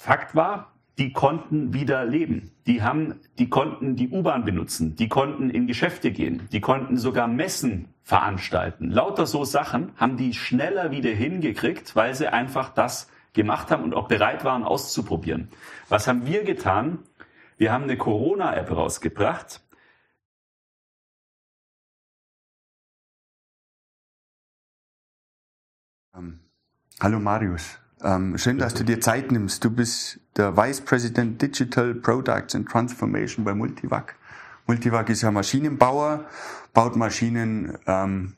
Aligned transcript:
Fakt 0.00 0.34
war, 0.34 0.72
die 0.96 1.12
konnten 1.12 1.74
wieder 1.74 2.06
leben. 2.06 2.52
Die 2.66 2.80
haben, 2.80 3.20
die 3.38 3.50
konnten 3.50 3.96
die 3.96 4.08
U-Bahn 4.08 4.46
benutzen, 4.46 4.96
die 4.96 5.10
konnten 5.10 5.50
in 5.50 5.66
Geschäfte 5.66 6.10
gehen, 6.10 6.48
die 6.52 6.62
konnten 6.62 6.96
sogar 6.96 7.28
Messen 7.28 7.92
veranstalten. 8.02 8.90
Lauter 8.90 9.26
so 9.26 9.44
Sachen 9.44 9.92
haben 9.96 10.16
die 10.16 10.32
schneller 10.32 10.90
wieder 10.90 11.10
hingekriegt, 11.10 11.94
weil 11.96 12.14
sie 12.14 12.32
einfach 12.32 12.72
das 12.72 13.10
gemacht 13.34 13.70
haben 13.70 13.84
und 13.84 13.92
auch 13.92 14.08
bereit 14.08 14.42
waren 14.42 14.64
auszuprobieren. 14.64 15.50
Was 15.90 16.08
haben 16.08 16.24
wir 16.24 16.44
getan? 16.44 17.00
Wir 17.58 17.70
haben 17.70 17.84
eine 17.84 17.98
Corona-App 17.98 18.70
rausgebracht. 18.70 19.60
Ähm, 26.14 26.40
hallo 27.02 27.20
Marius. 27.20 27.78
Ähm, 28.02 28.38
schön, 28.38 28.56
dass 28.56 28.72
du 28.72 28.82
dir 28.82 29.00
Zeit 29.00 29.30
nimmst. 29.30 29.62
Du 29.62 29.70
bist 29.70 30.20
der 30.36 30.56
Vice 30.56 30.80
President 30.80 31.40
Digital 31.42 31.94
Products 31.94 32.54
and 32.54 32.66
Transformation 32.66 33.44
bei 33.44 33.54
Multivac. 33.54 34.16
Multivac 34.66 35.10
ist 35.10 35.20
ja 35.20 35.30
Maschinenbauer, 35.30 36.24
baut 36.72 36.96
Maschinen 36.96 37.76
ähm, 37.86 38.36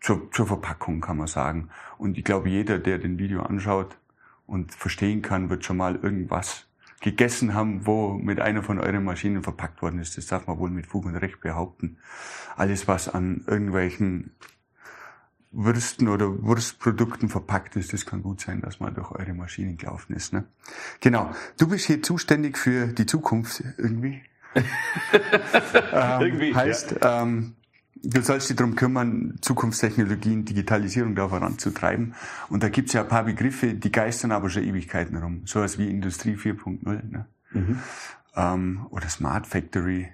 zur, 0.00 0.30
zur 0.32 0.46
Verpackung, 0.46 1.02
kann 1.02 1.18
man 1.18 1.26
sagen. 1.26 1.68
Und 1.98 2.16
ich 2.16 2.24
glaube, 2.24 2.48
jeder, 2.48 2.78
der 2.78 2.98
den 2.98 3.18
Video 3.18 3.42
anschaut 3.42 3.98
und 4.46 4.72
verstehen 4.72 5.20
kann, 5.20 5.50
wird 5.50 5.64
schon 5.64 5.76
mal 5.76 5.96
irgendwas 5.96 6.66
gegessen 7.02 7.52
haben, 7.52 7.86
wo 7.86 8.14
mit 8.14 8.40
einer 8.40 8.62
von 8.62 8.78
euren 8.78 9.04
Maschinen 9.04 9.42
verpackt 9.42 9.82
worden 9.82 10.00
ist. 10.00 10.16
Das 10.16 10.28
darf 10.28 10.46
man 10.46 10.58
wohl 10.58 10.70
mit 10.70 10.86
Fug 10.86 11.04
und 11.04 11.16
Recht 11.16 11.42
behaupten. 11.42 11.98
Alles, 12.56 12.88
was 12.88 13.08
an 13.08 13.44
irgendwelchen 13.46 14.30
Würsten 15.58 16.08
oder 16.08 16.42
Wurstprodukten 16.42 17.30
verpackt 17.30 17.76
ist, 17.76 17.92
das 17.94 18.04
kann 18.04 18.22
gut 18.22 18.42
sein, 18.42 18.60
dass 18.60 18.78
man 18.78 18.94
durch 18.94 19.10
eure 19.10 19.32
Maschinen 19.32 19.78
gelaufen 19.78 20.14
ist. 20.14 20.34
Ne? 20.34 20.44
Genau. 21.00 21.34
Du 21.58 21.68
bist 21.68 21.86
hier 21.86 22.02
zuständig 22.02 22.58
für 22.58 22.88
die 22.88 23.06
Zukunft 23.06 23.64
irgendwie. 23.78 24.20
ähm, 24.54 26.20
irgendwie 26.20 26.54
heißt, 26.54 26.96
ja. 27.00 27.22
ähm, 27.22 27.54
du 28.02 28.20
sollst 28.20 28.50
dich 28.50 28.56
darum 28.56 28.74
kümmern, 28.76 29.38
Zukunftstechnologien, 29.40 30.44
Digitalisierung 30.44 31.14
da 31.14 31.28
voranzutreiben. 31.28 32.14
Und 32.50 32.62
da 32.62 32.68
gibt's 32.68 32.92
ja 32.92 33.02
ein 33.02 33.08
paar 33.08 33.24
Begriffe, 33.24 33.72
die 33.72 33.90
geistern 33.90 34.32
aber 34.32 34.50
schon 34.50 34.62
Ewigkeiten 34.62 35.16
rum. 35.16 35.42
Sowas 35.46 35.78
wie 35.78 35.88
Industrie 35.88 36.36
4.0 36.36 36.84
ne? 36.84 37.26
Mhm. 37.52 37.78
Ähm, 38.34 38.86
oder 38.90 39.08
Smart 39.08 39.46
Factory. 39.46 40.08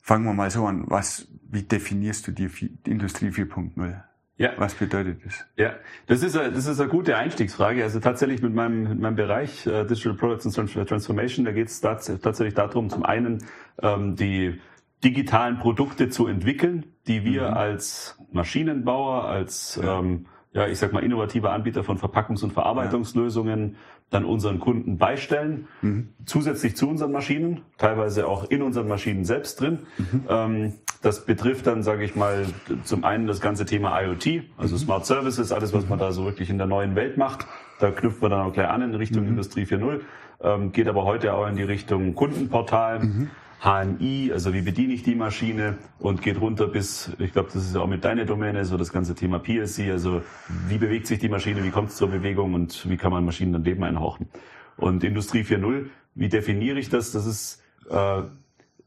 Fangen 0.00 0.24
wir 0.24 0.32
mal 0.32 0.50
so 0.50 0.66
an. 0.66 0.84
Was, 0.86 1.28
wie 1.50 1.62
definierst 1.62 2.26
du 2.26 2.32
die 2.32 2.48
Industrie 2.86 3.28
4.0? 3.28 4.02
Ja. 4.36 4.50
Was 4.56 4.74
bedeutet 4.74 5.24
das? 5.24 5.44
Ja, 5.56 5.74
das 6.06 6.22
ist, 6.22 6.36
eine, 6.36 6.52
das 6.52 6.66
ist 6.66 6.80
eine 6.80 6.88
gute 6.88 7.16
Einstiegsfrage. 7.16 7.84
Also 7.84 8.00
tatsächlich 8.00 8.42
mit 8.42 8.52
meinem, 8.52 8.82
mit 8.82 9.00
meinem 9.00 9.14
Bereich 9.14 9.66
äh, 9.66 9.84
Digital 9.84 10.14
Products 10.14 10.58
and 10.58 10.88
Transformation, 10.88 11.44
da 11.44 11.52
geht 11.52 11.68
es 11.68 11.80
tatsächlich 11.80 12.54
darum, 12.54 12.90
zum 12.90 13.04
einen 13.04 13.44
ähm, 13.80 14.16
die 14.16 14.60
digitalen 15.04 15.58
Produkte 15.58 16.08
zu 16.08 16.26
entwickeln, 16.26 16.86
die 17.06 17.24
wir 17.24 17.50
mhm. 17.50 17.54
als 17.54 18.18
Maschinenbauer, 18.32 19.24
als 19.24 19.78
ja. 19.80 20.00
ähm, 20.00 20.26
ja, 20.52 20.68
ich 20.68 20.78
sag 20.78 20.92
mal, 20.92 21.02
innovativer 21.02 21.52
Anbieter 21.52 21.82
von 21.82 21.98
Verpackungs- 21.98 22.44
und 22.44 22.52
Verarbeitungslösungen. 22.52 23.76
Dann 24.10 24.24
unseren 24.24 24.60
Kunden 24.60 24.96
beistellen, 24.96 25.66
mhm. 25.82 26.10
zusätzlich 26.24 26.76
zu 26.76 26.88
unseren 26.88 27.12
Maschinen, 27.12 27.62
teilweise 27.78 28.26
auch 28.28 28.48
in 28.48 28.62
unseren 28.62 28.86
Maschinen 28.86 29.24
selbst 29.24 29.60
drin. 29.60 29.80
Mhm. 29.98 30.24
Ähm, 30.28 30.72
das 31.02 31.26
betrifft 31.26 31.66
dann, 31.66 31.82
sage 31.82 32.04
ich 32.04 32.14
mal, 32.14 32.46
zum 32.84 33.04
einen 33.04 33.26
das 33.26 33.40
ganze 33.40 33.66
Thema 33.66 34.00
IoT, 34.00 34.44
also 34.56 34.76
mhm. 34.76 34.78
Smart 34.78 35.06
Services, 35.06 35.52
alles, 35.52 35.72
was 35.72 35.88
man 35.88 35.98
da 35.98 36.12
so 36.12 36.24
wirklich 36.24 36.48
in 36.48 36.58
der 36.58 36.66
neuen 36.66 36.94
Welt 36.94 37.18
macht. 37.18 37.46
Da 37.80 37.90
knüpft 37.90 38.22
man 38.22 38.30
dann 38.30 38.40
auch 38.40 38.52
gleich 38.52 38.68
an 38.68 38.82
in 38.82 38.94
Richtung 38.94 39.24
mhm. 39.24 39.30
Industrie 39.30 39.64
4.0, 39.64 40.00
ähm, 40.42 40.72
geht 40.72 40.88
aber 40.88 41.04
heute 41.04 41.34
auch 41.34 41.46
in 41.46 41.56
die 41.56 41.62
Richtung 41.62 42.14
Kundenportal. 42.14 43.28
HMI, 43.64 44.30
also 44.30 44.52
wie 44.52 44.60
bediene 44.60 44.92
ich 44.92 45.02
die 45.02 45.14
Maschine 45.14 45.78
und 45.98 46.20
geht 46.20 46.38
runter 46.38 46.68
bis, 46.68 47.10
ich 47.18 47.32
glaube, 47.32 47.48
das 47.50 47.64
ist 47.64 47.74
auch 47.76 47.86
mit 47.86 48.04
deiner 48.04 48.26
Domäne, 48.26 48.66
so 48.66 48.76
das 48.76 48.92
ganze 48.92 49.14
Thema 49.14 49.38
PSC, 49.38 49.90
also 49.90 50.20
wie 50.68 50.76
bewegt 50.76 51.06
sich 51.06 51.18
die 51.18 51.30
Maschine, 51.30 51.64
wie 51.64 51.70
kommt 51.70 51.88
es 51.88 51.96
zur 51.96 52.08
Bewegung 52.08 52.52
und 52.52 52.86
wie 52.90 52.98
kann 52.98 53.10
man 53.10 53.24
Maschinen 53.24 53.54
dann 53.54 53.64
Leben 53.64 53.82
einhauchen. 53.82 54.28
Und 54.76 55.02
Industrie 55.02 55.44
4.0, 55.44 55.86
wie 56.14 56.28
definiere 56.28 56.78
ich 56.78 56.90
das? 56.90 57.12
Das 57.12 57.24
ist 57.24 57.62
äh, 57.88 58.24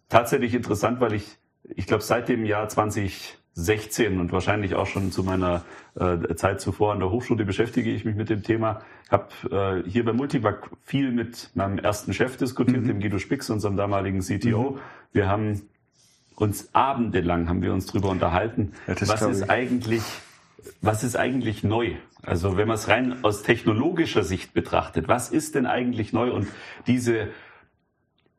tatsächlich 0.10 0.54
interessant, 0.54 1.00
weil 1.00 1.14
ich, 1.14 1.38
ich 1.64 1.88
glaube, 1.88 2.04
seit 2.04 2.30
dem 2.30 2.46
Jahr 2.46 2.70
20 2.70 3.36
16 3.58 4.20
und 4.20 4.32
wahrscheinlich 4.32 4.76
auch 4.76 4.86
schon 4.86 5.12
zu 5.12 5.24
meiner 5.24 5.64
äh, 5.96 6.36
Zeit 6.36 6.62
zuvor 6.62 6.94
an 6.94 7.00
der 7.00 7.10
Hochschule 7.10 7.44
beschäftige 7.44 7.92
ich 7.92 8.06
mich 8.06 8.16
mit 8.16 8.30
dem 8.30 8.44
Thema. 8.44 8.82
Habe 9.10 9.84
äh, 9.84 9.90
hier 9.90 10.06
bei 10.06 10.14
Multivac 10.14 10.70
viel 10.84 11.12
mit 11.12 11.50
meinem 11.56 11.80
ersten 11.80 12.14
Chef 12.14 12.38
diskutiert, 12.38 12.84
mhm. 12.84 12.88
dem 12.88 13.00
Guido 13.00 13.18
Spix, 13.18 13.50
unserem 13.50 13.76
damaligen 13.76 14.20
CTO. 14.20 14.72
Mhm. 14.72 14.80
Wir 15.12 15.28
haben 15.28 15.64
uns 16.36 16.70
abendelang 16.74 17.50
haben 17.50 17.64
wir 17.64 17.74
uns 17.74 17.88
drüber 17.88 18.10
unterhalten, 18.10 18.74
ja, 18.86 18.94
was 19.08 19.24
ist 19.24 19.50
eigentlich 19.50 20.04
was 20.82 21.04
ist 21.04 21.16
eigentlich 21.16 21.64
neu? 21.64 21.96
Also 22.22 22.58
wenn 22.58 22.68
man 22.68 22.76
es 22.76 22.88
rein 22.88 23.24
aus 23.24 23.42
technologischer 23.42 24.22
Sicht 24.22 24.54
betrachtet, 24.54 25.08
was 25.08 25.30
ist 25.32 25.56
denn 25.56 25.66
eigentlich 25.66 26.14
neu? 26.14 26.32
Und 26.32 26.48
diese 26.86 27.30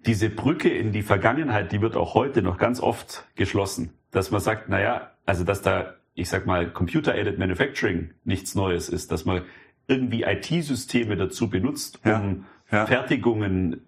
diese 0.07 0.31
Brücke 0.31 0.69
in 0.69 0.93
die 0.93 1.03
Vergangenheit, 1.03 1.73
die 1.73 1.81
wird 1.81 1.97
auch 1.97 2.15
heute 2.15 2.41
noch 2.41 2.57
ganz 2.57 2.79
oft 2.79 3.27
geschlossen 3.35 3.98
dass 4.11 4.31
man 4.31 4.41
sagt, 4.41 4.69
naja, 4.69 5.11
also 5.27 5.45
dass 5.45 5.63
da, 5.63 5.95
ich 6.15 6.29
sag 6.29 6.47
mal, 6.47 6.71
Computer-Aided 6.71 7.39
Manufacturing 7.39 8.11
nichts 8.25 8.55
Neues 8.55 8.89
ist, 8.89 9.13
dass 9.13 9.25
man 9.25 9.43
irgendwie 9.87 10.23
IT-Systeme 10.23 11.17
dazu 11.17 11.49
benutzt, 11.49 12.01
um 12.05 12.45
ja, 12.71 12.79
ja. 12.79 12.87
Fertigungen 12.87 13.83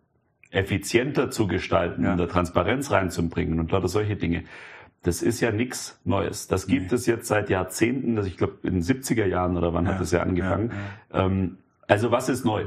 effizienter 0.50 1.30
zu 1.30 1.46
gestalten, 1.46 2.04
ja. 2.04 2.16
da 2.16 2.26
Transparenz 2.26 2.90
reinzubringen 2.90 3.60
und 3.60 3.70
lauter 3.70 3.88
solche 3.88 4.16
Dinge. 4.16 4.44
Das 5.02 5.22
ist 5.22 5.40
ja 5.40 5.50
nichts 5.52 6.00
Neues. 6.04 6.48
Das 6.48 6.66
gibt 6.66 6.90
nee. 6.90 6.96
es 6.96 7.06
jetzt 7.06 7.26
seit 7.26 7.48
Jahrzehnten, 7.48 8.18
also 8.18 8.28
ich 8.28 8.36
glaube 8.36 8.58
in 8.64 8.74
den 8.74 8.82
70er 8.82 9.24
Jahren 9.26 9.56
oder 9.56 9.72
wann 9.72 9.88
hat 9.88 10.00
das 10.00 10.10
ja 10.10 10.22
angefangen. 10.22 10.72
Ähm, 11.12 11.58
also 11.86 12.10
was 12.10 12.28
ist 12.28 12.44
neu? 12.44 12.66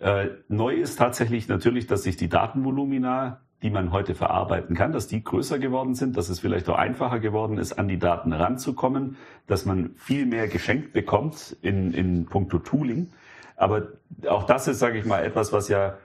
Äh, 0.00 0.28
neu 0.48 0.74
ist 0.74 0.96
tatsächlich 0.96 1.48
natürlich, 1.48 1.86
dass 1.86 2.02
sich 2.02 2.16
die 2.16 2.28
Datenvolumina 2.28 3.40
die 3.62 3.70
man 3.70 3.90
heute 3.90 4.14
verarbeiten 4.14 4.76
kann, 4.76 4.92
dass 4.92 5.08
die 5.08 5.24
größer 5.24 5.58
geworden 5.58 5.94
sind, 5.94 6.16
dass 6.16 6.28
es 6.28 6.38
vielleicht 6.38 6.68
auch 6.68 6.76
einfacher 6.76 7.18
geworden 7.18 7.58
ist, 7.58 7.72
an 7.72 7.88
die 7.88 7.98
Daten 7.98 8.32
ranzukommen, 8.32 9.16
dass 9.46 9.64
man 9.64 9.94
viel 9.96 10.26
mehr 10.26 10.46
geschenkt 10.46 10.92
bekommt 10.92 11.56
in, 11.60 11.92
in 11.92 12.26
puncto 12.26 12.60
Tooling. 12.60 13.10
Aber 13.56 13.88
auch 14.28 14.44
das 14.44 14.68
ist, 14.68 14.78
sage 14.78 14.98
ich 14.98 15.04
mal, 15.04 15.24
etwas, 15.24 15.52
was 15.52 15.68
ja 15.68 15.98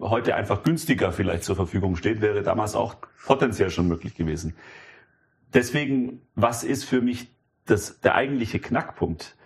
heute 0.00 0.34
einfach 0.34 0.62
günstiger 0.62 1.12
vielleicht 1.12 1.44
zur 1.44 1.56
Verfügung 1.56 1.96
steht, 1.96 2.20
wäre 2.20 2.42
damals 2.42 2.74
auch 2.74 2.96
potenziell 3.24 3.70
schon 3.70 3.88
möglich 3.88 4.14
gewesen. 4.14 4.54
Deswegen, 5.54 6.20
was 6.34 6.62
ist 6.62 6.84
für 6.84 7.00
mich 7.00 7.28
das, 7.66 8.00
der 8.00 8.14
eigentliche 8.14 8.60
Knackpunkt? 8.60 9.36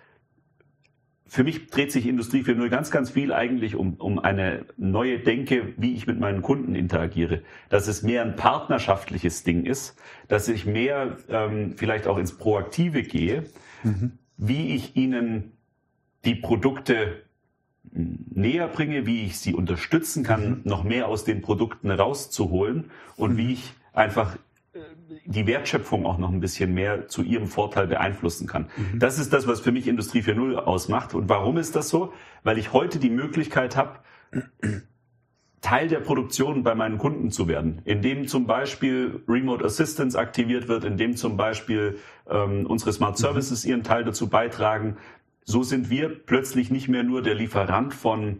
Für 1.27 1.43
mich 1.43 1.67
dreht 1.67 1.91
sich 1.91 2.05
Industrie 2.07 2.43
4.0 2.43 2.69
ganz, 2.69 2.91
ganz 2.91 3.09
viel 3.09 3.33
eigentlich 3.33 3.75
um, 3.75 3.95
um 3.95 4.19
eine 4.19 4.65
neue 4.77 5.19
Denke, 5.19 5.73
wie 5.77 5.95
ich 5.95 6.05
mit 6.05 6.19
meinen 6.19 6.41
Kunden 6.41 6.75
interagiere. 6.75 7.41
Dass 7.69 7.87
es 7.87 8.03
mehr 8.03 8.21
ein 8.21 8.35
partnerschaftliches 8.35 9.43
Ding 9.43 9.65
ist, 9.65 9.97
dass 10.27 10.47
ich 10.47 10.65
mehr 10.65 11.17
ähm, 11.27 11.73
vielleicht 11.75 12.05
auch 12.07 12.17
ins 12.17 12.37
Proaktive 12.37 13.01
gehe, 13.03 13.45
mhm. 13.83 14.13
wie 14.37 14.75
ich 14.75 14.95
ihnen 14.95 15.53
die 16.25 16.35
Produkte 16.35 17.23
näher 17.91 18.67
bringe, 18.67 19.05
wie 19.05 19.25
ich 19.25 19.39
sie 19.39 19.53
unterstützen 19.53 20.23
kann, 20.23 20.49
mhm. 20.49 20.61
noch 20.63 20.83
mehr 20.83 21.07
aus 21.07 21.23
den 21.23 21.41
Produkten 21.41 21.89
rauszuholen 21.89 22.91
und 23.15 23.33
mhm. 23.33 23.37
wie 23.37 23.53
ich 23.53 23.73
einfach 23.93 24.37
die 25.25 25.47
Wertschöpfung 25.47 26.05
auch 26.05 26.17
noch 26.17 26.31
ein 26.31 26.39
bisschen 26.39 26.73
mehr 26.73 27.07
zu 27.07 27.23
ihrem 27.23 27.47
Vorteil 27.47 27.87
beeinflussen 27.87 28.47
kann. 28.47 28.69
Mhm. 28.75 28.99
Das 28.99 29.19
ist 29.19 29.31
das, 29.33 29.47
was 29.47 29.61
für 29.61 29.71
mich 29.71 29.87
Industrie 29.87 30.21
4.0 30.21 30.55
ausmacht. 30.55 31.13
Und 31.13 31.29
warum 31.29 31.57
ist 31.57 31.75
das 31.75 31.89
so? 31.89 32.13
Weil 32.43 32.57
ich 32.57 32.73
heute 32.73 32.99
die 32.99 33.09
Möglichkeit 33.09 33.75
habe, 33.75 33.99
Teil 35.61 35.87
der 35.87 35.99
Produktion 35.99 36.63
bei 36.63 36.75
meinen 36.75 36.97
Kunden 36.97 37.31
zu 37.31 37.47
werden, 37.47 37.81
indem 37.85 38.27
zum 38.27 38.45
Beispiel 38.45 39.23
Remote 39.27 39.65
Assistance 39.65 40.17
aktiviert 40.17 40.67
wird, 40.67 40.83
indem 40.83 41.15
zum 41.15 41.37
Beispiel 41.37 41.97
ähm, 42.29 42.65
unsere 42.67 42.93
Smart 42.93 43.17
mhm. 43.17 43.21
Services 43.21 43.63
mhm. 43.63 43.71
ihren 43.71 43.83
Teil 43.83 44.03
dazu 44.03 44.29
beitragen. 44.29 44.97
So 45.43 45.63
sind 45.63 45.89
wir 45.89 46.09
plötzlich 46.09 46.69
nicht 46.69 46.87
mehr 46.87 47.03
nur 47.03 47.21
der 47.21 47.35
Lieferant 47.35 47.93
von 47.93 48.39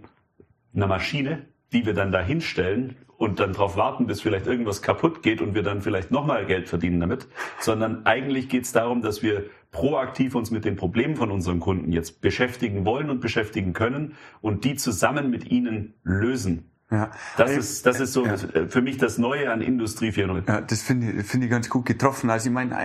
einer 0.76 0.88
Maschine, 0.88 1.46
die 1.74 1.86
wir 1.86 1.94
dann 1.94 2.12
da 2.12 2.22
hinstellen 2.22 2.96
und 3.18 3.40
dann 3.40 3.54
darauf 3.54 3.78
warten, 3.78 4.08
bis 4.08 4.22
vielleicht 4.22 4.48
irgendwas 4.48 4.82
kaputt 4.82 5.24
geht 5.24 5.42
und 5.42 5.56
wir 5.56 5.64
dann 5.64 5.82
vielleicht 5.82 6.12
nochmal 6.12 6.46
Geld 6.46 6.68
verdienen 6.68 7.00
damit, 7.00 7.28
sondern 7.60 8.06
eigentlich 8.06 8.50
geht 8.50 8.66
es 8.66 8.72
darum, 8.72 9.02
dass 9.02 9.24
wir 9.24 9.46
proaktiv 9.72 10.36
uns 10.36 10.52
mit 10.52 10.66
den 10.66 10.76
Problemen 10.76 11.16
von 11.16 11.32
unseren 11.32 11.60
Kunden 11.60 11.92
jetzt 11.92 12.22
beschäftigen 12.22 12.86
wollen 12.86 13.10
und 13.10 13.20
beschäftigen 13.20 13.74
können 13.74 14.16
und 14.42 14.64
die 14.64 14.76
zusammen 14.76 15.30
mit 15.30 15.52
ihnen 15.52 15.96
lösen. 16.04 16.72
Ja. 16.92 17.12
Das 17.36 17.52
ist, 17.52 17.86
das 17.86 18.00
ist 18.00 18.14
so 18.14 18.26
ja. 18.26 18.38
für 18.38 18.82
mich 18.82 18.98
das 18.98 19.18
Neue 19.18 19.52
an 19.52 19.62
Industrie 19.62 20.10
4.0. 20.10 20.48
Ja, 20.48 20.62
das 20.62 20.84
finde 20.84 21.12
ich, 21.12 21.26
finde 21.26 21.48
ich 21.48 21.52
ganz 21.52 21.70
gut 21.70 21.86
getroffen. 21.86 22.30
Also 22.30 22.50
ich 22.50 22.54
meine, 22.54 22.76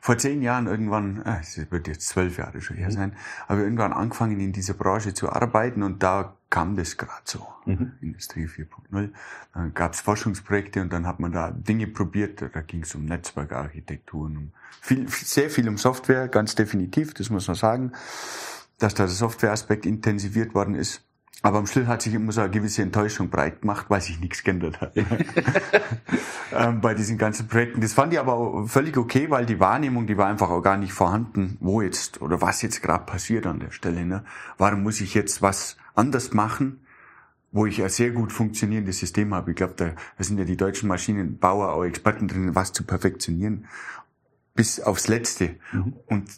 vor 0.00 0.18
zehn 0.18 0.42
Jahren 0.42 0.66
irgendwann, 0.66 1.22
äh, 1.24 1.40
es 1.40 1.70
wird 1.70 1.88
jetzt 1.88 2.08
zwölf 2.08 2.38
Jahre 2.38 2.60
schon 2.60 2.76
her 2.76 2.90
sein, 2.90 3.16
habe 3.48 3.62
irgendwann 3.62 3.92
angefangen 3.92 4.40
in 4.40 4.52
dieser 4.52 4.74
Branche 4.74 5.14
zu 5.14 5.30
arbeiten 5.30 5.82
und 5.82 6.02
da 6.02 6.36
kam 6.50 6.76
das 6.76 6.96
gerade 6.96 7.22
so, 7.24 7.46
mhm. 7.66 7.92
Industrie 8.00 8.46
4.0. 8.46 9.10
Dann 9.54 9.74
gab 9.74 9.92
es 9.92 10.00
Forschungsprojekte 10.00 10.80
und 10.80 10.92
dann 10.92 11.06
hat 11.06 11.20
man 11.20 11.32
da 11.32 11.50
Dinge 11.50 11.86
probiert, 11.86 12.42
da 12.42 12.60
ging 12.60 12.82
es 12.82 12.94
um 12.94 13.04
Netzwerkarchitekturen, 13.04 14.36
um 14.36 14.52
viel, 14.80 15.08
sehr 15.08 15.50
viel 15.50 15.68
um 15.68 15.78
Software, 15.78 16.28
ganz 16.28 16.54
definitiv, 16.54 17.14
das 17.14 17.30
muss 17.30 17.48
man 17.48 17.56
sagen, 17.56 17.92
dass 18.78 18.94
da 18.94 19.04
der 19.04 19.12
Softwareaspekt 19.12 19.86
intensiviert 19.86 20.54
worden 20.54 20.74
ist. 20.74 21.04
Aber 21.42 21.58
am 21.58 21.66
Schluss 21.66 21.86
hat 21.86 22.02
sich 22.02 22.14
immer 22.14 22.32
so 22.32 22.40
eine 22.40 22.50
gewisse 22.50 22.82
Enttäuschung 22.82 23.30
breit 23.30 23.60
gemacht, 23.60 23.86
weil 23.88 24.00
sich 24.00 24.18
nichts 24.18 24.42
geändert 24.42 24.80
hat. 24.80 24.92
ähm, 26.52 26.80
bei 26.80 26.94
diesen 26.94 27.16
ganzen 27.16 27.46
Projekten. 27.46 27.80
Das 27.80 27.92
fand 27.92 28.12
ich 28.12 28.18
aber 28.18 28.34
auch 28.34 28.66
völlig 28.66 28.96
okay, 28.96 29.30
weil 29.30 29.46
die 29.46 29.60
Wahrnehmung, 29.60 30.08
die 30.08 30.16
war 30.16 30.26
einfach 30.26 30.50
auch 30.50 30.62
gar 30.62 30.76
nicht 30.76 30.92
vorhanden, 30.92 31.56
wo 31.60 31.80
jetzt 31.80 32.20
oder 32.20 32.42
was 32.42 32.60
jetzt 32.62 32.82
gerade 32.82 33.04
passiert 33.04 33.46
an 33.46 33.60
der 33.60 33.70
Stelle. 33.70 34.04
Ne? 34.04 34.24
Warum 34.56 34.82
muss 34.82 35.00
ich 35.00 35.14
jetzt 35.14 35.40
was 35.40 35.76
anders 35.94 36.32
machen, 36.32 36.80
wo 37.52 37.66
ich 37.66 37.80
ein 37.84 37.88
sehr 37.88 38.10
gut 38.10 38.32
funktionierendes 38.32 38.98
System 38.98 39.32
habe? 39.32 39.52
Ich 39.52 39.56
glaube, 39.56 39.74
da, 39.76 39.90
da 40.16 40.24
sind 40.24 40.38
ja 40.38 40.44
die 40.44 40.56
deutschen 40.56 40.88
Maschinenbauer 40.88 41.72
auch 41.72 41.84
Experten 41.84 42.26
drin, 42.26 42.56
was 42.56 42.72
zu 42.72 42.82
perfektionieren. 42.82 43.66
Bis 44.56 44.80
aufs 44.80 45.06
Letzte. 45.06 45.54
Mhm. 45.70 45.94
Und 46.06 46.30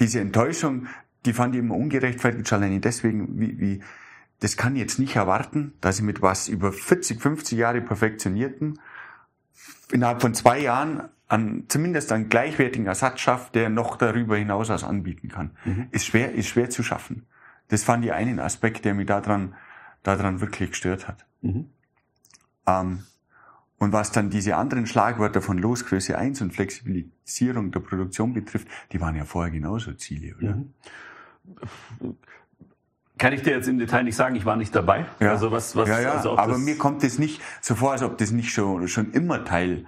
diese 0.00 0.18
Enttäuschung, 0.18 0.88
die 1.24 1.32
fand 1.32 1.54
ich 1.54 1.60
immer 1.60 1.76
ungerechtfertigt, 1.76 2.48
schon 2.48 2.58
alleine 2.58 2.80
deswegen, 2.80 3.38
wie, 3.38 3.60
wie 3.60 3.80
das 4.40 4.56
kann 4.56 4.74
ich 4.74 4.80
jetzt 4.80 4.98
nicht 4.98 5.16
erwarten, 5.16 5.74
dass 5.80 5.98
ich 5.98 6.04
mit 6.04 6.22
was 6.22 6.48
über 6.48 6.72
40, 6.72 7.20
50 7.20 7.58
Jahre 7.58 7.80
perfektionierten 7.80 8.80
innerhalb 9.92 10.22
von 10.22 10.34
zwei 10.34 10.58
Jahren 10.58 11.08
an, 11.28 11.64
zumindest 11.68 12.10
einen 12.10 12.28
gleichwertigen 12.28 12.86
Ersatz 12.86 13.20
schafft, 13.20 13.54
der 13.54 13.68
noch 13.68 13.96
darüber 13.96 14.36
hinaus 14.36 14.68
was 14.70 14.82
anbieten 14.82 15.28
kann. 15.28 15.52
Mhm. 15.64 15.88
Ist 15.90 16.06
schwer, 16.06 16.32
ist 16.32 16.48
schwer 16.48 16.70
zu 16.70 16.82
schaffen. 16.82 17.26
Das 17.68 17.84
fand 17.84 18.04
ich 18.04 18.12
einen 18.12 18.40
Aspekt, 18.40 18.84
der 18.84 18.94
mich 18.94 19.06
daran, 19.06 19.54
daran 20.02 20.40
wirklich 20.40 20.70
gestört 20.70 21.06
hat. 21.06 21.26
Mhm. 21.42 21.70
Ähm, 22.66 23.04
und 23.78 23.92
was 23.92 24.10
dann 24.10 24.30
diese 24.30 24.56
anderen 24.56 24.86
Schlagwörter 24.86 25.40
von 25.40 25.58
Losgröße 25.58 26.16
1 26.18 26.40
und 26.40 26.52
Flexibilisierung 26.52 27.70
der 27.70 27.80
Produktion 27.80 28.32
betrifft, 28.32 28.68
die 28.92 29.00
waren 29.00 29.16
ja 29.16 29.24
vorher 29.24 29.52
genauso 29.52 29.92
Ziele, 29.92 30.34
oder? 30.36 30.56
Mhm 30.56 30.74
kann 33.20 33.34
ich 33.34 33.42
dir 33.42 33.54
jetzt 33.54 33.68
im 33.68 33.78
Detail 33.78 34.02
nicht 34.02 34.16
sagen, 34.16 34.34
ich 34.34 34.46
war 34.46 34.56
nicht 34.56 34.74
dabei. 34.74 35.04
Ja. 35.20 35.32
Also 35.32 35.52
was, 35.52 35.76
was, 35.76 35.88
ja, 35.88 36.00
ja. 36.00 36.12
Also 36.12 36.38
aber 36.38 36.56
mir 36.58 36.78
kommt 36.78 37.04
es 37.04 37.18
nicht 37.18 37.40
so 37.60 37.74
vor, 37.74 37.92
als 37.92 38.02
ob 38.02 38.16
das 38.16 38.32
nicht 38.32 38.50
schon, 38.50 38.88
schon 38.88 39.12
immer 39.12 39.44
Teil 39.44 39.84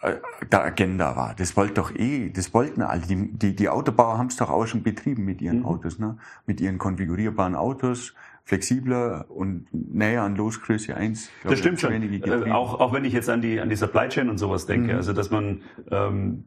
äh, 0.00 0.14
der 0.50 0.64
Agenda 0.64 1.16
war. 1.16 1.34
Das 1.34 1.54
wollte 1.54 1.74
doch 1.74 1.94
eh, 1.94 2.30
das 2.30 2.54
wollten 2.54 2.80
alle. 2.80 3.02
Die, 3.02 3.30
die, 3.30 3.54
die 3.54 3.68
Autobauer 3.68 4.16
haben 4.16 4.28
es 4.28 4.36
doch 4.36 4.48
auch 4.48 4.66
schon 4.66 4.82
betrieben 4.82 5.26
mit 5.26 5.42
ihren 5.42 5.60
mhm. 5.60 5.66
Autos, 5.66 5.98
ne? 5.98 6.16
mit 6.46 6.62
ihren 6.62 6.78
konfigurierbaren 6.78 7.54
Autos, 7.54 8.14
flexibler 8.50 9.26
und 9.28 9.68
näher 9.72 10.22
an 10.22 10.34
Losgröße 10.34 10.96
1. 10.96 11.30
Das 11.44 11.60
stimmt 11.60 11.80
schon. 11.80 11.92
Äh, 11.92 12.50
auch, 12.50 12.80
auch 12.80 12.92
wenn 12.92 13.04
ich 13.04 13.12
jetzt 13.12 13.30
an 13.30 13.40
die, 13.40 13.60
an 13.60 13.68
die 13.68 13.76
Supply 13.76 14.08
Chain 14.08 14.28
und 14.28 14.38
sowas 14.38 14.66
denke, 14.66 14.90
mhm. 14.90 14.96
also 14.96 15.12
dass 15.12 15.30
man 15.30 15.62
ähm, 15.92 16.46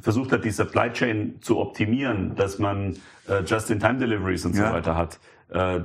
versucht 0.00 0.30
hat, 0.30 0.44
die 0.44 0.52
Supply 0.52 0.92
Chain 0.92 1.38
zu 1.40 1.58
optimieren, 1.58 2.36
dass 2.36 2.60
man 2.60 2.98
äh, 3.26 3.42
Just-in-Time-Deliveries 3.44 4.46
und 4.46 4.54
so 4.54 4.62
ja. 4.62 4.72
weiter 4.72 4.94
hat. 4.94 5.18
Äh, 5.48 5.80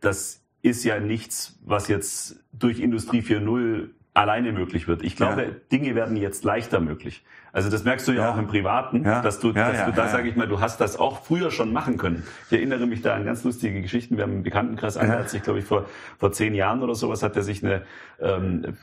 das 0.00 0.42
ist 0.62 0.82
ja 0.82 0.98
nichts, 0.98 1.56
was 1.64 1.86
jetzt 1.86 2.40
durch 2.52 2.80
Industrie 2.80 3.20
4.0 3.20 3.90
alleine 4.16 4.52
möglich 4.52 4.88
wird. 4.88 5.02
Ich 5.02 5.16
glaube, 5.16 5.42
ja. 5.42 5.48
Dinge 5.70 5.94
werden 5.94 6.16
jetzt 6.16 6.44
leichter 6.44 6.80
möglich. 6.80 7.24
Also 7.52 7.70
das 7.70 7.84
merkst 7.84 8.06
du 8.08 8.12
ja, 8.12 8.22
ja. 8.22 8.32
auch 8.32 8.38
im 8.38 8.46
Privaten, 8.46 9.04
ja. 9.04 9.22
dass 9.22 9.38
du, 9.40 9.52
dass 9.52 9.84
du 9.86 9.92
da, 9.92 10.08
sage 10.08 10.28
ich 10.28 10.36
mal, 10.36 10.46
du 10.46 10.60
hast 10.60 10.80
das 10.80 10.98
auch 10.98 11.22
früher 11.24 11.50
schon 11.50 11.72
machen 11.72 11.96
können. 11.96 12.22
Ich 12.46 12.52
erinnere 12.52 12.86
mich 12.86 13.02
da 13.02 13.14
an 13.14 13.24
ganz 13.24 13.44
lustige 13.44 13.80
Geschichten. 13.80 14.16
Wir 14.16 14.24
haben 14.24 14.34
im 14.34 14.42
Bekanntenkreis 14.42 14.96
einer, 14.96 15.18
hat 15.18 15.30
sich, 15.30 15.42
glaube 15.42 15.58
ich, 15.58 15.64
vor, 15.64 15.86
vor 16.18 16.32
zehn 16.32 16.54
Jahren 16.54 16.82
oder 16.82 16.94
sowas, 16.94 17.22
hat 17.22 17.36
er 17.36 17.42
sich 17.42 17.64
eine, 17.64 17.82
ähm, 18.20 18.76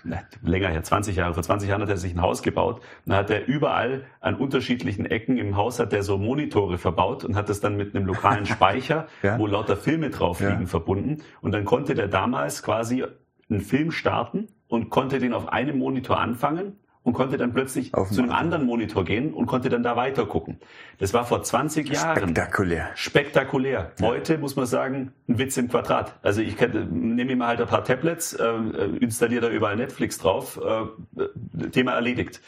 länger 0.43 0.69
her, 0.69 0.81
20 0.81 1.15
Jahre, 1.15 1.33
vor 1.33 1.43
20 1.43 1.69
Jahren 1.69 1.81
hat 1.81 1.89
er 1.89 1.97
sich 1.97 2.13
ein 2.13 2.21
Haus 2.21 2.41
gebaut. 2.41 2.81
Dann 3.05 3.15
hat 3.15 3.29
er 3.29 3.47
überall 3.47 4.05
an 4.21 4.35
unterschiedlichen 4.35 5.05
Ecken 5.05 5.37
im 5.37 5.55
Haus 5.55 5.79
hat 5.79 5.93
er 5.93 6.01
so 6.01 6.17
Monitore 6.17 6.77
verbaut 6.77 7.23
und 7.25 7.35
hat 7.35 7.49
das 7.49 7.59
dann 7.59 7.75
mit 7.75 7.95
einem 7.95 8.05
lokalen 8.05 8.45
Speicher, 8.47 9.07
wo 9.37 9.45
lauter 9.45 9.77
Filme 9.77 10.09
drauf 10.09 10.39
liegen, 10.39 10.67
verbunden. 10.67 11.21
Und 11.41 11.51
dann 11.51 11.65
konnte 11.65 11.95
der 11.95 12.07
damals 12.07 12.63
quasi 12.63 13.03
einen 13.49 13.61
Film 13.61 13.91
starten 13.91 14.47
und 14.73 14.89
konnte 14.89 15.19
den 15.19 15.33
auf 15.33 15.49
einem 15.49 15.77
Monitor 15.77 16.19
anfangen 16.19 16.77
und 17.03 17.13
konnte 17.13 17.37
dann 17.37 17.53
plötzlich 17.53 17.91
zu 17.91 18.21
einem 18.23 18.31
anderen 18.31 18.65
Monitor 18.65 19.05
gehen 19.05 19.31
und 19.31 19.45
konnte 19.45 19.69
dann 19.69 19.83
da 19.83 19.95
weiter 19.95 20.25
gucken. 20.25 20.59
Das 20.97 21.13
war 21.13 21.25
vor 21.25 21.43
20 21.43 21.89
Jahren. 21.89 22.17
Spektakulär. 22.17 22.89
Spektakulär. 22.95 23.91
Ja. 23.99 24.07
Heute 24.07 24.39
muss 24.39 24.55
man 24.55 24.65
sagen, 24.65 25.11
ein 25.29 25.37
Witz 25.37 25.57
im 25.57 25.69
Quadrat. 25.69 26.17
Also 26.23 26.41
ich 26.41 26.59
nehme 26.59 27.35
mir 27.35 27.45
halt 27.45 27.61
ein 27.61 27.67
paar 27.67 27.83
Tablets, 27.83 28.33
äh, 28.33 28.51
installiere 28.99 29.41
da 29.41 29.49
überall 29.49 29.75
Netflix 29.75 30.17
drauf, 30.17 30.59
äh, 30.59 31.69
Thema 31.69 31.91
erledigt. 31.91 32.41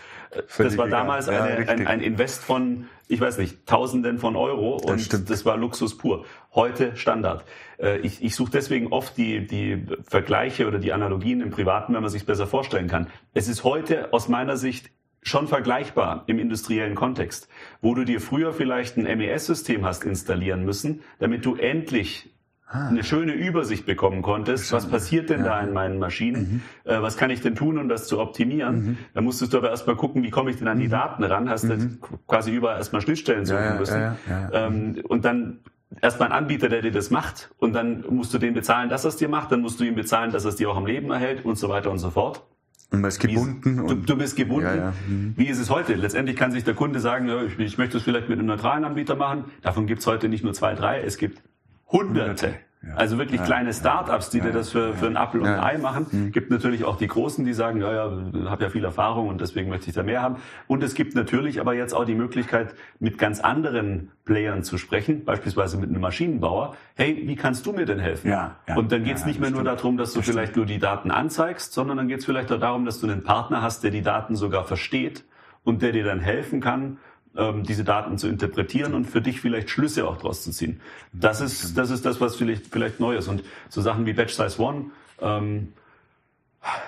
Völlig 0.48 0.72
das 0.72 0.78
war 0.80 0.88
damals 0.88 1.28
ja, 1.28 1.44
eine, 1.44 1.70
ein, 1.70 1.86
ein 1.86 2.02
Invest 2.02 2.44
von 2.44 2.88
ich 3.08 3.22
weiß 3.22 3.38
nicht, 3.38 3.66
Tausenden 3.66 4.18
von 4.18 4.36
Euro 4.36 4.76
und 4.76 4.90
das, 4.90 5.06
stimmt. 5.06 5.30
das 5.30 5.46
war 5.46 5.58
Luxus 5.58 5.98
pur. 5.98 6.26
Heute 6.54 6.96
Standard. 6.96 7.46
Äh, 7.78 8.00
ich, 8.00 8.24
ich 8.24 8.36
suche 8.36 8.52
deswegen 8.52 8.88
oft 8.88 9.18
die, 9.18 9.46
die 9.46 9.86
Vergleiche 10.04 10.68
oder 10.68 10.80
die 10.80 10.94
Analogien 10.94 11.42
im 11.42 11.52
Privaten, 11.52 11.94
wenn 11.94 12.02
man 12.02 12.10
sich 12.10 12.26
besser 12.26 12.48
vorstellen 12.48 12.88
kann. 12.88 13.08
Es 13.34 13.48
ist 13.48 13.64
heute 13.64 14.14
aus 14.14 14.28
meiner 14.28 14.58
Sicht 14.58 14.90
schon 15.22 15.48
vergleichbar 15.48 16.24
im 16.28 16.38
industriellen 16.38 16.96
Kontext, 16.96 17.50
wo 17.82 17.96
du 17.96 18.06
dir 18.06 18.22
früher 18.22 18.54
vielleicht 18.54 18.98
ein 18.98 19.04
MES-System 19.18 19.84
hast 19.84 20.04
installieren 20.04 20.64
müssen, 20.64 21.02
damit 21.20 21.46
du 21.46 21.56
endlich 21.56 22.35
Ah. 22.68 22.88
eine 22.88 23.04
schöne 23.04 23.34
Übersicht 23.34 23.86
bekommen 23.86 24.24
konntest, 24.24 24.72
was 24.72 24.88
passiert 24.88 25.30
denn 25.30 25.42
ja. 25.42 25.46
da 25.46 25.62
in 25.62 25.72
meinen 25.72 26.00
Maschinen, 26.00 26.64
mhm. 26.84 26.92
äh, 26.92 27.00
was 27.00 27.16
kann 27.16 27.30
ich 27.30 27.42
denn 27.42 27.54
tun, 27.54 27.78
um 27.78 27.88
das 27.88 28.08
zu 28.08 28.20
optimieren. 28.20 28.76
Mhm. 28.76 28.98
Da 29.14 29.22
musstest 29.22 29.54
du 29.54 29.58
aber 29.58 29.70
erstmal 29.70 29.96
gucken, 29.96 30.24
wie 30.24 30.32
komme 30.32 30.50
ich 30.50 30.58
denn 30.58 30.68
an 30.68 30.80
die 30.80 30.88
mhm. 30.88 30.92
Daten 30.92 31.24
ran, 31.24 31.48
hast 31.48 31.66
mhm. 31.66 32.00
quasi 32.28 32.52
überall 32.52 32.78
erstmal 32.78 33.02
Schnittstellen 33.02 33.46
suchen 33.46 33.64
ja, 33.64 33.76
müssen. 33.76 34.02
Ja, 34.02 34.50
ähm, 34.52 34.96
und 35.08 35.26
dann 35.26 35.60
erstmal 36.02 36.30
ein 36.30 36.34
Anbieter, 36.34 36.68
der 36.68 36.82
dir 36.82 36.92
das 36.92 37.12
macht 37.12 37.52
und 37.60 37.74
dann 37.74 38.04
musst 38.10 38.34
du 38.34 38.40
den 38.40 38.56
bezahlen, 38.56 38.90
dass 38.90 39.06
er 39.06 39.10
es 39.10 39.18
dir 39.18 39.30
macht, 39.30 39.52
dann 39.52 39.62
musst 39.62 39.80
du 39.80 39.84
ihm 39.84 39.94
bezahlen, 39.94 40.32
dass 40.32 40.44
er 40.46 40.50
es 40.50 40.56
dir 40.56 40.72
auch 40.72 40.78
am 40.78 40.88
Leben 40.88 41.12
erhält 41.12 41.46
und 41.46 41.60
so 41.60 41.70
weiter 41.70 41.92
und 41.92 42.00
so 42.00 42.10
fort. 42.10 42.44
Und 42.92 43.02
man 43.02 43.10
ist 43.10 43.20
gebunden. 43.20 43.80
Ist, 43.80 43.90
du, 43.90 43.96
du, 43.96 44.18
bist 44.18 44.36
gebunden. 44.36 44.68
Ja, 44.68 44.76
ja. 44.76 44.94
Mhm. 45.08 45.34
Wie 45.38 45.46
ist 45.46 45.60
es 45.60 45.70
heute? 45.70 45.94
Letztendlich 45.94 46.36
kann 46.36 46.52
sich 46.52 46.64
der 46.64 46.74
Kunde 46.74 47.00
sagen, 47.00 47.30
ich, 47.46 47.60
ich 47.60 47.78
möchte 47.78 47.98
es 47.98 48.04
vielleicht 48.04 48.30
mit 48.30 48.40
einem 48.40 48.48
neutralen 48.48 48.86
Anbieter 48.86 49.16
machen. 49.16 49.46
Davon 49.62 49.86
gibt 49.86 50.02
es 50.02 50.08
heute 50.08 50.30
nicht 50.30 50.44
nur 50.44 50.54
zwei, 50.54 50.74
drei, 50.74 51.02
es 51.02 51.18
gibt 51.18 51.42
Hunderte. 51.96 52.56
Ja. 52.88 52.94
Also 52.96 53.18
wirklich 53.18 53.40
ja, 53.40 53.46
kleine 53.46 53.74
Start-ups, 53.74 54.30
die 54.30 54.38
ja, 54.38 54.46
dir 54.46 54.52
das 54.52 54.70
für, 54.70 54.94
für 54.94 55.08
einen 55.08 55.18
Apfel 55.18 55.42
und 55.42 55.48
ein 55.48 55.60
Ei 55.60 55.78
machen. 55.80 56.06
Mhm. 56.12 56.32
Gibt 56.32 56.52
natürlich 56.52 56.84
auch 56.84 56.98
die 56.98 57.08
Großen, 57.08 57.44
die 57.44 57.54
sagen, 57.54 57.82
ja, 57.82 57.92
ja, 57.92 58.12
habe 58.46 58.64
ja 58.64 58.70
viel 58.70 58.84
Erfahrung 58.84 59.28
und 59.28 59.42
deswegen 59.42 59.70
möchte 59.70 59.90
ich 59.90 59.96
da 59.96 60.04
mehr 60.04 60.22
haben. 60.22 60.36
Und 60.68 60.84
es 60.84 60.94
gibt 60.94 61.16
natürlich 61.16 61.60
aber 61.60 61.74
jetzt 61.74 61.94
auch 61.94 62.06
die 62.06 62.14
Möglichkeit, 62.14 62.76
mit 63.00 63.18
ganz 63.18 63.40
anderen 63.40 64.12
Playern 64.24 64.62
zu 64.62 64.78
sprechen, 64.78 65.26
beispielsweise 65.26 65.78
mit 65.78 65.90
einem 65.90 66.02
Maschinenbauer. 66.02 66.76
Hey, 66.96 67.24
wie 67.26 67.36
kannst 67.36 67.66
du 67.66 67.74
mir 67.74 67.86
denn 67.86 68.00
helfen? 68.00 68.30
Ja, 68.30 68.58
und 68.76 68.92
dann 68.92 69.04
geht 69.04 69.18
es 69.18 69.26
nicht 69.26 69.40
mehr 69.40 69.50
nur 69.50 69.64
darum, 69.64 69.98
dass 69.98 70.14
du 70.14 70.20
das 70.20 70.28
vielleicht 70.28 70.56
nur 70.56 70.68
die 70.68 70.80
Daten 70.80 71.10
anzeigst, 71.10 71.74
sondern 71.74 71.98
dann 71.98 72.08
geht 72.08 72.20
es 72.20 72.26
vielleicht 72.26 72.52
auch 72.52 72.60
darum, 72.60 72.86
dass 72.86 73.00
du 73.00 73.08
einen 73.08 73.24
Partner 73.24 73.64
hast, 73.64 73.84
der 73.84 73.90
die 73.90 74.04
Daten 74.04 74.36
sogar 74.36 74.64
versteht 74.64 75.24
und 75.64 75.82
der 75.82 75.92
dir 75.92 76.04
dann 76.04 76.20
helfen 76.20 76.62
kann, 76.62 76.98
diese 77.64 77.84
Daten 77.84 78.18
zu 78.18 78.28
interpretieren 78.28 78.94
und 78.94 79.06
für 79.06 79.22
dich 79.22 79.42
vielleicht 79.42 79.70
Schlüsse 79.70 80.08
auch 80.08 80.18
draus 80.18 80.44
zu 80.44 80.52
ziehen. 80.52 80.80
Das 81.12 81.42
ist 81.42 81.78
das, 81.78 81.90
ist 81.90 82.06
das 82.06 82.22
was 82.22 82.36
vielleicht, 82.36 82.68
vielleicht 82.68 83.00
neu 83.00 83.18
ist. 83.18 83.28
Und 83.28 83.44
so 83.70 83.82
Sachen 83.82 84.06
wie 84.06 84.14
Batch 84.14 84.34
Size 84.34 84.62
One, 84.62 84.86
ähm, 85.22 85.74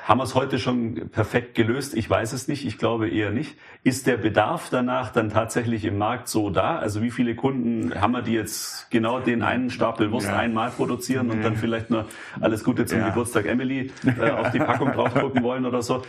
haben 0.06 0.20
wir 0.20 0.24
es 0.24 0.34
heute 0.34 0.58
schon 0.58 1.10
perfekt 1.10 1.54
gelöst? 1.54 1.94
Ich 1.94 2.10
weiß 2.10 2.34
es 2.34 2.48
nicht. 2.48 2.66
Ich 2.66 2.78
glaube 2.78 3.10
eher 3.10 3.30
nicht. 3.30 3.56
Ist 3.84 4.08
der 4.08 4.18
Bedarf 4.18 4.70
danach 4.72 5.12
dann 5.12 5.30
tatsächlich 5.30 5.86
im 5.86 5.98
Markt 5.98 6.28
so 6.30 6.50
da? 6.50 6.78
Also 6.80 7.02
wie 7.04 7.12
viele 7.12 7.36
Kunden 7.36 7.94
haben 8.00 8.14
wir, 8.14 8.24
die 8.24 8.34
jetzt 8.34 8.90
genau 8.90 9.20
den 9.20 9.44
einen 9.44 9.70
Stapel 9.70 10.12
Wurst 10.12 10.28
ja. 10.28 10.38
einmal 10.38 10.72
produzieren 10.72 11.30
und 11.30 11.44
dann 11.44 11.56
vielleicht 11.56 11.92
nur 11.92 12.06
alles 12.42 12.64
Gute 12.64 12.86
zum 12.86 13.00
ja. 13.00 13.10
Geburtstag 13.10 13.46
Emily 13.46 13.92
äh, 14.20 14.32
auf 14.32 14.52
die 14.52 14.60
Packung 14.60 14.94
draufdrucken 14.94 15.44
wollen 15.44 15.66
oder 15.66 15.84
so? 15.84 16.02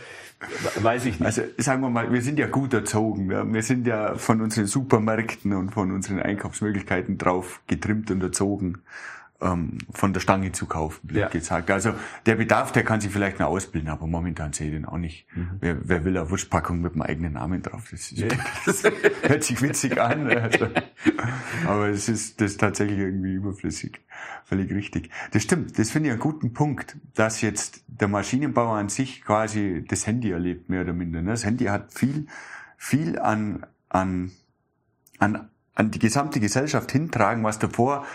Weiß 0.81 1.05
ich 1.05 1.19
nicht. 1.19 1.25
Also 1.25 1.43
sagen 1.57 1.81
wir 1.81 1.89
mal, 1.89 2.11
wir 2.11 2.21
sind 2.21 2.39
ja 2.39 2.47
gut 2.47 2.73
erzogen. 2.73 3.29
Wir 3.29 3.61
sind 3.61 3.85
ja 3.85 4.15
von 4.15 4.41
unseren 4.41 4.65
Supermärkten 4.65 5.53
und 5.53 5.71
von 5.71 5.91
unseren 5.91 6.19
Einkaufsmöglichkeiten 6.19 7.17
drauf 7.17 7.61
getrimmt 7.67 8.09
und 8.09 8.23
erzogen 8.23 8.81
ähm, 9.41 9.77
von 9.91 10.13
der 10.13 10.19
Stange 10.19 10.51
zu 10.51 10.65
kaufen, 10.65 11.07
blöd 11.07 11.21
ja. 11.21 11.27
gesagt. 11.29 11.71
Also 11.71 11.93
der 12.25 12.35
Bedarf, 12.35 12.71
der 12.71 12.83
kann 12.83 13.01
sich 13.01 13.11
vielleicht 13.11 13.39
noch 13.39 13.47
ausbilden, 13.47 13.89
aber 13.89 14.07
momentan 14.07 14.53
sehe 14.53 14.67
ich 14.67 14.73
den 14.73 14.85
auch 14.85 14.97
nicht. 14.97 15.27
Mhm. 15.35 15.49
Wer, 15.59 15.77
wer 15.87 16.05
will 16.05 16.17
eine 16.17 16.29
Wurstpackung 16.29 16.81
mit 16.81 16.93
dem 16.93 17.01
eigenen 17.01 17.33
Namen 17.33 17.61
drauf? 17.61 17.87
Das, 17.91 18.11
ist, 18.11 18.25
das 18.65 18.83
hört 19.23 19.43
sich 19.43 19.61
witzig 19.61 19.99
an. 19.99 20.27
Also, 20.29 20.67
aber 21.65 21.89
es 21.89 22.09
ist 22.09 22.41
das 22.41 22.51
ist 22.51 22.59
tatsächlich 22.59 22.99
irgendwie 22.99 23.33
überflüssig. 23.33 24.01
Völlig 24.43 24.71
richtig. 24.71 25.09
Das 25.31 25.43
stimmt, 25.43 25.77
das 25.79 25.91
finde 25.91 26.09
ich 26.09 26.13
einen 26.13 26.21
guten 26.21 26.53
Punkt, 26.53 26.97
dass 27.15 27.41
jetzt 27.41 27.83
der 27.87 28.07
Maschinenbauer 28.07 28.77
an 28.77 28.89
sich 28.89 29.23
quasi 29.23 29.85
das 29.87 30.05
Handy 30.07 30.31
erlebt, 30.31 30.69
mehr 30.69 30.81
oder 30.81 30.93
minder. 30.93 31.21
Ne? 31.21 31.31
Das 31.31 31.45
Handy 31.45 31.65
hat 31.65 31.93
viel, 31.93 32.27
viel 32.77 33.19
an 33.19 33.65
an, 33.89 34.31
an, 35.17 35.49
an 35.73 35.91
die 35.91 35.99
gesamte 35.99 36.39
Gesellschaft 36.39 36.91
hintragen, 36.91 37.43
was 37.43 37.59
davor 37.59 38.05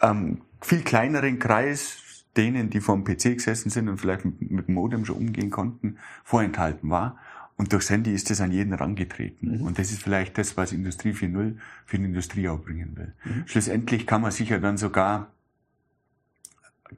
ähm, 0.00 0.40
viel 0.62 0.82
kleineren 0.82 1.38
Kreis 1.38 2.24
denen, 2.36 2.70
die 2.70 2.80
vom 2.80 3.04
PC 3.04 3.34
gesessen 3.34 3.70
sind 3.70 3.88
und 3.88 3.98
vielleicht 3.98 4.24
mit, 4.24 4.50
mit 4.50 4.68
dem 4.68 4.74
Modem 4.74 5.04
schon 5.04 5.16
umgehen 5.16 5.50
konnten, 5.50 5.98
vorenthalten 6.24 6.88
war. 6.90 7.18
Und 7.56 7.72
durchs 7.72 7.90
Handy 7.90 8.12
ist 8.12 8.30
das 8.30 8.40
an 8.40 8.50
jeden 8.50 8.72
rangetreten. 8.72 9.58
Mhm. 9.58 9.66
Und 9.66 9.78
das 9.78 9.92
ist 9.92 10.02
vielleicht 10.02 10.38
das, 10.38 10.56
was 10.56 10.72
Industrie 10.72 11.12
4.0 11.12 11.56
für 11.84 11.98
die 11.98 12.04
Industrie 12.04 12.48
auch 12.48 12.58
bringen 12.58 12.96
will. 12.96 13.12
Mhm. 13.24 13.44
Schlussendlich 13.46 14.06
kann 14.06 14.22
man 14.22 14.30
sicher 14.30 14.58
dann 14.58 14.78
sogar 14.78 15.30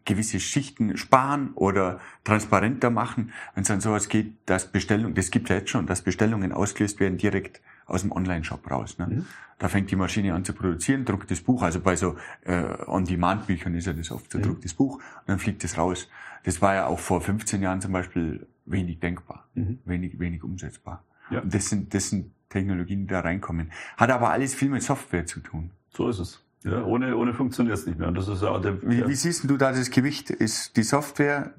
gewisse 0.04 0.40
Schichten 0.40 0.97
sparen 0.97 1.52
oder 1.54 2.00
transparenter 2.25 2.90
machen, 2.90 3.33
wenn 3.54 3.62
es 3.62 3.71
an 3.71 3.80
sowas 3.80 4.09
geht, 4.09 4.35
dass 4.47 4.71
Bestellungen, 4.71 5.14
das 5.14 5.30
gibt 5.30 5.49
ja 5.49 5.56
jetzt 5.56 5.71
schon, 5.71 5.87
dass 5.87 6.02
Bestellungen 6.02 6.52
ausgelöst 6.52 7.00
werden 7.00 7.18
direkt 7.18 7.61
aus 7.86 8.02
dem 8.02 8.12
Online-Shop 8.12 8.70
raus. 8.70 8.98
Ne? 8.98 9.06
Mhm. 9.06 9.26
Da 9.58 9.68
fängt 9.68 9.90
die 9.90 9.96
Maschine 9.96 10.34
an 10.34 10.44
zu 10.44 10.52
produzieren, 10.52 11.04
druckt 11.04 11.30
das 11.30 11.40
Buch, 11.40 11.62
also 11.62 11.80
bei 11.80 11.96
so 11.96 12.16
äh, 12.42 12.64
On-Demand-Büchern 12.86 13.74
ist 13.74 13.86
ja 13.86 13.92
das 13.92 14.10
oft 14.10 14.30
so, 14.30 14.38
mhm. 14.38 14.42
druckt 14.42 14.64
das 14.64 14.74
Buch 14.74 14.96
und 14.96 15.28
dann 15.28 15.38
fliegt 15.38 15.62
es 15.64 15.78
raus. 15.78 16.08
Das 16.44 16.60
war 16.60 16.74
ja 16.74 16.86
auch 16.86 16.98
vor 16.98 17.20
15 17.20 17.62
Jahren 17.62 17.80
zum 17.80 17.92
Beispiel 17.92 18.46
wenig 18.66 19.00
denkbar, 19.00 19.46
mhm. 19.54 19.78
wenig, 19.84 20.18
wenig 20.18 20.42
umsetzbar. 20.42 21.04
Ja. 21.30 21.40
Und 21.40 21.54
das 21.54 21.68
sind, 21.68 21.94
das 21.94 22.10
sind 22.10 22.32
Technologien, 22.48 23.02
die 23.02 23.06
da 23.06 23.20
reinkommen. 23.20 23.72
Hat 23.96 24.10
aber 24.10 24.30
alles 24.30 24.54
viel 24.54 24.68
mit 24.68 24.82
Software 24.82 25.26
zu 25.26 25.40
tun. 25.40 25.70
So 25.90 26.08
ist 26.08 26.18
es. 26.18 26.40
Ja, 26.64 26.82
ohne, 26.82 27.16
ohne 27.16 27.34
funktioniert 27.34 27.76
es 27.76 27.86
nicht 27.86 27.98
mehr. 27.98 28.08
Und 28.08 28.14
das 28.14 28.26
ist 28.26 28.42
auch 28.42 28.60
der, 28.60 28.82
wie, 28.88 29.00
ja. 29.00 29.08
wie 29.08 29.14
siehst 29.14 29.48
du 29.48 29.56
da 29.58 29.72
das 29.72 29.90
Gewicht? 29.90 30.30
Ist 30.30 30.76
die 30.76 30.82
Software, 30.82 31.52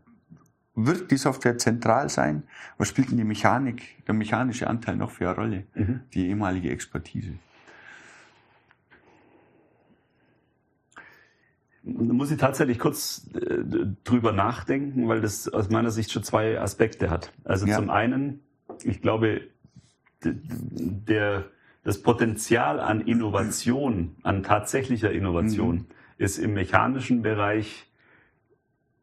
wird 0.75 1.09
die 1.11 1.17
Software 1.17 1.57
zentral 1.57 2.09
sein? 2.09 2.43
Was 2.77 2.89
spielt 2.89 3.09
denn 3.09 3.17
die 3.17 3.23
Mechanik, 3.23 4.03
der 4.05 4.13
mechanische 4.13 4.67
Anteil 4.67 4.97
noch 4.97 5.11
für 5.11 5.29
eine 5.29 5.35
Rolle? 5.35 5.63
Mhm. 5.73 6.01
Die 6.13 6.27
ehemalige 6.27 6.69
Expertise? 6.69 7.33
Da 11.83 12.13
muss 12.13 12.31
ich 12.31 12.37
tatsächlich 12.37 12.79
kurz 12.79 13.29
äh, 13.35 13.63
drüber 14.03 14.31
nachdenken, 14.31 15.07
weil 15.07 15.21
das 15.21 15.47
aus 15.47 15.69
meiner 15.69 15.91
Sicht 15.91 16.11
schon 16.11 16.23
zwei 16.23 16.59
Aspekte 16.59 17.09
hat. 17.09 17.31
Also 17.43 17.67
ja. 17.67 17.77
zum 17.77 17.89
einen, 17.89 18.41
ich 18.83 19.01
glaube, 19.01 19.41
der, 20.23 21.45
das 21.83 22.01
Potenzial 22.01 22.79
an 22.79 23.01
Innovation, 23.01 24.15
an 24.23 24.41
tatsächlicher 24.41 25.11
Innovation, 25.11 25.75
mhm. 25.75 25.85
ist 26.17 26.39
im 26.39 26.53
mechanischen 26.53 27.21
Bereich 27.21 27.85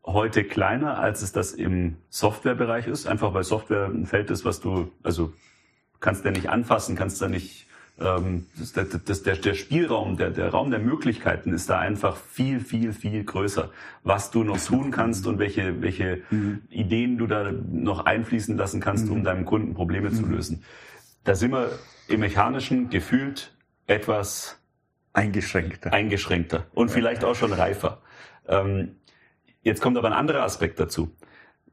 heute 0.04 0.44
kleiner, 0.44 0.98
als 0.98 1.22
es 1.22 1.32
das 1.32 1.52
im 1.52 1.96
Softwarebereich 2.10 2.86
ist. 2.86 3.06
Einfach 3.06 3.34
weil 3.34 3.44
Software 3.44 3.86
ein 3.86 4.06
Feld 4.06 4.30
ist, 4.30 4.44
was 4.44 4.60
du, 4.60 4.90
also 5.02 5.32
kannst 6.00 6.24
ja 6.24 6.30
nicht 6.30 6.48
anfassen, 6.48 6.96
kannst 6.96 7.22
da 7.22 7.28
nicht, 7.28 7.66
ähm, 8.00 8.46
das, 8.58 8.72
das, 8.72 9.22
der, 9.22 9.36
der 9.36 9.54
Spielraum, 9.54 10.16
der, 10.16 10.30
der 10.30 10.50
Raum 10.50 10.70
der 10.70 10.80
Möglichkeiten 10.80 11.52
ist 11.52 11.70
da 11.70 11.78
einfach 11.78 12.16
viel, 12.16 12.60
viel, 12.60 12.92
viel 12.92 13.22
größer. 13.24 13.70
Was 14.02 14.30
du 14.30 14.42
noch 14.42 14.58
tun 14.58 14.90
kannst 14.90 15.26
und 15.26 15.38
welche, 15.38 15.80
welche 15.82 16.22
mhm. 16.30 16.62
Ideen 16.70 17.18
du 17.18 17.26
da 17.26 17.52
noch 17.52 18.04
einfließen 18.04 18.56
lassen 18.56 18.80
kannst, 18.80 19.08
um 19.08 19.20
mhm. 19.20 19.24
deinem 19.24 19.44
Kunden 19.44 19.74
Probleme 19.74 20.10
mhm. 20.10 20.14
zu 20.14 20.26
lösen. 20.26 20.64
Da 21.24 21.36
sind 21.36 21.52
wir 21.52 21.70
im 22.08 22.20
Mechanischen 22.20 22.90
gefühlt 22.90 23.54
etwas 23.86 24.58
eingeschränkter. 25.12 25.92
Eingeschränkter 25.92 26.66
und 26.74 26.90
vielleicht 26.90 27.24
auch 27.24 27.34
schon 27.36 27.52
reifer. 27.52 28.00
Ähm, 28.48 28.96
jetzt 29.62 29.80
kommt 29.80 29.96
aber 29.96 30.08
ein 30.08 30.14
anderer 30.14 30.42
Aspekt 30.42 30.78
dazu. 30.80 31.14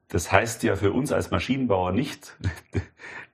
Das 0.08 0.32
heißt 0.32 0.64
ja 0.64 0.76
für 0.76 0.92
uns 0.92 1.12
als 1.12 1.32
Maschinenbauer 1.32 1.92
nicht, 1.92 2.38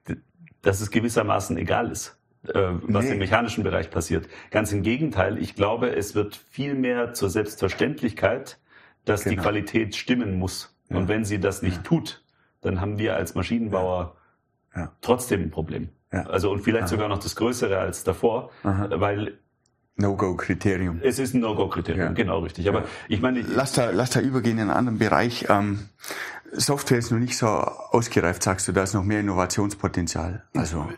dass 0.61 0.81
es 0.81 0.91
gewissermaßen 0.91 1.57
egal 1.57 1.91
ist, 1.91 2.17
äh, 2.47 2.53
was 2.81 3.05
nee. 3.05 3.11
im 3.11 3.19
mechanischen 3.19 3.63
Bereich 3.63 3.89
passiert. 3.89 4.27
Ganz 4.51 4.71
im 4.73 4.83
Gegenteil, 4.83 5.37
ich 5.37 5.55
glaube, 5.55 5.95
es 5.95 6.15
wird 6.15 6.35
viel 6.35 6.75
mehr 6.75 7.13
zur 7.13 7.29
Selbstverständlichkeit, 7.29 8.59
dass 9.05 9.23
genau. 9.23 9.35
die 9.35 9.41
Qualität 9.41 9.95
stimmen 9.95 10.37
muss. 10.37 10.75
Ja. 10.89 10.97
Und 10.97 11.07
wenn 11.07 11.23
sie 11.23 11.39
das 11.39 11.61
nicht 11.61 11.77
ja. 11.77 11.83
tut, 11.83 12.23
dann 12.61 12.81
haben 12.81 12.97
wir 12.97 13.15
als 13.15 13.35
Maschinenbauer 13.35 14.17
ja. 14.75 14.91
trotzdem 15.01 15.43
ein 15.43 15.51
Problem. 15.51 15.89
Also 16.23 16.51
und 16.51 16.61
vielleicht 16.61 16.83
Aha. 16.83 16.89
sogar 16.89 17.09
noch 17.09 17.19
das 17.19 17.35
Größere 17.35 17.77
als 17.77 18.03
davor, 18.03 18.51
Aha. 18.63 18.89
weil 19.01 19.39
No-Go-Kriterium. 19.97 20.99
Es 21.01 21.19
ist 21.19 21.33
ein 21.33 21.41
No-Go-Kriterium, 21.41 22.07
ja. 22.07 22.11
genau 22.11 22.39
richtig. 22.39 22.67
Aber 22.67 22.83
ich 23.07 23.21
meine, 23.21 23.41
lass 23.41 23.73
da, 23.73 23.91
lass 23.91 24.09
da 24.09 24.19
übergehen 24.19 24.57
in 24.57 24.63
einen 24.63 24.71
anderen 24.71 24.99
Bereich. 24.99 25.45
Ähm, 25.49 25.89
Software 26.51 26.97
ist 26.97 27.11
noch 27.11 27.19
nicht 27.19 27.37
so 27.37 27.47
ausgereift, 27.47 28.43
sagst 28.43 28.67
du, 28.67 28.71
da 28.71 28.83
ist 28.83 28.93
noch 28.93 29.03
mehr 29.03 29.19
Innovationspotenzial. 29.19 30.43
Also 30.53 30.89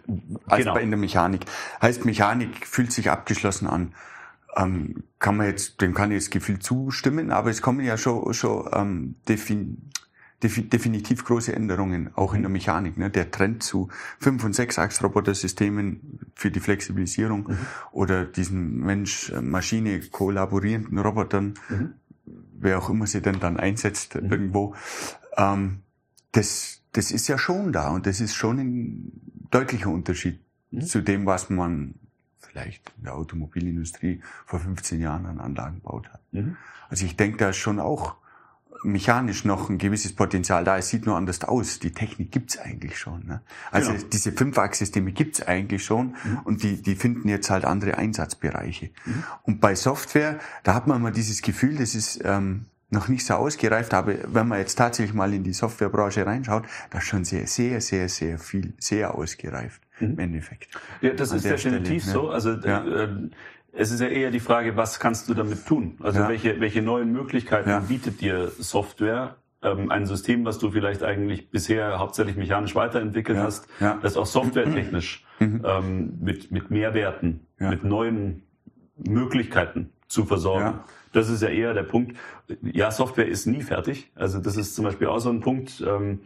als 0.46 0.62
genau. 0.62 0.74
bei 0.74 0.82
in 0.82 0.90
der 0.90 1.00
Mechanik. 1.00 1.46
Heißt, 1.82 2.06
Mechanik 2.06 2.66
fühlt 2.66 2.92
sich 2.92 3.10
abgeschlossen 3.10 3.68
an. 3.68 3.94
Ähm, 4.56 5.04
kann 5.20 5.38
man 5.38 5.48
jetzt, 5.48 5.82
dem 5.82 5.94
kann 5.94 6.12
ich 6.12 6.18
das 6.18 6.30
Gefühl 6.30 6.60
zustimmen, 6.60 7.32
aber 7.32 7.50
es 7.50 7.62
kommen 7.62 7.86
ja 7.86 7.98
schon, 7.98 8.34
schon 8.34 8.70
ähm, 8.74 9.16
defin 9.28 9.92
definitiv 10.44 11.26
große 11.26 11.56
Änderungen, 11.56 12.12
auch 12.14 12.36
in 12.36 12.44
der 12.44 12.50
Mechanik. 12.52 12.96
Ne? 12.98 13.10
Der 13.10 13.32
Trend 13.32 13.64
zu 13.64 13.90
5- 14.22 14.46
und 14.46 14.56
6-Achs-Robotersystemen 14.56 16.17
für 16.38 16.52
die 16.52 16.60
Flexibilisierung 16.60 17.48
mhm. 17.48 17.58
oder 17.92 18.26
diesen 18.26 18.78
Mensch-Maschine 18.80 20.02
kollaborierenden 20.02 21.00
Robotern, 21.00 21.56
mhm. 21.68 21.94
wer 22.26 22.78
auch 22.78 22.92
immer 22.92 23.08
sie 23.08 23.22
denn 23.22 23.40
dann 23.40 23.58
einsetzt 23.58 24.16
mhm. 24.16 24.32
irgendwo, 24.32 24.76
ähm, 25.36 25.80
das, 26.34 26.84
das 26.92 27.10
ist 27.10 27.28
ja 27.28 27.40
schon 27.40 27.74
da 27.74 27.90
und 27.90 28.06
das 28.06 28.22
ist 28.22 28.36
schon 28.36 28.60
ein 28.60 29.12
deutlicher 29.50 29.90
Unterschied 29.90 30.40
mhm. 30.70 30.82
zu 30.82 31.02
dem, 31.02 31.26
was 31.26 31.50
man 31.50 31.96
vielleicht 32.38 32.94
in 32.98 33.06
der 33.06 33.16
Automobilindustrie 33.16 34.22
vor 34.46 34.60
15 34.60 35.02
Jahren 35.02 35.26
an 35.26 35.40
Anlagen 35.40 35.78
gebaut 35.78 36.08
hat. 36.14 36.22
Mhm. 36.34 36.56
Also 36.88 37.06
ich 37.06 37.18
denke, 37.18 37.38
da 37.38 37.50
ist 37.50 37.58
schon 37.58 37.80
auch 37.80 38.18
mechanisch 38.88 39.46
noch 39.46 39.70
ein 39.70 39.78
gewisses 39.78 40.14
Potenzial 40.14 40.64
da. 40.64 40.78
Es 40.78 40.90
sieht 40.90 41.06
nur 41.06 41.16
anders 41.16 41.44
aus. 41.44 41.80
Die 41.80 41.92
Technik 41.92 42.32
gibt's 42.32 42.58
eigentlich 42.58 42.98
schon. 42.98 43.26
Ne? 43.26 43.42
Also 43.72 43.92
genau. 43.92 44.04
diese 44.12 44.32
Fünfachssysteme 44.32 45.12
gibt's 45.12 45.42
eigentlich 45.42 45.84
schon 45.84 46.16
mhm. 46.24 46.40
und 46.46 46.64
die, 46.64 46.82
die 46.82 46.96
finden 46.96 47.30
jetzt 47.30 47.50
halt 47.50 47.66
andere 47.66 47.98
Einsatzbereiche. 47.98 48.90
Mhm. 49.06 49.24
Und 49.44 49.62
bei 49.62 49.76
Software, 49.76 50.40
da 50.64 50.74
hat 50.74 50.88
man 50.88 50.98
immer 50.98 51.12
dieses 51.12 51.42
Gefühl, 51.42 51.76
das 51.78 51.96
ist 51.96 52.22
ähm, 52.24 52.66
noch 52.90 53.10
nicht 53.10 53.26
so 53.26 53.34
ausgereift, 53.34 53.94
aber 53.94 54.14
wenn 54.34 54.48
man 54.48 54.60
jetzt 54.60 54.76
tatsächlich 54.76 55.14
mal 55.14 55.34
in 55.34 55.44
die 55.44 55.54
Softwarebranche 55.54 56.26
reinschaut, 56.26 56.64
da 56.90 57.00
ist 57.00 57.06
schon 57.06 57.26
sehr, 57.26 57.46
sehr, 57.46 57.82
sehr, 57.82 58.08
sehr 58.08 58.40
viel, 58.40 58.74
sehr 58.80 59.14
ausgereift 59.14 59.82
mhm. 60.00 60.12
im 60.12 60.20
Endeffekt. 60.20 60.70
Ja, 61.02 61.12
das 61.12 61.32
ist 61.32 61.44
definitiv 61.44 62.04
Stelle, 62.04 62.18
ne? 62.18 62.24
so. 62.24 62.30
Also 62.30 62.54
ja. 62.54 62.86
äh, 62.86 63.30
es 63.74 63.92
ist 63.92 64.02
ja 64.02 64.08
eher 64.08 64.32
die 64.32 64.40
Frage, 64.40 64.76
was 64.76 65.00
kannst 65.00 65.30
du 65.30 65.34
damit 65.34 65.66
tun? 65.66 65.98
Also 66.02 66.20
ja. 66.20 66.30
welche, 66.30 66.60
welche 66.60 66.82
neuen 66.82 67.12
Möglichkeiten 67.12 67.70
ja. 67.70 67.80
bietet 67.80 68.22
dir 68.22 68.50
Software? 68.58 69.36
Ähm, 69.62 69.90
ein 69.90 70.06
System, 70.06 70.46
was 70.46 70.60
du 70.60 70.70
vielleicht 70.72 71.04
eigentlich 71.04 71.50
bisher 71.50 72.00
hauptsächlich 72.00 72.36
mechanisch 72.36 72.76
weiterentwickelt 72.76 73.40
ja. 73.40 73.44
hast, 73.44 73.68
das 74.02 74.16
auch 74.16 74.28
softwaretechnisch 74.28 75.26
mhm. 75.40 75.64
ähm, 75.66 76.14
mit, 76.22 76.52
mit 76.52 76.70
Mehrwerten, 76.70 77.48
mit 77.58 77.84
neuen 77.84 78.44
Möglichkeiten 78.98 79.92
zu 80.08 80.26
versorgen. 80.26 80.80
Das 81.12 81.30
ist 81.30 81.42
ja 81.42 81.50
eher 81.50 81.74
der 81.74 81.84
Punkt. 81.84 82.18
Ja, 82.62 82.92
Software 82.92 83.28
ist 83.28 83.48
nie 83.48 83.62
fertig. 83.62 84.12
Also 84.16 84.40
das 84.40 84.58
ist 84.58 84.76
zum 84.76 84.86
Beispiel 84.86 85.08
auch 85.08 85.20
so 85.20 85.30
ein 85.30 85.40
Punkt. 85.40 85.84
Ähm, 85.86 86.20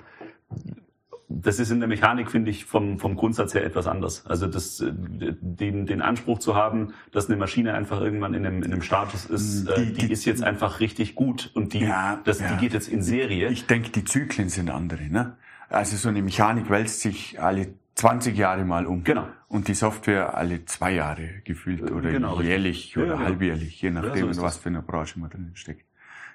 das 1.41 1.59
ist 1.59 1.71
in 1.71 1.79
der 1.79 1.89
Mechanik, 1.89 2.31
finde 2.31 2.51
ich, 2.51 2.65
vom, 2.65 2.99
vom 2.99 3.15
Grundsatz 3.15 3.53
her 3.53 3.63
etwas 3.63 3.87
anders. 3.87 4.25
Also 4.25 4.47
das, 4.47 4.79
äh, 4.81 4.91
den, 4.93 5.85
den 5.85 6.01
Anspruch 6.01 6.39
zu 6.39 6.55
haben, 6.55 6.93
dass 7.11 7.27
eine 7.27 7.37
Maschine 7.37 7.73
einfach 7.73 8.01
irgendwann 8.01 8.33
in 8.33 8.45
einem, 8.45 8.63
in 8.63 8.71
einem 8.71 8.81
Status 8.81 9.25
ist, 9.25 9.67
die, 9.67 9.71
äh, 9.71 9.85
die, 9.85 9.93
die 9.93 10.11
ist 10.11 10.25
jetzt 10.25 10.43
einfach 10.43 10.79
richtig 10.79 11.15
gut 11.15 11.51
und 11.53 11.73
die, 11.73 11.79
ja, 11.79 12.19
das, 12.23 12.39
ja. 12.39 12.53
die 12.53 12.57
geht 12.57 12.73
jetzt 12.73 12.87
in 12.87 13.03
Serie. 13.03 13.49
Ich 13.49 13.67
denke, 13.67 13.91
die 13.91 14.03
Zyklen 14.03 14.49
sind 14.49 14.69
andere. 14.69 15.03
Ne? 15.03 15.37
Also 15.69 15.95
so 15.95 16.09
eine 16.09 16.21
Mechanik 16.21 16.69
wälzt 16.69 17.01
sich 17.01 17.41
alle 17.41 17.73
20 17.95 18.37
Jahre 18.37 18.65
mal 18.65 18.85
um. 18.85 19.03
Genau. 19.03 19.27
Und 19.47 19.67
die 19.67 19.73
Software 19.73 20.35
alle 20.35 20.65
zwei 20.65 20.93
Jahre 20.93 21.41
gefühlt 21.43 21.91
oder 21.91 22.11
genau, 22.11 22.41
jährlich 22.41 22.97
oder 22.97 23.07
ja, 23.07 23.13
genau. 23.13 23.25
halbjährlich, 23.25 23.81
je 23.81 23.91
nachdem, 23.91 24.27
ja, 24.27 24.33
so 24.33 24.41
was 24.41 24.57
für 24.57 24.69
eine 24.69 24.81
Branche 24.81 25.19
man 25.19 25.29
drin 25.29 25.51
steckt. 25.55 25.85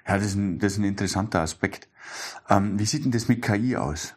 Ja, 0.07 0.15
das 0.15 0.27
ist 0.27 0.35
ein, 0.35 0.59
das 0.59 0.73
ist 0.73 0.77
ein 0.77 0.85
interessanter 0.85 1.41
Aspekt. 1.41 1.89
Ähm, 2.49 2.79
wie 2.79 2.85
sieht 2.85 3.03
denn 3.03 3.11
das 3.11 3.27
mit 3.27 3.41
KI 3.41 3.75
aus? 3.75 4.15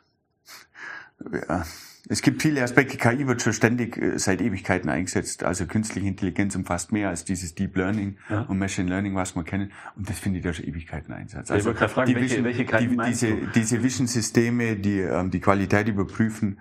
Ja, 1.49 1.65
es 2.09 2.23
gibt 2.23 2.43
viele 2.43 2.63
Aspekte. 2.63 2.97
KI 2.97 3.27
wird 3.27 3.43
schon 3.43 3.53
ständig 3.53 3.97
äh, 3.97 4.19
seit 4.19 4.41
Ewigkeiten 4.41 4.89
eingesetzt. 4.89 5.45
Also 5.45 5.67
künstliche 5.67 6.09
Intelligenz 6.09 6.57
umfasst 6.57 6.93
mehr 6.93 7.09
als 7.09 7.25
dieses 7.25 7.55
Deep 7.55 7.77
Learning 7.77 8.17
ja. 8.29 8.43
und 8.43 8.59
Machine 8.59 8.89
Learning, 8.89 9.15
was 9.15 9.37
wir 9.37 9.45
kennen. 9.45 9.73
Und 9.97 10.09
das 10.09 10.19
findet 10.19 10.45
ja 10.45 10.53
schon 10.53 10.67
Ewigkeiten 10.67 11.13
Einsatz. 11.13 11.51
Also 11.51 11.71
ich 11.71 11.79
wollte 11.79 11.93
fragen, 11.93 12.09
die 12.09 12.17
welche, 12.17 12.43
welche 12.43 12.65
KI 12.65 12.89
die, 12.89 12.97
diese, 12.97 13.29
du? 13.29 13.47
diese 13.55 13.83
Vision-Systeme, 13.83 14.77
die 14.77 15.01
ähm, 15.01 15.31
die 15.31 15.41
Qualität 15.41 15.89
überprüfen, 15.89 16.59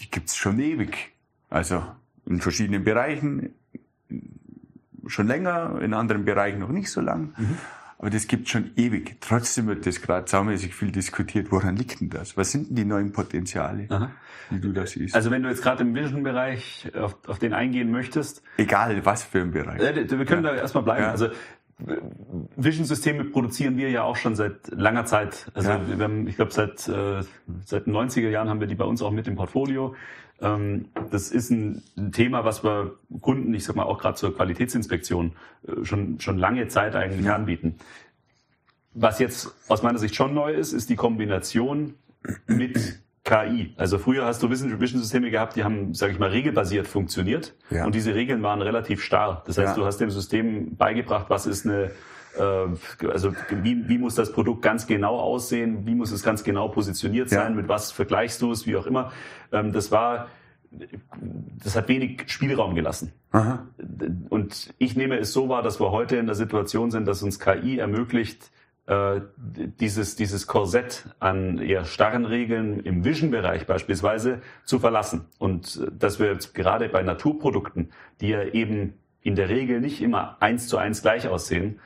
die 0.00 0.10
gibt's 0.10 0.36
schon 0.36 0.58
ewig. 0.58 1.12
Also 1.48 1.84
in 2.26 2.40
verschiedenen 2.40 2.82
Bereichen 2.84 3.54
schon 5.06 5.28
länger, 5.28 5.80
in 5.80 5.94
anderen 5.94 6.24
Bereichen 6.24 6.58
noch 6.58 6.70
nicht 6.70 6.90
so 6.90 7.00
lang. 7.00 7.34
Mhm. 7.36 7.58
Aber 7.98 8.10
das 8.10 8.26
gibt 8.26 8.48
schon 8.48 8.72
ewig. 8.76 9.16
Trotzdem 9.20 9.68
wird 9.68 9.86
das 9.86 10.02
gerade 10.02 10.28
saumäßig 10.28 10.74
viel 10.74 10.92
diskutiert. 10.92 11.50
Woran 11.50 11.76
liegt 11.76 12.00
denn 12.00 12.10
das? 12.10 12.36
Was 12.36 12.52
sind 12.52 12.68
denn 12.68 12.76
die 12.76 12.84
neuen 12.84 13.12
Potenziale, 13.12 13.86
Aha. 13.88 14.10
wie 14.50 14.60
du 14.60 14.72
das 14.72 14.90
siehst? 14.90 15.14
Also 15.14 15.30
wenn 15.30 15.42
du 15.42 15.48
jetzt 15.48 15.62
gerade 15.62 15.82
im 15.82 15.94
Vision-Bereich 15.94 16.90
auf, 16.94 17.16
auf 17.26 17.38
den 17.38 17.54
eingehen 17.54 17.90
möchtest. 17.90 18.42
Egal, 18.58 19.04
was 19.06 19.22
für 19.22 19.40
ein 19.40 19.50
Bereich. 19.50 19.80
wir 19.80 20.24
können 20.26 20.44
ja. 20.44 20.52
da 20.52 20.56
erstmal 20.56 20.84
bleiben. 20.84 21.04
Ja. 21.04 21.10
Also 21.10 21.28
Vision-Systeme 21.78 23.24
produzieren 23.24 23.76
wir 23.76 23.90
ja 23.90 24.02
auch 24.02 24.16
schon 24.16 24.34
seit 24.34 24.68
langer 24.68 25.04
Zeit. 25.04 25.50
Also 25.54 25.70
ja. 25.70 25.80
haben, 25.98 26.26
ich 26.26 26.36
glaube, 26.36 26.52
seit, 26.52 26.88
äh, 26.88 27.22
seit 27.64 27.86
den 27.86 27.94
90er 27.94 28.30
Jahren 28.30 28.48
haben 28.48 28.60
wir 28.60 28.66
die 28.66 28.74
bei 28.74 28.84
uns 28.84 29.02
auch 29.02 29.10
mit 29.10 29.28
im 29.28 29.36
Portfolio. 29.36 29.94
Ähm, 30.40 30.86
das 31.10 31.30
ist 31.30 31.50
ein, 31.50 31.82
ein, 31.96 32.12
Thema, 32.12 32.44
was 32.44 32.64
wir 32.64 32.94
Kunden, 33.20 33.52
ich 33.54 33.64
sag 33.64 33.76
mal 33.76 33.84
auch 33.84 33.98
gerade 33.98 34.16
zur 34.16 34.34
Qualitätsinspektion, 34.34 35.32
äh, 35.66 35.84
schon, 35.84 36.18
schon 36.20 36.38
lange 36.38 36.68
Zeit 36.68 36.94
eigentlich 36.94 37.26
ja. 37.26 37.34
anbieten. 37.34 37.76
Was 38.94 39.18
jetzt 39.18 39.54
aus 39.68 39.82
meiner 39.82 39.98
Sicht 39.98 40.14
schon 40.14 40.32
neu 40.32 40.54
ist, 40.54 40.72
ist 40.72 40.88
die 40.88 40.96
Kombination 40.96 41.94
mit 42.46 43.00
KI. 43.26 43.74
Also 43.76 43.98
früher 43.98 44.24
hast 44.24 44.42
du 44.42 44.50
Vision 44.50 44.78
Systeme 44.78 45.30
gehabt, 45.30 45.56
die 45.56 45.64
haben, 45.64 45.92
sage 45.94 46.12
ich 46.12 46.18
mal, 46.18 46.30
regelbasiert 46.30 46.86
funktioniert 46.86 47.54
ja. 47.70 47.84
und 47.84 47.94
diese 47.94 48.14
Regeln 48.14 48.42
waren 48.42 48.62
relativ 48.62 49.02
starr. 49.02 49.42
Das 49.46 49.58
heißt, 49.58 49.70
ja. 49.70 49.74
du 49.74 49.84
hast 49.84 49.98
dem 49.98 50.10
System 50.10 50.76
beigebracht, 50.76 51.26
was 51.28 51.46
ist 51.46 51.66
eine 51.66 51.90
äh, 52.38 53.08
also 53.08 53.34
wie, 53.50 53.88
wie 53.88 53.98
muss 53.98 54.14
das 54.14 54.32
Produkt 54.32 54.62
ganz 54.62 54.86
genau 54.86 55.18
aussehen, 55.18 55.86
wie 55.86 55.94
muss 55.94 56.12
es 56.12 56.22
ganz 56.22 56.44
genau 56.44 56.68
positioniert 56.68 57.28
sein, 57.28 57.50
ja. 57.50 57.56
mit 57.56 57.68
was 57.68 57.90
vergleichst 57.90 58.40
du 58.42 58.52
es, 58.52 58.66
wie 58.66 58.76
auch 58.76 58.86
immer. 58.86 59.12
Ähm, 59.52 59.72
das 59.72 59.90
war, 59.90 60.28
das 60.70 61.74
hat 61.74 61.88
wenig 61.88 62.24
Spielraum 62.26 62.76
gelassen. 62.76 63.12
Aha. 63.32 63.66
Und 64.28 64.72
ich 64.78 64.96
nehme 64.96 65.18
es 65.18 65.32
so 65.32 65.48
wahr, 65.48 65.62
dass 65.62 65.80
wir 65.80 65.90
heute 65.90 66.16
in 66.16 66.26
der 66.26 66.36
Situation 66.36 66.92
sind, 66.92 67.06
dass 67.06 67.22
uns 67.22 67.40
KI 67.40 67.78
ermöglicht, 67.78 68.52
äh, 68.86 69.20
dieses, 69.36 70.16
dieses 70.16 70.46
Korsett 70.46 71.08
an 71.18 71.58
eher 71.58 71.84
starren 71.84 72.24
Regeln 72.24 72.80
im 72.80 73.04
Vision-Bereich 73.04 73.66
beispielsweise 73.66 74.40
zu 74.64 74.78
verlassen. 74.78 75.26
Und 75.38 75.80
äh, 75.82 75.90
dass 75.92 76.20
wir 76.20 76.32
jetzt 76.32 76.54
gerade 76.54 76.88
bei 76.88 77.02
Naturprodukten, 77.02 77.90
die 78.20 78.28
ja 78.28 78.42
eben 78.44 78.94
in 79.22 79.34
der 79.34 79.48
Regel 79.48 79.80
nicht 79.80 80.00
immer 80.00 80.36
eins 80.40 80.68
zu 80.68 80.76
eins 80.76 81.02
gleich 81.02 81.26
aussehen, 81.26 81.80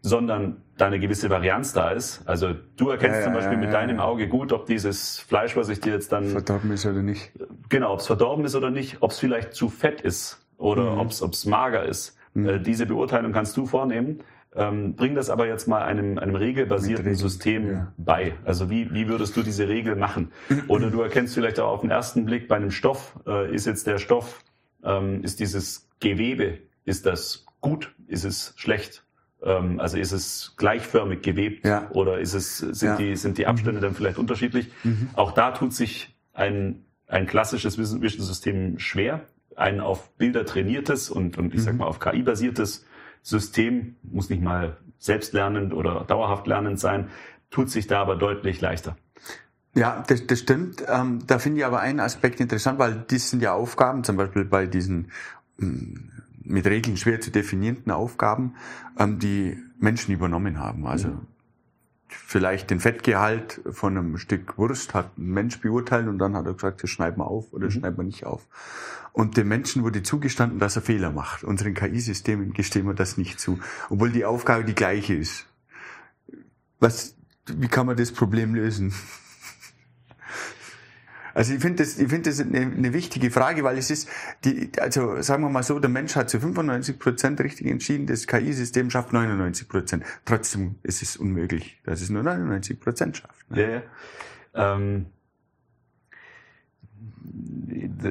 sondern 0.00 0.62
da 0.76 0.86
eine 0.86 1.00
gewisse 1.00 1.28
Varianz 1.30 1.72
da 1.72 1.90
ist. 1.90 2.22
Also 2.28 2.54
du 2.76 2.90
erkennst 2.90 3.18
ja, 3.18 3.24
zum 3.24 3.32
Beispiel 3.32 3.54
ja, 3.54 3.64
mit 3.64 3.72
deinem 3.72 3.98
Auge 3.98 4.28
gut, 4.28 4.52
ob 4.52 4.66
dieses 4.66 5.18
Fleisch, 5.18 5.56
was 5.56 5.68
ich 5.68 5.80
dir 5.80 5.92
jetzt 5.92 6.12
dann... 6.12 6.26
Verdorben 6.28 6.70
ist 6.70 6.86
oder 6.86 7.02
nicht. 7.02 7.32
Genau, 7.68 7.92
ob 7.92 7.98
es 7.98 8.06
verdorben 8.06 8.44
ist 8.44 8.54
oder 8.54 8.70
nicht, 8.70 8.98
ob 9.00 9.10
es 9.10 9.18
vielleicht 9.18 9.54
zu 9.54 9.68
fett 9.68 10.00
ist 10.00 10.46
oder 10.56 10.92
mhm. 10.92 11.00
ob 11.00 11.32
es 11.32 11.46
mager 11.46 11.84
ist. 11.84 12.16
Mhm. 12.34 12.48
Äh, 12.48 12.60
diese 12.60 12.86
Beurteilung 12.86 13.32
kannst 13.32 13.56
du 13.56 13.66
vornehmen. 13.66 14.20
Ähm, 14.56 14.94
bring 14.94 15.14
das 15.14 15.28
aber 15.28 15.46
jetzt 15.46 15.68
mal 15.68 15.82
einem, 15.82 16.18
einem 16.18 16.34
regelbasierten 16.34 17.14
System 17.14 17.70
ja. 17.70 17.92
bei. 17.98 18.34
Also 18.44 18.70
wie, 18.70 18.92
wie 18.94 19.06
würdest 19.06 19.36
du 19.36 19.42
diese 19.42 19.68
Regel 19.68 19.96
machen? 19.96 20.32
Oder 20.68 20.90
du 20.90 21.02
erkennst 21.02 21.34
vielleicht 21.34 21.60
auch 21.60 21.72
auf 21.72 21.80
den 21.82 21.90
ersten 21.90 22.24
Blick 22.24 22.48
bei 22.48 22.56
einem 22.56 22.70
Stoff, 22.70 23.18
äh, 23.26 23.54
ist 23.54 23.66
jetzt 23.66 23.86
der 23.86 23.98
Stoff, 23.98 24.42
ähm, 24.82 25.22
ist 25.22 25.40
dieses 25.40 25.88
Gewebe, 26.00 26.58
ist 26.86 27.04
das 27.04 27.44
gut, 27.60 27.94
ist 28.06 28.24
es 28.24 28.54
schlecht? 28.56 29.04
Ähm, 29.42 29.78
also 29.78 29.98
ist 29.98 30.12
es 30.12 30.54
gleichförmig 30.56 31.20
gewebt 31.20 31.66
ja. 31.66 31.90
oder 31.90 32.18
ist 32.18 32.32
es, 32.32 32.58
sind, 32.58 32.88
ja. 32.88 32.96
die, 32.96 33.16
sind 33.16 33.36
die 33.36 33.46
Abstände 33.46 33.80
mhm. 33.80 33.84
dann 33.84 33.94
vielleicht 33.94 34.18
unterschiedlich? 34.18 34.70
Mhm. 34.84 35.10
Auch 35.14 35.32
da 35.32 35.50
tut 35.50 35.74
sich 35.74 36.16
ein, 36.32 36.84
ein 37.06 37.26
klassisches 37.26 37.76
Vision-System 37.76 38.78
schwer. 38.78 39.26
Ein 39.54 39.80
auf 39.80 40.10
Bilder 40.16 40.44
trainiertes 40.44 41.10
und, 41.10 41.38
und 41.38 41.54
ich 41.54 41.62
sag 41.62 41.74
mhm. 41.74 41.80
mal 41.80 41.86
auf 41.86 41.98
KI 41.98 42.22
basiertes 42.22 42.84
System, 43.26 43.96
muss 44.04 44.30
nicht 44.30 44.40
mal 44.40 44.76
selbstlernend 45.00 45.74
oder 45.74 46.04
dauerhaft 46.04 46.46
lernend 46.46 46.78
sein, 46.78 47.08
tut 47.50 47.70
sich 47.70 47.88
da 47.88 48.00
aber 48.00 48.14
deutlich 48.14 48.60
leichter. 48.60 48.96
Ja, 49.74 50.04
das, 50.06 50.28
das 50.28 50.38
stimmt. 50.38 50.84
Ähm, 50.86 51.26
da 51.26 51.40
finde 51.40 51.58
ich 51.58 51.66
aber 51.66 51.80
einen 51.80 51.98
Aspekt 51.98 52.38
interessant, 52.38 52.78
weil 52.78 53.04
das 53.08 53.28
sind 53.28 53.42
ja 53.42 53.52
Aufgaben, 53.52 54.04
zum 54.04 54.16
Beispiel 54.16 54.44
bei 54.44 54.66
diesen 54.66 55.10
mm, 55.58 55.94
mit 56.44 56.66
Regeln 56.66 56.96
schwer 56.96 57.20
zu 57.20 57.32
definierenden 57.32 57.90
Aufgaben, 57.90 58.54
ähm, 58.96 59.18
die 59.18 59.58
Menschen 59.80 60.14
übernommen 60.14 60.60
haben. 60.60 60.86
Also 60.86 61.08
mhm. 61.08 61.26
Vielleicht 62.08 62.70
den 62.70 62.80
Fettgehalt 62.80 63.60
von 63.70 63.96
einem 63.96 64.18
Stück 64.18 64.58
Wurst 64.58 64.94
hat 64.94 65.16
ein 65.18 65.28
Mensch 65.32 65.60
beurteilt 65.60 66.08
und 66.08 66.18
dann 66.18 66.36
hat 66.36 66.46
er 66.46 66.54
gesagt, 66.54 66.82
das 66.82 66.90
schneiden 66.90 67.18
wir 67.18 67.26
auf 67.26 67.52
oder 67.52 67.66
mhm. 67.66 67.70
schneiden 67.70 67.96
wir 67.96 68.04
nicht 68.04 68.24
auf. 68.24 68.46
Und 69.12 69.36
dem 69.36 69.48
Menschen 69.48 69.82
wurde 69.82 70.02
zugestanden, 70.02 70.58
dass 70.58 70.76
er 70.76 70.82
Fehler 70.82 71.10
macht. 71.10 71.42
Unseren 71.42 71.74
KI-Systemen 71.74 72.52
gestehen 72.52 72.86
wir 72.86 72.94
das 72.94 73.16
nicht 73.16 73.40
zu, 73.40 73.58
obwohl 73.88 74.10
die 74.10 74.24
Aufgabe 74.24 74.64
die 74.64 74.74
gleiche 74.74 75.14
ist. 75.14 75.46
Was, 76.80 77.16
wie 77.46 77.68
kann 77.68 77.86
man 77.86 77.96
das 77.96 78.12
Problem 78.12 78.54
lösen? 78.54 78.92
Also 81.36 81.52
ich 81.52 81.60
finde 81.60 81.82
das, 81.82 81.98
ich 81.98 82.08
finde 82.08 82.30
das 82.30 82.40
eine, 82.40 82.60
eine, 82.60 82.94
wichtige 82.94 83.30
Frage, 83.30 83.62
weil 83.62 83.76
es 83.76 83.90
ist, 83.90 84.08
die, 84.42 84.70
also 84.80 85.20
sagen 85.20 85.42
wir 85.42 85.50
mal 85.50 85.62
so, 85.62 85.78
der 85.78 85.90
Mensch 85.90 86.16
hat 86.16 86.30
zu 86.30 86.40
95 86.40 86.98
Prozent 86.98 87.38
richtig 87.42 87.66
entschieden, 87.66 88.06
das 88.06 88.26
KI-System 88.26 88.88
schafft 88.88 89.12
99 89.12 89.68
Prozent. 89.68 90.04
Trotzdem 90.24 90.76
ist 90.82 91.02
es 91.02 91.14
unmöglich, 91.18 91.78
dass 91.84 92.00
es 92.00 92.08
nur 92.08 92.22
99 92.22 92.80
Prozent 92.80 93.18
schafft. 93.18 93.50
Ne? 93.50 93.60
Ja, 93.60 93.68
ja. 93.68 94.76
Ähm, 94.76 95.06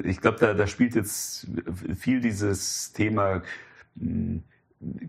ich 0.03 0.21
glaube, 0.21 0.37
da, 0.39 0.53
da 0.53 0.67
spielt 0.67 0.93
jetzt 0.93 1.47
viel 1.97 2.21
dieses 2.21 2.93
Thema 2.93 3.41
hm, 3.99 4.43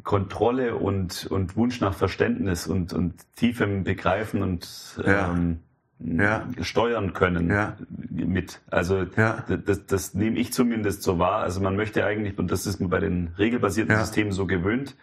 Kontrolle 0.04 0.76
und, 0.76 1.26
und 1.26 1.54
Wunsch 1.54 1.82
nach 1.82 1.92
Verständnis 1.92 2.66
und, 2.66 2.94
und 2.94 3.12
tiefem 3.36 3.84
Begreifen 3.84 4.40
und 4.40 4.96
ja. 5.04 5.32
ähm, 5.34 5.58
ja. 5.98 6.46
steuern 6.60 7.12
können 7.12 7.50
ja. 7.50 7.76
mit. 8.10 8.60
Also 8.70 9.04
ja. 9.16 9.44
das, 9.64 9.86
das 9.86 10.14
nehme 10.14 10.38
ich 10.38 10.52
zumindest 10.52 11.02
so 11.02 11.18
wahr. 11.18 11.40
Also 11.40 11.60
man 11.60 11.76
möchte 11.76 12.04
eigentlich, 12.04 12.38
und 12.38 12.50
das 12.50 12.66
ist 12.66 12.80
mir 12.80 12.88
bei 12.88 13.00
den 13.00 13.34
regelbasierten. 13.38 13.96
Systemen 13.96 14.32
so 14.32 14.46
gewöhnt, 14.46 14.96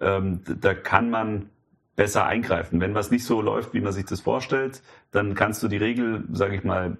ähm, 0.00 0.40
da 0.60 0.74
kann 0.74 1.10
man 1.10 1.50
besser 1.96 2.26
eingreifen. 2.26 2.80
Wenn 2.80 2.94
was 2.94 3.10
nicht 3.10 3.24
so 3.24 3.40
läuft, 3.40 3.72
wie 3.74 3.80
man 3.80 3.92
sich 3.92 4.04
das 4.04 4.20
vorstellt, 4.20 4.82
dann 5.12 5.34
kannst 5.34 5.62
du 5.62 5.68
die 5.68 5.76
Regel, 5.76 6.24
sage 6.32 6.56
ich 6.56 6.64
mal, 6.64 6.96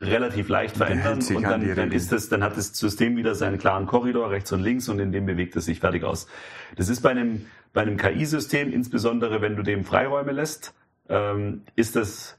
relativ 0.00 0.48
leicht 0.48 0.76
verändern 0.76 1.20
und 1.34 1.42
dann, 1.42 1.74
dann 1.74 1.92
ist 1.92 2.12
es, 2.12 2.28
dann 2.28 2.42
hat 2.42 2.56
das 2.58 2.76
System 2.76 3.16
wieder 3.16 3.34
seinen 3.34 3.56
klaren 3.56 3.86
Korridor 3.86 4.30
rechts 4.30 4.52
und 4.52 4.60
links 4.60 4.90
und 4.90 4.98
in 4.98 5.10
dem 5.10 5.24
bewegt 5.24 5.56
es 5.56 5.64
sich 5.64 5.80
fertig 5.80 6.04
aus. 6.04 6.26
Das 6.76 6.90
ist 6.90 7.00
bei 7.00 7.10
einem 7.10 7.46
bei 7.76 7.82
einem 7.82 7.98
KI-System, 7.98 8.72
insbesondere 8.72 9.42
wenn 9.42 9.54
du 9.54 9.62
dem 9.62 9.84
Freiräume 9.84 10.32
lässt, 10.32 10.74
ähm, 11.10 11.62
ist 11.76 11.94
das 11.94 12.38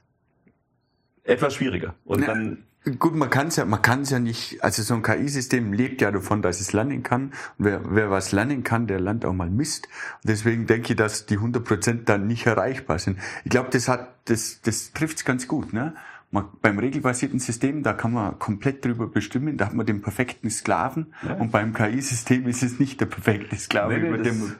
etwas 1.28 1.54
schwieriger. 1.54 1.94
Und 2.04 2.26
dann 2.26 2.64
Gut, 2.98 3.14
man 3.14 3.28
kann 3.28 3.48
es 3.48 3.56
ja, 3.56 3.64
man 3.64 3.82
kann 3.82 4.02
es 4.02 4.10
ja 4.10 4.18
nicht, 4.18 4.62
also 4.62 4.82
so 4.82 4.94
ein 4.94 5.02
KI-System 5.02 5.72
lebt 5.72 6.00
ja 6.00 6.10
davon, 6.10 6.42
dass 6.42 6.60
es 6.60 6.72
lernen 6.72 7.02
kann. 7.02 7.32
Und 7.58 7.64
wer, 7.66 7.80
wer 7.84 8.10
was 8.10 8.32
lernen 8.32 8.62
kann, 8.62 8.86
der 8.86 9.00
lernt 9.00 9.24
auch 9.24 9.32
mal 9.32 9.50
Mist. 9.50 9.88
Und 10.22 10.30
deswegen 10.30 10.66
denke 10.66 10.92
ich, 10.92 10.96
dass 10.96 11.26
die 11.26 11.34
100 11.34 11.64
Prozent 11.64 12.08
dann 12.08 12.26
nicht 12.26 12.46
erreichbar 12.46 12.98
sind. 12.98 13.18
Ich 13.44 13.50
glaube, 13.50 13.68
das 13.72 13.88
hat, 13.88 14.14
das, 14.26 14.60
das 14.62 14.92
trifft's 14.92 15.24
ganz 15.24 15.48
gut, 15.48 15.72
ne? 15.72 15.94
Man, 16.30 16.44
beim 16.60 16.78
regelbasierten 16.78 17.38
System, 17.38 17.82
da 17.82 17.94
kann 17.94 18.12
man 18.12 18.38
komplett 18.38 18.84
drüber 18.84 19.06
bestimmen, 19.06 19.56
da 19.56 19.66
hat 19.66 19.74
man 19.74 19.86
den 19.86 20.02
perfekten 20.02 20.50
Sklaven. 20.50 21.14
Ja. 21.26 21.34
Und 21.34 21.52
beim 21.52 21.72
KI-System 21.72 22.46
ist 22.46 22.62
es 22.62 22.78
nicht 22.78 23.00
der 23.00 23.06
perfekte 23.06 23.56
Sklave, 23.56 23.94
nee, 23.94 24.00
nee, 24.00 24.08
über 24.08 24.18
den 24.18 24.38
man 24.38 24.56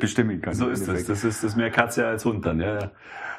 bestimmen 0.00 0.40
kann. 0.40 0.54
So 0.54 0.68
ist 0.68 0.88
das. 0.88 1.04
Das 1.04 1.22
ist 1.22 1.44
das 1.44 1.54
mehr 1.54 1.70
Katze 1.70 2.06
als 2.06 2.24
Hund 2.24 2.44
dann, 2.44 2.58
ja. 2.58 2.80
ja. 2.80 2.90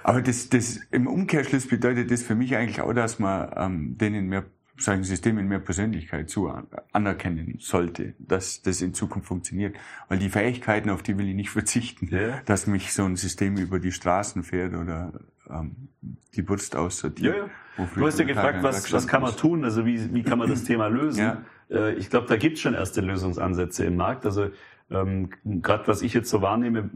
Aber 0.03 0.21
das, 0.21 0.49
das 0.49 0.79
im 0.91 1.07
Umkehrschluss 1.07 1.67
bedeutet 1.67 2.11
das 2.11 2.23
für 2.23 2.35
mich 2.35 2.55
eigentlich 2.55 2.81
auch, 2.81 2.93
dass 2.93 3.19
man 3.19 3.51
ähm, 3.55 3.97
denen 3.97 4.27
mehr 4.27 4.45
sagen 4.77 5.03
Systemen 5.03 5.47
mehr 5.47 5.59
Persönlichkeit 5.59 6.29
zu 6.29 6.51
anerkennen 6.91 7.57
sollte, 7.59 8.15
dass 8.19 8.61
das 8.61 8.81
in 8.81 8.93
Zukunft 8.93 9.27
funktioniert. 9.27 9.75
Weil 10.07 10.17
die 10.17 10.29
Fähigkeiten, 10.29 10.89
auf 10.89 11.03
die 11.03 11.17
will 11.17 11.27
ich 11.27 11.35
nicht 11.35 11.51
verzichten, 11.51 12.07
ja. 12.11 12.41
dass 12.45 12.65
mich 12.67 12.93
so 12.93 13.03
ein 13.03 13.15
System 13.15 13.57
über 13.57 13.79
die 13.79 13.91
Straßen 13.91 14.43
fährt 14.43 14.73
oder 14.73 15.13
ähm, 15.49 15.89
die 16.35 16.47
Wurst 16.49 16.75
aussortiert. 16.75 17.35
Ja. 17.77 17.85
Du 17.95 18.05
hast 18.05 18.19
ja 18.19 18.25
gefragt, 18.25 18.61
was, 18.61 18.91
was 18.91 19.07
kann 19.07 19.21
man 19.21 19.35
tun, 19.35 19.63
also 19.63 19.85
wie, 19.85 20.13
wie 20.13 20.23
kann 20.23 20.39
man 20.39 20.49
das 20.49 20.63
Thema 20.65 20.87
lösen? 20.87 21.19
Ja. 21.19 21.41
Äh, 21.69 21.93
ich 21.93 22.09
glaube, 22.09 22.27
da 22.27 22.37
gibt 22.37 22.57
es 22.57 22.61
schon 22.61 22.73
erste 22.73 23.01
Lösungsansätze 23.01 23.85
im 23.85 23.95
Markt. 23.95 24.25
Also 24.25 24.49
ähm, 24.89 25.29
Gerade 25.43 25.87
was 25.87 26.01
ich 26.01 26.13
jetzt 26.13 26.29
so 26.29 26.41
wahrnehme, 26.41 26.89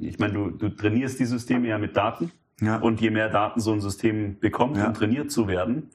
ich 0.00 0.18
meine, 0.18 0.32
du, 0.32 0.50
du 0.50 0.68
trainierst 0.68 1.18
die 1.18 1.24
Systeme 1.24 1.68
ja 1.68 1.78
mit 1.78 1.96
Daten 1.96 2.30
ja. 2.60 2.76
und 2.76 3.00
je 3.00 3.10
mehr 3.10 3.28
Daten 3.28 3.60
so 3.60 3.72
ein 3.72 3.80
System 3.80 4.38
bekommt, 4.38 4.76
ja. 4.76 4.86
um 4.86 4.94
trainiert 4.94 5.30
zu 5.30 5.48
werden, 5.48 5.90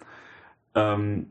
ähm, 0.76 1.28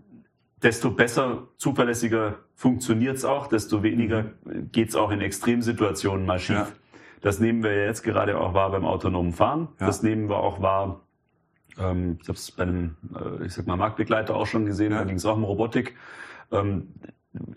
desto 0.63 0.91
besser, 0.91 1.49
zuverlässiger 1.59 2.39
funktioniert's 2.55 3.25
auch, 3.25 3.47
desto 3.47 3.83
weniger 3.83 4.33
geht's 4.73 4.97
auch 4.97 5.11
in 5.11 5.21
Extremsituationen 5.21 6.27
mal 6.27 6.39
schief. 6.39 6.57
Ja. 6.57 6.69
Das 7.21 7.39
nehmen 7.41 7.63
wir 7.63 7.75
ja 7.75 7.87
jetzt 7.87 8.03
gerade 8.03 8.39
auch 8.39 8.55
wahr 8.55 8.71
beim 8.71 8.85
autonomen 8.85 9.33
Fahren. 9.33 9.69
Das 9.79 10.03
nehmen 10.03 10.29
wir 10.29 10.37
auch 10.37 10.61
wahr, 10.61 11.01
ähm, 11.79 12.19
ich 12.21 12.29
habe 12.29 12.37
es 12.37 12.51
bei 12.51 12.65
einem, 12.65 12.97
äh, 13.15 13.47
ich 13.47 13.55
sag 13.55 13.67
mal, 13.67 13.77
Marktbegleiter 13.77 14.35
auch 14.35 14.47
schon 14.47 14.67
gesehen, 14.67 14.93
da 14.93 15.05
ging 15.05 15.17
es 15.17 15.25
auch 15.25 15.37
um 15.37 15.45
Robotik. 15.45 15.95
Ähm, 16.53 16.89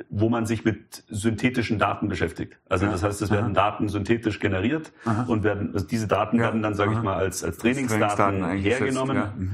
wo 0.10 0.28
man 0.30 0.48
sich 0.48 0.66
mit 0.66 1.04
synthetischen 1.08 1.78
Daten 1.78 2.10
beschäftigt. 2.10 2.58
Also 2.68 2.86
ja. 2.86 2.92
das 2.92 3.04
heißt, 3.04 3.22
es 3.22 3.30
werden 3.30 3.56
Aha. 3.58 3.70
Daten 3.70 3.90
synthetisch 3.90 4.40
generiert 4.40 4.92
Aha. 5.06 5.26
und 5.28 5.44
werden 5.44 5.72
also 5.74 5.86
diese 5.86 6.08
Daten 6.08 6.38
ja. 6.38 6.46
werden 6.46 6.64
dann, 6.64 6.74
sage 6.74 6.94
ich 6.94 7.02
mal, 7.02 7.14
als, 7.14 7.44
als 7.44 7.58
Trainingsdaten, 7.60 8.40
Trainingsdaten 8.40 8.58
hergenommen. 8.58 9.16
Ja. 9.16 9.34
Mhm. 9.38 9.52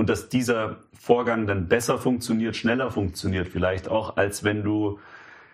Und 0.00 0.08
dass 0.08 0.30
dieser 0.30 0.78
Vorgang 0.98 1.46
dann 1.46 1.68
besser 1.68 1.98
funktioniert, 1.98 2.56
schneller 2.56 2.90
funktioniert 2.90 3.48
vielleicht 3.48 3.86
auch, 3.86 4.16
als 4.16 4.44
wenn 4.44 4.62
du 4.62 4.98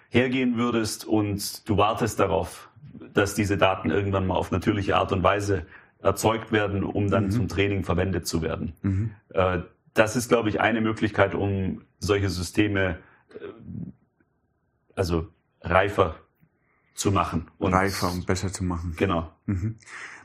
hergehen 0.09 0.56
würdest 0.56 1.04
und 1.04 1.68
du 1.68 1.76
wartest 1.78 2.20
darauf, 2.20 2.68
dass 3.12 3.35
diese 3.35 3.59
Daten 3.59 3.90
irgendwann 3.90 4.24
mal 4.24 4.37
auf 4.37 4.52
natürliche 4.52 4.94
Art 4.98 5.11
und 5.11 5.24
Weise 5.24 5.66
erzeugt 6.00 6.52
werden, 6.52 6.85
um 6.85 7.11
dann 7.11 7.24
mhm. 7.24 7.30
zum 7.32 7.48
Training 7.48 7.82
verwendet 7.82 8.28
zu 8.28 8.40
werden. 8.40 8.74
Mhm. 8.82 9.11
Äh, 9.30 9.62
das 9.94 10.14
ist, 10.14 10.28
glaube 10.28 10.48
ich, 10.48 10.61
eine 10.61 10.80
Möglichkeit, 10.80 11.35
um 11.35 11.82
solche 11.98 12.28
Systeme 12.28 12.98
äh, 13.30 13.48
also 14.94 15.26
reifer 15.61 16.14
zu 16.94 17.11
machen. 17.11 17.48
Und 17.59 17.74
reifer 17.74 18.12
und 18.12 18.26
besser 18.26 18.52
zu 18.52 18.62
machen. 18.62 18.94
Genau. 18.96 19.28
Mhm. 19.46 19.74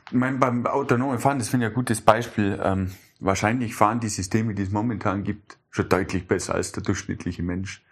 Ich 0.06 0.12
meine, 0.12 0.38
beim 0.38 0.64
autonomen 0.64 1.18
Fahren, 1.18 1.40
das 1.40 1.48
finde 1.48 1.66
ich 1.66 1.72
ein 1.72 1.74
gutes 1.74 2.02
Beispiel. 2.02 2.60
Ähm, 2.62 2.92
wahrscheinlich 3.22 3.74
fahren 3.74 4.00
die 4.00 4.08
Systeme, 4.08 4.54
die 4.54 4.62
es 4.62 4.70
momentan 4.70 5.24
gibt, 5.24 5.58
schon 5.70 5.88
deutlich 5.88 6.26
besser 6.26 6.54
als 6.54 6.72
der 6.72 6.82
durchschnittliche 6.82 7.42
Mensch. 7.42 7.82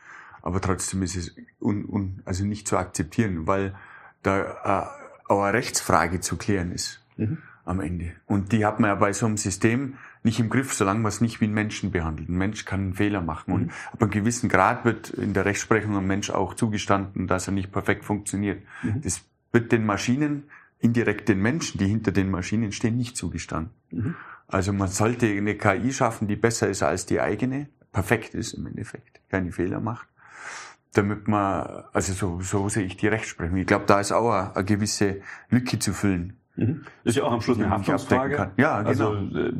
Aber 0.42 0.60
trotzdem 0.60 1.02
ist 1.02 1.16
es 1.16 1.36
un, 1.60 1.84
un, 1.84 2.22
also 2.24 2.44
nicht 2.44 2.66
zu 2.66 2.76
akzeptieren, 2.76 3.46
weil 3.46 3.74
da 4.22 4.96
äh, 5.28 5.30
auch 5.30 5.42
eine 5.42 5.52
Rechtsfrage 5.52 6.20
zu 6.20 6.36
klären 6.36 6.72
ist 6.72 7.04
mhm. 7.16 7.38
am 7.64 7.80
Ende. 7.80 8.12
Und 8.26 8.52
die 8.52 8.64
hat 8.64 8.80
man 8.80 8.88
ja 8.88 8.94
bei 8.94 9.12
so 9.12 9.26
einem 9.26 9.36
System 9.36 9.94
nicht 10.22 10.40
im 10.40 10.50
Griff, 10.50 10.74
solange 10.74 11.00
man 11.00 11.08
es 11.08 11.20
nicht 11.20 11.40
wie 11.40 11.46
einen 11.46 11.54
Menschen 11.54 11.90
behandelt. 11.90 12.28
Ein 12.28 12.36
Mensch 12.36 12.64
kann 12.64 12.80
einen 12.80 12.94
Fehler 12.94 13.22
machen. 13.22 13.52
Und 13.52 13.62
mhm. 13.66 13.72
ab 13.92 14.02
einem 14.02 14.10
gewissen 14.10 14.48
Grad 14.48 14.84
wird 14.84 15.10
in 15.10 15.32
der 15.32 15.44
Rechtsprechung 15.44 15.96
einem 15.96 16.06
Mensch 16.06 16.30
auch 16.30 16.54
zugestanden, 16.54 17.26
dass 17.26 17.48
er 17.48 17.52
nicht 17.52 17.72
perfekt 17.72 18.04
funktioniert. 18.04 18.62
Mhm. 18.82 19.02
Das 19.02 19.22
wird 19.52 19.72
den 19.72 19.86
Maschinen, 19.86 20.44
indirekt 20.78 21.28
den 21.28 21.40
Menschen, 21.40 21.78
die 21.78 21.86
hinter 21.86 22.12
den 22.12 22.30
Maschinen 22.30 22.72
stehen, 22.72 22.96
nicht 22.96 23.16
zugestanden. 23.16 23.74
Also 24.50 24.72
man 24.72 24.88
sollte 24.88 25.26
eine 25.26 25.54
KI 25.54 25.92
schaffen, 25.92 26.28
die 26.28 26.36
besser 26.36 26.68
ist 26.68 26.82
als 26.82 27.06
die 27.06 27.20
eigene, 27.20 27.68
perfekt 27.92 28.34
ist 28.34 28.54
im 28.54 28.66
Endeffekt, 28.66 29.20
keine 29.28 29.52
Fehler 29.52 29.80
macht 29.80 30.06
damit 30.92 31.28
man, 31.28 31.84
also 31.92 32.12
so, 32.12 32.40
so 32.40 32.68
sehe 32.68 32.84
ich 32.84 32.96
die 32.96 33.08
Rechtsprechung. 33.08 33.56
Ich 33.58 33.66
glaube, 33.66 33.84
da 33.86 34.00
ist 34.00 34.12
auch 34.12 34.30
eine, 34.30 34.56
eine 34.56 34.64
gewisse 34.64 35.20
Lücke 35.48 35.78
zu 35.78 35.92
füllen. 35.92 36.36
Mhm. 36.56 36.82
Ist 37.04 37.16
ja 37.16 37.22
auch 37.22 37.32
am 37.32 37.40
Schluss 37.40 37.58
eine 37.58 37.70
Haftungsfrage. 37.70 38.50
Ja, 38.56 38.82
genau. 38.82 38.88
Also 38.88 39.14
äh, 39.14 39.52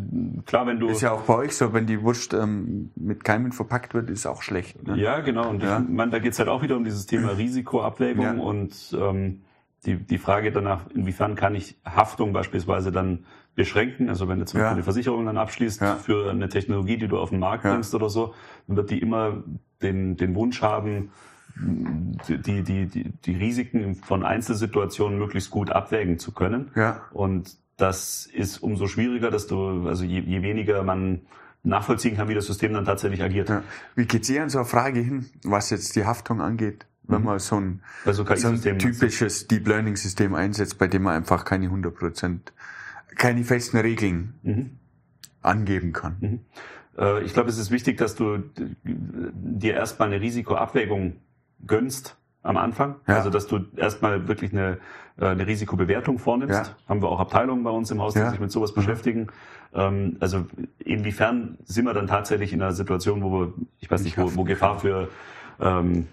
klar, 0.44 0.66
wenn 0.66 0.81
du 0.81 0.88
ist 0.88 1.03
ja 1.03 1.12
auch 1.12 1.22
bei 1.22 1.35
euch 1.35 1.57
so, 1.57 1.72
wenn 1.72 1.87
die 1.87 2.03
Wurst 2.03 2.35
ähm, 2.35 2.90
mit 2.96 3.24
Keimen 3.24 3.53
verpackt 3.53 3.94
wird, 3.94 4.11
ist 4.11 4.26
auch 4.26 4.42
schlecht. 4.42 4.87
Ne? 4.87 4.98
Ja, 4.98 5.20
genau. 5.20 5.48
Und 5.48 5.62
ja. 5.62 5.79
Ich 5.81 5.88
meine, 5.88 6.11
da 6.11 6.18
geht's 6.18 6.38
halt 6.38 6.48
auch 6.48 6.62
wieder 6.62 6.76
um 6.76 6.85
dieses 6.85 7.07
Thema 7.07 7.31
Risikoabwägung 7.37 8.24
ja. 8.24 8.33
und 8.33 8.74
ähm, 8.98 9.42
die, 9.86 9.96
die 9.96 10.18
Frage 10.18 10.52
danach, 10.52 10.90
inwiefern 10.94 11.34
kann 11.34 11.54
ich 11.54 11.78
Haftung 11.84 12.32
beispielsweise 12.32 12.92
dann 12.92 13.24
beschränken. 13.54 14.08
Also 14.08 14.28
wenn 14.28 14.38
du 14.38 14.44
zum 14.44 14.58
Beispiel 14.58 14.66
ja. 14.66 14.72
eine 14.72 14.82
Versicherung 14.82 15.26
dann 15.26 15.38
abschließt 15.38 15.80
ja. 15.80 15.96
für 15.96 16.30
eine 16.30 16.48
Technologie, 16.48 16.98
die 16.98 17.08
du 17.08 17.18
auf 17.18 17.30
den 17.30 17.38
Markt 17.38 17.64
bringst 17.64 17.94
oder 17.94 18.08
so, 18.08 18.34
dann 18.66 18.76
wird 18.76 18.90
die 18.90 19.00
immer 19.00 19.42
den, 19.82 20.16
den 20.16 20.34
Wunsch 20.34 20.62
haben, 20.62 21.10
die, 21.56 22.62
die, 22.62 22.62
die, 22.62 23.10
die 23.10 23.36
Risiken 23.36 23.94
von 23.96 24.24
Einzelsituationen 24.24 25.18
möglichst 25.18 25.50
gut 25.50 25.70
abwägen 25.70 26.18
zu 26.18 26.32
können. 26.32 26.70
Ja. 26.74 27.02
Und 27.12 27.56
das 27.76 28.26
ist 28.26 28.58
umso 28.58 28.86
schwieriger, 28.86 29.30
dass 29.30 29.46
du, 29.46 29.88
also 29.88 30.04
je, 30.04 30.20
je 30.20 30.42
weniger 30.42 30.82
man 30.82 31.22
nachvollziehen 31.62 32.16
kann, 32.16 32.28
wie 32.28 32.34
das 32.34 32.46
System 32.46 32.72
dann 32.72 32.84
tatsächlich 32.84 33.22
agiert. 33.22 33.48
Ja. 33.48 33.62
Wie 33.94 34.06
geht's 34.06 34.28
ihr 34.30 34.42
an 34.42 34.48
so 34.48 34.58
eine 34.58 34.66
Frage 34.66 35.00
hin, 35.00 35.26
was 35.44 35.70
jetzt 35.70 35.96
die 35.96 36.04
Haftung 36.04 36.40
angeht? 36.40 36.86
Wenn 37.04 37.20
mhm. 37.20 37.24
man 37.24 37.38
so 37.38 37.56
ein, 37.56 37.82
also 38.04 38.24
so 38.24 38.48
ein 38.48 38.78
typisches 38.78 39.48
Deep 39.48 39.66
Learning 39.66 39.96
System 39.96 40.34
einsetzt, 40.34 40.78
bei 40.78 40.86
dem 40.86 41.02
man 41.02 41.16
einfach 41.16 41.44
keine 41.44 41.66
100 41.66 41.94
Prozent, 41.94 42.52
keine 43.16 43.44
festen 43.44 43.78
Regeln 43.78 44.34
mhm. 44.42 44.70
angeben 45.42 45.92
kann. 45.92 46.16
Mhm. 46.20 46.40
Äh, 46.98 47.22
ich 47.22 47.32
glaube, 47.32 47.48
es 47.48 47.58
ist 47.58 47.70
wichtig, 47.70 47.98
dass 47.98 48.14
du 48.14 48.38
dir 48.84 49.74
erstmal 49.74 50.08
eine 50.08 50.20
Risikoabwägung 50.20 51.16
gönnst 51.66 52.16
am 52.42 52.56
Anfang. 52.56 52.96
Ja. 53.06 53.16
Also 53.16 53.30
dass 53.30 53.46
du 53.46 53.66
erstmal 53.76 54.28
wirklich 54.28 54.52
eine, 54.52 54.78
äh, 55.18 55.26
eine 55.26 55.46
Risikobewertung 55.46 56.18
vornimmst. 56.18 56.54
Ja. 56.54 56.76
Haben 56.88 57.02
wir 57.02 57.08
auch 57.08 57.20
Abteilungen 57.20 57.62
bei 57.62 57.70
uns 57.70 57.90
im 57.90 58.00
Haus, 58.00 58.14
die 58.14 58.20
ja. 58.20 58.30
sich 58.30 58.40
mit 58.40 58.50
sowas 58.50 58.72
beschäftigen. 58.72 59.28
Ähm, 59.74 60.16
also 60.20 60.46
inwiefern 60.78 61.58
sind 61.64 61.84
wir 61.84 61.94
dann 61.94 62.06
tatsächlich 62.06 62.52
in 62.52 62.62
einer 62.62 62.72
Situation, 62.72 63.22
wo 63.22 63.32
wir, 63.32 63.54
ich 63.78 63.90
weiß 63.90 64.02
nicht, 64.02 64.16
wo, 64.18 64.34
wo 64.36 64.44
Gefahr 64.44 64.78
für 64.78 65.08
ähm, 65.61 66.09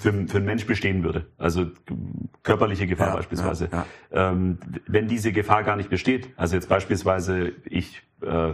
für, 0.00 0.12
für 0.26 0.36
einen 0.36 0.46
Mensch 0.46 0.66
bestehen 0.66 1.02
würde. 1.04 1.26
Also 1.38 1.66
körperliche 2.42 2.86
Gefahr 2.86 3.08
ja, 3.08 3.16
beispielsweise. 3.16 3.68
Ja, 3.70 3.86
ja. 4.12 4.30
Ähm, 4.30 4.58
wenn 4.86 5.08
diese 5.08 5.32
Gefahr 5.32 5.62
gar 5.62 5.76
nicht 5.76 5.90
besteht, 5.90 6.30
also 6.36 6.56
jetzt 6.56 6.68
beispielsweise 6.68 7.52
ich, 7.64 8.02
äh, 8.22 8.52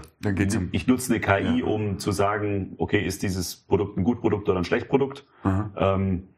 ich 0.73 0.87
nutze 0.87 1.13
eine 1.13 1.21
KI, 1.21 1.63
um 1.63 1.99
zu 1.99 2.13
sagen, 2.13 2.75
okay, 2.79 3.05
ist 3.05 3.23
dieses 3.23 3.57
Produkt 3.57 3.97
ein 3.97 4.05
gut 4.05 4.21
Produkt 4.21 4.49
oder 4.49 4.59
ein 4.59 4.65
schlecht 4.65 4.89
Produkt? 4.89 5.25
Ähm, 5.77 6.29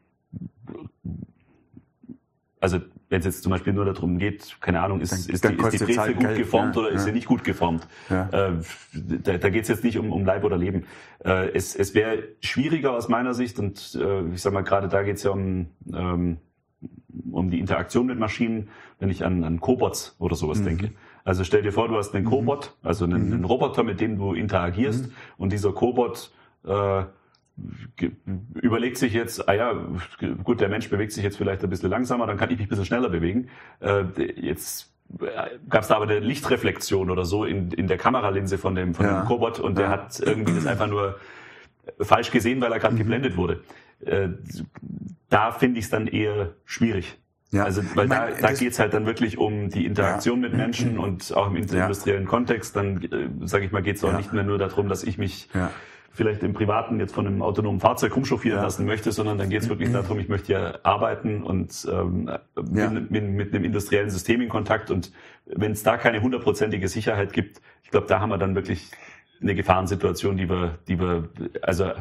also 2.59 2.79
wenn 3.11 3.19
es 3.19 3.25
jetzt 3.25 3.43
zum 3.43 3.51
Beispiel 3.51 3.73
nur 3.73 3.83
darum 3.83 4.17
geht, 4.17 4.55
keine 4.61 4.81
Ahnung, 4.81 5.01
ist, 5.01 5.11
dann, 5.11 5.19
ist, 5.19 5.43
die, 5.43 5.53
ist 5.53 5.73
die 5.73 5.83
Brezel 5.83 6.13
gut 6.13 6.35
geformt 6.35 6.75
ja, 6.75 6.81
oder 6.81 6.89
ja. 6.91 6.95
ist 6.95 7.03
sie 7.03 7.11
nicht 7.11 7.27
gut 7.27 7.43
geformt? 7.43 7.85
Ja. 8.09 8.29
Äh, 8.29 8.53
da 8.93 9.37
da 9.37 9.49
geht 9.49 9.63
es 9.63 9.67
jetzt 9.67 9.83
nicht 9.83 9.97
um, 9.97 10.13
um 10.13 10.25
Leib 10.25 10.45
oder 10.45 10.57
Leben. 10.57 10.85
Äh, 11.23 11.49
es 11.53 11.75
es 11.75 11.93
wäre 11.93 12.23
schwieriger 12.39 12.93
aus 12.93 13.09
meiner 13.09 13.33
Sicht 13.33 13.59
und 13.59 13.99
äh, 14.01 14.21
ich 14.33 14.41
sag 14.41 14.53
mal, 14.53 14.63
gerade 14.63 14.87
da 14.87 15.03
geht 15.03 15.17
es 15.17 15.23
ja 15.23 15.31
um, 15.31 15.67
ähm, 15.93 16.37
um 17.29 17.49
die 17.51 17.59
Interaktion 17.59 18.05
mit 18.05 18.17
Maschinen, 18.17 18.69
wenn 18.99 19.09
ich 19.09 19.25
an, 19.25 19.43
an 19.43 19.59
Cobots 19.59 20.15
oder 20.17 20.35
sowas 20.35 20.59
mhm. 20.59 20.65
denke. 20.65 20.91
Also 21.25 21.43
stell 21.43 21.63
dir 21.63 21.73
vor, 21.73 21.89
du 21.89 21.97
hast 21.97 22.15
einen 22.15 22.23
mhm. 22.23 22.29
Cobot, 22.29 22.77
also 22.81 23.03
einen, 23.03 23.27
mhm. 23.27 23.33
einen 23.33 23.45
Roboter, 23.45 23.83
mit 23.83 23.99
dem 23.99 24.17
du 24.17 24.33
interagierst 24.33 25.07
mhm. 25.07 25.13
und 25.37 25.51
dieser 25.51 25.73
Cobot 25.73 26.31
äh, 26.65 27.03
überlegt 28.55 28.97
sich 28.97 29.13
jetzt, 29.13 29.47
ah 29.47 29.53
ja, 29.53 29.73
gut, 30.43 30.61
der 30.61 30.69
Mensch 30.69 30.89
bewegt 30.89 31.11
sich 31.11 31.23
jetzt 31.23 31.37
vielleicht 31.37 31.63
ein 31.63 31.69
bisschen 31.69 31.89
langsamer, 31.89 32.25
dann 32.25 32.37
kann 32.37 32.49
ich 32.49 32.57
mich 32.57 32.67
ein 32.67 32.69
bisschen 32.69 32.85
schneller 32.85 33.09
bewegen. 33.09 33.49
Äh, 33.79 34.05
jetzt 34.35 34.93
gab 35.69 35.81
es 35.81 35.87
da 35.89 35.95
aber 35.95 36.05
eine 36.05 36.19
Lichtreflexion 36.19 37.09
oder 37.09 37.25
so 37.25 37.45
in, 37.45 37.71
in 37.71 37.87
der 37.87 37.97
Kameralinse 37.97 38.57
von 38.57 38.75
dem, 38.75 38.93
von 38.93 39.05
ja. 39.05 39.21
dem 39.21 39.27
Cobot 39.27 39.59
und 39.59 39.77
der 39.77 39.89
hat 39.89 40.19
irgendwie 40.19 40.53
das 40.53 40.65
einfach 40.65 40.87
nur 40.87 41.17
falsch 41.99 42.31
gesehen, 42.31 42.61
weil 42.61 42.71
er 42.71 42.79
gerade 42.79 42.93
mhm. 42.93 42.99
geblendet 42.99 43.37
wurde. 43.37 43.61
Äh, 44.05 44.29
da 45.29 45.51
finde 45.51 45.79
ich 45.79 45.85
es 45.85 45.91
dann 45.91 46.07
eher 46.07 46.51
schwierig. 46.65 47.17
Ja. 47.51 47.65
Also, 47.65 47.81
weil 47.95 48.05
ich 48.05 48.09
mein, 48.09 48.33
da, 48.39 48.47
da 48.47 48.53
geht's 48.53 48.79
halt 48.79 48.93
dann 48.93 49.05
wirklich 49.05 49.37
um 49.37 49.69
die 49.69 49.85
Interaktion 49.85 50.41
ja. 50.41 50.47
mit 50.47 50.57
Menschen 50.57 50.97
und 50.97 51.35
auch 51.35 51.47
im 51.47 51.57
industriellen. 51.57 52.25
Kontext. 52.25 52.75
Dann, 52.77 53.03
äh, 53.03 53.47
sage 53.47 53.65
ich 53.65 53.71
mal, 53.71 53.81
geht's 53.81 54.03
auch 54.05 54.15
nicht 54.15 54.31
mehr 54.31 54.43
nur 54.43 54.57
darum, 54.57 54.87
dass 54.87 55.03
ich 55.03 55.17
mich 55.17 55.49
vielleicht 56.13 56.43
im 56.43 56.53
Privaten 56.53 56.99
jetzt 56.99 57.13
von 57.13 57.25
einem 57.25 57.41
autonomen 57.41 57.79
Fahrzeug 57.79 58.15
rumchauffieren 58.15 58.57
ja. 58.57 58.63
lassen 58.63 58.85
möchte, 58.85 59.11
sondern 59.11 59.37
dann 59.37 59.49
geht 59.49 59.61
es 59.61 59.69
wirklich 59.69 59.89
mhm. 59.89 59.93
darum, 59.93 60.19
ich 60.19 60.27
möchte 60.27 60.51
ja 60.51 60.79
arbeiten 60.83 61.43
und 61.43 61.87
ähm, 61.91 62.29
ja. 62.73 62.87
Bin, 62.87 63.07
bin 63.07 63.31
mit 63.33 63.53
einem 63.53 63.63
industriellen 63.63 64.09
System 64.09 64.41
in 64.41 64.49
Kontakt 64.49 64.91
und 64.91 65.11
wenn 65.45 65.71
es 65.71 65.83
da 65.83 65.97
keine 65.97 66.21
hundertprozentige 66.21 66.87
Sicherheit 66.87 67.33
gibt, 67.33 67.61
ich 67.83 67.91
glaube, 67.91 68.07
da 68.07 68.19
haben 68.19 68.29
wir 68.29 68.37
dann 68.37 68.55
wirklich 68.55 68.91
eine 69.41 69.55
Gefahrensituation, 69.55 70.37
die 70.37 70.49
wir, 70.49 70.79
die 70.87 70.99
wir, 70.99 71.29
also 71.61 71.91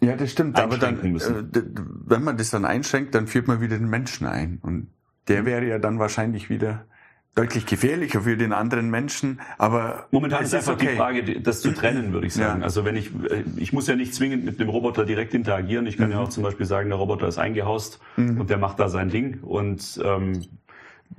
ja, 0.00 0.16
das 0.16 0.32
stimmt. 0.32 0.58
Aber 0.58 0.78
dann, 0.78 1.12
müssen. 1.12 1.50
Äh, 1.54 1.62
wenn 2.06 2.22
man 2.22 2.36
das 2.36 2.50
dann 2.50 2.64
einschränkt, 2.64 3.14
dann 3.14 3.26
führt 3.26 3.48
man 3.48 3.60
wieder 3.60 3.78
den 3.78 3.88
Menschen 3.88 4.26
ein 4.26 4.58
und 4.62 4.88
der 5.28 5.44
wäre 5.44 5.66
ja 5.66 5.78
dann 5.78 5.98
wahrscheinlich 5.98 6.50
wieder 6.50 6.86
deutlich 7.34 7.64
gefährlicher 7.66 8.22
für 8.22 8.36
den 8.36 8.52
anderen 8.52 8.90
Menschen, 8.90 9.40
aber 9.56 10.06
momentan 10.10 10.42
ist 10.42 10.54
einfach 10.54 10.74
okay. 10.74 10.88
die 10.90 10.96
Frage, 10.96 11.40
das 11.40 11.60
zu 11.60 11.72
trennen, 11.72 12.12
würde 12.12 12.26
ich 12.26 12.34
sagen. 12.34 12.60
Ja. 12.60 12.64
Also 12.64 12.84
wenn 12.84 12.96
ich, 12.96 13.10
ich 13.56 13.72
muss 13.72 13.86
ja 13.86 13.94
nicht 13.94 14.14
zwingend 14.14 14.44
mit 14.44 14.58
dem 14.58 14.68
Roboter 14.68 15.04
direkt 15.04 15.32
interagieren. 15.32 15.86
Ich 15.86 15.96
kann 15.96 16.08
mhm. 16.08 16.14
ja 16.14 16.20
auch 16.20 16.28
zum 16.28 16.42
Beispiel 16.42 16.66
sagen, 16.66 16.88
der 16.88 16.98
Roboter 16.98 17.28
ist 17.28 17.38
eingehaust 17.38 18.00
mhm. 18.16 18.40
und 18.40 18.50
der 18.50 18.58
macht 18.58 18.80
da 18.80 18.88
sein 18.88 19.10
Ding. 19.10 19.40
Und 19.42 20.00
ähm, 20.04 20.42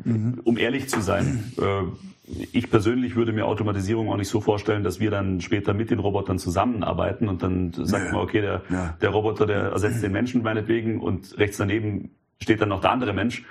mhm. 0.04 0.42
um 0.44 0.58
ehrlich 0.58 0.90
zu 0.90 1.02
sein, 1.02 1.54
äh, 1.58 1.84
ich 2.52 2.70
persönlich 2.70 3.16
würde 3.16 3.32
mir 3.32 3.46
Automatisierung 3.46 4.10
auch 4.10 4.18
nicht 4.18 4.30
so 4.30 4.42
vorstellen, 4.42 4.84
dass 4.84 5.00
wir 5.00 5.12
dann 5.12 5.42
später 5.42 5.74
mit 5.74 5.92
den 5.92 6.00
Robotern 6.00 6.40
zusammenarbeiten 6.40 7.30
und 7.30 7.42
dann 7.42 7.74
sagt 7.74 8.08
ja. 8.08 8.12
man, 8.12 8.22
okay, 8.22 8.42
der, 8.42 8.62
ja. 8.70 8.98
der 9.02 9.10
Roboter, 9.10 9.46
der 9.46 9.72
ersetzt 9.72 10.04
den 10.04 10.12
Menschen 10.12 10.44
meinetwegen 10.44 11.00
und 11.00 11.38
rechts 11.38 11.58
daneben 11.58 12.12
steht 12.42 12.62
dann 12.62 12.70
noch 12.70 12.82
der 12.82 12.92
andere 12.92 13.14
Mensch. 13.14 13.44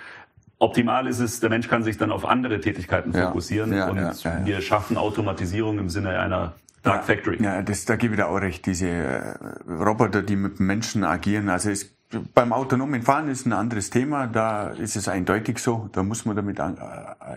Optimal 0.61 1.07
ist 1.07 1.21
es, 1.21 1.41
der 1.41 1.49
Mensch 1.49 1.69
kann 1.69 1.83
sich 1.83 1.97
dann 1.97 2.13
auf 2.13 2.27
andere 2.27 2.61
Tätigkeiten 2.61 3.15
fokussieren 3.15 3.73
ja, 3.73 3.79
ja, 3.79 3.89
und 3.89 4.23
ja, 4.23 4.45
wir 4.45 4.61
schaffen 4.61 4.99
Automatisierung 4.99 5.79
im 5.79 5.89
Sinne 5.89 6.19
einer 6.19 6.55
Dark 6.83 7.05
Factory. 7.05 7.43
Ja, 7.43 7.63
das, 7.63 7.87
da 7.87 7.97
gebe 7.97 8.15
ich 8.15 8.21
da 8.21 8.27
auch 8.27 8.37
recht. 8.37 8.67
Diese 8.67 8.87
äh, 8.87 9.35
Roboter, 9.67 10.23
die 10.23 10.37
mit 10.37 10.61
Menschen 10.61 11.03
agieren, 11.03 11.49
also 11.49 11.71
es, 11.71 11.95
beim 12.35 12.53
autonomen 12.53 13.03
Fahren 13.03 13.29
ist 13.29 13.47
ein 13.47 13.55
anderes 13.55 13.89
Thema. 13.89 14.27
Da 14.27 14.69
ist 14.69 14.97
es 14.97 15.09
eindeutig 15.09 15.59
so. 15.59 15.89
Da 15.93 16.03
muss 16.03 16.27
man 16.27 16.37
damit 16.37 16.59
äh, 16.59 16.65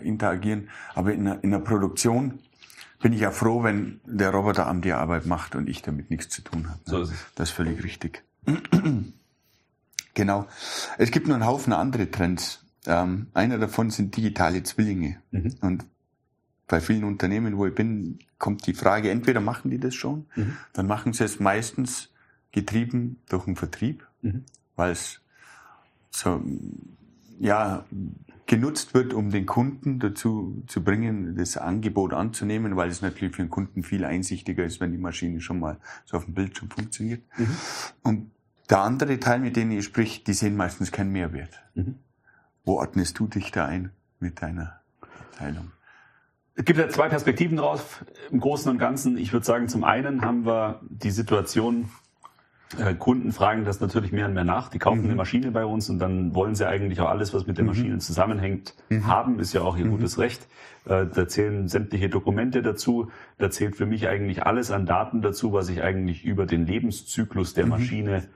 interagieren. 0.03 0.69
Aber 0.93 1.13
in, 1.13 1.27
in 1.27 1.51
der 1.51 1.59
Produktion 1.59 2.39
bin 3.01 3.13
ich 3.13 3.21
ja 3.21 3.31
froh, 3.31 3.63
wenn 3.63 4.01
der 4.05 4.31
Roboter 4.31 4.67
am 4.67 4.81
die 4.81 4.91
Arbeit 4.91 5.25
macht 5.25 5.55
und 5.55 5.69
ich 5.69 5.81
damit 5.81 6.09
nichts 6.09 6.29
zu 6.29 6.41
tun 6.41 6.69
habe. 6.69 6.79
So 6.85 7.01
ist 7.01 7.11
es. 7.11 7.25
Das 7.35 7.49
ist 7.49 7.55
völlig 7.55 7.83
richtig. 7.83 8.23
Genau. 10.15 10.45
Es 10.99 11.09
gibt 11.09 11.27
noch 11.27 11.33
einen 11.33 11.47
Haufen 11.47 11.73
andere 11.73 12.11
Trends. 12.11 12.62
Ähm, 12.87 13.27
einer 13.33 13.57
davon 13.57 13.89
sind 13.89 14.15
digitale 14.15 14.63
Zwillinge. 14.63 15.17
Mhm. 15.31 15.55
Und 15.61 15.85
bei 16.67 16.81
vielen 16.81 17.03
Unternehmen, 17.03 17.57
wo 17.57 17.67
ich 17.67 17.75
bin, 17.75 18.19
kommt 18.37 18.65
die 18.67 18.73
Frage, 18.73 19.09
entweder 19.09 19.41
machen 19.41 19.71
die 19.71 19.79
das 19.79 19.95
schon, 19.95 20.25
mhm. 20.35 20.57
dann 20.73 20.87
machen 20.87 21.13
sie 21.13 21.23
es 21.23 21.39
meistens 21.39 22.09
getrieben 22.51 23.19
durch 23.29 23.45
den 23.45 23.55
Vertrieb, 23.55 24.07
mhm. 24.21 24.43
weil 24.75 24.91
es 24.91 25.21
so, 26.09 26.41
ja, 27.39 27.85
genutzt 28.45 28.93
wird, 28.93 29.13
um 29.13 29.31
den 29.31 29.45
Kunden 29.45 29.99
dazu 29.99 30.63
zu 30.67 30.83
bringen, 30.83 31.35
das 31.35 31.57
Angebot 31.57 32.13
anzunehmen, 32.13 32.75
weil 32.75 32.89
es 32.89 33.01
natürlich 33.01 33.35
für 33.35 33.41
den 33.41 33.49
Kunden 33.49 33.83
viel 33.83 34.05
einsichtiger 34.05 34.63
ist, 34.63 34.79
wenn 34.79 34.91
die 34.91 34.97
Maschine 34.97 35.41
schon 35.41 35.59
mal 35.59 35.77
so 36.05 36.17
auf 36.17 36.25
dem 36.25 36.33
Bildschirm 36.33 36.69
funktioniert. 36.69 37.23
Mhm. 37.37 37.57
Und 38.03 38.31
der 38.69 38.79
andere 38.79 39.19
Teil, 39.19 39.39
mit 39.39 39.55
dem 39.55 39.71
ich 39.71 39.85
sprich, 39.85 40.23
die 40.23 40.33
sehen 40.33 40.55
meistens 40.55 40.91
keinen 40.91 41.11
Mehrwert. 41.11 41.61
Mhm. 41.75 41.95
Wo 42.65 42.79
ordnest 42.79 43.19
du 43.19 43.27
dich 43.27 43.51
da 43.51 43.65
ein 43.65 43.91
mit 44.19 44.41
deiner 44.41 44.79
Teilung? 45.37 45.71
Es 46.55 46.65
gibt 46.65 46.79
ja 46.79 46.87
zwei 46.87 47.09
Perspektiven 47.09 47.57
drauf 47.57 48.05
im 48.31 48.39
Großen 48.39 48.71
und 48.71 48.77
Ganzen. 48.77 49.17
Ich 49.17 49.33
würde 49.33 49.45
sagen, 49.45 49.67
zum 49.67 49.83
einen 49.83 50.21
haben 50.21 50.45
wir 50.45 50.81
die 50.87 51.09
Situation, 51.09 51.89
äh, 52.77 52.93
Kunden 52.93 53.31
fragen 53.31 53.65
das 53.65 53.79
natürlich 53.79 54.11
mehr 54.11 54.27
und 54.27 54.33
mehr 54.33 54.43
nach. 54.43 54.69
Die 54.69 54.79
kaufen 54.79 54.99
mhm. 54.99 55.05
eine 55.05 55.15
Maschine 55.15 55.51
bei 55.51 55.65
uns 55.65 55.89
und 55.89 55.99
dann 55.99 56.35
wollen 56.35 56.55
sie 56.55 56.67
eigentlich 56.67 57.01
auch 57.01 57.09
alles, 57.09 57.33
was 57.33 57.47
mit 57.47 57.57
der 57.57 57.63
mhm. 57.63 57.69
Maschine 57.71 57.97
zusammenhängt, 57.97 58.75
mhm. 58.89 59.07
haben. 59.07 59.39
Ist 59.39 59.53
ja 59.53 59.61
auch 59.61 59.77
ihr 59.77 59.85
mhm. 59.85 59.91
gutes 59.91 60.19
Recht. 60.19 60.47
Äh, 60.85 61.07
da 61.07 61.27
zählen 61.27 61.67
sämtliche 61.67 62.09
Dokumente 62.09 62.61
dazu. 62.61 63.11
Da 63.37 63.49
zählt 63.49 63.75
für 63.75 63.85
mich 63.85 64.07
eigentlich 64.07 64.45
alles 64.45 64.71
an 64.71 64.85
Daten 64.85 65.21
dazu, 65.21 65.53
was 65.53 65.69
ich 65.69 65.81
eigentlich 65.81 66.23
über 66.23 66.45
den 66.45 66.65
Lebenszyklus 66.65 67.53
der 67.53 67.65
mhm. 67.65 67.71
Maschine 67.71 68.27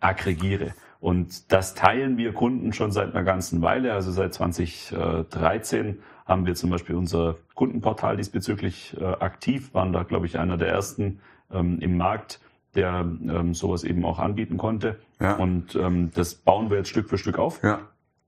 aggregiere. 0.00 0.74
Und 1.00 1.52
das 1.52 1.74
teilen 1.74 2.16
wir 2.18 2.32
Kunden 2.32 2.72
schon 2.72 2.90
seit 2.90 3.14
einer 3.14 3.24
ganzen 3.24 3.62
Weile. 3.62 3.92
Also 3.92 4.10
seit 4.10 4.34
2013 4.34 5.98
haben 6.26 6.44
wir 6.44 6.54
zum 6.54 6.70
Beispiel 6.70 6.96
unser 6.96 7.36
Kundenportal 7.54 8.16
diesbezüglich 8.16 8.96
äh, 9.00 9.04
aktiv, 9.04 9.72
waren 9.74 9.92
da, 9.92 10.02
glaube 10.02 10.26
ich, 10.26 10.38
einer 10.38 10.56
der 10.56 10.68
ersten 10.68 11.20
ähm, 11.52 11.78
im 11.80 11.96
Markt, 11.96 12.40
der 12.74 13.00
ähm, 13.00 13.54
sowas 13.54 13.84
eben 13.84 14.04
auch 14.04 14.18
anbieten 14.18 14.58
konnte. 14.58 14.98
Ja. 15.20 15.36
Und 15.36 15.74
ähm, 15.76 16.10
das 16.14 16.34
bauen 16.34 16.70
wir 16.70 16.78
jetzt 16.78 16.88
Stück 16.88 17.08
für 17.08 17.18
Stück 17.18 17.38
auf. 17.38 17.62
Ja. 17.62 17.80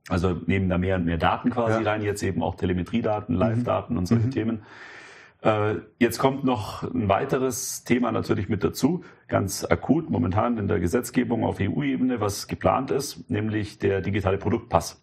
Also 0.09 0.40
nehmen 0.46 0.68
da 0.68 0.78
mehr 0.78 0.96
und 0.96 1.04
mehr 1.04 1.18
Daten 1.18 1.50
quasi 1.50 1.83
ja. 1.83 1.90
rein, 1.90 2.02
jetzt 2.02 2.22
eben 2.22 2.42
auch 2.42 2.54
Telemetriedaten, 2.56 3.35
Live-Daten 3.35 3.98
und 3.98 4.06
solche 4.06 4.26
mhm. 4.26 4.30
Themen. 4.30 4.62
Äh, 5.42 5.76
jetzt 5.98 6.18
kommt 6.18 6.44
noch 6.44 6.83
ein 6.83 7.09
weiteres 7.09 7.85
Thema 7.85 8.12
natürlich 8.12 8.48
mit 8.48 8.62
dazu, 8.62 9.05
ganz 9.26 9.64
akut 9.64 10.11
momentan 10.11 10.59
in 10.59 10.68
der 10.68 10.81
Gesetzgebung 10.81 11.44
auf 11.44 11.61
EU-Ebene, 11.61 12.20
was 12.20 12.46
geplant 12.46 12.90
ist, 12.90 13.31
nämlich 13.31 13.79
der 13.79 14.03
digitale 14.03 14.37
Produktpass. 14.37 15.03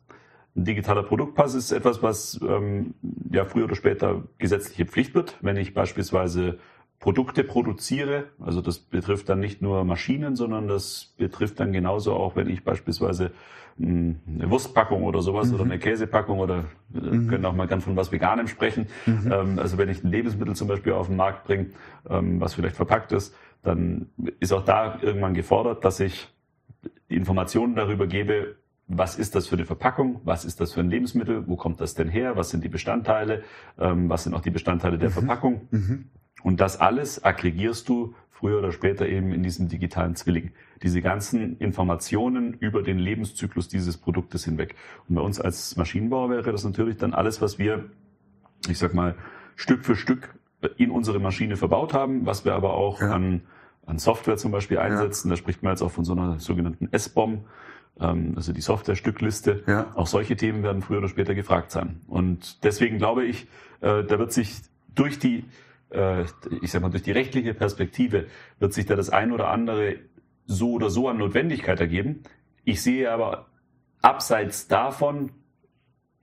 Ein 0.56 0.66
digitaler 0.66 1.04
Produktpass 1.04 1.56
ist 1.56 1.72
etwas, 1.72 2.04
was 2.04 2.40
ähm, 2.42 2.94
ja 3.32 3.46
früher 3.46 3.66
oder 3.66 3.76
später 3.76 4.24
gesetzliche 4.38 4.86
Pflicht 4.86 5.16
wird, 5.16 5.38
wenn 5.42 5.58
ich 5.58 5.74
beispielsweise 5.74 6.60
Produkte 7.00 7.44
produziere. 7.44 8.26
Also 8.40 8.62
das 8.62 8.80
betrifft 8.80 9.30
dann 9.30 9.40
nicht 9.40 9.62
nur 9.62 9.84
Maschinen, 9.84 10.36
sondern 10.36 10.68
das 10.68 11.14
betrifft 11.18 11.60
dann 11.60 11.72
genauso 11.72 12.14
auch, 12.14 12.36
wenn 12.36 12.50
ich 12.50 12.64
beispielsweise 12.64 13.32
hm, 13.78 14.20
eine 14.28 14.50
Wurstpackung 14.50 15.04
oder 15.04 15.22
sowas 15.22 15.50
mhm. 15.50 15.56
oder 15.56 15.64
eine 15.66 15.80
Käsepackung 15.80 16.40
oder 16.40 16.66
äh, 16.96 17.00
mhm. 17.00 17.28
können 17.28 17.46
auch 17.46 17.54
mal 17.54 17.68
ganz 17.68 17.84
von 17.84 17.96
was 17.96 18.12
Veganem 18.12 18.48
sprechen. 18.48 18.88
Mhm. 19.06 19.32
Ähm, 19.32 19.60
also 19.60 19.78
wenn 19.78 19.90
ich 19.90 20.04
ein 20.04 20.10
Lebensmittel 20.10 20.56
zum 20.56 20.68
Beispiel 20.68 20.94
auf 20.94 21.08
den 21.08 21.16
Markt 21.16 21.46
bringe, 21.46 21.68
ähm, 22.10 22.42
was 22.42 22.56
vielleicht 22.56 22.76
verpackt 22.76 23.12
ist, 23.12 23.36
dann 23.62 24.10
ist 24.40 24.52
auch 24.52 24.66
da 24.66 24.98
irgendwann 25.02 25.34
gefordert, 25.34 25.86
dass 25.86 26.00
ich 26.00 26.30
Informationen 27.10 27.76
darüber 27.76 28.08
gebe, 28.08 28.56
was 28.88 29.18
ist 29.18 29.36
das 29.36 29.48
für 29.48 29.56
eine 29.56 29.66
Verpackung, 29.66 30.22
was 30.24 30.46
ist 30.46 30.62
das 30.62 30.74
für 30.74 30.80
ein 30.80 30.90
Lebensmittel, 30.90 31.48
wo 31.48 31.58
kommt 31.58 31.82
das 31.82 31.94
denn 31.94 32.08
her, 32.08 32.38
was 32.38 32.50
sind 32.50 32.64
die 32.64 32.70
Bestandteile, 32.70 33.44
ähm, 33.78 34.10
was 34.10 34.24
sind 34.24 34.34
auch 34.34 34.42
die 34.42 34.50
Bestandteile 34.50 34.98
der 34.98 35.10
mhm. 35.10 35.14
Verpackung. 35.14 35.68
Und 36.44 36.60
das 36.60 36.80
alles 36.80 37.24
aggregierst 37.24 37.90
du 37.90 38.14
früher 38.38 38.60
oder 38.60 38.72
später 38.72 39.08
eben 39.08 39.32
in 39.32 39.42
diesem 39.42 39.68
digitalen 39.68 40.16
Zwilling. 40.16 40.52
Diese 40.84 41.02
ganzen 41.02 41.58
Informationen 41.58 42.54
über 42.54 42.84
den 42.84 43.00
Lebenszyklus 43.00 43.68
dieses 43.68 43.98
Produktes 43.98 44.46
hinweg. 44.46 44.76
Und 45.10 45.16
bei 45.16 45.22
uns 45.22 45.42
als 45.42 45.76
Maschinenbauer 45.76 46.30
wäre 46.30 46.52
das 46.52 46.64
natürlich 46.64 46.98
dann 46.98 47.14
alles, 47.14 47.42
was 47.42 47.58
wir, 47.58 47.86
ich 48.70 48.78
sag 48.78 48.94
mal, 48.94 49.16
Stück 49.56 49.86
für 49.86 49.96
Stück 49.96 50.36
in 50.78 50.92
unsere 50.92 51.20
Maschine 51.20 51.56
verbaut 51.58 51.94
haben, 51.94 52.26
was 52.26 52.46
wir 52.46 52.54
aber 52.54 52.76
auch 52.76 53.02
ja. 53.02 53.12
an, 53.12 53.42
an 53.88 53.98
Software 53.98 54.38
zum 54.38 54.52
Beispiel 54.52 54.78
einsetzen. 54.78 55.30
Ja. 55.30 55.34
Da 55.34 55.38
spricht 55.38 55.64
man 55.64 55.72
jetzt 55.72 55.82
auch 55.82 55.92
von 55.92 56.06
so 56.06 56.14
einer 56.14 56.40
sogenannten 56.40 56.90
S-Bomb, 56.92 57.46
ähm, 58.00 58.34
also 58.36 58.54
die 58.54 58.62
Software-Stückliste. 58.62 59.64
Ja. 59.66 59.92
Auch 59.96 60.08
solche 60.08 60.36
Themen 60.36 60.62
werden 60.62 60.84
früher 60.84 61.00
oder 61.00 61.08
später 61.08 61.34
gefragt 61.34 61.72
sein. 61.72 62.02
Und 62.08 62.64
deswegen 62.64 63.00
glaube 63.00 63.26
ich, 63.26 63.48
äh, 63.82 64.04
da 64.04 64.20
wird 64.20 64.32
sich 64.32 64.62
durch 64.94 65.18
die 65.18 65.44
äh, 65.92 66.26
ich 66.62 66.72
sag 66.72 66.82
mal, 66.82 66.90
durch 66.90 67.04
die 67.04 67.12
rechtliche 67.12 67.54
Perspektive 67.54 68.28
wird 68.60 68.74
sich 68.74 68.86
da 68.86 68.96
das 68.96 69.10
ein 69.10 69.32
oder 69.32 69.50
andere 69.50 69.98
so 70.46 70.72
oder 70.72 70.90
so 70.90 71.10
an 71.10 71.18
Notwendigkeit 71.18 71.80
ergeben. 71.80 72.24
Ich 72.64 72.82
sehe 72.82 73.12
aber 73.12 73.48
abseits 74.02 74.68
davon 74.68 75.32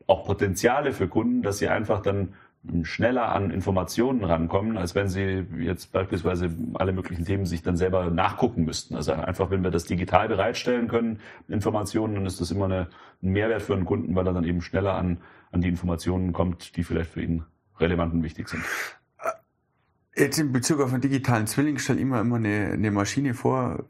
auch 0.06 0.24
Potenziale 0.26 0.92
für 0.92 1.08
Kunden, 1.08 1.42
dass 1.42 1.58
sie 1.58 1.68
einfach 1.68 2.00
dann 2.00 2.34
schneller 2.82 3.28
an 3.30 3.50
Informationen 3.50 4.24
rankommen, 4.24 4.78
als 4.78 4.94
wenn 4.94 5.08
sie 5.08 5.44
jetzt 5.58 5.92
beispielsweise 5.92 6.50
alle 6.74 6.92
möglichen 6.92 7.24
Themen 7.24 7.44
sich 7.44 7.62
dann 7.62 7.76
selber 7.76 8.10
nachgucken 8.10 8.64
müssten. 8.64 8.94
Also 8.94 9.12
einfach, 9.12 9.50
wenn 9.50 9.62
wir 9.62 9.70
das 9.70 9.84
digital 9.84 10.28
bereitstellen 10.28 10.88
können, 10.88 11.20
Informationen, 11.48 12.14
dann 12.14 12.26
ist 12.26 12.40
das 12.40 12.50
immer 12.50 12.64
eine, 12.64 12.88
ein 13.22 13.30
Mehrwert 13.30 13.62
für 13.62 13.74
einen 13.74 13.84
Kunden, 13.84 14.14
weil 14.14 14.26
er 14.26 14.32
dann 14.32 14.44
eben 14.44 14.62
schneller 14.62 14.94
an, 14.94 15.18
an 15.52 15.60
die 15.60 15.68
Informationen 15.68 16.32
kommt, 16.32 16.76
die 16.76 16.84
vielleicht 16.84 17.10
für 17.10 17.22
ihn 17.22 17.44
relevant 17.78 18.14
und 18.14 18.22
wichtig 18.22 18.48
sind. 18.48 18.64
Jetzt 20.16 20.38
in 20.38 20.52
Bezug 20.52 20.80
auf 20.80 20.92
einen 20.92 21.00
digitalen 21.00 21.46
Zwilling 21.46 21.78
stelle 21.78 21.98
ich 21.98 22.02
immer 22.02 22.20
immer 22.20 22.36
eine, 22.36 22.70
eine 22.72 22.90
Maschine 22.90 23.34
vor, 23.34 23.84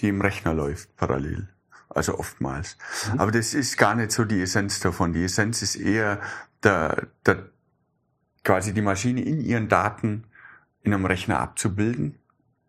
die 0.00 0.08
im 0.08 0.20
Rechner 0.20 0.52
läuft, 0.52 0.94
parallel. 0.96 1.48
Also 1.88 2.18
oftmals. 2.18 2.76
Mhm. 3.12 3.20
Aber 3.20 3.30
das 3.30 3.54
ist 3.54 3.78
gar 3.78 3.94
nicht 3.94 4.12
so 4.12 4.24
die 4.24 4.42
Essenz 4.42 4.80
davon. 4.80 5.14
Die 5.14 5.24
Essenz 5.24 5.62
ist 5.62 5.76
eher 5.76 6.20
der, 6.62 7.06
der, 7.24 7.46
quasi 8.44 8.74
die 8.74 8.82
Maschine 8.82 9.22
in 9.22 9.40
ihren 9.40 9.68
Daten 9.68 10.24
in 10.82 10.92
einem 10.92 11.06
Rechner 11.06 11.40
abzubilden, 11.40 12.16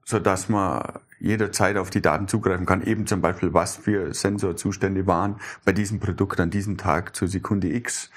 so 0.05 0.19
dass 0.19 0.47
man 0.47 0.99
jederzeit 1.19 1.77
auf 1.77 1.89
die 1.89 2.01
Daten 2.01 2.27
zugreifen 2.27 2.65
kann. 2.65 2.83
Eben 2.83 3.05
zum 3.05 3.21
Beispiel, 3.21 3.53
was 3.53 3.75
für 3.75 4.13
Sensorzustände 4.13 5.07
waren 5.07 5.41
bei 5.65 5.73
diesem 5.73 5.99
Produkt 5.99 6.39
an 6.39 6.49
diesem 6.49 6.77
Tag 6.77 7.15
zur 7.15 7.27
Sekunde 7.27 7.73
X 7.73 8.11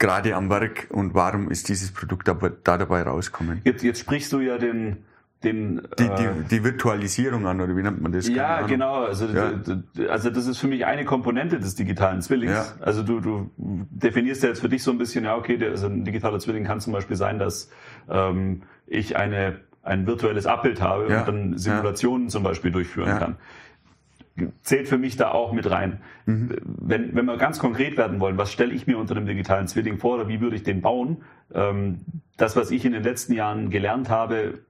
gerade 0.00 0.34
am 0.34 0.50
Werk 0.50 0.88
und 0.90 1.14
warum 1.14 1.50
ist 1.50 1.68
dieses 1.68 1.92
Produkt 1.92 2.26
da, 2.26 2.34
da 2.34 2.78
dabei 2.78 3.02
rauskommen? 3.02 3.60
Jetzt, 3.62 3.84
jetzt 3.84 4.00
sprichst 4.00 4.32
du 4.32 4.40
ja 4.40 4.58
den 4.58 5.04
den, 5.42 5.80
die, 5.98 6.04
die, 6.04 6.24
äh, 6.24 6.32
die 6.50 6.64
Virtualisierung 6.64 7.46
an, 7.46 7.62
oder 7.62 7.74
wie 7.74 7.82
nennt 7.82 8.02
man 8.02 8.12
das? 8.12 8.28
ja, 8.28 8.60
genau. 8.66 9.04
Also, 9.04 9.26
ja. 9.26 9.52
also 10.10 10.28
das 10.28 10.46
ist 10.46 10.58
für 10.58 10.66
mich 10.66 10.84
eine 10.84 11.06
Komponente 11.06 11.58
des 11.58 11.74
digitalen 11.76 12.20
Zwillings. 12.20 12.52
Ja. 12.52 12.84
Also 12.84 13.02
du, 13.02 13.20
du 13.20 13.50
definierst 13.56 14.42
ja 14.42 14.50
jetzt 14.50 14.60
für 14.60 14.68
dich 14.68 14.82
so 14.82 14.90
ein 14.90 14.98
bisschen, 14.98 15.24
ja, 15.24 15.36
okay, 15.36 15.56
der, 15.56 15.70
also 15.70 15.86
ein 15.86 16.04
digitaler 16.04 16.40
Zwilling 16.40 16.64
kann 16.64 16.80
zum 16.80 16.92
Beispiel 16.92 17.16
sein, 17.16 17.38
dass 17.38 17.70
ähm, 18.10 18.64
ich 18.86 19.16
eine 19.16 19.60
ein 19.82 20.06
virtuelles 20.06 20.44
Abbild 20.44 20.82
habe 20.82 21.10
ja. 21.10 21.20
und 21.20 21.28
dann 21.28 21.56
Simulationen 21.58 22.28
zum 22.28 22.42
Beispiel 22.42 22.70
durchführen 22.70 23.18
kann 23.18 23.36
zählt 24.62 24.88
für 24.88 24.98
mich 24.98 25.16
da 25.16 25.30
auch 25.30 25.52
mit 25.52 25.70
rein. 25.70 26.00
Mhm. 26.26 26.56
Wenn, 26.64 27.14
wenn 27.14 27.24
wir 27.24 27.36
ganz 27.36 27.58
konkret 27.58 27.96
werden 27.96 28.20
wollen, 28.20 28.36
was 28.38 28.52
stelle 28.52 28.72
ich 28.72 28.86
mir 28.86 28.98
unter 28.98 29.16
einem 29.16 29.26
digitalen 29.26 29.68
Zwilling 29.68 29.98
vor 29.98 30.14
oder 30.14 30.28
wie 30.28 30.40
würde 30.40 30.56
ich 30.56 30.62
den 30.62 30.80
bauen? 30.80 31.22
Ähm, 31.54 32.00
das, 32.36 32.56
was 32.56 32.70
ich 32.70 32.84
in 32.84 32.92
den 32.92 33.02
letzten 33.02 33.32
Jahren 33.32 33.70
gelernt 33.70 34.08
habe, 34.08 34.60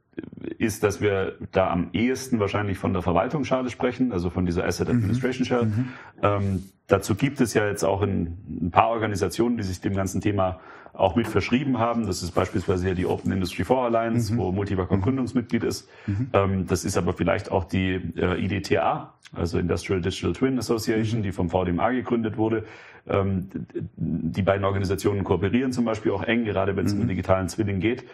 ist, 0.59 0.83
dass 0.83 1.01
wir 1.01 1.37
da 1.53 1.71
am 1.71 1.91
ehesten 1.93 2.41
wahrscheinlich 2.41 2.79
von 2.79 2.93
der 2.93 3.03
Verwaltungsschale 3.03 3.71
sprechen, 3.71 4.13
also 4.13 4.31
von 4.31 4.47
dieser 4.47 4.65
Asset 4.65 4.89
mhm. 4.89 4.97
Administration 4.97 5.47
Share. 5.47 5.65
Mhm. 5.67 5.89
Ähm, 6.23 6.65
dazu 6.87 7.15
gibt 7.15 7.41
es 7.41 7.55
ja 7.55 7.67
jetzt 7.67 7.85
auch 7.85 8.03
in, 8.03 8.37
ein 8.49 8.71
paar 8.71 8.89
Organisationen, 8.89 9.57
die 9.57 9.63
sich 9.63 9.81
dem 9.81 9.95
ganzen 9.95 10.21
Thema 10.21 10.61
auch 10.93 11.17
mit 11.17 11.29
verschrieben 11.29 11.79
haben. 11.79 12.07
Das 12.07 12.23
ist 12.23 12.33
beispielsweise 12.33 12.89
ja 12.89 12.95
die 12.95 13.07
Open 13.07 13.33
Industry 13.33 13.65
4 13.65 13.77
Alliance, 13.77 14.33
mhm. 14.33 14.39
wo 14.39 14.53
Multivac 14.53 14.91
mhm. 14.91 15.03
Gründungsmitglied 15.03 15.65
ist. 15.65 15.89
Mhm. 16.07 16.29
Ähm, 16.33 16.67
das 16.67 16.85
ist 16.85 16.97
aber 16.97 17.13
vielleicht 17.13 17.51
auch 17.51 17.65
die 17.65 18.01
äh, 18.17 18.45
IDTA, 18.45 19.15
also 19.35 19.59
Industrial 19.59 20.01
Digital 20.01 20.33
Twin 20.33 20.59
Association, 20.59 21.21
mhm. 21.21 21.25
die 21.25 21.33
vom 21.33 21.49
VDMA 21.49 21.91
gegründet 21.91 22.37
wurde. 22.37 22.65
Ähm, 23.09 23.49
die 23.97 24.43
beiden 24.43 24.65
Organisationen 24.65 25.25
kooperieren 25.25 25.73
zum 25.73 25.85
Beispiel 25.85 26.13
auch 26.13 26.23
eng, 26.23 26.45
gerade 26.45 26.77
wenn 26.77 26.87
es 26.87 26.93
um 26.93 26.99
den 26.99 27.09
digitalen 27.09 27.49
Zwilling 27.49 27.81
geht. 27.81 28.05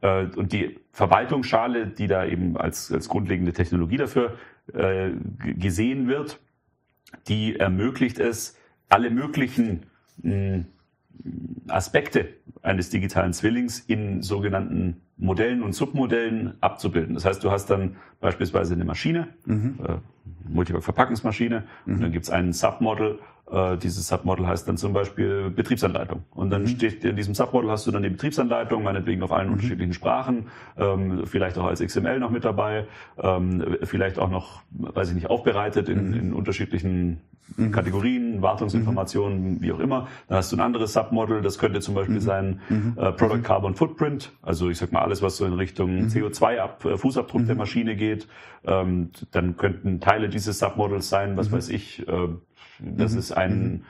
Äh, 0.00 0.26
und 0.36 0.52
die 0.52 0.78
Verwaltungsschale, 0.92 1.86
die 1.86 2.06
da 2.06 2.24
eben 2.24 2.56
als, 2.56 2.92
als 2.92 3.08
grundlegende 3.08 3.52
Technologie 3.52 3.96
dafür 3.96 4.36
äh, 4.72 5.10
gesehen 5.54 6.08
wird, 6.08 6.40
die 7.28 7.56
ermöglicht 7.56 8.18
es, 8.18 8.56
alle 8.88 9.10
möglichen 9.10 9.86
mh, 10.22 10.64
Aspekte 11.68 12.28
eines 12.62 12.90
digitalen 12.90 13.32
Zwillings 13.32 13.80
in 13.80 14.22
sogenannten 14.22 15.00
Modellen 15.16 15.62
und 15.62 15.72
Submodellen 15.72 16.54
abzubilden. 16.60 17.14
Das 17.14 17.24
heißt, 17.24 17.42
du 17.42 17.50
hast 17.50 17.66
dann 17.70 17.96
beispielsweise 18.20 18.74
eine 18.74 18.84
Maschine, 18.84 19.28
mhm. 19.46 19.78
äh, 19.84 19.96
Multivac-Verpackungsmaschine 20.48 21.64
mhm. 21.84 21.94
und 21.94 22.00
dann 22.02 22.12
gibt's 22.12 22.30
einen 22.30 22.52
Submodel, 22.52 23.18
äh, 23.50 23.76
dieses 23.76 24.08
Submodel 24.08 24.46
heißt 24.46 24.68
dann 24.68 24.76
zum 24.76 24.92
Beispiel 24.92 25.50
Betriebsanleitung. 25.50 26.24
Und 26.34 26.50
dann 26.50 26.62
mhm. 26.62 26.68
steht 26.68 27.04
in 27.04 27.16
diesem 27.16 27.34
Submodel 27.34 27.70
hast 27.70 27.86
du 27.86 27.90
dann 27.90 28.02
die 28.02 28.10
Betriebsanleitung, 28.10 28.82
meinetwegen 28.82 29.22
auf 29.22 29.32
allen 29.32 29.48
mhm. 29.48 29.54
unterschiedlichen 29.54 29.92
Sprachen, 29.92 30.46
ähm, 30.76 31.22
vielleicht 31.26 31.56
auch 31.58 31.64
als 31.64 31.80
XML 31.80 32.18
noch 32.18 32.30
mit 32.30 32.44
dabei, 32.44 32.86
ähm, 33.18 33.78
vielleicht 33.84 34.18
auch 34.18 34.30
noch, 34.30 34.62
weiß 34.70 35.10
ich 35.10 35.14
nicht, 35.14 35.30
aufbereitet 35.30 35.88
in, 35.88 36.08
mhm. 36.08 36.14
in 36.14 36.32
unterschiedlichen 36.32 37.20
mhm. 37.56 37.72
Kategorien, 37.72 38.42
Wartungsinformationen, 38.42 39.54
mhm. 39.54 39.62
wie 39.62 39.72
auch 39.72 39.80
immer. 39.80 40.08
Dann 40.28 40.38
hast 40.38 40.52
du 40.52 40.56
ein 40.56 40.60
anderes 40.60 40.92
Submodel, 40.92 41.40
das 41.40 41.58
könnte 41.58 41.80
zum 41.80 41.94
Beispiel 41.94 42.20
sein 42.20 42.60
äh, 42.96 43.12
Product 43.12 43.42
Carbon 43.42 43.74
Footprint, 43.74 44.32
also 44.42 44.68
ich 44.68 44.78
sag 44.78 44.92
mal 44.92 45.02
alles, 45.02 45.22
was 45.22 45.36
so 45.36 45.46
in 45.46 45.54
Richtung 45.54 46.08
CO2-Ab, 46.08 46.84
äh, 46.84 46.96
Fußabdruck 46.96 47.46
der 47.46 47.54
Maschine 47.54 47.96
geht. 47.96 48.28
Ähm, 48.64 49.10
dann 49.30 49.56
könnten 49.56 50.00
Teile 50.00 50.28
dieses 50.28 50.58
Submodels 50.58 51.08
sein, 51.08 51.36
was 51.36 51.52
weiß 51.52 51.68
ich, 51.70 52.06
äh, 52.08 52.28
dass 52.80 53.12
mhm. 53.12 53.18
es 53.18 53.32
einen 53.32 53.72
mhm. 53.72 53.82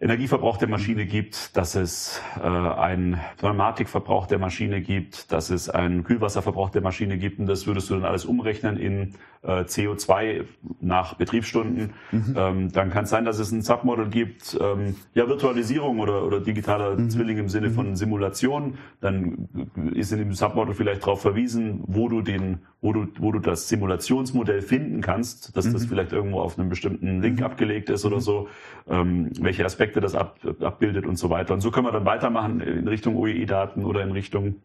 Energieverbrauch 0.00 0.56
der 0.56 0.68
Maschine 0.68 1.06
gibt, 1.06 1.56
dass 1.56 1.76
es 1.76 2.20
äh, 2.38 2.42
einen 2.42 3.20
Pneumatikverbrauch 3.38 4.26
der 4.26 4.38
Maschine 4.38 4.80
gibt, 4.80 5.30
dass 5.32 5.50
es 5.50 5.70
einen 5.70 6.02
Kühlwasserverbrauch 6.02 6.70
der 6.70 6.82
Maschine 6.82 7.16
gibt 7.16 7.38
und 7.38 7.46
das 7.46 7.66
würdest 7.66 7.90
du 7.90 7.94
dann 7.94 8.04
alles 8.04 8.24
umrechnen 8.24 8.76
in 8.76 9.14
äh, 9.42 9.62
CO2 9.62 10.44
nach 10.80 11.14
Betriebsstunden. 11.14 11.92
Mhm. 12.10 12.34
Ähm, 12.36 12.72
dann 12.72 12.90
kann 12.90 13.04
es 13.04 13.10
sein, 13.10 13.24
dass 13.24 13.38
es 13.38 13.52
ein 13.52 13.62
Submodel 13.62 14.08
gibt, 14.08 14.58
ähm, 14.60 14.96
ja 15.14 15.28
Virtualisierung 15.28 16.00
oder, 16.00 16.24
oder 16.24 16.40
digitaler 16.40 16.96
mhm. 16.96 17.10
Zwilling 17.10 17.38
im 17.38 17.48
Sinne 17.48 17.68
mhm. 17.68 17.74
von 17.74 17.96
Simulation. 17.96 18.78
Dann 19.00 19.48
ist 19.94 20.12
in 20.12 20.18
dem 20.18 20.32
Submodel 20.32 20.74
vielleicht 20.74 21.02
darauf 21.02 21.22
verwiesen, 21.22 21.82
wo 21.86 22.08
du 22.08 22.20
den, 22.20 22.60
wo 22.80 22.92
du, 22.92 23.06
wo 23.18 23.30
du 23.32 23.38
das 23.38 23.68
Simulationsmodell 23.68 24.60
finden 24.60 25.02
kannst, 25.02 25.56
dass 25.56 25.70
das 25.70 25.84
mhm. 25.84 25.88
vielleicht 25.88 26.12
irgendwo 26.12 26.40
auf 26.40 26.58
einem 26.58 26.68
bestimmten 26.68 27.22
Link 27.22 27.38
mhm. 27.38 27.44
abgelegt 27.44 27.90
ist 27.90 28.04
oder 28.04 28.20
so, 28.20 28.48
ähm, 28.88 29.30
welche 29.38 29.64
Aspekte 29.64 29.83
das 29.92 30.14
ab, 30.14 30.38
abbildet 30.60 31.06
und 31.06 31.16
so 31.16 31.30
weiter. 31.30 31.54
Und 31.54 31.60
so 31.60 31.70
können 31.70 31.86
wir 31.86 31.92
dann 31.92 32.04
weitermachen 32.04 32.60
in 32.60 32.88
Richtung 32.88 33.16
OEE-Daten 33.16 33.84
oder 33.84 34.02
in 34.02 34.12
Richtung 34.12 34.56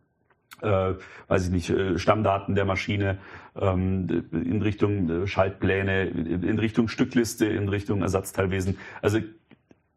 äh, 0.62 0.94
weiß 1.28 1.46
ich 1.46 1.52
nicht, 1.52 1.70
äh, 1.70 1.98
Stammdaten 1.98 2.56
der 2.56 2.66
Maschine, 2.66 3.20
ähm, 3.60 4.26
in 4.32 4.62
Richtung 4.62 5.10
äh, 5.10 5.28
Schaltpläne, 5.28 6.08
in 6.08 6.60
Richtung 6.60 6.88
Stückliste, 6.88 7.46
in 7.46 7.70
Richtung 7.70 8.02
Ersatzteilwesen. 8.02 8.78
Also 9.02 9.20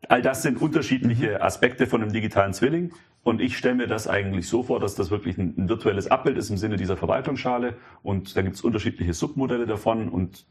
all 0.08 0.22
das 0.22 0.42
sind 0.42 0.60
unterschiedliche 0.60 1.30
mhm. 1.30 1.42
Aspekte 1.42 1.86
von 1.86 2.02
einem 2.02 2.12
digitalen 2.12 2.52
Zwilling. 2.52 2.92
Und 3.24 3.40
ich 3.40 3.56
stelle 3.56 3.76
mir 3.76 3.86
das 3.86 4.08
eigentlich 4.08 4.48
so 4.48 4.64
vor, 4.64 4.80
dass 4.80 4.94
das 4.94 5.10
wirklich 5.10 5.38
ein, 5.38 5.54
ein 5.56 5.68
virtuelles 5.68 6.10
Abbild 6.10 6.36
ist 6.36 6.50
im 6.50 6.56
Sinne 6.56 6.76
dieser 6.76 6.96
Verwaltungsschale. 6.96 7.74
Und 8.02 8.36
da 8.36 8.42
gibt 8.42 8.56
es 8.56 8.62
unterschiedliche 8.62 9.14
Submodelle 9.14 9.66
davon. 9.66 10.08
Und 10.08 10.46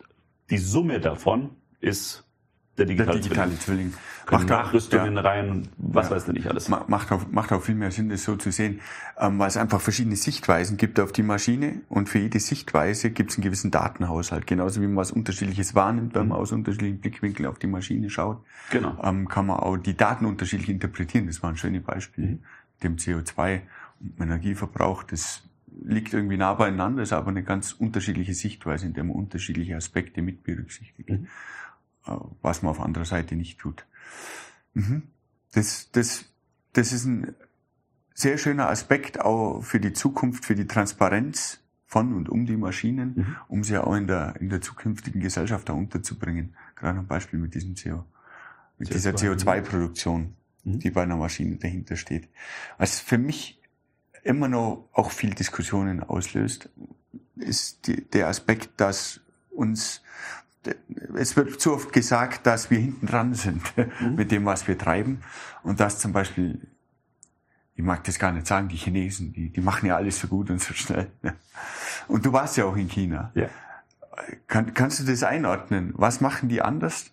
die 0.50 0.58
Summe 0.58 1.00
davon 1.00 1.52
ist 1.82 2.26
der 2.78 2.86
digitale, 2.86 3.14
der 3.14 3.22
digitale 3.22 3.60
Zwilling. 3.60 3.92
Zwilling. 3.92 3.94
Macht 4.30 4.48
Nachrüstungen 4.48 5.16
ja. 5.16 5.22
rein, 5.22 5.68
was 5.78 6.10
ja. 6.10 6.16
weiß 6.16 6.26
denn 6.26 6.36
nicht 6.36 6.48
alles. 6.48 6.70
Macht 6.70 7.12
auch, 7.12 7.28
macht 7.32 7.52
auch 7.52 7.62
viel 7.62 7.76
mehr 7.76 7.92
Sinn, 7.92 8.10
das 8.10 8.24
so 8.24 8.36
zu 8.38 8.52
sehen, 8.52 8.80
ähm, 9.20 9.40
weil 9.40 9.48
es 9.48 9.58
einfach 9.58 9.82
verschiedene 9.82 10.16
Sichtweisen 10.16 10.78
gibt 10.78 11.00
auf 11.00 11.12
die 11.12 11.24
Maschine 11.24 11.82
und 11.90 12.08
für 12.08 12.20
jede 12.20 12.40
Sichtweise 12.40 13.12
gibt 13.12 13.32
es 13.32 13.38
einen 13.38 13.44
gewissen 13.44 13.72
Datenhaushalt. 13.72 14.48
Genauso 14.48 14.82
wie 14.82 14.88
man 14.88 14.96
was 14.96 15.12
Unterschiedliches 15.12 15.76
wahrnimmt, 15.76 16.16
wenn 16.16 16.28
man 16.28 16.38
mhm. 16.38 16.44
aus 16.44 16.52
unterschiedlichen 16.52 17.00
Blickwinkeln 17.00 17.50
auf 17.50 17.60
die 17.60 17.68
Maschine 17.68 18.10
schaut, 18.10 18.44
genau. 18.70 18.98
ähm, 19.04 19.28
kann 19.28 19.48
man 19.48 19.58
auch 19.58 19.78
die 19.78 19.98
Daten 19.98 20.26
unterschiedlich 20.26 20.70
interpretieren. 20.70 21.28
Das 21.28 21.44
waren 21.44 21.58
schöne 21.58 21.82
Beispiele. 21.82 22.28
Mhm. 22.28 22.40
Dem 22.84 22.96
CO2 22.96 23.62
und 24.00 24.22
Energieverbrauch, 24.22 25.04
das 25.04 25.44
liegt 25.84 26.14
irgendwie 26.14 26.38
nah 26.38 26.54
beieinander, 26.54 27.04
ist 27.04 27.14
aber 27.14 27.30
eine 27.30 27.44
ganz 27.44 27.74
unterschiedliche 27.74 28.34
Sichtweise, 28.34 28.86
in 28.86 28.94
der 28.94 29.04
man 29.04 29.16
unterschiedliche 29.16 29.76
Aspekte 29.76 30.22
mit 30.22 30.44
berücksichtigt. 30.44 31.10
Mhm. 31.10 31.28
Äh, 32.08 32.12
was 32.42 32.62
man 32.62 32.72
auf 32.72 32.80
anderer 32.80 33.06
Seite 33.06 33.36
nicht 33.36 33.60
tut. 33.60 33.86
Mhm. 34.74 35.04
Das, 35.54 35.92
das, 35.92 36.26
das 36.74 36.94
ist 36.94 37.06
ein 37.06 37.36
sehr 38.14 38.38
schöner 38.38 38.70
Aspekt 38.70 39.20
auch 39.20 39.62
für 39.62 39.80
die 39.80 39.94
Zukunft, 39.94 40.46
für 40.46 40.56
die 40.56 40.68
Transparenz 40.68 41.60
von 41.86 42.14
und 42.14 42.30
um 42.30 42.46
die 42.46 42.58
Maschinen, 42.58 43.14
mhm. 43.16 43.36
um 43.50 43.64
sie 43.64 43.78
auch 43.78 43.96
in 43.96 44.08
der, 44.08 44.36
in 44.40 44.50
der 44.50 44.62
zukünftigen 44.62 45.22
Gesellschaft 45.22 45.70
da 45.70 45.74
unterzubringen. 45.74 46.56
Gerade 46.76 47.00
ein 47.00 47.08
Beispiel 47.08 47.38
mit 47.38 47.54
diesem 47.54 47.76
CO, 47.76 48.06
mit 48.78 48.90
CO2, 48.90 48.94
dieser 48.94 49.12
CO2-Produktion, 49.12 50.34
mhm. 50.64 50.80
die 50.80 50.90
bei 50.90 51.04
einer 51.04 51.18
Maschine 51.18 51.58
dahinter 51.58 51.98
steht. 51.98 52.30
Was 52.78 53.00
für 53.00 53.18
mich 53.18 53.62
immer 54.24 54.48
noch 54.48 54.88
auch 54.94 55.12
viel 55.12 55.34
Diskussionen 55.34 56.02
auslöst, 56.02 56.70
ist 57.36 57.88
die, 57.88 58.10
der 58.10 58.28
Aspekt, 58.28 58.80
dass 58.80 59.20
uns 59.50 60.02
es 61.16 61.36
wird 61.36 61.60
zu 61.60 61.74
oft 61.74 61.94
gesagt, 61.94 62.46
dass 62.46 62.70
wir 62.70 62.80
hinten 62.80 63.08
dran 63.08 63.34
sind 63.34 63.62
mhm. 63.78 64.16
mit 64.16 64.32
dem, 64.32 64.46
was 64.46 64.68
wir 64.68 64.78
treiben. 64.78 65.22
Und 65.64 65.80
dass 65.80 66.00
zum 66.00 66.14
Beispiel, 66.14 66.60
ich 67.76 67.84
mag 67.84 68.04
das 68.04 68.20
gar 68.20 68.32
nicht 68.32 68.48
sagen, 68.48 68.68
die 68.68 68.76
Chinesen, 68.76 69.34
die, 69.34 69.50
die 69.50 69.62
machen 69.62 69.88
ja 69.88 69.96
alles 69.96 70.20
so 70.20 70.28
gut 70.28 70.50
und 70.50 70.62
so 70.62 70.74
schnell. 70.74 71.08
Und 72.08 72.26
du 72.26 72.34
warst 72.34 72.58
ja 72.58 72.66
auch 72.66 72.76
in 72.76 72.90
China. 72.90 73.32
Ja. 73.36 73.48
Kann, 74.48 74.74
kannst 74.74 75.00
du 75.00 75.04
das 75.04 75.24
einordnen? 75.24 75.94
Was 75.96 76.20
machen 76.20 76.50
die 76.50 76.62
anders 76.62 77.12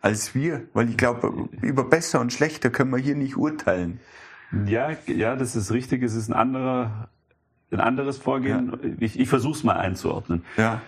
als 0.00 0.34
wir? 0.34 0.68
Weil 0.72 0.90
ich 0.90 0.96
glaube, 0.96 1.48
über 1.62 1.84
besser 1.84 2.20
und 2.20 2.32
schlechter 2.32 2.70
können 2.70 2.90
wir 2.90 2.98
hier 2.98 3.16
nicht 3.16 3.36
urteilen. 3.36 3.98
Ja, 4.66 4.90
ja, 5.06 5.34
das 5.34 5.56
ist 5.56 5.72
richtig. 5.72 6.02
Es 6.02 6.14
ist 6.14 6.28
ein 6.28 6.34
anderer, 6.34 7.08
ein 7.72 7.80
anderes 7.80 8.18
Vorgehen. 8.18 8.70
Ja. 8.70 8.90
Ich, 9.00 9.18
ich 9.18 9.28
versuche 9.28 9.56
es 9.56 9.64
mal 9.64 9.76
einzuordnen. 9.76 10.44
Ja 10.56 10.82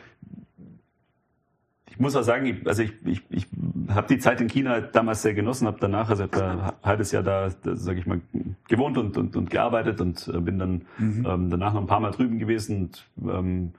ich 1.96 2.00
muss 2.00 2.14
auch 2.14 2.22
sagen, 2.22 2.44
ich, 2.44 2.66
also 2.66 2.82
ich, 2.82 2.92
ich, 3.06 3.22
ich 3.30 3.46
habe 3.88 4.06
die 4.06 4.18
Zeit 4.18 4.42
in 4.42 4.48
China 4.48 4.82
damals 4.82 5.22
sehr 5.22 5.32
genossen, 5.32 5.66
habe 5.66 5.78
danach, 5.80 6.11
also 6.11 6.24
hab 6.24 6.37
ein 6.37 6.72
halbes 6.82 7.11
Jahr 7.11 7.22
da, 7.22 7.48
da 7.62 7.74
sage 7.74 7.98
ich 7.98 8.06
mal, 8.06 8.20
gewohnt 8.68 8.98
und, 8.98 9.16
und, 9.16 9.35
und 9.35 9.48
gearbeitet 9.48 10.02
und 10.02 10.28
äh, 10.28 10.38
bin 10.38 10.59
dann 10.59 10.82
mhm. 10.98 11.26
ähm, 11.26 11.50
danach 11.50 11.72
noch 11.72 11.80
ein 11.80 11.87
paar 11.87 12.00
Mal 12.00 12.11
drüben 12.11 12.38
gewesen 12.38 12.90
und 13.22 13.30
ähm, 13.30 13.72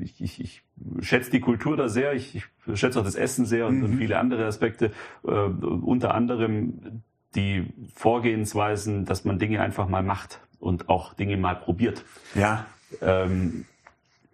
ich, 0.00 0.20
ich, 0.20 0.40
ich 0.40 0.62
schätze 1.00 1.32
die 1.32 1.40
Kultur 1.40 1.76
da 1.76 1.88
sehr, 1.88 2.14
ich, 2.14 2.36
ich 2.36 2.78
schätze 2.78 3.00
auch 3.00 3.04
das 3.04 3.16
Essen 3.16 3.46
sehr 3.46 3.66
und, 3.66 3.78
mhm. 3.78 3.84
und 3.84 3.96
viele 3.96 4.20
andere 4.20 4.46
Aspekte, 4.46 4.92
äh, 5.24 5.28
unter 5.28 6.14
anderem 6.14 7.02
die 7.34 7.66
Vorgehensweisen, 7.96 9.06
dass 9.06 9.24
man 9.24 9.40
Dinge 9.40 9.60
einfach 9.60 9.88
mal 9.88 10.04
macht 10.04 10.38
und 10.60 10.88
auch 10.88 11.14
Dinge 11.14 11.36
mal 11.36 11.56
probiert. 11.56 12.04
Ja. 12.36 12.66
Ähm, 13.02 13.64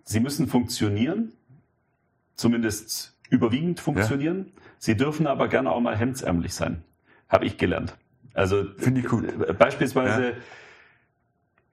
sie 0.05 0.21
müssen 0.21 0.49
funktionieren, 0.49 1.33
zumindest 2.41 3.17
überwiegend 3.29 3.81
funktionieren. 3.81 4.47
Ja. 4.47 4.63
Sie 4.79 4.97
dürfen 4.97 5.27
aber 5.27 5.49
gerne 5.49 5.71
auch 5.71 5.81
mal 5.81 5.97
hemdsärmlich 5.97 6.55
sein. 6.55 6.83
Habe 7.29 7.45
ich 7.45 7.59
gelernt. 7.59 7.97
Also 8.35 8.65
finde 8.77 9.01
ich 9.01 9.07
gut. 9.07 9.25
Äh, 9.25 9.53
beispielsweise, 9.53 10.31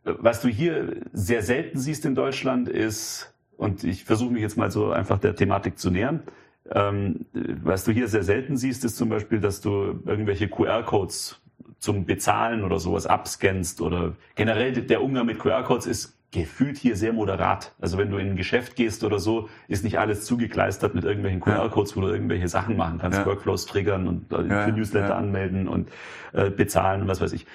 ja. 0.05 0.15
was 0.19 0.41
du 0.41 0.49
hier 0.49 0.97
sehr 1.13 1.41
selten 1.41 1.79
siehst 1.79 2.05
in 2.05 2.15
Deutschland, 2.15 2.69
ist, 2.69 3.33
und 3.55 3.83
ich 3.83 4.03
versuche 4.03 4.31
mich 4.31 4.41
jetzt 4.41 4.57
mal 4.57 4.69
so 4.69 4.91
einfach 4.91 5.19
der 5.19 5.35
Thematik 5.35 5.79
zu 5.79 5.89
nähern, 5.89 6.23
ähm, 6.69 7.25
was 7.63 7.85
du 7.85 7.91
hier 7.91 8.09
sehr 8.09 8.23
selten 8.23 8.57
siehst, 8.57 8.83
ist 8.83 8.97
zum 8.97 9.09
Beispiel, 9.09 9.39
dass 9.39 9.61
du 9.61 10.01
irgendwelche 10.05 10.49
QR-Codes 10.49 11.41
zum 11.79 12.05
Bezahlen 12.05 12.63
oder 12.63 12.79
sowas 12.79 13.07
abscannst 13.07 13.79
oder 13.81 14.15
generell 14.35 14.73
der 14.73 15.01
Umgang 15.01 15.27
mit 15.27 15.39
QR-Codes 15.39 15.85
ist 15.87 16.16
gefühlt 16.31 16.77
hier 16.77 16.95
sehr 16.95 17.13
moderat. 17.13 17.73
Also 17.79 17.97
wenn 17.97 18.09
du 18.09 18.17
in 18.17 18.31
ein 18.31 18.35
Geschäft 18.35 18.75
gehst 18.75 19.03
oder 19.03 19.19
so, 19.19 19.49
ist 19.67 19.83
nicht 19.83 19.97
alles 19.97 20.25
zugekleistert 20.25 20.93
mit 20.93 21.05
irgendwelchen 21.05 21.39
QR-Codes, 21.39 21.95
wo 21.95 22.01
du 22.01 22.07
irgendwelche 22.07 22.47
Sachen 22.49 22.75
machen 22.75 22.99
kannst, 22.99 23.19
ja. 23.19 23.25
Workflows 23.25 23.65
triggern 23.65 24.07
und 24.07 24.31
äh, 24.33 24.45
ja, 24.45 24.65
für 24.65 24.71
Newsletter 24.71 25.09
ja. 25.09 25.15
anmelden 25.15 25.67
und 25.67 25.89
äh, 26.33 26.49
bezahlen 26.49 27.01
und 27.01 27.07
was 27.07 27.21
weiß 27.21 27.31
ich. 27.33 27.45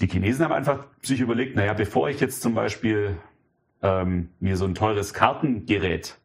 Die 0.00 0.06
Chinesen 0.06 0.44
haben 0.44 0.52
einfach 0.52 0.86
sich 1.02 1.20
überlegt, 1.20 1.56
naja, 1.56 1.72
bevor 1.72 2.08
ich 2.08 2.20
jetzt 2.20 2.42
zum 2.42 2.54
Beispiel 2.54 3.16
ähm, 3.82 4.30
mir 4.38 4.56
so 4.56 4.64
ein 4.66 4.74
teures 4.74 5.12
Kartengerät 5.14 6.18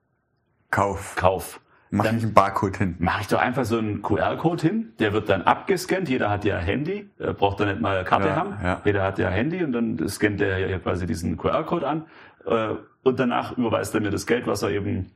kauf, 0.70 1.16
kauf 1.16 1.62
Mach 1.94 2.06
dann 2.06 2.18
ich 2.18 2.24
einen 2.24 2.34
Barcode 2.34 2.78
hin. 2.78 2.96
Mache 3.00 3.22
ich 3.22 3.28
doch 3.28 3.40
einfach 3.40 3.66
so 3.66 3.78
einen 3.78 4.02
QR-Code 4.02 4.62
hin, 4.62 4.94
der 5.00 5.12
wird 5.12 5.28
dann 5.28 5.42
abgescannt, 5.42 6.08
jeder 6.08 6.30
hat 6.30 6.46
ja 6.46 6.58
Handy, 6.58 7.10
braucht 7.38 7.60
dann 7.60 7.68
nicht 7.68 7.82
mal 7.82 7.98
eine 7.98 8.06
Karte 8.06 8.30
ja, 8.30 8.36
haben, 8.36 8.58
ja. 8.64 8.82
jeder 8.86 9.04
hat 9.04 9.20
ja 9.20 9.30
Handy 9.30 9.62
und 9.62 9.74
dann 9.74 10.08
scannt 10.08 10.40
der 10.40 10.60
ja 10.60 10.80
quasi 10.80 11.06
diesen 11.06 11.38
QR-Code 11.38 11.86
an 11.86 12.06
äh, 12.46 12.76
und 13.04 13.20
danach 13.20 13.58
überweist 13.58 13.94
er 13.94 14.00
mir 14.00 14.10
das 14.10 14.26
Geld, 14.26 14.48
was 14.48 14.64
er 14.64 14.70
eben 14.70 15.12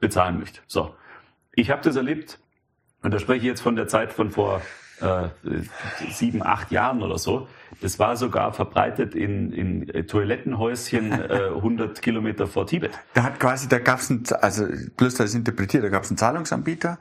bezahlen 0.00 0.40
möchte. 0.40 0.60
So, 0.66 0.96
ich 1.54 1.70
habe 1.70 1.82
das 1.82 1.94
erlebt 1.94 2.40
und 3.02 3.14
da 3.14 3.20
spreche 3.20 3.38
ich 3.38 3.46
jetzt 3.46 3.60
von 3.60 3.76
der 3.76 3.86
Zeit 3.86 4.12
von 4.12 4.30
vor 4.30 4.62
äh, 5.04 5.28
sieben, 6.10 6.42
acht 6.42 6.70
Jahren 6.70 7.02
oder 7.02 7.18
so. 7.18 7.48
Das 7.80 7.98
war 7.98 8.16
sogar 8.16 8.52
verbreitet 8.52 9.14
in, 9.14 9.52
in 9.52 10.06
Toilettenhäuschen 10.06 11.12
äh, 11.12 11.50
100 11.54 12.00
Kilometer 12.00 12.46
vor 12.46 12.66
Tibet. 12.66 12.92
Da 13.14 13.24
hat 13.24 13.40
quasi, 13.40 13.68
da 13.68 13.78
gab's 13.78 14.10
ein, 14.10 14.24
also 14.40 14.66
bloß 14.96 15.14
das 15.14 15.34
interpretiert, 15.34 15.84
da 15.84 15.88
gab's 15.88 16.10
einen 16.10 16.18
Zahlungsanbieter, 16.18 16.98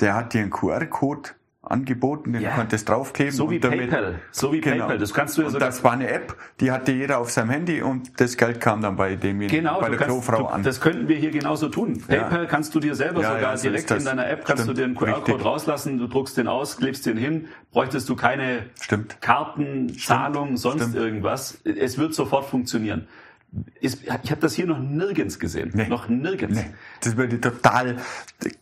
der 0.00 0.14
hat 0.14 0.34
dir 0.34 0.40
einen 0.40 0.50
QR-Code 0.50 1.30
angeboten, 1.66 2.32
den 2.32 2.42
ja. 2.42 2.50
du 2.50 2.56
konntest 2.56 2.88
draufkleben. 2.88 3.32
So 3.32 3.50
wie 3.50 3.60
damit, 3.60 3.90
PayPal. 3.90 4.20
So 4.30 4.52
wie 4.52 4.60
genau. 4.60 4.80
PayPal. 4.80 4.98
Das 4.98 5.14
kannst 5.14 5.36
du 5.36 5.42
ja 5.42 5.50
sogar. 5.50 5.68
Das 5.68 5.84
war 5.84 5.92
eine 5.92 6.08
App, 6.08 6.36
die 6.60 6.70
hatte 6.70 6.92
jeder 6.92 7.18
auf 7.18 7.30
seinem 7.30 7.50
Handy 7.50 7.82
und 7.82 8.20
das 8.20 8.36
Geld 8.36 8.60
kam 8.60 8.80
dann 8.82 8.96
bei 8.96 9.16
dem 9.16 9.40
genau, 9.40 9.80
bei 9.80 9.88
der 9.88 9.98
kannst, 9.98 10.12
Klofrau 10.12 10.46
an. 10.46 10.62
Das 10.62 10.80
könnten 10.80 11.08
wir 11.08 11.16
hier 11.16 11.30
genauso 11.30 11.68
tun. 11.68 12.02
PayPal 12.06 12.42
ja. 12.42 12.46
kannst 12.46 12.74
du 12.74 12.80
dir 12.80 12.94
selber 12.94 13.22
ja, 13.22 13.34
sogar 13.34 13.56
so 13.56 13.68
direkt 13.68 13.90
in 13.90 14.04
deiner 14.04 14.28
App 14.28 14.44
kannst 14.44 14.64
Stimmt. 14.64 14.78
du 14.78 14.82
dir 14.82 14.86
einen 14.86 14.96
QR-Code 14.96 15.42
rauslassen, 15.42 15.98
du 15.98 16.06
druckst 16.06 16.36
den 16.36 16.48
aus, 16.48 16.76
klebst 16.76 17.06
den 17.06 17.16
hin, 17.16 17.48
bräuchtest 17.72 18.08
du 18.08 18.16
keine 18.16 18.66
Stimmt. 18.80 19.20
Karten, 19.20 19.96
Zahlung, 19.98 20.56
sonst 20.56 20.82
Stimmt. 20.82 20.96
irgendwas. 20.96 21.60
Es 21.64 21.98
wird 21.98 22.14
sofort 22.14 22.44
funktionieren 22.44 23.06
ist, 23.80 24.02
ich 24.02 24.30
habe 24.30 24.40
das 24.40 24.54
hier 24.54 24.66
noch 24.66 24.78
nirgends 24.78 25.38
gesehen. 25.38 25.70
Nee. 25.74 25.86
Noch 25.88 26.08
nirgends. 26.08 26.58
Nee. 26.58 26.70
Das 27.02 27.16
würde 27.16 27.40
total 27.40 27.96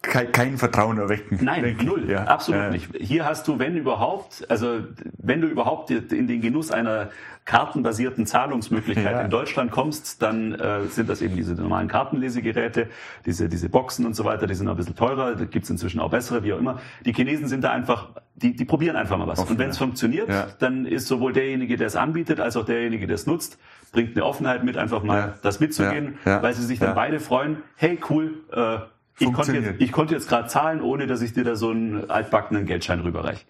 kein, 0.02 0.32
kein 0.32 0.58
Vertrauen 0.58 0.98
erwecken. 0.98 1.38
Nein, 1.42 1.76
null. 1.82 2.10
Ja. 2.10 2.24
Absolut 2.24 2.62
ja. 2.62 2.70
nicht. 2.70 2.90
Hier 2.98 3.24
hast 3.24 3.48
du, 3.48 3.58
wenn 3.58 3.76
überhaupt, 3.76 4.44
also 4.50 4.80
wenn 5.18 5.40
du 5.40 5.48
überhaupt 5.48 5.90
in 5.90 6.26
den 6.26 6.40
Genuss 6.40 6.70
einer 6.70 7.10
kartenbasierten 7.44 8.24
Zahlungsmöglichkeit 8.24 9.12
ja. 9.12 9.20
in 9.22 9.30
Deutschland 9.30 9.72
kommst, 9.72 10.22
dann 10.22 10.52
äh, 10.52 10.86
sind 10.86 11.08
das 11.08 11.22
eben 11.22 11.34
diese 11.34 11.54
normalen 11.54 11.88
Kartenlesegeräte, 11.88 12.88
diese, 13.26 13.48
diese 13.48 13.68
Boxen 13.68 14.06
und 14.06 14.14
so 14.14 14.24
weiter, 14.24 14.46
die 14.46 14.54
sind 14.54 14.68
ein 14.68 14.76
bisschen 14.76 14.94
teurer, 14.94 15.34
da 15.34 15.44
gibt's 15.44 15.68
inzwischen 15.68 16.00
auch 16.00 16.10
bessere, 16.10 16.44
wie 16.44 16.52
auch 16.52 16.58
immer. 16.58 16.80
Die 17.04 17.12
Chinesen 17.12 17.48
sind 17.48 17.64
da 17.64 17.72
einfach, 17.72 18.10
die, 18.36 18.54
die 18.54 18.64
probieren 18.64 18.94
einfach 18.94 19.18
mal 19.18 19.26
was. 19.26 19.40
Offen, 19.40 19.52
und 19.52 19.58
wenn 19.58 19.70
es 19.70 19.78
funktioniert, 19.78 20.28
dann 20.60 20.86
ist 20.86 21.08
sowohl 21.08 21.32
derjenige, 21.32 21.76
der 21.76 21.88
es 21.88 21.96
anbietet, 21.96 22.38
als 22.38 22.56
auch 22.56 22.64
derjenige, 22.64 23.08
der 23.08 23.16
es 23.16 23.26
nutzt, 23.26 23.58
bringt 23.92 24.16
eine 24.16 24.24
Offenheit 24.24 24.64
mit, 24.64 24.76
einfach 24.76 25.02
mal 25.02 25.18
ja. 25.18 25.34
das 25.42 25.60
mitzugehen, 25.60 26.18
ja. 26.24 26.32
Ja. 26.32 26.42
weil 26.42 26.54
sie 26.54 26.64
sich 26.64 26.78
dann 26.78 26.94
beide 26.94 27.20
freuen, 27.20 27.58
hey 27.76 27.98
cool, 28.10 28.40
äh, 28.50 28.78
ich 29.18 29.32
konnte 29.32 29.56
jetzt, 29.56 29.80
ich 29.80 29.92
konnte 29.92 30.14
jetzt 30.14 30.28
gerade 30.28 30.48
zahlen, 30.48 30.80
ohne 30.80 31.06
dass 31.06 31.22
ich 31.22 31.32
dir 31.32 31.44
da 31.44 31.54
so 31.54 31.70
einen 31.70 32.10
altbackenen 32.10 32.66
Geldschein 32.66 33.00
rüberreiche. 33.00 33.44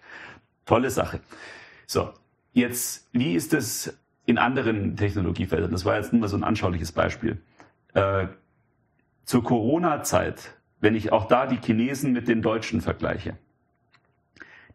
Tolle 0.65 0.89
Sache. 0.89 1.21
So, 1.87 2.11
jetzt, 2.51 3.09
wie 3.13 3.33
ist 3.33 3.53
es 3.53 3.97
in 4.25 4.37
anderen 4.37 4.95
Technologiefeldern? 4.97 5.71
Das 5.71 5.85
war 5.85 5.95
jetzt 5.95 6.13
nur 6.13 6.21
mal 6.21 6.27
so 6.27 6.37
ein 6.37 6.43
anschauliches 6.43 6.91
Beispiel. 6.91 7.41
Äh, 7.93 8.27
zur 9.25 9.43
Corona-Zeit, 9.43 10.55
wenn 10.79 10.95
ich 10.95 11.11
auch 11.11 11.27
da 11.27 11.47
die 11.47 11.57
Chinesen 11.57 12.11
mit 12.11 12.27
den 12.27 12.41
Deutschen 12.41 12.81
vergleiche, 12.81 13.37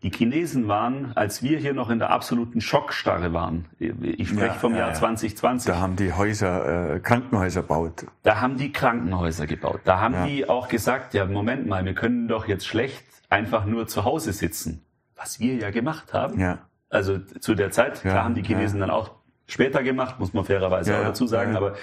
die 0.03 0.11
Chinesen 0.11 0.69
waren, 0.69 1.13
als 1.17 1.43
wir 1.43 1.59
hier 1.59 1.75
noch 1.75 1.91
in 1.91 1.99
der 1.99 2.11
absoluten 2.11 2.61
Schockstarre 2.61 3.33
waren, 3.33 3.65
ich 3.81 4.29
spreche 4.29 4.47
ja, 4.47 4.53
vom 4.53 4.73
ja, 4.73 4.81
Jahr 4.81 4.95
2020. 4.95 5.73
Da 5.73 5.81
haben 5.81 5.97
die 5.97 6.13
Häuser, 6.13 6.95
äh, 6.95 7.01
Krankenhäuser 7.01 7.63
gebaut. 7.63 8.07
Da 8.23 8.41
haben 8.41 8.57
die 8.57 8.71
Krankenhäuser 8.73 9.47
gebaut. 9.47 9.81
Da 9.85 10.01
haben 10.01 10.27
die 10.27 10.49
auch 10.49 10.69
gesagt, 10.69 11.15
ja, 11.15 11.25
Moment 11.25 11.67
mal, 11.67 11.85
wir 11.85 11.95
können 11.95 12.29
doch 12.29 12.47
jetzt 12.47 12.67
schlecht 12.67 13.05
einfach 13.29 13.65
nur 13.65 13.89
zu 13.89 14.05
Hause 14.05 14.33
sitzen. 14.33 14.85
Was 15.17 15.41
wir 15.41 15.57
ja 15.57 15.71
gemacht 15.71 16.13
haben. 16.13 16.39
Ja. 16.39 16.59
Also 16.91 17.19
zu 17.19 17.55
der 17.55 17.73
Zeit, 17.73 18.01
klar 18.01 18.25
haben 18.25 18.35
die 18.35 18.43
Chinesen 18.43 18.79
dann 18.79 18.91
auch 18.91 19.11
später 19.47 19.83
gemacht, 19.83 20.21
muss 20.21 20.33
man 20.33 20.45
fairerweise 20.45 20.97
auch 20.97 21.03
dazu 21.03 21.27
sagen, 21.27 21.57
aber 21.57 21.75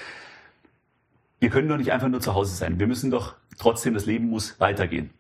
wir 1.40 1.50
können 1.50 1.68
doch 1.68 1.78
nicht 1.78 1.92
einfach 1.92 2.08
nur 2.08 2.22
zu 2.22 2.34
Hause 2.34 2.56
sein. 2.56 2.80
Wir 2.80 2.88
müssen 2.88 3.12
doch 3.12 3.36
trotzdem, 3.60 3.94
das 3.94 4.06
Leben 4.06 4.30
muss 4.30 4.60
weitergehen 4.60 5.12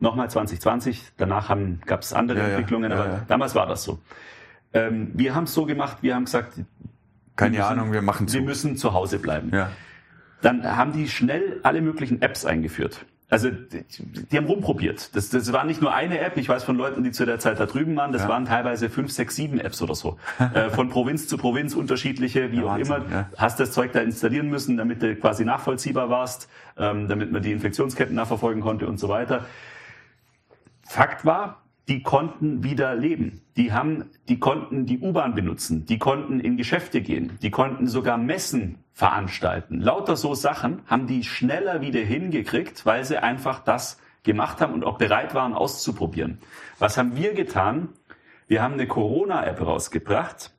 nochmal 0.00 0.30
2020, 0.30 1.12
danach 1.16 1.54
gab 1.86 2.02
es 2.02 2.12
andere 2.12 2.38
ja, 2.40 2.48
Entwicklungen, 2.48 2.90
ja, 2.90 2.96
aber 2.96 3.12
ja, 3.12 3.24
damals 3.28 3.54
war 3.54 3.66
das 3.66 3.84
so. 3.84 3.98
Ähm, 4.72 5.10
wir 5.14 5.34
haben 5.34 5.44
es 5.44 5.54
so 5.54 5.66
gemacht, 5.66 5.98
wir 6.02 6.14
haben 6.14 6.24
gesagt, 6.24 6.54
keine 7.36 7.56
müssen, 7.56 7.68
Ahnung, 7.68 7.92
wir 7.92 8.02
machen 8.02 8.28
zu. 8.28 8.34
Wir 8.34 8.42
müssen 8.42 8.76
zu 8.76 8.92
Hause 8.92 9.18
bleiben. 9.18 9.50
Ja. 9.52 9.70
Dann 10.42 10.64
haben 10.76 10.92
die 10.92 11.08
schnell 11.08 11.60
alle 11.62 11.80
möglichen 11.80 12.22
Apps 12.22 12.44
eingeführt. 12.44 13.04
Also 13.30 13.48
die, 13.48 13.84
die 14.30 14.36
haben 14.36 14.46
rumprobiert. 14.46 15.14
Das, 15.14 15.30
das 15.30 15.52
war 15.52 15.64
nicht 15.64 15.80
nur 15.80 15.94
eine 15.94 16.18
App. 16.18 16.36
Ich 16.36 16.48
weiß 16.48 16.64
von 16.64 16.76
Leuten, 16.76 17.04
die 17.04 17.12
zu 17.12 17.24
der 17.24 17.38
Zeit 17.38 17.60
da 17.60 17.66
drüben 17.66 17.94
waren. 17.94 18.10
Das 18.10 18.26
waren 18.26 18.44
teilweise 18.44 18.90
fünf, 18.90 19.12
sechs, 19.12 19.36
sieben 19.36 19.60
Apps 19.60 19.80
oder 19.80 19.94
so. 19.94 20.18
äh, 20.54 20.68
von 20.70 20.88
Provinz 20.88 21.28
zu 21.28 21.38
Provinz 21.38 21.74
unterschiedliche, 21.74 22.50
wie 22.50 22.60
auch 22.60 22.74
Wahnsinn, 22.74 22.96
immer. 22.96 23.30
Hast 23.36 23.60
das 23.60 23.70
Zeug 23.70 23.92
da 23.92 24.00
installieren 24.00 24.48
müssen, 24.48 24.76
damit 24.76 25.02
du 25.02 25.14
quasi 25.14 25.44
nachvollziehbar 25.44 26.10
warst, 26.10 26.48
ähm, 26.76 27.06
damit 27.06 27.30
man 27.30 27.40
die 27.42 27.52
Infektionsketten 27.52 28.16
nachverfolgen 28.16 28.62
konnte 28.62 28.88
und 28.88 28.98
so 28.98 29.08
weiter. 29.08 29.46
Fakt 30.90 31.24
war, 31.24 31.62
die 31.86 32.02
konnten 32.02 32.64
wieder 32.64 32.96
leben. 32.96 33.42
Die 33.56 33.72
haben, 33.72 34.10
die 34.28 34.40
konnten 34.40 34.86
die 34.86 34.98
U-Bahn 34.98 35.36
benutzen, 35.36 35.86
die 35.86 36.00
konnten 36.00 36.40
in 36.40 36.56
Geschäfte 36.56 37.00
gehen, 37.00 37.38
die 37.42 37.52
konnten 37.52 37.86
sogar 37.86 38.18
Messen 38.18 38.82
veranstalten. 38.92 39.80
Lauter 39.80 40.16
so 40.16 40.34
Sachen 40.34 40.82
haben 40.86 41.06
die 41.06 41.22
schneller 41.22 41.80
wieder 41.80 42.00
hingekriegt, 42.00 42.86
weil 42.86 43.04
sie 43.04 43.22
einfach 43.22 43.60
das 43.60 44.00
gemacht 44.24 44.60
haben 44.60 44.74
und 44.74 44.84
auch 44.84 44.98
bereit 44.98 45.32
waren 45.32 45.54
auszuprobieren. 45.54 46.40
Was 46.80 46.98
haben 46.98 47.14
wir 47.14 47.34
getan? 47.34 47.90
Wir 48.48 48.60
haben 48.60 48.74
eine 48.74 48.88
Corona-App 48.88 49.60
rausgebracht. 49.60 50.52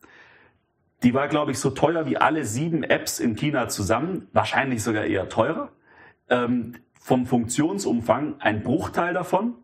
Die 1.03 1.13
war, 1.13 1.27
glaube 1.27 1.51
ich, 1.51 1.59
so 1.59 1.71
teuer 1.71 2.05
wie 2.05 2.15
alle 2.15 2.45
sieben 2.45 2.83
Apps 2.83 3.19
in 3.19 3.35
China 3.35 3.67
zusammen, 3.67 4.29
wahrscheinlich 4.31 4.81
sogar 4.81 5.03
eher 5.03 5.27
teurer. 5.27 5.73
Ähm, 6.29 6.75
vom 6.93 7.25
Funktionsumfang 7.25 8.35
ein 8.39 8.63
Bruchteil 8.63 9.13
davon 9.13 9.55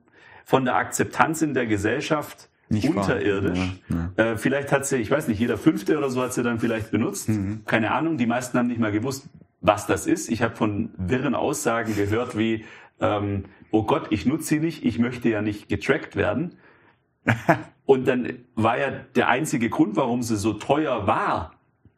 von 0.47 0.63
der 0.63 0.75
Akzeptanz 0.75 1.41
in 1.41 1.53
der 1.53 1.65
Gesellschaft 1.67 2.47
nicht 2.69 2.87
unterirdisch. 2.87 3.81
Ja, 3.89 4.11
ja. 4.17 4.31
Äh, 4.31 4.37
vielleicht 4.37 4.71
hat 4.71 4.85
sie, 4.85 4.95
ich 4.95 5.11
weiß 5.11 5.27
nicht, 5.27 5.39
jeder 5.39 5.57
Fünfte 5.57 5.97
oder 5.97 6.09
so 6.09 6.21
hat 6.21 6.31
sie 6.31 6.41
dann 6.41 6.61
vielleicht 6.61 6.89
benutzt. 6.89 7.27
Mhm. 7.27 7.63
Keine 7.65 7.91
Ahnung. 7.91 8.17
Die 8.17 8.27
meisten 8.27 8.57
haben 8.57 8.67
nicht 8.67 8.79
mal 8.79 8.93
gewusst, 8.93 9.27
was 9.59 9.87
das 9.87 10.07
ist. 10.07 10.31
Ich 10.31 10.41
habe 10.41 10.55
von 10.55 10.91
wirren 10.97 11.35
Aussagen 11.35 11.93
gehört 11.97 12.37
wie, 12.37 12.63
ähm, 13.01 13.43
oh 13.71 13.83
Gott, 13.83 14.07
ich 14.09 14.25
nutze 14.25 14.47
sie 14.47 14.59
nicht, 14.61 14.85
ich 14.85 14.99
möchte 14.99 15.27
ja 15.27 15.41
nicht 15.41 15.67
getrackt 15.67 16.15
werden. 16.15 16.55
Und 17.85 18.07
dann 18.07 18.39
war 18.55 18.79
ja 18.79 18.91
der 19.17 19.27
einzige 19.27 19.69
Grund, 19.69 19.97
warum 19.97 20.23
sie 20.23 20.37
so 20.37 20.53
teuer 20.53 21.07
war, 21.07 21.55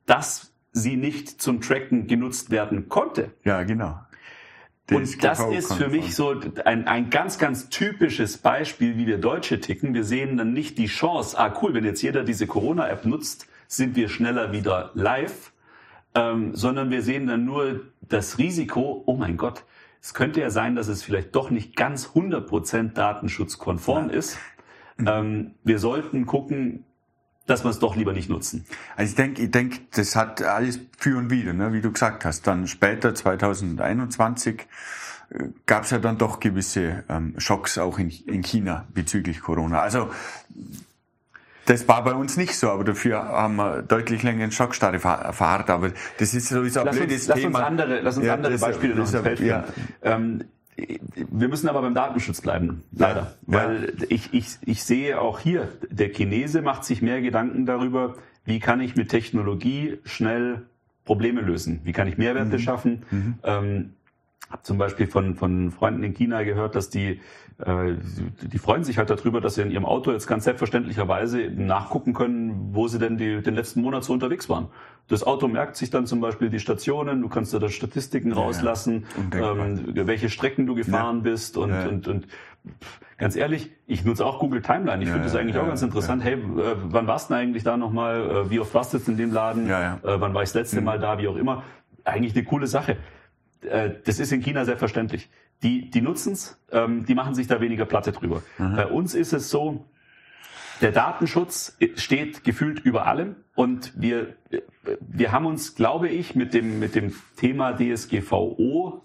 dass 0.07 0.55
sie 0.71 0.95
nicht 0.95 1.39
zum 1.39 1.61
Tracken 1.61 2.07
genutzt 2.07 2.49
werden 2.49 2.89
konnte. 2.89 3.29
Ja, 3.43 3.61
genau. 3.61 3.99
Und 4.91 5.23
das 5.23 5.39
ist 5.39 5.73
für 5.73 5.89
mich 5.89 6.15
so 6.15 6.35
ein, 6.65 6.87
ein 6.87 7.09
ganz, 7.09 7.37
ganz 7.37 7.69
typisches 7.69 8.37
Beispiel, 8.37 8.97
wie 8.97 9.07
wir 9.07 9.17
Deutsche 9.17 9.59
ticken. 9.59 9.93
Wir 9.93 10.03
sehen 10.03 10.37
dann 10.37 10.53
nicht 10.53 10.77
die 10.77 10.87
Chance, 10.87 11.37
ah 11.37 11.53
cool, 11.61 11.73
wenn 11.73 11.85
jetzt 11.85 12.01
jeder 12.01 12.23
diese 12.23 12.47
Corona-App 12.47 13.05
nutzt, 13.05 13.47
sind 13.67 13.95
wir 13.95 14.09
schneller 14.09 14.51
wieder 14.51 14.91
live, 14.95 15.51
ähm, 16.15 16.55
sondern 16.55 16.89
wir 16.89 17.01
sehen 17.01 17.27
dann 17.27 17.45
nur 17.45 17.81
das 18.01 18.37
Risiko, 18.39 19.03
oh 19.05 19.15
mein 19.15 19.37
Gott, 19.37 19.63
es 20.01 20.13
könnte 20.13 20.41
ja 20.41 20.49
sein, 20.49 20.75
dass 20.75 20.87
es 20.87 21.03
vielleicht 21.03 21.35
doch 21.35 21.49
nicht 21.49 21.75
ganz 21.75 22.07
100% 22.07 22.93
datenschutzkonform 22.93 24.09
ja. 24.09 24.15
ist. 24.15 24.37
Ähm, 25.05 25.55
wir 25.63 25.79
sollten 25.79 26.25
gucken, 26.25 26.85
dass 27.49 27.63
wir 27.63 27.71
es 27.71 27.79
doch 27.79 27.95
lieber 27.95 28.13
nicht 28.13 28.29
nutzen. 28.29 28.65
Also 28.95 29.09
ich 29.09 29.15
denke, 29.15 29.41
ich 29.41 29.51
denke, 29.51 29.79
das 29.95 30.15
hat 30.15 30.41
alles 30.41 30.79
für 30.97 31.17
und 31.17 31.29
wieder, 31.29 31.53
ne? 31.53 31.73
wie 31.73 31.81
du 31.81 31.91
gesagt 31.91 32.25
hast. 32.25 32.47
Dann 32.47 32.67
später, 32.67 33.15
2021, 33.15 34.67
gab 35.65 35.83
es 35.83 35.91
ja 35.91 35.99
dann 35.99 36.17
doch 36.17 36.39
gewisse 36.39 37.03
ähm, 37.09 37.35
Schocks 37.37 37.77
auch 37.77 37.99
in, 37.99 38.09
in 38.09 38.41
China 38.41 38.85
bezüglich 38.93 39.41
Corona. 39.41 39.81
Also 39.81 40.09
das 41.65 41.87
war 41.87 42.03
bei 42.03 42.13
uns 42.13 42.35
nicht 42.35 42.55
so, 42.55 42.71
aber 42.71 42.83
dafür 42.83 43.19
haben 43.19 43.57
wir 43.57 43.83
deutlich 43.83 44.23
länger 44.23 44.45
in 44.45 44.51
Schockstarre 44.51 44.95
erfahren. 44.95 45.65
Aber 45.67 45.91
das 46.17 46.33
ist 46.33 46.47
sowieso 46.47 46.79
ein 46.79 46.87
lass 46.87 46.95
blödes 46.95 47.29
uns, 47.29 47.39
Thema. 47.39 47.59
Lass 47.59 47.69
uns 47.69 47.79
andere, 47.79 48.01
lass 48.01 48.17
uns 48.17 48.25
ja, 48.25 48.33
andere 48.33 48.57
Beispiele 48.57 48.95
noch 48.95 49.07
Feld 49.07 49.39
ja. 49.39 49.65
ähm, 50.01 50.45
wir 51.30 51.47
müssen 51.47 51.69
aber 51.69 51.82
beim 51.82 51.93
Datenschutz 51.93 52.41
bleiben, 52.41 52.84
leider. 52.91 53.36
Ja, 53.47 53.53
Weil. 53.53 53.93
Ich, 54.09 54.34
ich, 54.34 54.57
ich 54.65 54.84
sehe 54.84 55.19
auch 55.19 55.39
hier, 55.39 55.69
der 55.89 56.09
Chinese 56.09 56.61
macht 56.61 56.86
sich 56.86 57.01
mehr 57.01 57.21
Gedanken 57.21 57.65
darüber, 57.65 58.15
wie 58.45 58.59
kann 58.59 58.82
ich 58.82 58.95
mit 58.95 59.09
Technologie 59.09 59.99
schnell 60.05 60.63
Probleme 61.05 61.41
lösen? 61.41 61.82
Wie 61.84 61.91
kann 61.91 62.07
ich 62.07 62.17
Mehrwerte 62.17 62.57
mhm. 62.57 62.59
schaffen? 62.59 63.03
Mhm. 63.09 63.36
Ähm, 63.43 63.93
habe 64.49 64.63
zum 64.63 64.77
Beispiel 64.77 65.07
von, 65.07 65.35
von 65.35 65.71
Freunden 65.71 66.03
in 66.03 66.13
China 66.13 66.43
gehört, 66.43 66.75
dass 66.75 66.89
die, 66.89 67.21
äh, 67.59 67.93
die 68.41 68.57
freuen 68.57 68.83
sich 68.83 68.97
halt 68.97 69.09
darüber, 69.09 69.41
dass 69.41 69.55
sie 69.55 69.61
in 69.61 69.71
ihrem 69.71 69.85
Auto 69.85 70.11
jetzt 70.11 70.27
ganz 70.27 70.43
selbstverständlicherweise 70.43 71.51
nachgucken 71.51 72.13
können, 72.13 72.69
wo 72.73 72.87
sie 72.87 72.99
denn 72.99 73.17
die, 73.17 73.41
den 73.41 73.55
letzten 73.55 73.81
Monat 73.81 74.03
so 74.03 74.13
unterwegs 74.13 74.49
waren. 74.49 74.67
Das 75.07 75.23
Auto 75.23 75.47
merkt 75.47 75.75
sich 75.75 75.89
dann 75.89 76.05
zum 76.05 76.21
Beispiel 76.21 76.49
die 76.49 76.59
Stationen, 76.59 77.21
du 77.21 77.29
kannst 77.29 77.53
da 77.53 77.69
Statistiken 77.69 78.29
ja, 78.29 78.35
rauslassen, 78.35 79.05
ähm, 79.33 79.83
welche 79.93 80.29
Strecken 80.29 80.67
du 80.67 80.75
gefahren 80.75 81.17
ja. 81.17 81.23
bist 81.23 81.57
und, 81.57 81.71
ja. 81.71 81.87
und, 81.87 82.07
und 82.07 82.27
ganz 83.17 83.35
ehrlich, 83.35 83.71
ich 83.87 84.05
nutze 84.05 84.25
auch 84.25 84.39
Google 84.39 84.61
Timeline. 84.61 85.03
Ich 85.03 85.09
finde 85.09 85.25
das 85.25 85.35
eigentlich 85.35 85.57
auch 85.57 85.67
ganz 85.67 85.81
interessant. 85.81 86.23
Hey, 86.23 86.33
äh, 86.33 86.75
wann 86.89 87.07
warst 87.07 87.29
du 87.29 87.33
denn 87.33 87.43
eigentlich 87.43 87.63
da 87.63 87.77
nochmal? 87.77 88.21
Äh, 88.21 88.49
wie 88.49 88.59
oft 88.59 88.73
warst 88.73 88.93
du 88.93 88.97
jetzt 88.97 89.07
in 89.07 89.17
dem 89.17 89.33
Laden? 89.33 89.69
Äh, 89.69 89.97
wann 90.03 90.33
war 90.33 90.43
ich 90.43 90.49
das 90.49 90.55
letzte 90.55 90.79
mhm. 90.79 90.85
Mal 90.85 90.99
da? 90.99 91.17
Wie 91.17 91.27
auch 91.27 91.37
immer. 91.37 91.63
Eigentlich 92.03 92.35
eine 92.35 92.45
coole 92.45 92.67
Sache. 92.67 92.97
Äh, 93.62 93.91
das 94.05 94.20
ist 94.20 94.32
in 94.32 94.41
China 94.41 94.66
selbstverständlich. 94.66 95.30
Die, 95.64 95.89
die 95.89 96.01
nutzen's, 96.01 96.62
ähm, 96.72 97.05
die 97.05 97.16
machen 97.16 97.34
sich 97.36 97.47
da 97.47 97.60
weniger 97.62 97.86
Platte 97.86 98.12
drüber. 98.12 98.43
Mhm. 98.57 98.76
Bei 98.76 98.88
uns 98.88 99.14
ist 99.14 99.34
es 99.34 99.49
so, 99.49 99.86
der 100.82 100.91
Datenschutz 100.93 101.78
steht 101.95 102.45
gefühlt 102.45 102.80
über 102.80 103.05
allem 103.05 103.36
und 103.55 103.91
wir, 103.99 104.36
wir 105.01 105.34
haben 105.34 105.45
uns, 105.45 105.76
glaube 105.76 106.07
ich, 106.07 106.36
mit 106.36 106.53
dem, 106.53 106.80
mit 106.80 106.95
dem 106.95 107.14
Thema 107.36 107.74
DSGVO 107.74 109.03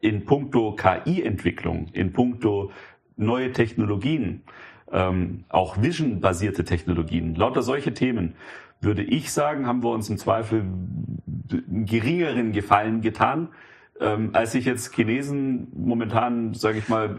in 0.00 0.24
puncto 0.24 0.74
KI-Entwicklung, 0.74 1.86
in 1.92 2.12
puncto 2.12 2.72
neue 3.16 3.52
Technologien 3.52 4.42
ähm, 4.94 5.44
auch 5.48 5.82
Vision-basierte 5.82 6.64
Technologien, 6.64 7.34
lauter 7.34 7.62
solche 7.62 7.94
Themen, 7.94 8.34
würde 8.80 9.02
ich 9.02 9.32
sagen, 9.32 9.66
haben 9.66 9.82
wir 9.82 9.90
uns 9.90 10.08
im 10.08 10.18
Zweifel 10.18 10.60
einen 10.60 11.86
geringeren 11.86 12.52
Gefallen 12.52 13.00
getan, 13.00 13.48
ähm, 14.00 14.30
als 14.32 14.52
sich 14.52 14.64
jetzt 14.64 14.94
Chinesen 14.94 15.68
momentan, 15.74 16.54
sage 16.54 16.78
ich 16.78 16.88
mal, 16.88 17.16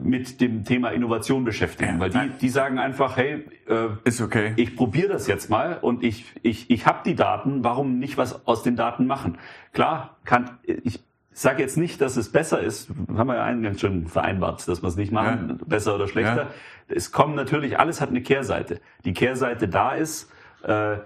mit 0.00 0.40
dem 0.40 0.64
Thema 0.64 0.90
Innovation 0.90 1.44
beschäftigen, 1.44 1.98
weil 1.98 2.10
die, 2.10 2.30
die 2.40 2.48
sagen 2.48 2.78
einfach, 2.78 3.16
hey, 3.16 3.44
äh, 3.68 3.88
ist 4.04 4.20
okay. 4.20 4.52
Ich 4.56 4.76
probiere 4.76 5.08
das 5.08 5.26
jetzt 5.26 5.50
mal 5.50 5.78
und 5.80 6.04
ich 6.04 6.26
ich 6.42 6.70
ich 6.70 6.86
habe 6.86 7.00
die 7.04 7.16
Daten, 7.16 7.64
warum 7.64 7.98
nicht 7.98 8.16
was 8.16 8.46
aus 8.46 8.62
den 8.62 8.76
Daten 8.76 9.06
machen? 9.06 9.38
Klar, 9.72 10.18
kann 10.24 10.58
ich 10.64 11.00
sage 11.32 11.62
jetzt 11.62 11.76
nicht, 11.76 12.00
dass 12.00 12.16
es 12.16 12.30
besser 12.30 12.60
ist, 12.60 12.90
haben 13.16 13.28
wir 13.28 13.36
ja 13.36 13.44
eingangs 13.44 13.80
schon 13.80 14.06
vereinbart, 14.06 14.66
dass 14.68 14.82
wir 14.82 14.88
es 14.88 14.96
nicht 14.96 15.12
machen, 15.12 15.58
ja. 15.60 15.66
besser 15.66 15.94
oder 15.94 16.06
schlechter. 16.06 16.42
Ja. 16.42 16.50
Es 16.88 17.12
kommen 17.12 17.34
natürlich, 17.34 17.78
alles 17.78 18.00
hat 18.00 18.10
eine 18.10 18.20
Kehrseite. 18.20 18.80
Die 19.04 19.14
Kehrseite 19.14 19.68
da 19.68 19.92
ist, 19.92 20.30
äh, 20.64 20.98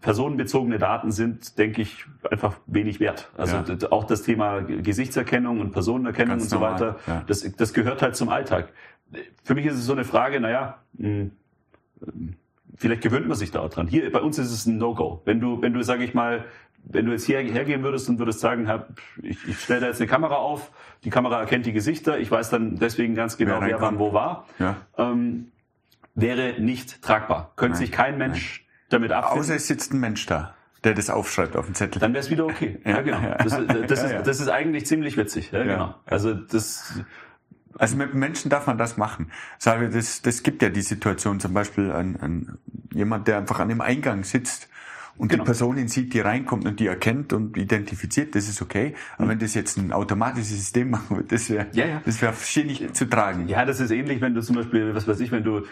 personenbezogene 0.00 0.78
Daten 0.78 1.10
sind, 1.12 1.58
denke 1.58 1.82
ich, 1.82 2.04
einfach 2.30 2.56
wenig 2.66 3.00
wert. 3.00 3.30
Also 3.36 3.56
ja. 3.56 3.92
auch 3.92 4.04
das 4.04 4.22
Thema 4.22 4.60
Gesichtserkennung 4.60 5.60
und 5.60 5.72
Personenerkennung 5.72 6.38
Ganz 6.38 6.44
und 6.44 6.48
so 6.48 6.56
normal. 6.56 6.74
weiter, 6.74 6.96
ja. 7.06 7.24
das, 7.26 7.50
das 7.56 7.72
gehört 7.72 8.02
halt 8.02 8.16
zum 8.16 8.28
Alltag. 8.28 8.72
Für 9.44 9.54
mich 9.54 9.66
ist 9.66 9.74
es 9.74 9.86
so 9.86 9.92
eine 9.92 10.04
Frage, 10.04 10.40
naja, 10.40 10.78
hm, 10.98 11.32
vielleicht 12.76 13.02
gewöhnt 13.02 13.28
man 13.28 13.36
sich 13.36 13.50
da 13.50 13.66
dran. 13.68 13.86
Hier 13.86 14.10
bei 14.10 14.20
uns 14.20 14.38
ist 14.38 14.50
es 14.50 14.66
ein 14.66 14.78
No-Go. 14.78 15.22
Wenn 15.24 15.40
du, 15.40 15.62
wenn 15.62 15.72
du, 15.72 15.82
sage 15.82 16.04
ich 16.04 16.14
mal, 16.14 16.44
wenn 16.84 17.06
du 17.06 17.12
jetzt 17.12 17.26
hier 17.26 17.38
hergehen 17.38 17.82
würdest 17.82 18.08
und 18.08 18.18
würdest 18.18 18.40
sagen, 18.40 18.68
ich, 19.22 19.38
ich 19.46 19.60
stelle 19.60 19.80
da 19.80 19.86
jetzt 19.86 20.00
eine 20.00 20.08
Kamera 20.08 20.36
auf, 20.36 20.72
die 21.04 21.10
Kamera 21.10 21.38
erkennt 21.38 21.66
die 21.66 21.72
Gesichter, 21.72 22.18
ich 22.18 22.30
weiß 22.30 22.50
dann 22.50 22.76
deswegen 22.76 23.14
ganz 23.14 23.36
genau, 23.36 23.60
wer, 23.60 23.68
wer 23.68 23.80
wann 23.80 23.98
wo 23.98 24.12
war, 24.12 24.46
ja. 24.58 24.76
ähm, 24.98 25.52
wäre 26.14 26.60
nicht 26.60 27.02
tragbar. 27.02 27.52
Könnte 27.56 27.74
Nein. 27.74 27.86
sich 27.86 27.92
kein 27.92 28.18
Mensch 28.18 28.61
damit 28.92 29.12
abfinden. 29.12 29.40
Außer 29.40 29.54
es 29.54 29.66
sitzt 29.66 29.92
ein 29.92 30.00
Mensch 30.00 30.26
da, 30.26 30.54
der 30.84 30.94
das 30.94 31.10
aufschreibt 31.10 31.56
auf 31.56 31.66
dem 31.66 31.74
Zettel. 31.74 32.00
Dann 32.00 32.12
wäre 32.12 32.22
es 32.22 32.30
wieder 32.30 32.44
okay. 32.44 32.80
ja, 32.84 33.00
genau. 33.00 33.20
Das, 33.38 33.58
das, 33.88 34.02
ist, 34.02 34.26
das 34.26 34.40
ist 34.40 34.48
eigentlich 34.48 34.86
ziemlich 34.86 35.16
witzig. 35.16 35.52
Ja, 35.52 35.62
genau. 35.62 35.94
Also 36.06 36.34
das. 36.34 37.00
Also 37.78 37.96
mit 37.96 38.12
Menschen 38.12 38.50
darf 38.50 38.66
man 38.66 38.76
das 38.76 38.98
machen. 38.98 39.32
Sage, 39.58 39.88
das, 39.88 40.20
das 40.20 40.42
gibt 40.42 40.60
ja 40.60 40.68
die 40.68 40.82
Situation, 40.82 41.40
zum 41.40 41.54
Beispiel 41.54 41.90
ein, 41.90 42.20
ein, 42.20 42.58
jemand, 42.92 43.28
der 43.28 43.38
einfach 43.38 43.60
an 43.60 43.70
dem 43.70 43.80
Eingang 43.80 44.24
sitzt 44.24 44.68
und 45.16 45.28
genau. 45.28 45.44
die 45.44 45.46
Person 45.46 45.88
sieht, 45.88 46.14
die 46.14 46.20
reinkommt 46.20 46.66
und 46.66 46.80
die 46.80 46.86
erkennt 46.86 47.32
und 47.32 47.56
identifiziert, 47.56 48.34
das 48.34 48.48
ist 48.48 48.62
okay. 48.62 48.94
Aber 49.16 49.26
mhm. 49.26 49.30
wenn 49.30 49.38
das 49.40 49.54
jetzt 49.54 49.76
ein 49.76 49.92
automatisches 49.92 50.50
System 50.50 50.90
machen 50.90 51.16
würde, 51.16 51.28
das 51.28 51.50
wäre 51.50 51.66
ja, 51.72 51.86
ja. 51.86 52.02
das 52.04 52.22
wäre 52.22 52.34
schwierig 52.34 52.92
zu 52.94 53.08
tragen. 53.08 53.46
Ja, 53.48 53.64
das 53.64 53.80
ist 53.80 53.90
ähnlich, 53.90 54.20
wenn 54.20 54.34
du 54.34 54.40
zum 54.40 54.56
Beispiel, 54.56 54.94
was 54.94 55.06
weiß 55.06 55.20
ich, 55.20 55.30
wenn 55.30 55.44
du 55.44 55.62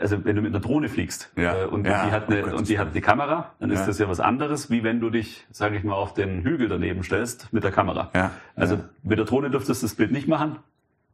also 0.00 0.24
wenn 0.24 0.36
du 0.36 0.42
mit 0.42 0.52
einer 0.52 0.60
Drohne 0.60 0.88
fliegst 0.88 1.30
ja. 1.36 1.62
äh, 1.62 1.66
und, 1.66 1.86
ja, 1.86 2.06
die 2.06 2.12
hat 2.12 2.28
eine, 2.28 2.54
oh 2.54 2.56
und 2.56 2.68
die 2.68 2.78
hat 2.78 2.90
eine 2.90 3.00
Kamera, 3.00 3.52
dann 3.60 3.70
ist 3.70 3.86
das 3.86 3.98
ja 3.98 4.08
was 4.08 4.20
anderes, 4.20 4.70
wie 4.70 4.82
wenn 4.82 5.00
du 5.00 5.10
dich, 5.10 5.46
sage 5.50 5.76
ich 5.76 5.84
mal, 5.84 5.94
auf 5.94 6.14
den 6.14 6.42
Hügel 6.42 6.68
daneben 6.68 7.02
stellst 7.02 7.52
mit 7.52 7.64
der 7.64 7.70
Kamera. 7.70 8.10
Ja. 8.14 8.30
Also 8.56 8.80
mit 9.02 9.18
der 9.18 9.26
Drohne 9.26 9.50
dürftest 9.50 9.82
du 9.82 9.86
das 9.86 9.94
Bild 9.94 10.10
nicht 10.10 10.28
machen. 10.28 10.56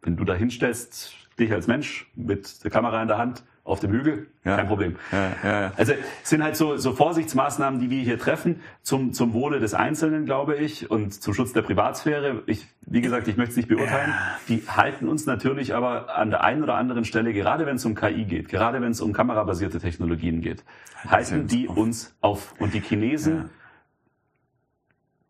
Wenn 0.02 0.16
du 0.16 0.24
da 0.24 0.34
hinstellst, 0.34 1.14
dich 1.38 1.52
als 1.52 1.66
Mensch 1.66 2.10
mit 2.14 2.62
der 2.64 2.70
Kamera 2.70 3.02
in 3.02 3.08
der 3.08 3.18
Hand, 3.18 3.42
auf 3.66 3.80
dem 3.80 3.90
Hügel, 3.90 4.28
ja. 4.44 4.56
kein 4.56 4.68
Problem. 4.68 4.96
Ja, 5.10 5.32
ja, 5.42 5.72
also 5.76 5.92
es 6.22 6.30
sind 6.30 6.42
halt 6.42 6.56
so, 6.56 6.76
so 6.76 6.92
Vorsichtsmaßnahmen, 6.92 7.80
die 7.80 7.90
wir 7.90 8.02
hier 8.02 8.18
treffen, 8.18 8.60
zum, 8.82 9.12
zum 9.12 9.32
Wohle 9.32 9.58
des 9.58 9.74
Einzelnen, 9.74 10.24
glaube 10.24 10.56
ich, 10.56 10.88
und 10.90 11.12
zum 11.12 11.34
Schutz 11.34 11.52
der 11.52 11.62
Privatsphäre. 11.62 12.44
Ich, 12.46 12.66
wie 12.82 13.00
gesagt, 13.00 13.26
ich 13.26 13.36
möchte 13.36 13.50
es 13.50 13.56
nicht 13.56 13.68
beurteilen. 13.68 14.14
Die 14.48 14.62
halten 14.68 15.08
uns 15.08 15.26
natürlich 15.26 15.74
aber 15.74 16.16
an 16.16 16.30
der 16.30 16.44
einen 16.44 16.62
oder 16.62 16.76
anderen 16.76 17.04
Stelle, 17.04 17.32
gerade 17.32 17.66
wenn 17.66 17.76
es 17.76 17.84
um 17.84 17.96
KI 17.96 18.24
geht, 18.24 18.48
gerade 18.48 18.80
wenn 18.80 18.92
es 18.92 19.00
um 19.00 19.12
kamerabasierte 19.12 19.80
Technologien 19.80 20.40
geht, 20.40 20.62
halten 21.08 21.48
die 21.48 21.68
auf. 21.68 21.76
uns 21.76 22.16
auf. 22.20 22.54
Und 22.60 22.72
die 22.72 22.80
Chinesen, 22.80 23.50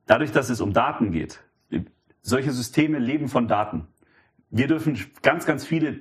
dadurch, 0.06 0.32
dass 0.32 0.50
es 0.50 0.60
um 0.60 0.74
Daten 0.74 1.10
geht, 1.10 1.40
solche 2.20 2.52
Systeme 2.52 2.98
leben 2.98 3.28
von 3.28 3.48
Daten. 3.48 3.86
Wir 4.50 4.66
dürfen 4.66 4.98
ganz, 5.22 5.46
ganz 5.46 5.64
viele 5.64 6.00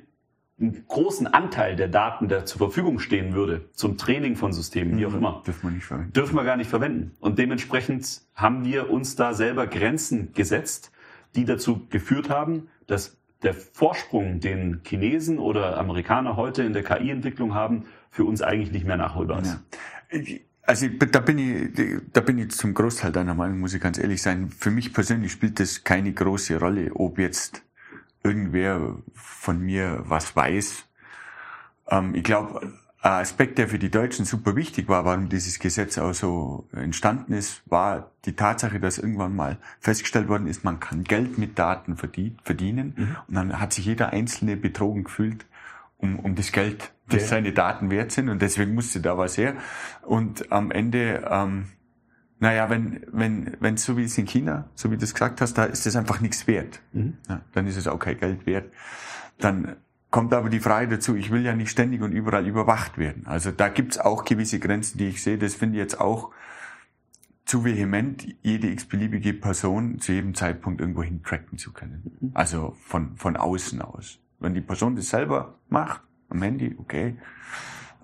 einen 0.60 0.86
großen 0.88 1.28
Anteil 1.28 1.76
der 1.76 1.90
Daten, 1.90 2.30
der 2.30 2.46
zur 2.46 2.60
Verfügung 2.60 3.00
stehen 3.00 3.34
würde, 3.34 3.70
zum 3.74 3.98
Training 3.98 4.36
von 4.36 4.54
Systemen, 4.54 4.98
wie 4.98 5.06
auch 5.06 5.12
mhm. 5.12 5.18
immer, 5.18 5.44
dürfen 5.46 5.64
wir 5.64 5.72
nicht 5.72 5.86
verwenden. 5.86 6.14
Dürfen 6.14 6.36
wir 6.36 6.44
gar 6.44 6.58
nicht 6.58 6.70
verwenden. 6.70 7.12
Und 7.20 7.40
dementsprechend 7.40 8.22
haben 8.36 8.64
wir 8.64 8.90
uns 8.90 9.16
da 9.16 9.34
selber 9.34 9.68
Grenzen 9.68 10.34
gesetzt, 10.34 10.92
die 11.36 11.44
dazu 11.44 11.86
geführt 11.90 12.30
haben, 12.30 12.70
dass 12.88 13.18
der 13.44 13.54
Vorsprung, 13.54 14.40
den 14.40 14.82
Chinesen 14.86 15.40
oder 15.40 15.78
Amerikaner 15.78 16.38
heute 16.38 16.64
in 16.64 16.74
der 16.74 16.84
KI-Entwicklung 16.84 17.54
haben, 17.54 17.86
für 18.10 18.24
uns 18.24 18.42
eigentlich 18.42 18.72
nicht 18.72 18.86
mehr 18.86 18.98
nachholbar 18.98 19.42
ist. 19.42 19.60
Ja. 20.10 20.22
Also 20.64 20.88
da 20.88 21.20
bin 21.20 21.38
ich, 21.38 22.02
da 22.12 22.22
bin 22.22 22.40
ich 22.40 22.52
zum 22.52 22.74
Großteil 22.74 23.12
deiner 23.12 23.36
Meinung, 23.36 23.60
muss 23.60 23.74
ich 23.74 23.82
ganz 23.82 24.00
ehrlich 24.00 24.22
sein. 24.22 24.50
Für 24.50 24.72
mich 24.72 24.94
persönlich 24.94 25.32
spielt 25.32 25.60
das 25.60 25.84
keine 25.84 26.12
große 26.12 26.58
Rolle, 26.58 26.92
ob 26.96 27.20
jetzt 27.20 27.65
irgendwer 28.26 28.96
von 29.14 29.62
mir 29.62 30.04
was 30.06 30.36
weiß. 30.36 30.86
Ähm, 31.90 32.16
ich 32.16 32.24
glaube, 32.24 32.74
ein 33.02 33.12
Aspekt, 33.12 33.60
der 33.60 33.68
für 33.68 33.78
die 33.78 33.92
Deutschen 33.92 34.26
super 34.26 34.56
wichtig 34.56 34.90
war, 34.90 35.06
warum 35.06 35.30
dieses 35.30 35.60
Gesetz 35.60 36.00
auch 36.00 36.14
so 36.14 36.68
entstanden 36.74 37.34
ist, 37.34 37.62
war 37.68 38.10
die 38.26 38.34
Tatsache, 38.34 38.80
dass 38.80 38.98
irgendwann 38.98 39.36
mal 39.36 39.58
festgestellt 39.80 40.28
worden 40.28 40.48
ist, 40.48 40.64
man 40.64 40.80
kann 40.80 41.04
Geld 41.04 41.38
mit 41.38 41.60
Daten 41.60 41.98
verdienen. 41.98 42.94
Mhm. 42.98 43.16
Und 43.28 43.36
dann 43.36 43.60
hat 43.60 43.74
sich 43.74 43.86
jeder 43.86 44.10
Einzelne 44.10 44.58
betrogen 44.58 45.04
gefühlt 45.04 45.46
um, 45.98 46.20
um 46.20 46.36
das 46.36 46.52
Geld, 46.52 46.92
das 47.08 47.24
ja. 47.24 47.28
seine 47.28 47.54
Daten 47.54 47.90
wert 47.92 48.12
sind. 48.12 48.30
Und 48.30 48.42
deswegen 48.42 48.74
musste 48.74 49.00
da 49.02 49.18
was 49.18 49.38
her. 49.38 49.56
Und 50.02 50.52
am 50.52 50.72
Ende 50.72 51.28
ähm, 51.30 51.68
naja, 52.46 52.70
wenn 52.70 53.02
wenn 53.12 53.58
wenn 53.60 53.76
so 53.76 53.98
wie 53.98 54.04
es 54.04 54.16
in 54.20 54.28
China, 54.28 54.70
so 54.76 54.92
wie 54.92 54.98
du 54.98 55.04
es 55.04 55.16
gesagt 55.16 55.42
hast, 55.42 55.56
da 55.58 55.64
ist 55.64 55.88
das 55.88 55.96
einfach 55.96 56.22
nichts 56.22 56.46
wert. 56.46 56.80
Mhm. 56.94 57.18
Ja, 57.28 57.42
dann 57.54 57.66
ist 57.66 57.76
es 57.76 57.88
auch 57.88 57.98
kein 57.98 58.20
Geld 58.20 58.46
wert. 58.46 58.72
Dann 59.40 59.78
kommt 60.12 60.32
aber 60.32 60.52
die 60.52 60.60
Frage 60.60 60.88
dazu, 60.88 61.16
ich 61.16 61.32
will 61.32 61.44
ja 61.44 61.56
nicht 61.56 61.72
ständig 61.72 62.04
und 62.04 62.12
überall 62.12 62.46
überwacht 62.46 63.00
werden. 63.00 63.26
Also 63.26 63.50
da 63.50 63.68
gibt's 63.70 63.98
auch 63.98 64.26
gewisse 64.26 64.60
Grenzen, 64.60 65.00
die 65.00 65.08
ich 65.08 65.24
sehe. 65.24 65.40
Das 65.40 65.56
finde 65.56 65.78
ich 65.78 65.80
jetzt 65.80 66.00
auch 66.00 66.30
zu 67.46 67.66
vehement, 67.66 68.28
jede 68.44 68.68
x-beliebige 68.68 69.34
Person 69.34 69.98
zu 69.98 70.12
jedem 70.12 70.36
Zeitpunkt 70.36 70.82
irgendwo 70.82 71.02
hin 71.02 71.24
tracken 71.24 71.58
zu 71.58 71.74
können. 71.74 72.12
Mhm. 72.20 72.32
Also 72.36 72.76
von, 72.80 73.18
von 73.18 73.38
außen 73.38 73.82
aus. 73.82 74.20
Wenn 74.40 74.54
die 74.54 74.62
Person 74.62 74.96
das 74.96 75.10
selber 75.10 75.56
macht, 75.70 76.02
am 76.30 76.44
Handy, 76.44 76.76
okay. 76.78 77.18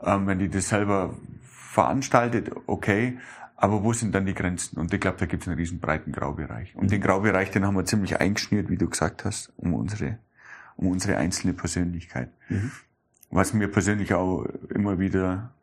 Ähm, 0.04 0.26
wenn 0.26 0.40
die 0.40 0.50
das 0.50 0.70
selber 0.70 1.14
veranstaltet, 1.44 2.50
okay. 2.66 3.20
Aber 3.62 3.84
wo 3.84 3.94
sind 3.94 4.16
dann 4.16 4.26
die 4.26 4.34
Grenzen? 4.34 4.80
Und 4.80 4.92
ich 4.92 5.00
glaube, 5.00 5.18
da 5.20 5.28
gibt 5.28 5.44
es 5.44 5.48
einen 5.48 5.56
riesen 5.56 5.80
breiten 5.80 6.12
Graubereich. 6.12 6.76
Und 6.76 6.90
den 6.90 7.00
Graubereich, 7.00 7.52
den 7.52 7.64
haben 7.64 7.76
wir 7.76 7.86
ziemlich 7.86 8.20
eingeschnürt, 8.20 8.70
wie 8.70 8.76
du 8.76 8.90
gesagt 8.90 9.24
hast, 9.24 9.54
um 9.56 9.76
unsere, 9.76 10.18
um 10.78 10.88
unsere 10.88 11.18
einzelne 11.18 11.54
Persönlichkeit. 11.54 12.32
Mhm. 12.50 12.72
Was 13.30 13.54
mir 13.54 13.68
persönlich 13.68 14.16
auch 14.16 14.46
immer 14.74 14.98
wieder 14.98 15.54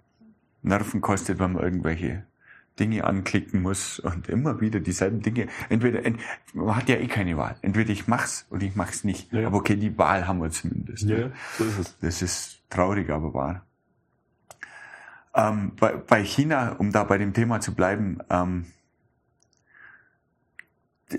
Nerven 0.63 1.01
kostet, 1.01 1.41
wenn 1.41 1.55
man 1.55 1.65
irgendwelche 1.65 2.23
Dinge 2.79 3.03
anklicken 3.03 3.63
muss 3.63 3.99
und 3.99 4.29
immer 4.29 4.61
wieder 4.61 4.79
dieselben 4.79 5.21
Dinge. 5.21 5.49
Entweder, 5.69 6.05
ent, 6.05 6.21
man 6.55 6.77
hat 6.77 6.89
ja 6.89 6.95
eh 6.99 7.09
keine 7.09 7.37
Wahl. 7.37 7.57
Entweder 7.63 7.91
ich 7.91 8.07
mach's 8.07 8.47
oder 8.51 8.63
ich 8.63 8.77
mach's 8.77 9.03
nicht. 9.03 9.33
Ja. 9.33 9.49
Aber 9.49 9.57
okay, 9.57 9.75
die 9.75 9.99
Wahl 9.99 10.29
haben 10.29 10.41
wir 10.41 10.53
zumindest. 10.53 11.03
Ja, 11.03 11.31
so 11.59 11.65
ist 11.65 11.79
es. 11.79 11.99
Das 11.99 12.23
ist 12.23 12.63
traurig, 12.71 13.11
aber 13.11 13.35
wahr. 13.35 13.67
Ähm, 15.39 15.73
bei, 15.79 15.93
bei 15.97 16.25
China, 16.25 16.73
um 16.73 16.91
da 16.91 17.05
bei 17.05 17.17
dem 17.17 17.33
Thema 17.33 17.61
zu 17.61 17.73
bleiben, 17.73 18.19
ähm, 18.29 18.67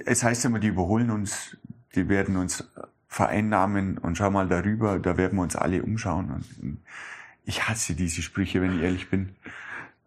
es 0.06 0.24
heißt 0.24 0.44
immer, 0.44 0.60
die 0.60 0.68
überholen 0.68 1.10
uns, 1.10 1.58
die 1.96 2.10
werden 2.10 2.36
uns 2.36 2.70
vereinnahmen 3.08 3.98
und 3.98 4.18
schau 4.18 4.30
mal 4.30 4.48
darüber, 4.48 5.00
da 5.00 5.16
werden 5.18 5.38
wir 5.38 5.44
uns 5.44 5.56
alle 5.56 5.82
umschauen. 5.82 6.32
Und 6.62 6.78
ich 7.46 7.68
hasse 7.68 7.96
diese 7.96 8.22
Sprüche, 8.22 8.62
wenn 8.62 8.78
ich 8.78 8.84
ehrlich 8.84 9.10
bin. 9.10 9.30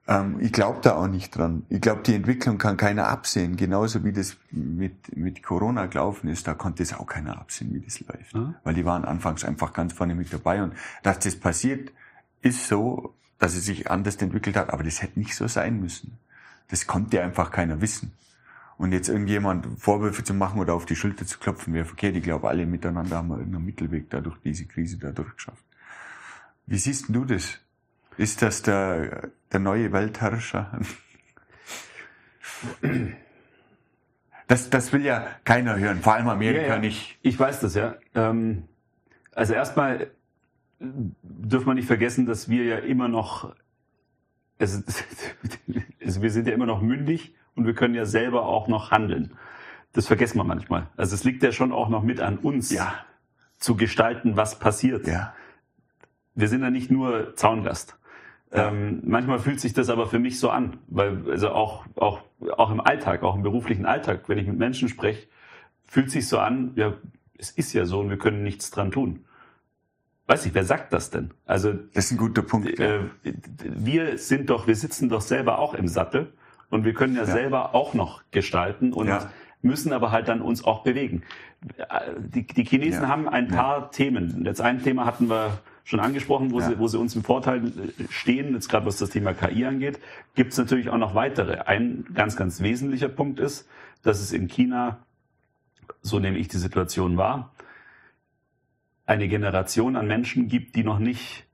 Ähm, 0.06 0.36
ich 0.40 0.52
glaube 0.52 0.80
da 0.82 0.96
auch 0.96 1.08
nicht 1.08 1.36
dran. 1.36 1.64
Ich 1.70 1.80
glaube, 1.80 2.02
die 2.02 2.14
Entwicklung 2.14 2.58
kann 2.58 2.76
keiner 2.76 3.08
absehen. 3.08 3.56
Genauso 3.56 4.04
wie 4.04 4.12
das 4.12 4.36
mit, 4.50 5.16
mit 5.16 5.42
Corona 5.42 5.86
gelaufen 5.86 6.28
ist, 6.28 6.46
da 6.46 6.52
konnte 6.52 6.82
es 6.82 6.92
auch 6.92 7.06
keiner 7.06 7.40
absehen, 7.40 7.72
wie 7.72 7.80
das 7.80 7.98
läuft. 8.00 8.34
Mhm. 8.34 8.56
Weil 8.62 8.74
die 8.74 8.84
waren 8.84 9.06
anfangs 9.06 9.42
einfach 9.42 9.72
ganz 9.72 9.94
vorne 9.94 10.14
mit 10.14 10.30
dabei. 10.32 10.62
Und 10.62 10.74
dass 11.02 11.18
das 11.18 11.34
passiert, 11.34 11.92
ist 12.42 12.68
so, 12.68 13.14
dass 13.42 13.56
es 13.56 13.64
sich 13.64 13.90
anders 13.90 14.14
entwickelt 14.16 14.56
hat, 14.56 14.70
aber 14.70 14.84
das 14.84 15.02
hätte 15.02 15.18
nicht 15.18 15.34
so 15.34 15.48
sein 15.48 15.80
müssen. 15.80 16.16
Das 16.68 16.86
konnte 16.86 17.20
einfach 17.20 17.50
keiner 17.50 17.80
wissen. 17.80 18.12
Und 18.78 18.92
jetzt 18.92 19.08
irgendjemand 19.08 19.80
Vorwürfe 19.80 20.22
zu 20.22 20.32
machen 20.32 20.60
oder 20.60 20.74
auf 20.74 20.86
die 20.86 20.94
Schulter 20.94 21.26
zu 21.26 21.40
klopfen, 21.40 21.74
wäre 21.74 21.84
verkehrt. 21.84 22.14
Ich 22.14 22.22
glaube, 22.22 22.48
alle 22.48 22.66
miteinander 22.66 23.16
haben 23.16 23.26
wir 23.30 23.38
irgendeinen 23.38 23.64
Mittelweg 23.64 24.08
dadurch 24.10 24.36
diese 24.44 24.66
Krise 24.66 24.96
dadurch 24.96 25.34
geschafft. 25.34 25.64
Wie 26.66 26.78
siehst 26.78 27.06
du 27.08 27.24
das? 27.24 27.58
Ist 28.16 28.42
das 28.42 28.62
der, 28.62 29.30
der 29.50 29.58
neue 29.58 29.92
Weltherrscher? 29.92 30.78
Das, 34.48 34.68
das 34.68 34.92
will 34.92 35.02
ja 35.02 35.26
keiner 35.44 35.78
hören, 35.78 36.02
vor 36.02 36.12
allem 36.14 36.28
Amerika 36.28 36.66
ja, 36.66 36.74
ja. 36.74 36.78
nicht. 36.78 37.18
Ich 37.22 37.38
weiß 37.38 37.60
das, 37.60 37.74
ja. 37.74 37.96
Ähm, 38.14 38.64
Also 39.34 39.54
erstmal 39.54 40.10
dürfen 41.22 41.66
wir 41.66 41.74
nicht 41.74 41.86
vergessen, 41.86 42.26
dass 42.26 42.48
wir 42.48 42.64
ja 42.64 42.78
immer 42.78 43.08
noch, 43.08 43.54
also, 44.58 44.82
also 46.04 46.22
wir 46.22 46.30
sind 46.30 46.46
ja 46.48 46.54
immer 46.54 46.66
noch 46.66 46.82
mündig 46.82 47.34
und 47.54 47.66
wir 47.66 47.74
können 47.74 47.94
ja 47.94 48.04
selber 48.04 48.46
auch 48.46 48.68
noch 48.68 48.90
handeln. 48.90 49.32
Das 49.92 50.06
vergessen 50.06 50.38
wir 50.38 50.44
manchmal. 50.44 50.88
Also 50.96 51.14
es 51.14 51.24
liegt 51.24 51.42
ja 51.42 51.52
schon 51.52 51.72
auch 51.72 51.88
noch 51.88 52.02
mit 52.02 52.20
an 52.20 52.38
uns, 52.38 52.70
Ja. 52.70 52.94
zu 53.58 53.76
gestalten, 53.76 54.36
was 54.36 54.58
passiert. 54.58 55.06
Ja. 55.06 55.34
Wir 56.34 56.48
sind 56.48 56.62
ja 56.62 56.70
nicht 56.70 56.90
nur 56.90 57.36
Zaungast. 57.36 57.98
Ähm, 58.50 59.02
manchmal 59.04 59.38
fühlt 59.38 59.60
sich 59.60 59.72
das 59.72 59.88
aber 59.88 60.06
für 60.06 60.18
mich 60.18 60.38
so 60.38 60.50
an, 60.50 60.78
weil 60.88 61.30
also 61.30 61.50
auch 61.50 61.86
auch 61.96 62.22
auch 62.56 62.70
im 62.70 62.80
Alltag, 62.80 63.22
auch 63.22 63.34
im 63.34 63.42
beruflichen 63.42 63.86
Alltag, 63.86 64.28
wenn 64.28 64.36
ich 64.36 64.46
mit 64.46 64.58
Menschen 64.58 64.88
spreche, 64.88 65.26
fühlt 65.86 66.10
sich 66.10 66.28
so 66.28 66.38
an, 66.38 66.72
ja, 66.76 66.92
es 67.38 67.50
ist 67.50 67.72
ja 67.72 67.86
so 67.86 68.00
und 68.00 68.10
wir 68.10 68.18
können 68.18 68.42
nichts 68.42 68.70
dran 68.70 68.90
tun. 68.90 69.24
Weiß 70.26 70.46
ich, 70.46 70.54
wer 70.54 70.64
sagt 70.64 70.92
das 70.92 71.10
denn? 71.10 71.32
Also 71.46 71.72
Das 71.94 72.06
ist 72.06 72.12
ein 72.12 72.18
guter 72.18 72.42
Punkt. 72.42 72.78
ja. 72.78 72.96
äh, 72.96 73.00
wir 73.62 74.18
sind 74.18 74.50
doch, 74.50 74.66
wir 74.66 74.76
sitzen 74.76 75.08
doch 75.08 75.20
selber 75.20 75.58
auch 75.58 75.74
im 75.74 75.88
Sattel 75.88 76.32
und 76.70 76.84
wir 76.84 76.94
können 76.94 77.16
ja, 77.16 77.26
selber 77.26 77.74
auch 77.74 77.92
noch 77.94 78.22
gestalten 78.30 78.92
und 78.92 79.08
Ja. 79.08 79.30
müssen 79.62 79.92
aber 79.92 80.10
halt 80.10 80.28
dann 80.28 80.40
uns 80.40 80.64
auch 80.64 80.84
bewegen. 80.84 81.22
Äh, 81.76 81.84
Die, 82.20 82.46
die 82.46 82.64
Chinesen 82.64 83.02
Ja. 83.02 83.08
haben 83.08 83.28
ein 83.28 83.48
paar 83.48 83.90
Themen. 83.90 84.44
Jetzt 84.44 84.60
ein 84.60 84.82
Thema 84.82 85.04
hatten 85.06 85.28
wir 85.28 85.58
schon 85.84 85.98
angesprochen, 86.00 86.52
wo, 86.52 86.60
Ja. 86.60 86.68
sie, 86.68 86.78
wo 86.78 86.86
sie 86.86 86.98
uns 86.98 87.16
im 87.16 87.24
Vorteil 87.24 87.66
äh, 87.66 87.70
stehen, 88.10 88.54
jetzt 88.54 88.68
gerade 88.68 88.86
was 88.86 88.98
das 88.98 89.10
Thema 89.10 89.34
KI 89.34 89.66
angeht, 89.66 89.98
gibt 90.36 90.52
es 90.52 90.58
natürlich 90.58 90.88
auch 90.88 90.98
noch 90.98 91.14
weitere. 91.16 91.58
Ein 91.66 92.06
ganz, 92.14 92.36
ganz 92.36 92.60
wesentlicher 92.62 93.08
Punkt 93.08 93.40
ist, 93.40 93.68
dass 94.04 94.20
es 94.20 94.32
in 94.32 94.46
China, 94.48 94.98
so 96.00 96.20
nehme 96.20 96.38
ich 96.38 96.46
die 96.48 96.58
Situation 96.58 97.16
wahr, 97.16 97.52
eine 99.06 99.28
Generation 99.28 99.96
an 99.96 100.06
Menschen 100.06 100.48
gibt, 100.48 100.76
die 100.76 100.84
noch 100.84 100.98
nicht 100.98 101.44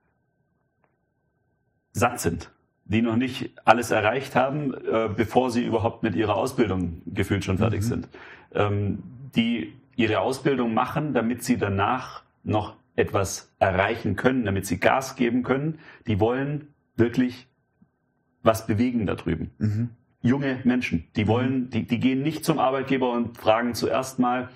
satt 1.93 2.21
sind, 2.21 2.53
die 2.85 3.03
noch 3.03 3.17
nicht 3.17 3.53
alles 3.65 3.91
erreicht 3.91 4.35
haben, 4.35 4.75
äh, 4.75 5.09
bevor 5.15 5.51
sie 5.51 5.65
überhaupt 5.65 6.03
mit 6.03 6.15
ihrer 6.15 6.37
Ausbildung 6.37 7.03
gefühlt 7.07 7.45
schon 7.45 7.59
fertig 7.59 7.83
sind, 7.83 8.09
ähm, 8.55 9.03
die 9.35 9.75
ihre 9.97 10.21
Ausbildung 10.21 10.75
machen, 10.75 11.13
damit 11.13 11.43
sie 11.43 11.57
danach 11.59 12.23
noch 12.45 12.77
etwas 12.95 13.55
erreichen 13.59 14.17
können, 14.17 14.45
damit 14.45 14.67
sie 14.67 14.79
Gas 14.79 15.17
geben 15.17 15.43
können. 15.43 15.79
Die 16.07 16.21
wollen 16.21 16.69
wirklich 16.97 17.49
was 18.43 18.67
bewegen 18.67 19.07
da 19.07 19.15
drüben. 19.15 19.51
Junge 20.23 20.61
Menschen, 20.65 21.09
die 21.17 21.27
wollen, 21.27 21.71
die, 21.71 21.87
die 21.87 22.01
gehen 22.01 22.23
nicht 22.23 22.45
zum 22.45 22.59
Arbeitgeber 22.59 23.13
und 23.13 23.37
fragen 23.37 23.75
zuerst 23.75 24.19
mal, 24.19 24.49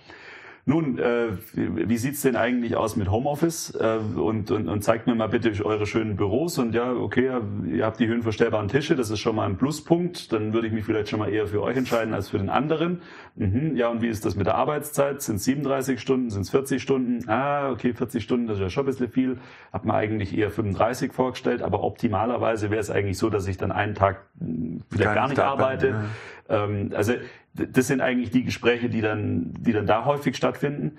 nun, 0.65 0.97
äh, 1.01 1.31
wie 1.55 1.97
sieht's 1.97 2.23
denn 2.23 2.37
eigentlich 2.37 2.77
aus 2.77 2.95
mit 2.95 3.11
Homeoffice? 3.11 3.75
Äh, 3.75 3.99
und, 4.17 4.53
und, 4.53 4.69
und 4.69 4.85
zeigt 4.85 5.09
mir 5.09 5.17
mal 5.17 5.27
bitte 5.27 5.53
eure 5.65 5.87
schönen 5.87 6.15
Büros. 6.15 6.57
Und 6.59 6.73
ja, 6.73 6.93
okay, 6.93 7.27
ja, 7.27 7.41
ihr 7.69 7.85
habt 7.85 7.99
die 7.99 8.07
höhenverstellbaren 8.07 8.69
Tische, 8.69 8.95
das 8.95 9.11
ist 9.11 9.19
schon 9.19 9.35
mal 9.35 9.47
ein 9.47 9.57
Pluspunkt. 9.57 10.33
Dann 10.33 10.53
würde 10.53 10.69
ich 10.69 10.73
mich 10.73 10.85
vielleicht 10.85 11.09
schon 11.09 11.19
mal 11.19 11.33
eher 11.33 11.49
für 11.49 11.63
euch 11.63 11.77
entscheiden 11.77 12.15
als 12.15 12.29
für 12.29 12.39
den 12.39 12.49
anderen. 12.49 13.03
Mhm, 13.35 13.75
ja, 13.75 13.89
und 13.89 14.03
wie 14.03 14.09
ist 14.09 14.25
das 14.25 14.37
mit 14.37 14.47
der 14.47 14.55
Arbeitszeit? 14.55 15.21
Sind 15.21 15.37
es 15.37 15.45
37 15.45 16.01
Stunden? 16.01 16.31
Sind 16.31 16.43
es 16.43 16.51
40 16.51 16.81
Stunden? 16.81 17.29
Ah, 17.29 17.71
okay, 17.73 17.93
40 17.93 18.23
Stunden, 18.23 18.47
das 18.47 18.59
ist 18.59 18.63
ja 18.63 18.71
schon 18.71 18.85
ein 18.85 18.87
bisschen 18.87 19.09
viel. 19.09 19.39
Hab 19.73 19.85
mir 19.85 19.95
eigentlich 19.95 20.39
eher 20.39 20.53
35 20.53 21.13
vorgestellt, 21.13 21.63
aber 21.63 21.83
optimalerweise 21.83 22.71
wäre 22.71 22.81
es 22.81 22.91
eigentlich 22.91 23.19
so, 23.19 23.31
dass 23.31 23.49
ich 23.49 23.57
dann 23.57 23.73
einen 23.73 23.97
Tag 23.97 24.21
mh, 24.39 24.83
vielleicht 24.91 25.05
Gar 25.07 25.15
gar 25.17 25.29
nicht 25.29 25.41
arbeite. 25.41 25.89
Ähm, 25.89 26.05
also 26.49 27.13
d- 27.55 27.69
das 27.71 27.87
sind 27.87 28.01
eigentlich 28.01 28.31
die 28.31 28.45
Gespräche, 28.45 28.89
die 28.89 29.01
dann, 29.01 29.53
die 29.59 29.73
dann 29.73 29.87
da 29.87 30.05
häufig 30.05 30.37
stattfinden. 30.37 30.99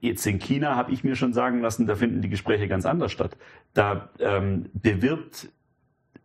Jetzt 0.00 0.26
in 0.26 0.38
China 0.38 0.74
habe 0.76 0.92
ich 0.92 1.04
mir 1.04 1.14
schon 1.16 1.32
sagen 1.32 1.60
lassen, 1.60 1.86
da 1.86 1.94
finden 1.94 2.22
die 2.22 2.28
Gespräche 2.28 2.66
ganz 2.68 2.86
anders 2.86 3.12
statt. 3.12 3.36
Da 3.74 4.10
ähm, 4.18 4.66
bewirbt 4.72 5.48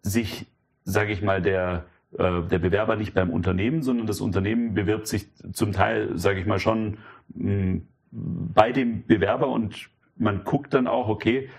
sich, 0.02 0.48
sage 0.84 1.12
ich 1.12 1.22
mal, 1.22 1.42
der 1.42 1.86
äh, 2.18 2.42
der 2.44 2.60
Bewerber 2.60 2.96
nicht 2.96 3.14
beim 3.14 3.30
Unternehmen, 3.30 3.82
sondern 3.84 4.08
das 4.08 4.22
Unternehmen 4.22 4.74
bewirbt 4.74 5.08
sich 5.08 5.28
zum 5.54 5.74
Teil, 5.74 6.18
sage 6.18 6.40
ich 6.40 6.46
mal, 6.46 6.60
schon 6.60 6.98
mh, 7.34 7.82
bei 8.12 8.72
dem 8.72 9.06
Bewerber 9.06 9.50
und 9.50 9.90
man 10.18 10.44
guckt 10.46 10.74
dann 10.74 10.88
auch, 10.88 11.10
okay, 11.10 11.50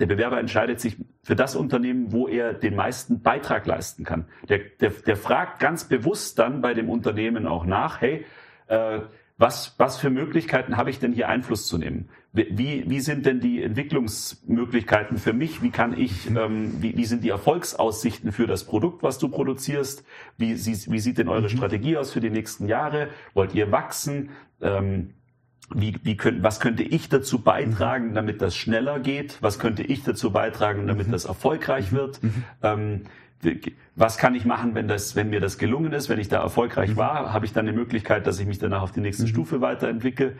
der 0.00 0.06
Bewerber 0.06 0.40
entscheidet 0.40 0.80
sich 0.80 0.96
für 1.22 1.36
das 1.36 1.54
Unternehmen, 1.54 2.10
wo 2.10 2.26
er 2.26 2.54
den 2.54 2.74
meisten 2.74 3.22
Beitrag 3.22 3.66
leisten 3.66 4.02
kann. 4.02 4.24
Der, 4.48 4.58
der, 4.80 4.90
der 4.90 5.16
fragt 5.16 5.60
ganz 5.60 5.84
bewusst 5.84 6.38
dann 6.38 6.62
bei 6.62 6.74
dem 6.74 6.88
Unternehmen 6.88 7.46
auch 7.46 7.64
nach, 7.66 8.00
hey, 8.00 8.24
äh, 8.66 9.00
was, 9.36 9.74
was 9.78 9.98
für 9.98 10.10
Möglichkeiten 10.10 10.76
habe 10.76 10.90
ich 10.90 10.98
denn 10.98 11.12
hier 11.12 11.28
Einfluss 11.28 11.66
zu 11.66 11.78
nehmen? 11.78 12.08
Wie, 12.32 12.84
wie 12.88 13.00
sind 13.00 13.24
denn 13.26 13.40
die 13.40 13.62
Entwicklungsmöglichkeiten 13.62 15.18
für 15.18 15.32
mich? 15.32 15.62
Wie 15.62 15.70
kann 15.70 15.98
ich, 15.98 16.28
ähm, 16.30 16.74
wie, 16.82 16.96
wie 16.96 17.04
sind 17.06 17.24
die 17.24 17.30
Erfolgsaussichten 17.30 18.32
für 18.32 18.46
das 18.46 18.64
Produkt, 18.64 19.02
was 19.02 19.18
du 19.18 19.28
produzierst? 19.28 20.04
Wie, 20.36 20.54
sie- 20.54 20.92
wie 20.92 20.98
sieht 21.00 21.18
denn 21.18 21.28
eure 21.28 21.48
Strategie 21.48 21.96
aus 21.96 22.12
für 22.12 22.20
die 22.20 22.30
nächsten 22.30 22.68
Jahre? 22.68 23.08
Wollt 23.34 23.54
ihr 23.54 23.72
wachsen? 23.72 24.30
Ähm, 24.60 25.14
wie, 25.74 25.98
wie 26.02 26.16
könnt, 26.16 26.42
was 26.42 26.60
könnte 26.60 26.82
ich 26.82 27.08
dazu 27.08 27.40
beitragen, 27.40 28.14
damit 28.14 28.42
das 28.42 28.56
schneller 28.56 28.98
geht? 29.00 29.38
Was 29.40 29.58
könnte 29.58 29.82
ich 29.82 30.02
dazu 30.02 30.30
beitragen, 30.32 30.86
damit 30.86 31.12
das 31.12 31.24
erfolgreich 31.24 31.92
wird? 31.92 32.20
Ähm, 32.62 33.02
was 33.96 34.18
kann 34.18 34.34
ich 34.34 34.44
machen, 34.44 34.74
wenn 34.74 34.86
das, 34.86 35.16
wenn 35.16 35.30
mir 35.30 35.40
das 35.40 35.56
gelungen 35.56 35.92
ist, 35.92 36.08
wenn 36.08 36.18
ich 36.18 36.28
da 36.28 36.42
erfolgreich 36.42 36.96
war, 36.96 37.32
habe 37.32 37.46
ich 37.46 37.52
dann 37.52 37.66
eine 37.66 37.76
Möglichkeit, 37.76 38.26
dass 38.26 38.38
ich 38.38 38.46
mich 38.46 38.58
danach 38.58 38.82
auf 38.82 38.92
die 38.92 39.00
nächste 39.00 39.26
Stufe 39.26 39.60
weiterentwickle? 39.60 40.36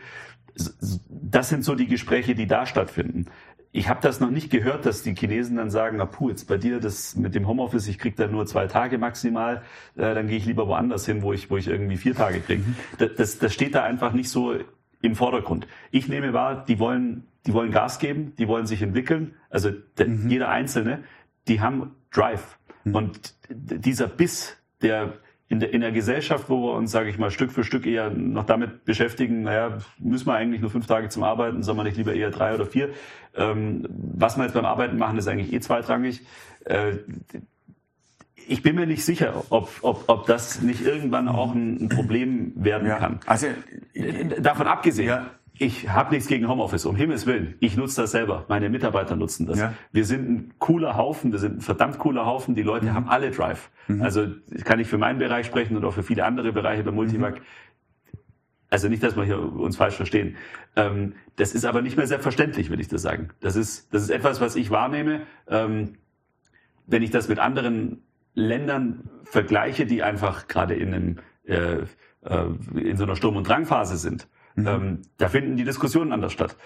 Das 1.09 1.49
sind 1.49 1.65
so 1.65 1.75
die 1.75 1.87
Gespräche, 1.87 2.35
die 2.35 2.47
da 2.47 2.67
stattfinden. 2.67 3.27
Ich 3.73 3.89
habe 3.89 4.01
das 4.03 4.19
noch 4.19 4.31
nicht 4.31 4.51
gehört, 4.51 4.85
dass 4.85 5.03
die 5.03 5.15
Chinesen 5.15 5.57
dann 5.57 5.71
sagen, 5.71 5.99
na 5.99 6.05
puh, 6.05 6.29
jetzt 6.29 6.49
bei 6.49 6.59
dir 6.59 6.81
das 6.81 7.15
mit 7.15 7.37
dem 7.37 7.47
Homeoffice, 7.47 7.87
ich 7.87 7.99
krieg 7.99 8.17
da 8.17 8.27
nur 8.27 8.45
zwei 8.47 8.67
Tage 8.67 8.99
maximal, 8.99 9.63
äh, 9.97 10.13
dann 10.15 10.27
gehe 10.27 10.37
ich 10.37 10.45
lieber 10.45 10.67
woanders 10.67 11.07
hin, 11.07 11.23
wo 11.23 11.33
ich, 11.33 11.51
wo 11.51 11.57
ich 11.57 11.69
irgendwie 11.69 11.97
vier 11.97 12.17
Tage 12.17 12.41
kriege. 12.41 12.65
Das, 13.17 13.39
das 13.39 13.55
steht 13.55 13.77
da 13.77 13.85
einfach 13.85 14.13
nicht 14.13 14.29
so 14.29 14.55
im 15.03 15.15
Vordergrund. 15.15 15.67
Ich 15.91 16.09
nehme 16.09 16.33
wahr, 16.33 16.65
die 16.65 16.79
wollen, 16.79 17.27
die 17.47 17.53
wollen 17.53 17.71
Gas 17.71 17.99
geben, 17.99 18.35
die 18.39 18.49
wollen 18.49 18.67
sich 18.67 18.83
entwickeln. 18.83 19.35
Also 19.49 19.71
der, 19.99 20.09
jeder 20.09 20.49
Einzelne, 20.49 21.05
die 21.49 21.61
haben 21.61 21.95
Drive. 22.11 22.59
Und 22.85 23.35
d- 23.49 23.79
dieser 23.79 24.09
Biss, 24.09 24.57
der 24.83 25.15
in 25.49 25.59
der, 25.59 25.73
in 25.75 25.81
der 25.81 25.91
Gesellschaft, 25.91 26.49
wo 26.49 26.69
wir 26.69 26.75
uns, 26.75 26.93
sage 26.93 27.11
ich 27.11 27.19
mal, 27.19 27.31
Stück 27.31 27.51
für 27.51 27.65
Stück 27.65 27.85
eher 27.85 28.09
noch 28.11 28.45
damit 28.45 28.85
beschäftigen, 28.85 29.43
naja, 29.43 29.79
müssen 29.99 30.27
wir 30.27 30.35
eigentlich 30.35 30.61
nur 30.61 30.71
fünf 30.71 30.87
Tage 30.87 31.09
zum 31.09 31.25
Arbeiten, 31.25 31.65
soll 31.65 31.75
man 31.75 31.87
nicht 31.87 31.97
lieber 31.97 32.15
eher 32.15 32.31
drei 32.31 32.55
oder 32.55 32.67
vier. 32.67 32.91
Ähm, 33.35 33.87
was 33.91 34.37
wir 34.37 34.45
jetzt 34.45 34.55
beim 34.55 34.65
Arbeiten 34.65 34.97
machen, 34.97 35.19
ist 35.19 35.27
eigentlich 35.27 35.53
eh 35.53 35.61
zweitrangig. 35.61 36.25
Äh, 36.65 36.99
ich 38.49 38.63
bin 38.63 38.77
mir 38.77 38.87
nicht 38.87 39.05
sicher, 39.05 39.45
ob, 39.51 39.71
ob, 39.83 40.05
ob 40.09 40.27
das 40.27 40.63
nicht 40.63 40.85
irgendwann 40.85 41.29
auch 41.29 41.55
ein, 41.55 41.85
ein 41.85 41.89
Problem 41.89 42.53
werden 42.57 42.89
ja. 42.89 42.99
kann. 42.99 43.21
Also, 43.27 43.47
Davon 44.41 44.67
abgesehen, 44.67 45.09
Ja. 45.09 45.31
ich 45.59 45.89
habe 45.89 46.15
nichts 46.15 46.29
gegen 46.29 46.49
Homeoffice, 46.49 46.87
um 46.87 46.97
Himmels 46.97 47.27
Willen. 47.27 47.55
Ich 47.61 47.77
nutze 47.77 48.03
das 48.03 48.11
selber. 48.13 48.45
Meine 48.49 48.69
Mitarbeiter 48.71 49.17
nutzen 49.17 49.47
das. 49.47 49.59
Ja. 49.59 49.75
Wir 49.93 50.05
sind 50.05 50.31
ein 50.31 50.55
cooler 50.59 50.97
Haufen, 50.97 51.33
wir 51.33 51.39
sind 51.39 51.59
ein 51.59 51.61
verdammt 51.61 51.99
cooler 51.99 52.27
Haufen. 52.27 52.55
Die 52.55 52.63
Leute 52.63 52.95
haben 52.95 53.09
alle 53.09 53.31
Drive. 53.31 53.71
Also 54.01 54.27
kann 54.65 54.79
ich 54.79 54.87
für 54.89 54.99
meinen 54.99 55.19
Bereich 55.19 55.47
sprechen 55.47 55.77
und 55.77 55.85
auch 55.85 55.93
für 55.93 56.03
viele 56.05 56.25
andere 56.25 56.53
Bereiche 56.53 56.83
bei 56.85 56.93
Multivac. 56.93 57.41
Also 58.71 58.89
nicht, 58.89 59.03
dass 59.03 59.17
wir 59.17 59.25
hier 59.25 59.41
uns 59.41 59.77
falsch 59.77 59.97
verstehen. 59.97 60.37
Ähm, 60.77 61.15
das 61.37 61.55
ist 61.55 61.65
aber 61.65 61.83
nicht 61.83 61.97
mehr 61.97 62.07
selbstverständlich, 62.07 62.71
würde 62.71 62.83
ich 62.83 62.89
das 62.89 63.03
sagen. 63.03 63.31
Das 63.41 63.57
ist, 63.57 63.93
das 63.93 64.03
ist 64.03 64.11
etwas, 64.11 64.41
was 64.41 64.55
ich 64.55 64.71
wahrnehme. 64.71 65.23
Ähm, 65.49 65.95
wenn 66.87 67.03
ich 67.03 67.11
das 67.11 67.29
mit 67.29 67.41
anderen 67.41 68.03
Ländern 68.35 69.09
vergleiche, 69.25 69.87
die 69.87 70.03
einfach 70.03 70.49
gerade 70.49 70.75
in 70.75 70.95
einem 70.95 71.17
äh, 71.45 71.79
äh, 72.23 72.47
in 72.75 72.97
so 72.97 73.05
einer 73.05 73.17
Sturm- 73.17 73.37
und 73.37 73.49
Drangphase 73.49 73.97
sind, 73.97 74.29
ähm, 74.57 75.03
da 75.17 75.29
finden 75.29 75.57
die 75.57 75.65
Diskussionen 75.65 76.13
anders 76.13 76.33
statt. 76.33 76.57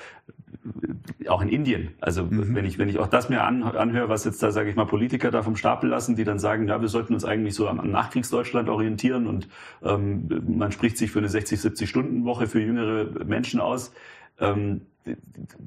Auch 1.29 1.43
in 1.43 1.49
Indien. 1.49 1.91
Also 2.01 2.27
wenn 2.31 2.65
ich 2.65 2.79
wenn 2.79 2.89
ich 2.89 2.99
auch 2.99 3.07
das 3.07 3.29
mir 3.29 3.45
an, 3.45 3.63
anhöre, 3.63 4.09
was 4.09 4.25
jetzt 4.25 4.43
da 4.43 4.51
sage 4.51 4.71
ich 4.71 4.77
mal 4.77 4.87
Politiker 4.87 5.31
da 5.31 5.43
vom 5.43 5.57
Stapel 5.57 5.91
lassen, 5.91 6.17
die 6.17 6.25
dann 6.25 6.39
sagen, 6.39 6.67
ja, 6.69 6.81
wir 6.81 6.89
sollten 6.89 7.15
uns 7.15 7.25
eigentlich 7.25 7.55
so 7.55 7.69
am, 7.69 7.79
am 7.79 7.91
Nachkriegsdeutschland 7.91 8.69
orientieren 8.69 9.27
und 9.27 9.49
ähm, 9.83 10.29
man 10.47 10.73
spricht 10.73 10.99
sich 10.99 11.11
für 11.11 11.19
eine 11.19 11.29
60 11.29 11.61
70 11.61 11.89
Stunden 11.89 12.25
Woche 12.25 12.47
für 12.47 12.61
jüngere 12.61 13.25
Menschen 13.25 13.61
aus. 13.61 13.93
Ähm, 14.41 14.83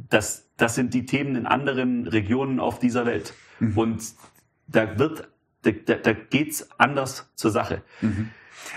das, 0.09 0.49
das 0.57 0.75
sind 0.75 0.93
die 0.93 1.05
Themen 1.05 1.35
in 1.35 1.45
anderen 1.45 2.07
Regionen 2.07 2.59
auf 2.59 2.79
dieser 2.79 3.05
Welt. 3.05 3.33
Und 3.75 4.01
da 4.67 4.97
wird, 4.97 5.29
da, 5.71 5.95
da, 5.95 6.13
geht's 6.13 6.67
anders 6.77 7.29
zur 7.35 7.51
Sache. 7.51 7.81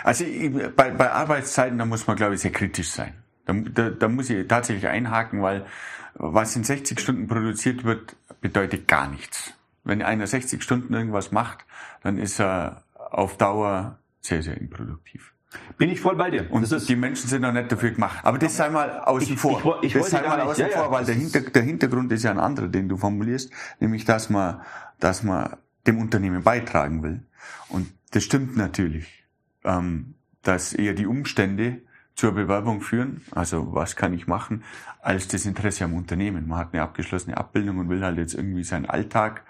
Also 0.05 0.25
ich- 0.25 0.51
bei, 0.77 0.91
bei 0.91 1.11
Arbeitszeiten, 1.11 1.79
da 1.79 1.85
muss 1.85 2.07
man, 2.07 2.17
glaube 2.17 2.35
ich, 2.35 2.41
sehr 2.41 2.53
kritisch 2.53 2.91
sein. 2.91 3.15
Da, 3.47 3.53
da, 3.53 3.91
da 3.91 4.09
muss 4.09 4.31
ich 4.31 4.47
tatsächlich 4.47 4.87
einhaken, 4.87 5.43
weil 5.43 5.67
was 6.15 6.55
in 6.57 6.65
60 6.65 7.01
Stunden 7.01 7.27
produziert 7.27 7.85
wird, 7.85 8.17
bedeutet 8.41 8.89
gar 8.89 9.09
nichts. 9.09 9.55
Wenn 9.85 10.03
einer 10.03 10.27
60 10.27 10.63
Stunden 10.63 10.93
irgendwas 10.93 11.33
macht, 11.33 11.65
dann 12.03 12.19
ist 12.19 12.41
er 12.41 12.85
auf 12.95 13.37
Dauer 13.39 13.99
sehr, 14.21 14.43
sehr 14.43 14.61
improduktiv. 14.61 15.33
Bin 15.79 15.91
ich 15.91 16.01
voll 16.01 16.15
bei 16.15 16.31
dir. 16.31 16.51
Und 16.51 16.89
die 16.89 16.97
Menschen 16.97 17.29
sind 17.29 17.43
noch 17.43 17.53
nicht 17.53 17.73
dafür 17.73 17.91
gemacht. 17.91 18.21
Aber 18.23 18.39
das 18.39 18.57
sei 18.57 18.71
mal 18.71 19.01
außen 19.01 19.35
ich, 19.35 19.41
vor. 19.41 19.79
Ich, 19.83 19.89
ich, 19.89 20.01
das 20.01 20.11
sei 20.11 20.23
mal 20.23 20.41
außen 20.41 20.69
ja, 20.71 20.79
vor, 20.79 20.93
weil 20.93 21.05
der, 21.05 21.15
Hinter, 21.15 21.41
der 21.41 21.63
Hintergrund 21.63 22.13
ist 22.13 22.23
ja 22.23 22.31
ein 22.31 22.39
anderer, 22.39 22.69
den 22.69 22.89
du 22.89 22.97
formulierst, 22.97 23.51
nämlich 23.81 24.05
dass 24.05 24.31
man, 24.31 24.61
dass 25.01 25.23
man 25.25 25.57
dem 25.87 25.99
Unternehmen 25.99 26.43
beitragen 26.43 27.03
will. 27.03 27.23
Und 27.69 27.93
das 28.11 28.25
stimmt 28.25 28.57
natürlich, 28.57 29.25
ähm, 29.65 30.15
dass 30.43 30.73
eher 30.73 30.95
die 30.95 31.07
Umstände 31.07 31.83
zur 32.15 32.33
Bewerbung 32.33 32.81
führen, 32.81 33.23
also 33.31 33.73
was 33.73 33.97
kann 33.97 34.13
ich 34.13 34.27
machen, 34.27 34.63
als 35.01 35.29
das 35.29 35.47
Interesse 35.47 35.85
am 35.85 35.95
Unternehmen. 35.95 36.49
Man 36.49 36.59
hat 36.59 36.75
eine 36.75 36.83
abgeschlossene 36.83 37.37
Abbildung 37.37 37.79
und 37.79 37.89
will 37.89 38.05
halt 38.05 38.19
jetzt 38.19 38.35
irgendwie 38.35 38.65
seinen 38.65 38.87
Alltag 38.87 39.43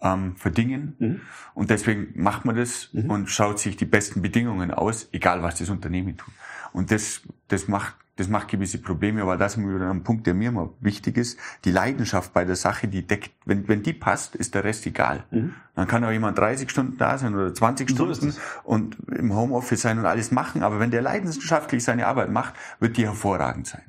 ähm, 0.00 0.36
verdingen. 0.36 0.96
Mhm. 0.98 1.20
Und 1.54 1.70
deswegen 1.70 2.12
macht 2.14 2.44
man 2.44 2.56
das 2.56 2.90
mhm. 2.92 3.10
und 3.10 3.30
schaut 3.30 3.58
sich 3.58 3.76
die 3.76 3.84
besten 3.84 4.22
Bedingungen 4.22 4.70
aus, 4.70 5.08
egal 5.12 5.42
was 5.42 5.56
das 5.56 5.70
Unternehmen 5.70 6.16
tut. 6.16 6.32
Und 6.72 6.90
das, 6.90 7.22
das 7.48 7.68
macht 7.68 7.94
das 8.16 8.28
macht 8.28 8.48
gewisse 8.48 8.78
Probleme, 8.78 9.22
aber 9.22 9.36
das 9.36 9.56
ist 9.56 9.62
wieder 9.62 9.90
ein 9.90 10.04
Punkt, 10.04 10.26
der 10.26 10.34
mir 10.34 10.50
immer 10.50 10.70
wichtig 10.80 11.16
ist. 11.16 11.38
Die 11.64 11.72
Leidenschaft 11.72 12.32
bei 12.32 12.44
der 12.44 12.56
Sache, 12.56 12.86
die 12.86 13.06
deckt, 13.06 13.32
wenn, 13.44 13.66
wenn 13.66 13.82
die 13.82 13.92
passt, 13.92 14.36
ist 14.36 14.54
der 14.54 14.62
Rest 14.62 14.86
egal. 14.86 15.24
Mhm. 15.30 15.54
Dann 15.74 15.88
kann 15.88 16.04
auch 16.04 16.12
jemand 16.12 16.38
30 16.38 16.70
Stunden 16.70 16.96
da 16.96 17.18
sein 17.18 17.34
oder 17.34 17.52
20 17.52 17.90
so 17.90 18.12
Stunden 18.12 18.34
und 18.62 18.96
im 19.10 19.34
Homeoffice 19.34 19.82
sein 19.82 19.98
und 19.98 20.06
alles 20.06 20.30
machen, 20.30 20.62
aber 20.62 20.78
wenn 20.78 20.92
der 20.92 21.02
leidenschaftlich 21.02 21.82
seine 21.82 22.06
Arbeit 22.06 22.30
macht, 22.30 22.54
wird 22.78 22.96
die 22.96 23.06
hervorragend 23.06 23.66
sein. 23.66 23.82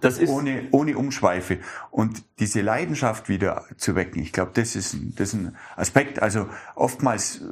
Das 0.00 0.18
ist 0.18 0.30
ohne, 0.30 0.68
ohne 0.70 0.96
Umschweife. 0.96 1.58
Und 1.90 2.24
diese 2.38 2.62
Leidenschaft 2.62 3.28
wieder 3.28 3.66
zu 3.76 3.94
wecken, 3.94 4.22
ich 4.22 4.32
glaube, 4.32 4.52
das 4.54 4.74
ist, 4.74 4.96
das 5.16 5.28
ist 5.28 5.34
ein 5.34 5.56
Aspekt. 5.76 6.22
Also 6.22 6.48
oftmals, 6.74 7.42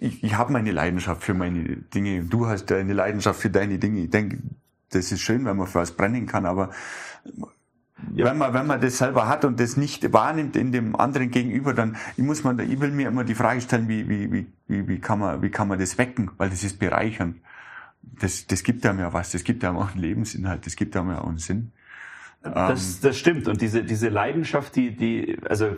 ich, 0.00 0.24
ich 0.24 0.34
habe 0.34 0.52
meine 0.52 0.72
Leidenschaft 0.72 1.22
für 1.22 1.34
meine 1.34 1.76
Dinge. 1.76 2.22
Du 2.24 2.46
hast 2.46 2.70
deine 2.70 2.92
Leidenschaft 2.92 3.40
für 3.40 3.50
deine 3.50 3.78
Dinge. 3.78 4.00
Ich 4.00 4.10
denke, 4.10 4.38
das 4.90 5.12
ist 5.12 5.20
schön, 5.20 5.44
wenn 5.44 5.56
man 5.56 5.66
für 5.66 5.78
was 5.78 5.92
brennen 5.92 6.26
kann, 6.26 6.46
aber 6.46 6.70
ja. 8.14 8.26
wenn 8.26 8.38
man 8.38 8.54
wenn 8.54 8.66
man 8.66 8.80
das 8.80 8.98
selber 8.98 9.28
hat 9.28 9.44
und 9.44 9.60
das 9.60 9.76
nicht 9.76 10.12
wahrnimmt 10.12 10.56
in 10.56 10.72
dem 10.72 10.96
anderen 10.96 11.30
gegenüber, 11.30 11.74
dann 11.74 11.96
muss 12.16 12.42
man 12.42 12.58
ich 12.58 12.80
will 12.80 12.90
mir 12.90 13.08
immer 13.08 13.24
die 13.24 13.34
Frage 13.34 13.60
stellen, 13.60 13.88
wie 13.88 14.08
wie 14.08 14.32
wie 14.32 14.46
wie, 14.66 14.88
wie 14.88 14.98
kann 14.98 15.18
man 15.18 15.42
wie 15.42 15.50
kann 15.50 15.68
man 15.68 15.78
das 15.78 15.98
wecken, 15.98 16.30
weil 16.38 16.50
das 16.50 16.64
ist 16.64 16.78
bereichernd 16.78 17.36
das, 18.02 18.46
das 18.46 18.62
gibt 18.62 18.84
einem 18.86 19.00
ja 19.00 19.12
was, 19.12 19.32
das 19.32 19.44
gibt 19.44 19.64
einem 19.64 19.76
auch 19.76 19.92
einen 19.92 20.00
Lebensinhalt, 20.00 20.66
das 20.66 20.76
gibt 20.76 20.96
einem 20.96 21.10
ja 21.10 21.20
auch 21.20 21.28
einen 21.28 21.38
Sinn. 21.38 21.72
Das, 22.42 22.94
ähm, 22.94 22.98
das 23.02 23.18
stimmt. 23.18 23.48
Und 23.48 23.60
diese, 23.60 23.84
diese 23.84 24.08
Leidenschaft, 24.08 24.74
die, 24.76 24.96
die, 24.96 25.36
also 25.48 25.76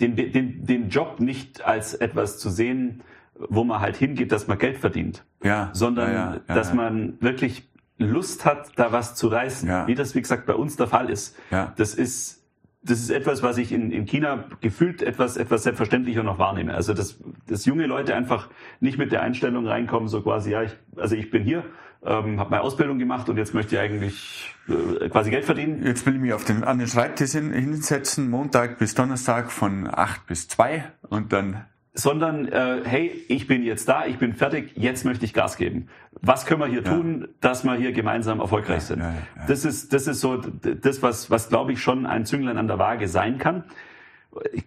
den, 0.00 0.16
den, 0.16 0.64
den 0.64 0.88
Job 0.88 1.20
nicht 1.20 1.64
als 1.64 1.94
etwas 1.94 2.38
zu 2.38 2.50
sehen, 2.50 3.02
wo 3.34 3.64
man 3.64 3.80
halt 3.80 3.96
hingeht, 3.96 4.32
dass 4.32 4.48
man 4.48 4.58
Geld 4.58 4.78
verdient, 4.78 5.24
ja, 5.42 5.70
sondern 5.72 6.12
ja, 6.12 6.34
ja, 6.34 6.54
dass 6.54 6.74
man 6.74 7.20
wirklich 7.20 7.68
Lust 7.98 8.44
hat, 8.44 8.72
da 8.76 8.92
was 8.92 9.14
zu 9.14 9.28
reißen, 9.28 9.86
wie 9.86 9.94
das 9.94 10.14
wie 10.14 10.20
gesagt 10.20 10.46
bei 10.46 10.54
uns 10.54 10.76
der 10.76 10.86
Fall 10.86 11.10
ist. 11.10 11.36
Das 11.76 11.94
ist 11.94 12.40
das 12.82 12.98
ist 12.98 13.10
etwas, 13.10 13.42
was 13.42 13.58
ich 13.58 13.72
in, 13.72 13.90
in 13.90 14.06
China 14.06 14.44
gefühlt 14.60 15.02
etwas, 15.02 15.36
etwas 15.36 15.64
selbstverständlicher 15.64 16.22
noch 16.22 16.38
wahrnehme. 16.38 16.74
Also, 16.74 16.94
dass, 16.94 17.18
dass 17.46 17.66
junge 17.66 17.86
Leute 17.86 18.14
einfach 18.14 18.48
nicht 18.80 18.96
mit 18.96 19.12
der 19.12 19.22
Einstellung 19.22 19.66
reinkommen, 19.66 20.08
so 20.08 20.22
quasi, 20.22 20.52
ja, 20.52 20.62
ich, 20.62 20.72
also 20.96 21.14
ich 21.14 21.30
bin 21.30 21.42
hier, 21.42 21.64
ähm, 22.04 22.40
habe 22.40 22.50
meine 22.50 22.62
Ausbildung 22.62 22.98
gemacht 22.98 23.28
und 23.28 23.36
jetzt 23.36 23.54
möchte 23.54 23.76
ich 23.76 23.80
eigentlich 23.80 24.54
äh, 24.68 25.08
quasi 25.08 25.30
Geld 25.30 25.44
verdienen. 25.44 25.84
Jetzt 25.84 26.06
will 26.06 26.14
ich 26.14 26.20
mich 26.20 26.32
auf 26.32 26.44
den, 26.44 26.64
an 26.64 26.78
den 26.78 26.88
Schreibtisch 26.88 27.32
hinsetzen, 27.32 28.30
Montag 28.30 28.78
bis 28.78 28.94
Donnerstag 28.94 29.52
von 29.52 29.88
acht 29.90 30.26
bis 30.26 30.48
zwei 30.48 30.84
und 31.08 31.32
dann 31.32 31.64
sondern 31.92 32.46
äh, 32.46 32.82
hey, 32.84 33.24
ich 33.28 33.46
bin 33.46 33.62
jetzt 33.64 33.88
da, 33.88 34.06
ich 34.06 34.18
bin 34.18 34.34
fertig, 34.34 34.72
jetzt 34.76 35.04
möchte 35.04 35.24
ich 35.24 35.34
Gas 35.34 35.56
geben. 35.56 35.88
Was 36.20 36.46
können 36.46 36.60
wir 36.60 36.68
hier 36.68 36.82
ja. 36.82 36.90
tun, 36.90 37.28
dass 37.40 37.64
wir 37.64 37.74
hier 37.74 37.92
gemeinsam 37.92 38.40
erfolgreich 38.40 38.84
sind? 38.84 39.00
Ja, 39.00 39.12
ja, 39.12 39.46
das 39.46 39.64
ist 39.64 39.92
das 39.92 40.06
ist 40.06 40.20
so 40.20 40.36
das, 40.36 41.02
was 41.02 41.30
was 41.30 41.48
glaube 41.48 41.72
ich 41.72 41.82
schon 41.82 42.06
ein 42.06 42.24
Zünglein 42.26 42.58
an 42.58 42.68
der 42.68 42.78
Waage 42.78 43.08
sein 43.08 43.38
kann. 43.38 43.64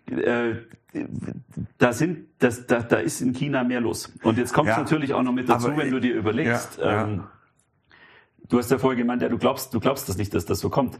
Äh, 0.09 0.55
da 1.77 1.93
sind 1.93 2.27
das 2.39 2.67
da, 2.67 2.81
da 2.81 2.97
ist 2.97 3.21
in 3.21 3.33
China 3.33 3.63
mehr 3.63 3.81
los. 3.81 4.13
Und 4.21 4.37
jetzt 4.37 4.53
kommt 4.53 4.69
es 4.69 4.77
natürlich 4.77 5.13
auch 5.13 5.23
noch 5.23 5.33
mit 5.33 5.49
dazu, 5.49 5.75
wenn 5.75 5.91
du 5.91 5.99
dir 5.99 6.15
überlegst. 6.15 6.79
Ähm, 6.81 7.23
Du 8.49 8.59
hast 8.59 8.69
ja 8.69 8.77
vorher 8.77 8.97
gemeint, 8.97 9.21
ja, 9.21 9.29
du 9.29 9.37
glaubst, 9.37 9.73
du 9.73 9.79
glaubst 9.79 10.09
das 10.09 10.17
nicht, 10.17 10.33
dass 10.35 10.45
das 10.45 10.59
so 10.59 10.69
kommt. 10.69 10.99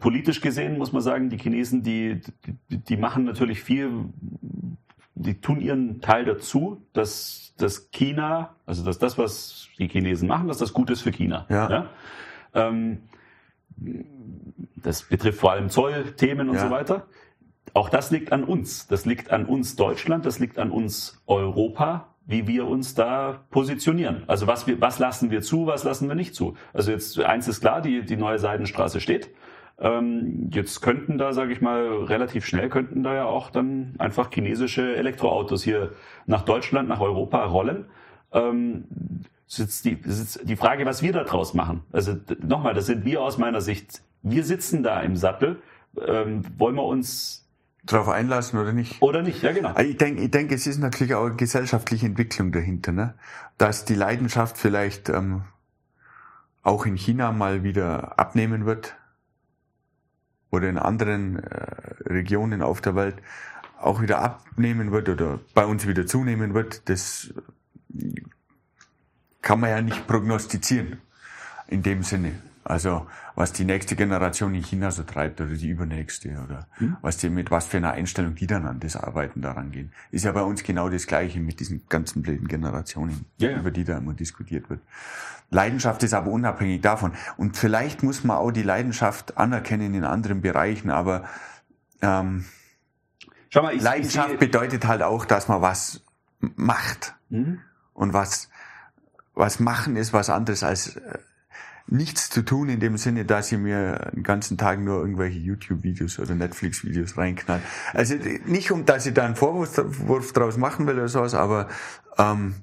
Politisch 0.00 0.40
gesehen 0.40 0.78
muss 0.78 0.92
man 0.92 1.02
sagen, 1.02 1.28
die 1.28 1.36
Chinesen, 1.36 1.82
die, 1.82 2.22
die, 2.70 2.78
die 2.78 2.96
machen 2.96 3.24
natürlich 3.24 3.62
viel 3.62 4.06
die 5.14 5.40
tun 5.40 5.60
ihren 5.60 6.00
Teil 6.00 6.24
dazu, 6.24 6.82
dass 6.92 7.54
das 7.56 7.90
China, 7.90 8.56
also 8.66 8.84
dass 8.84 8.98
das, 8.98 9.16
was 9.16 9.68
die 9.78 9.88
Chinesen 9.88 10.28
machen, 10.28 10.48
dass 10.48 10.58
das 10.58 10.72
gut 10.72 10.90
ist 10.90 11.02
für 11.02 11.12
China. 11.12 11.46
Ja. 11.48 11.70
ja? 11.70 11.90
Ähm, 12.52 13.02
das 14.76 15.02
betrifft 15.02 15.38
vor 15.38 15.52
allem 15.52 15.70
Zollthemen 15.70 16.48
und 16.48 16.56
ja. 16.56 16.66
so 16.66 16.70
weiter. 16.70 17.06
Auch 17.72 17.88
das 17.88 18.10
liegt 18.10 18.32
an 18.32 18.44
uns. 18.44 18.86
Das 18.86 19.04
liegt 19.04 19.30
an 19.30 19.46
uns 19.46 19.76
Deutschland, 19.76 20.26
das 20.26 20.38
liegt 20.38 20.58
an 20.58 20.70
uns 20.70 21.22
Europa, 21.26 22.08
wie 22.26 22.46
wir 22.46 22.66
uns 22.66 22.94
da 22.94 23.44
positionieren. 23.50 24.24
Also 24.26 24.46
was, 24.46 24.66
wir, 24.66 24.80
was 24.80 24.98
lassen 24.98 25.30
wir 25.30 25.42
zu, 25.42 25.66
was 25.66 25.84
lassen 25.84 26.08
wir 26.08 26.14
nicht 26.14 26.34
zu. 26.34 26.56
Also 26.72 26.90
jetzt 26.90 27.18
eins 27.20 27.48
ist 27.48 27.60
klar, 27.60 27.80
die, 27.80 28.04
die 28.04 28.16
neue 28.16 28.38
Seidenstraße 28.38 29.00
steht. 29.00 29.30
Ähm, 29.78 30.50
jetzt 30.52 30.82
könnten 30.82 31.18
da, 31.18 31.32
sage 31.32 31.52
ich 31.52 31.60
mal, 31.60 32.04
relativ 32.04 32.46
schnell 32.46 32.68
könnten 32.68 33.02
da 33.02 33.14
ja 33.14 33.24
auch 33.24 33.50
dann 33.50 33.94
einfach 33.98 34.30
chinesische 34.32 34.94
Elektroautos 34.96 35.64
hier 35.64 35.92
nach 36.26 36.42
Deutschland, 36.42 36.88
nach 36.88 37.00
Europa 37.00 37.44
rollen. 37.44 37.86
Ähm, 38.32 38.84
ist 39.46 39.84
die, 39.84 39.98
ist 40.04 40.40
die 40.48 40.56
Frage, 40.56 40.86
was 40.86 41.02
wir 41.02 41.12
da 41.12 41.24
draus 41.24 41.54
machen. 41.54 41.82
Also 41.92 42.14
nochmal, 42.40 42.74
das 42.74 42.86
sind 42.86 43.04
wir 43.04 43.22
aus 43.22 43.38
meiner 43.38 43.60
Sicht. 43.60 44.02
Wir 44.22 44.44
sitzen 44.44 44.82
da 44.82 45.00
im 45.00 45.16
Sattel. 45.16 45.60
Ähm, 46.06 46.42
wollen 46.56 46.74
wir 46.76 46.84
uns 46.84 47.43
Darauf 47.86 48.08
einlassen 48.08 48.58
oder 48.58 48.72
nicht? 48.72 49.02
Oder 49.02 49.22
nicht, 49.22 49.42
ja 49.42 49.52
genau. 49.52 49.76
Ich 49.78 49.98
denke, 49.98 50.22
ich 50.22 50.30
denke, 50.30 50.54
es 50.54 50.66
ist 50.66 50.78
natürlich 50.78 51.14
auch 51.14 51.26
eine 51.26 51.36
gesellschaftliche 51.36 52.06
Entwicklung 52.06 52.50
dahinter, 52.50 52.92
ne? 52.92 53.14
dass 53.58 53.84
die 53.84 53.94
Leidenschaft 53.94 54.56
vielleicht 54.56 55.10
ähm, 55.10 55.42
auch 56.62 56.86
in 56.86 56.96
China 56.96 57.30
mal 57.32 57.62
wieder 57.62 58.18
abnehmen 58.18 58.64
wird 58.64 58.96
oder 60.50 60.68
in 60.68 60.78
anderen 60.78 61.42
äh, 61.42 61.66
Regionen 62.06 62.62
auf 62.62 62.80
der 62.80 62.96
Welt 62.96 63.16
auch 63.78 64.00
wieder 64.00 64.20
abnehmen 64.20 64.90
wird 64.90 65.10
oder 65.10 65.40
bei 65.52 65.66
uns 65.66 65.86
wieder 65.86 66.06
zunehmen 66.06 66.54
wird, 66.54 66.88
das 66.88 67.34
kann 69.42 69.60
man 69.60 69.70
ja 69.70 69.82
nicht 69.82 70.06
prognostizieren 70.06 70.98
in 71.68 71.82
dem 71.82 72.02
Sinne. 72.02 72.32
Also 72.64 73.06
was 73.34 73.52
die 73.52 73.64
nächste 73.64 73.94
Generation 73.94 74.54
in 74.54 74.62
China 74.62 74.90
so 74.90 75.02
treibt 75.02 75.40
oder 75.40 75.54
die 75.54 75.68
übernächste 75.68 76.30
oder 76.42 76.66
mhm. 76.78 76.96
was 77.02 77.18
die 77.18 77.28
mit 77.28 77.50
was 77.50 77.66
für 77.66 77.76
einer 77.76 77.92
Einstellung 77.92 78.34
die 78.34 78.46
dann 78.46 78.66
an 78.66 78.80
das 78.80 78.96
Arbeiten 78.96 79.42
daran 79.42 79.70
gehen, 79.70 79.92
ist 80.10 80.24
ja 80.24 80.32
bei 80.32 80.42
uns 80.42 80.62
genau 80.62 80.88
das 80.88 81.06
Gleiche 81.06 81.40
mit 81.40 81.60
diesen 81.60 81.82
ganzen 81.88 82.22
blöden 82.22 82.48
Generationen, 82.48 83.26
ja, 83.36 83.50
ja. 83.50 83.58
über 83.58 83.70
die 83.70 83.84
da 83.84 83.98
immer 83.98 84.14
diskutiert 84.14 84.70
wird. 84.70 84.80
Leidenschaft 85.50 86.02
ist 86.02 86.14
aber 86.14 86.30
unabhängig 86.30 86.80
davon. 86.80 87.12
Und 87.36 87.56
vielleicht 87.56 88.02
muss 88.02 88.24
man 88.24 88.38
auch 88.38 88.50
die 88.50 88.62
Leidenschaft 88.62 89.36
anerkennen 89.36 89.94
in 89.94 90.04
anderen 90.04 90.40
Bereichen, 90.40 90.90
aber 90.90 91.24
ähm, 92.00 92.46
mal, 93.54 93.74
ich, 93.74 93.82
Leidenschaft 93.82 94.32
ich 94.32 94.38
bedeutet 94.38 94.86
halt 94.86 95.02
auch, 95.02 95.24
dass 95.26 95.48
man 95.48 95.60
was 95.62 96.02
macht. 96.40 97.14
Mhm. 97.28 97.60
Und 97.92 98.12
was, 98.12 98.48
was 99.34 99.60
machen 99.60 99.96
ist 99.96 100.12
was 100.12 100.30
anderes 100.30 100.62
als 100.62 100.96
äh, 100.96 101.18
nichts 101.86 102.30
zu 102.30 102.42
tun 102.42 102.68
in 102.68 102.80
dem 102.80 102.96
Sinne, 102.96 103.24
dass 103.24 103.52
ich 103.52 103.58
mir 103.58 104.10
den 104.14 104.22
ganzen 104.22 104.56
Tag 104.56 104.80
nur 104.80 105.00
irgendwelche 105.00 105.38
YouTube-Videos 105.38 106.18
oder 106.18 106.34
Netflix-Videos 106.34 107.16
reinknall. 107.16 107.60
Also 107.92 108.14
nicht 108.46 108.70
um, 108.70 108.86
dass 108.86 109.06
ich 109.06 109.14
da 109.14 109.24
einen 109.24 109.36
Vorwurf 109.36 110.32
draus 110.32 110.56
machen 110.56 110.86
will 110.86 110.94
oder 110.94 111.08
sowas, 111.08 111.34
aber 111.34 111.68
ähm, 112.18 112.54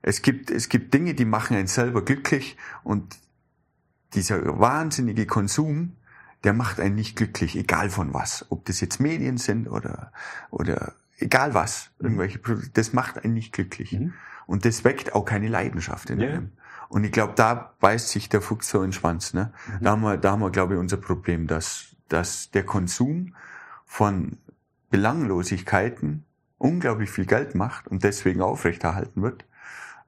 es 0.00 0.22
gibt 0.22 0.50
es 0.50 0.68
gibt 0.68 0.94
Dinge, 0.94 1.14
die 1.14 1.24
machen 1.24 1.56
einen 1.56 1.66
selber 1.66 2.04
glücklich 2.04 2.56
und 2.82 3.18
dieser 4.14 4.58
wahnsinnige 4.58 5.26
Konsum, 5.26 5.96
der 6.44 6.52
macht 6.52 6.80
einen 6.80 6.94
nicht 6.94 7.16
glücklich, 7.16 7.56
egal 7.56 7.88
von 7.90 8.12
was, 8.12 8.46
ob 8.50 8.64
das 8.64 8.80
jetzt 8.80 9.00
Medien 9.00 9.36
sind 9.36 9.68
oder 9.68 10.12
oder 10.50 10.94
egal 11.18 11.54
was, 11.54 11.90
irgendwelche 11.98 12.38
Produkte, 12.38 12.70
das 12.72 12.92
macht 12.92 13.22
einen 13.22 13.34
nicht 13.34 13.52
glücklich. 13.52 13.92
Mhm. 13.92 14.14
Und 14.46 14.64
das 14.64 14.82
weckt 14.84 15.14
auch 15.14 15.24
keine 15.24 15.48
Leidenschaft 15.48 16.10
in 16.10 16.20
einem. 16.20 16.52
Und 16.92 17.04
ich 17.04 17.12
glaube, 17.12 17.32
da 17.36 17.72
beißt 17.80 18.10
sich 18.10 18.28
der 18.28 18.42
Fuchs 18.42 18.68
so 18.68 18.78
in 18.78 18.88
den 18.88 18.92
Schwanz. 18.92 19.32
Ne? 19.32 19.50
Mhm. 19.66 19.84
Da 19.84 19.90
haben 19.92 20.02
wir, 20.02 20.18
da 20.18 20.32
haben 20.32 20.40
wir, 20.40 20.50
glaube 20.50 20.74
ich, 20.74 20.80
unser 20.80 20.98
Problem, 20.98 21.46
dass, 21.46 21.96
dass 22.08 22.50
der 22.50 22.64
Konsum 22.64 23.34
von 23.86 24.36
Belanglosigkeiten 24.90 26.26
unglaublich 26.58 27.08
viel 27.08 27.24
Geld 27.24 27.54
macht 27.54 27.88
und 27.88 28.04
deswegen 28.04 28.42
aufrechterhalten 28.42 29.22
wird, 29.22 29.46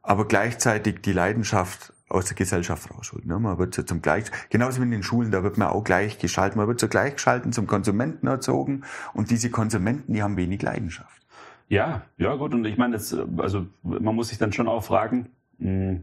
aber 0.02 0.28
gleichzeitig 0.28 1.00
die 1.00 1.14
Leidenschaft 1.14 1.94
aus 2.10 2.26
der 2.26 2.36
Gesellschaft 2.36 2.90
rausholt. 2.90 3.24
Ne? 3.24 3.38
Man 3.38 3.56
wird 3.56 3.74
so 3.74 3.82
zum 3.82 4.02
Gleich, 4.02 4.26
genauso 4.50 4.80
wie 4.80 4.84
in 4.84 4.90
den 4.90 5.02
Schulen, 5.02 5.30
da 5.30 5.42
wird 5.42 5.56
man 5.56 5.68
auch 5.68 5.84
gleich 5.84 6.18
geschalten. 6.18 6.58
Man 6.58 6.68
wird 6.68 6.80
so 6.80 6.88
gleichgeschalten 6.88 7.54
zum 7.54 7.66
Konsumenten 7.66 8.26
erzogen 8.26 8.82
und 9.14 9.30
diese 9.30 9.48
Konsumenten, 9.48 10.12
die 10.12 10.22
haben 10.22 10.36
wenig 10.36 10.60
Leidenschaft. 10.60 11.22
Ja, 11.70 12.02
ja 12.18 12.34
gut. 12.34 12.52
Und 12.52 12.66
ich 12.66 12.76
meine, 12.76 12.96
also 13.38 13.66
man 13.82 14.14
muss 14.14 14.28
sich 14.28 14.36
dann 14.36 14.52
schon 14.52 14.68
auch 14.68 14.84
fragen, 14.84 15.30
mh, 15.56 16.00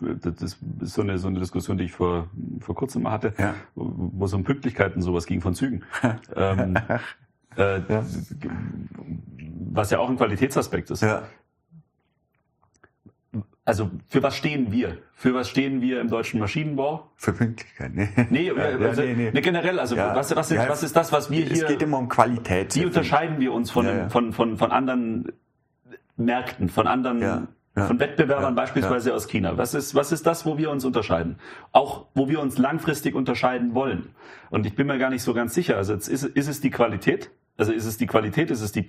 das 0.00 0.42
ist 0.42 0.58
so 0.80 1.02
eine, 1.02 1.18
so 1.18 1.28
eine 1.28 1.38
Diskussion, 1.38 1.78
die 1.78 1.84
ich 1.84 1.92
vor, 1.92 2.28
vor 2.60 2.74
kurzem 2.74 3.02
mal 3.02 3.12
hatte, 3.12 3.34
ja. 3.38 3.54
wo 3.74 4.24
es 4.24 4.32
um 4.32 4.44
Pünktlichkeiten 4.44 5.02
sowas 5.02 5.26
ging 5.26 5.40
von 5.40 5.54
Zügen. 5.54 5.84
ähm, 6.36 6.76
äh, 7.56 7.80
ja. 7.88 8.04
Was 9.70 9.90
ja 9.90 9.98
auch 9.98 10.08
ein 10.08 10.16
Qualitätsaspekt 10.16 10.90
ist. 10.90 11.02
Ja. 11.02 11.24
Also 13.64 13.90
für 14.06 14.22
was 14.22 14.36
stehen 14.36 14.70
wir? 14.70 14.98
Für 15.12 15.34
was 15.34 15.48
stehen 15.48 15.80
wir 15.80 16.00
im 16.00 16.08
deutschen 16.08 16.38
Maschinenbau? 16.38 17.10
Für 17.16 17.32
Pünktlichkeit, 17.32 17.94
ne? 17.94 18.08
Nee, 18.30 18.50
also, 18.50 19.02
nee, 19.02 19.14
nee. 19.14 19.30
nee 19.32 19.40
generell, 19.40 19.80
also 19.80 19.96
ja. 19.96 20.14
was, 20.14 20.34
was, 20.36 20.50
ist, 20.52 20.56
ja, 20.56 20.68
was 20.68 20.84
ist 20.84 20.94
das, 20.94 21.10
was 21.10 21.30
wir 21.30 21.44
hier... 21.44 21.64
Es 21.64 21.66
geht 21.66 21.82
immer 21.82 21.98
um 21.98 22.08
Qualität. 22.08 22.76
Wie 22.76 22.86
unterscheiden 22.86 23.40
wir 23.40 23.52
uns 23.52 23.72
von, 23.72 23.86
ja, 23.86 24.08
von, 24.08 24.32
von, 24.32 24.56
von 24.56 24.70
anderen 24.70 25.32
Märkten, 26.16 26.68
von 26.68 26.86
anderen 26.86 27.48
ja. 27.76 27.86
von 27.86 28.00
Wettbewerbern 28.00 28.54
ja. 28.54 28.62
beispielsweise 28.62 29.14
aus 29.14 29.28
China. 29.28 29.58
Was 29.58 29.74
ist, 29.74 29.94
was 29.94 30.12
ist 30.12 30.26
das, 30.26 30.46
wo 30.46 30.58
wir 30.58 30.70
uns 30.70 30.84
unterscheiden? 30.84 31.38
Auch 31.72 32.06
wo 32.14 32.28
wir 32.28 32.40
uns 32.40 32.58
langfristig 32.58 33.14
unterscheiden 33.14 33.74
wollen. 33.74 34.10
Und 34.50 34.66
ich 34.66 34.74
bin 34.74 34.86
mir 34.86 34.98
gar 34.98 35.10
nicht 35.10 35.22
so 35.22 35.34
ganz 35.34 35.54
sicher. 35.54 35.76
Also 35.76 35.92
jetzt 35.92 36.08
ist, 36.08 36.24
ist 36.24 36.48
es 36.48 36.60
die 36.60 36.70
Qualität? 36.70 37.30
Also 37.56 37.72
ist 37.72 37.86
es 37.86 37.96
die 37.96 38.06
Qualität? 38.06 38.50
Ist 38.50 38.62
es 38.62 38.72
die 38.72 38.86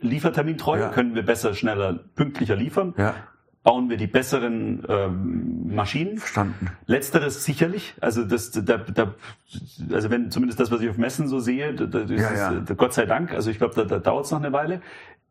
Liefertermintreue? 0.00 0.80
Ja. 0.80 0.88
Können 0.88 1.14
wir 1.14 1.24
besser, 1.24 1.54
schneller, 1.54 2.00
pünktlicher 2.14 2.56
liefern? 2.56 2.94
Ja. 2.96 3.14
Bauen 3.62 3.88
wir 3.88 3.96
die 3.96 4.06
besseren 4.06 4.84
ähm, 4.88 5.74
Maschinen? 5.74 6.18
Verstanden. 6.18 6.70
Letzteres 6.84 7.44
sicherlich. 7.46 7.94
Also 7.98 8.22
das, 8.24 8.50
da, 8.50 8.76
da, 8.76 9.14
also 9.90 10.10
wenn 10.10 10.30
zumindest 10.30 10.60
das, 10.60 10.70
was 10.70 10.82
ich 10.82 10.90
auf 10.90 10.98
Messen 10.98 11.28
so 11.28 11.38
sehe, 11.38 11.72
da, 11.74 12.00
ja, 12.00 12.04
ist, 12.04 12.68
ja. 12.68 12.74
Gott 12.74 12.92
sei 12.92 13.06
Dank. 13.06 13.32
Also 13.32 13.50
ich 13.50 13.56
glaube, 13.56 13.74
da, 13.74 13.84
da 13.84 13.98
dauert 13.98 14.26
es 14.26 14.32
noch 14.32 14.38
eine 14.38 14.52
Weile. 14.52 14.82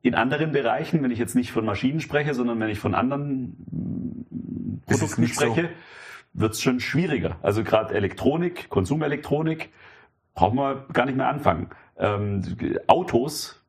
In 0.04 0.16
anderen 0.16 0.52
Bereichen, 0.52 1.02
wenn 1.02 1.12
ich 1.12 1.18
jetzt 1.18 1.34
nicht 1.34 1.52
von 1.54 1.64
Maschinen 1.64 2.02
spreche, 2.02 2.34
sondern 2.34 2.60
wenn 2.60 2.70
ich 2.70 2.78
von 2.78 2.94
anderen 2.94 4.82
Produkten 4.86 5.28
spreche, 5.28 5.62
so. 5.64 6.40
wird 6.42 6.54
es 6.54 6.62
schon 6.62 6.82
schwieriger. 6.82 7.38
Also 7.42 7.64
gerade 7.64 7.94
Elektronik, 7.96 8.70
Konsumelektronik, 8.70 9.72
brauchen 10.34 10.58
wir 10.58 10.86
gar 10.92 11.06
nicht 11.06 11.16
mehr 11.16 11.30
anfangen. 11.30 11.70
Ähm, 11.98 12.44
Autos, 12.88 13.64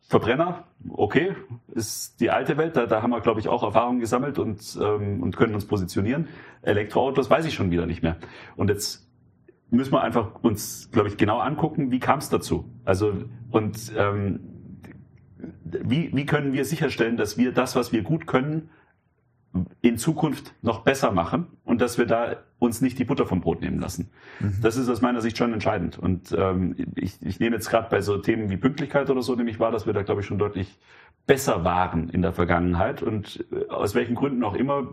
Verbrenner, 0.00 0.64
okay, 0.88 1.36
ist 1.74 2.20
die 2.20 2.30
alte 2.30 2.56
Welt, 2.56 2.74
da, 2.74 2.86
da 2.86 3.02
haben 3.02 3.10
wir, 3.10 3.20
glaube 3.20 3.40
ich, 3.40 3.48
auch 3.48 3.62
Erfahrungen 3.62 4.00
gesammelt 4.00 4.38
und, 4.38 4.78
ähm, 4.80 5.22
und 5.22 5.36
können 5.36 5.54
uns 5.54 5.66
positionieren. 5.66 6.28
Elektroautos 6.62 7.28
weiß 7.28 7.44
ich 7.44 7.52
schon 7.52 7.70
wieder 7.70 7.84
nicht 7.84 8.02
mehr. 8.02 8.16
Und 8.56 8.70
jetzt 8.70 9.06
müssen 9.70 9.92
wir 9.92 10.02
einfach 10.02 10.42
uns, 10.42 10.90
glaube 10.90 11.08
ich, 11.08 11.18
genau 11.18 11.38
angucken, 11.38 11.90
wie 11.90 11.98
kam 11.98 12.20
es 12.20 12.30
dazu. 12.30 12.64
Also 12.86 13.24
und 13.50 13.92
ähm, 13.94 14.40
wie, 15.64 16.10
wie 16.14 16.26
können 16.26 16.52
wir 16.52 16.64
sicherstellen, 16.64 17.16
dass 17.16 17.36
wir 17.38 17.52
das, 17.52 17.76
was 17.76 17.92
wir 17.92 18.02
gut 18.02 18.26
können, 18.26 18.70
in 19.80 19.96
Zukunft 19.96 20.54
noch 20.62 20.80
besser 20.80 21.10
machen 21.10 21.46
und 21.64 21.80
dass 21.80 21.98
wir 21.98 22.06
da 22.06 22.36
uns 22.58 22.80
nicht 22.80 22.98
die 22.98 23.04
Butter 23.04 23.26
vom 23.26 23.40
Brot 23.40 23.60
nehmen 23.60 23.80
lassen. 23.80 24.10
Mhm. 24.40 24.58
Das 24.62 24.76
ist 24.76 24.88
aus 24.88 25.00
meiner 25.00 25.20
Sicht 25.20 25.38
schon 25.38 25.52
entscheidend. 25.52 25.98
Und 25.98 26.34
ähm, 26.36 26.76
ich, 26.96 27.22
ich 27.22 27.40
nehme 27.40 27.56
jetzt 27.56 27.70
gerade 27.70 27.88
bei 27.88 28.00
so 28.00 28.18
Themen 28.18 28.50
wie 28.50 28.56
Pünktlichkeit 28.56 29.08
oder 29.10 29.22
so, 29.22 29.34
nämlich 29.34 29.58
wahr, 29.58 29.70
dass 29.70 29.86
wir 29.86 29.92
da, 29.92 30.02
glaube 30.02 30.20
ich, 30.20 30.26
schon 30.26 30.38
deutlich 30.38 30.78
besser 31.26 31.64
waren 31.64 32.08
in 32.08 32.22
der 32.22 32.32
Vergangenheit 32.32 33.02
und 33.02 33.44
äh, 33.52 33.68
aus 33.68 33.94
welchen 33.94 34.14
Gründen 34.14 34.42
auch 34.44 34.54
immer 34.54 34.88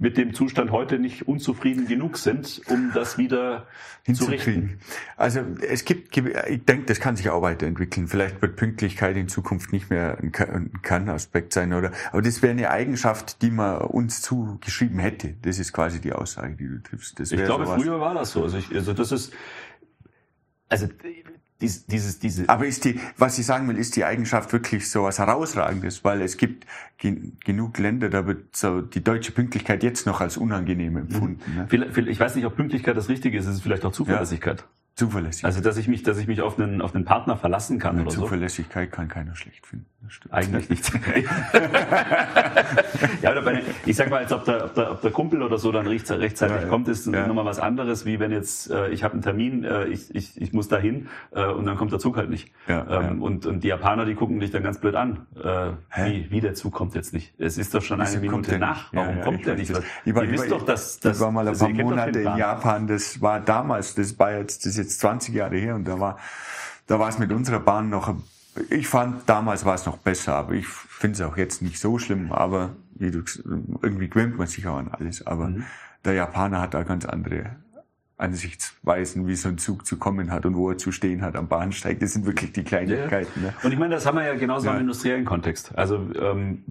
mit 0.00 0.16
dem 0.16 0.32
Zustand 0.32 0.72
heute 0.72 0.98
nicht 0.98 1.28
unzufrieden 1.28 1.86
genug 1.86 2.16
sind, 2.16 2.62
um 2.68 2.90
das 2.94 3.18
wieder 3.18 3.66
hinzukriegen. 4.04 4.80
Also 5.18 5.40
es 5.60 5.84
gibt, 5.84 6.16
ich 6.16 6.64
denke, 6.64 6.86
das 6.86 7.00
kann 7.00 7.16
sich 7.16 7.28
auch 7.28 7.42
weiterentwickeln. 7.42 8.08
Vielleicht 8.08 8.40
wird 8.40 8.56
Pünktlichkeit 8.56 9.16
in 9.18 9.28
Zukunft 9.28 9.74
nicht 9.74 9.90
mehr 9.90 10.18
ein 10.18 10.32
Kernaspekt 10.82 11.52
sein, 11.52 11.74
oder? 11.74 11.92
Aber 12.12 12.22
das 12.22 12.40
wäre 12.40 12.52
eine 12.52 12.70
Eigenschaft, 12.70 13.42
die 13.42 13.50
man 13.50 13.82
uns 13.82 14.22
zugeschrieben 14.22 14.98
hätte. 14.98 15.34
Das 15.42 15.58
ist 15.58 15.74
quasi 15.74 16.00
die 16.00 16.14
Aussage, 16.14 16.56
die 16.56 16.66
du 16.66 16.82
triffst. 16.82 17.20
ich 17.20 17.28
glaube, 17.30 17.66
sowas. 17.66 17.82
früher 17.82 18.00
war 18.00 18.14
das 18.14 18.32
so. 18.32 18.42
Also, 18.42 18.56
ich, 18.56 18.74
also 18.74 18.94
das 18.94 19.12
ist, 19.12 19.34
also 20.70 20.88
dies, 21.60 21.86
dieses, 21.86 22.18
diese. 22.18 22.48
Aber 22.48 22.66
ist 22.66 22.84
die, 22.84 22.98
was 23.16 23.38
ich 23.38 23.46
sagen 23.46 23.68
will, 23.68 23.76
ist 23.76 23.96
die 23.96 24.04
Eigenschaft 24.04 24.52
wirklich 24.52 24.90
so 24.90 25.04
was 25.04 25.18
Herausragendes, 25.18 26.04
weil 26.04 26.22
es 26.22 26.36
gibt 26.36 26.66
gen 26.98 27.36
genug 27.44 27.78
Länder, 27.78 28.08
da 28.08 28.26
wird 28.26 28.56
so 28.56 28.80
die 28.80 29.02
deutsche 29.02 29.32
Pünktlichkeit 29.32 29.82
jetzt 29.82 30.06
noch 30.06 30.20
als 30.20 30.36
unangenehm 30.36 30.96
empfunden. 30.96 31.40
Mhm. 31.70 31.78
Ne? 31.80 32.08
Ich 32.08 32.20
weiß 32.20 32.34
nicht, 32.34 32.46
ob 32.46 32.56
Pünktlichkeit 32.56 32.96
das 32.96 33.08
Richtige 33.08 33.38
ist, 33.38 33.46
es 33.46 33.56
ist 33.56 33.62
vielleicht 33.62 33.84
auch 33.84 33.92
Zuverlässigkeit. 33.92 34.60
Ja. 34.60 34.66
Zuverlässig. 34.94 35.44
Also 35.44 35.60
dass 35.60 35.76
ich 35.76 35.88
mich, 35.88 36.02
dass 36.02 36.18
ich 36.18 36.26
mich 36.26 36.42
auf 36.42 36.58
einen 36.58 36.82
auf 36.82 36.94
einen 36.94 37.04
Partner 37.04 37.36
verlassen 37.36 37.78
kann 37.78 37.96
ja, 37.96 38.02
oder 38.02 38.10
Zuverlässigkeit 38.10 38.90
so. 38.90 38.96
kann 38.96 39.08
keiner 39.08 39.34
schlecht 39.34 39.66
finden. 39.66 39.86
Eigentlich 40.30 40.70
nicht. 40.70 40.90
ja, 43.22 43.32
oder 43.32 43.42
bei, 43.42 43.62
ich 43.86 43.96
sag 43.96 44.10
mal, 44.10 44.18
als 44.18 44.32
ob 44.32 44.44
der, 44.44 44.64
ob 44.64 44.74
der, 44.74 44.92
ob 44.92 45.00
der 45.02 45.10
Kumpel 45.10 45.42
oder 45.42 45.58
so 45.58 45.72
dann 45.72 45.86
rechtzeitig 45.86 46.40
ja, 46.40 46.66
kommt, 46.68 46.88
ist 46.88 47.06
ja. 47.06 47.26
nochmal 47.26 47.44
was 47.44 47.60
anderes, 47.60 48.06
wie 48.06 48.18
wenn 48.18 48.32
jetzt 48.32 48.70
äh, 48.70 48.88
ich 48.88 49.04
habe 49.04 49.14
einen 49.14 49.22
Termin, 49.22 49.62
äh, 49.62 49.86
ich, 49.86 50.14
ich, 50.14 50.40
ich 50.40 50.52
muss 50.52 50.68
dahin 50.68 51.08
äh, 51.32 51.46
und 51.46 51.66
dann 51.66 51.76
kommt 51.76 51.92
der 51.92 51.98
Zug 51.98 52.16
halt 52.16 52.30
nicht. 52.30 52.50
Ja, 52.66 53.02
ähm, 53.02 53.22
Und, 53.22 53.46
und 53.46 53.62
die 53.62 53.68
Japaner, 53.68 54.04
die 54.04 54.14
gucken 54.14 54.40
dich 54.40 54.50
dann 54.50 54.62
ganz 54.62 54.80
blöd 54.80 54.94
an. 54.94 55.26
Äh, 55.36 55.72
wie, 56.04 56.30
wie 56.30 56.40
der 56.40 56.54
Zug 56.54 56.72
kommt 56.72 56.94
jetzt 56.94 57.12
nicht? 57.12 57.34
Es 57.38 57.58
ist 57.58 57.74
doch 57.74 57.82
schon 57.82 58.00
eine 58.00 58.18
Minute 58.18 58.58
nach. 58.58 58.92
Warum 58.92 59.20
kommt 59.20 59.46
der 59.46 59.56
nicht? 59.56 59.70
Ich 60.04 60.14
war, 60.14 60.24
Ihr 60.24 60.32
wisst 60.32 60.50
doch, 60.50 60.64
dass, 60.64 60.98
dass 60.98 61.18
ich 61.18 61.22
war 61.22 61.30
mal 61.30 61.46
ein 61.46 61.56
paar 61.56 61.68
Monate 61.68 62.20
in 62.20 62.36
Japan. 62.36 62.86
Das 62.86 63.20
war 63.20 63.40
damals, 63.40 63.94
das 63.94 64.18
war 64.18 64.32
jetzt, 64.32 64.66
das 64.66 64.76
jetzt 64.80 65.00
20 65.00 65.34
Jahre 65.34 65.56
her 65.56 65.74
und 65.74 65.84
da 65.86 66.00
war, 66.00 66.18
da 66.86 66.98
war 66.98 67.08
es 67.08 67.18
mit 67.18 67.32
unserer 67.32 67.60
Bahn 67.60 67.90
noch 67.90 68.14
ich 68.68 68.88
fand, 68.88 69.28
damals 69.28 69.64
war 69.64 69.74
es 69.74 69.86
noch 69.86 69.98
besser, 69.98 70.34
aber 70.34 70.54
ich 70.54 70.66
finde 70.66 71.14
es 71.14 71.20
auch 71.28 71.36
jetzt 71.36 71.62
nicht 71.62 71.78
so 71.78 71.98
schlimm, 71.98 72.32
aber 72.32 72.70
wie 72.94 73.10
du, 73.10 73.22
irgendwie 73.82 74.08
gewöhnt 74.08 74.36
man 74.36 74.46
sich 74.46 74.66
auch 74.66 74.76
an 74.76 74.88
alles. 74.88 75.26
Aber 75.26 75.48
mhm. 75.48 75.64
der 76.04 76.14
Japaner 76.14 76.60
hat 76.60 76.74
da 76.74 76.82
ganz 76.82 77.04
andere 77.04 77.56
Ansichtsweisen, 78.20 79.26
wie 79.26 79.34
so 79.34 79.48
ein 79.48 79.58
Zug 79.58 79.86
zu 79.86 79.96
kommen 79.96 80.30
hat 80.30 80.46
und 80.46 80.56
wo 80.56 80.70
er 80.70 80.78
zu 80.78 80.92
stehen 80.92 81.22
hat 81.22 81.36
am 81.36 81.48
Bahnsteig. 81.48 82.00
Das 82.00 82.12
sind 82.12 82.26
wirklich 82.26 82.52
die 82.52 82.62
Kleinigkeiten. 82.62 83.42
Ja. 83.42 83.48
Ne? 83.48 83.54
Und 83.62 83.72
ich 83.72 83.78
meine, 83.78 83.94
das 83.94 84.06
haben 84.06 84.18
wir 84.18 84.24
ja 84.24 84.34
genauso 84.34 84.66
ja. 84.66 84.74
im 84.74 84.80
industriellen 84.80 85.24
Kontext. 85.24 85.72
Also 85.76 85.96
ähm, 86.20 86.64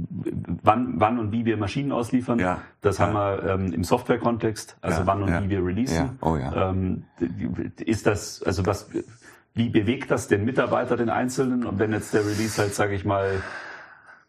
wann, 0.63 0.93
wann 0.99 1.19
und 1.19 1.31
wie 1.31 1.45
wir 1.45 1.57
Maschinen 1.57 1.91
ausliefern, 1.91 2.39
ja. 2.39 2.61
das 2.81 2.99
haben 2.99 3.13
wir 3.13 3.43
ähm, 3.43 3.73
im 3.73 3.83
Software-Kontext, 3.83 4.77
also 4.81 5.05
wann 5.05 5.23
und 5.23 5.43
wie 5.43 5.49
wir 5.49 5.65
releasen. 5.65 6.17
Oh, 6.21 6.35
ja. 6.35 6.69
Ähm, 6.69 7.03
ist 7.79 8.05
das, 8.05 8.43
also 8.43 8.65
was 8.65 8.89
wie 9.53 9.69
bewegt 9.69 10.11
das 10.11 10.27
den 10.27 10.45
Mitarbeiter, 10.45 10.95
den 10.95 11.09
Einzelnen? 11.09 11.65
Und 11.65 11.79
wenn 11.79 11.91
jetzt 11.91 12.13
der 12.13 12.21
Release 12.21 12.61
halt, 12.61 12.73
sage 12.73 12.95
ich 12.95 13.03
mal, 13.05 13.41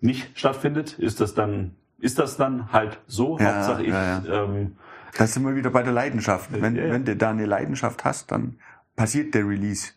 nicht 0.00 0.38
stattfindet, 0.38 0.98
ist 0.98 1.20
das 1.20 1.34
dann, 1.34 1.76
ist 1.98 2.18
das 2.18 2.36
dann 2.36 2.72
halt 2.72 2.98
so? 3.06 3.38
Hauptsache 3.38 3.82
ich. 3.82 3.94
Ähm, 4.28 4.76
das 5.16 5.34
sind 5.34 5.44
wir 5.44 5.54
wieder 5.54 5.70
bei 5.70 5.82
der 5.82 5.92
Leidenschaft. 5.92 6.50
Wenn, 6.52 6.76
ja, 6.76 6.90
wenn 6.90 7.04
du 7.04 7.16
da 7.16 7.30
eine 7.30 7.46
Leidenschaft 7.46 8.04
hast, 8.04 8.30
dann 8.32 8.58
passiert 8.96 9.34
der 9.34 9.46
Release. 9.46 9.92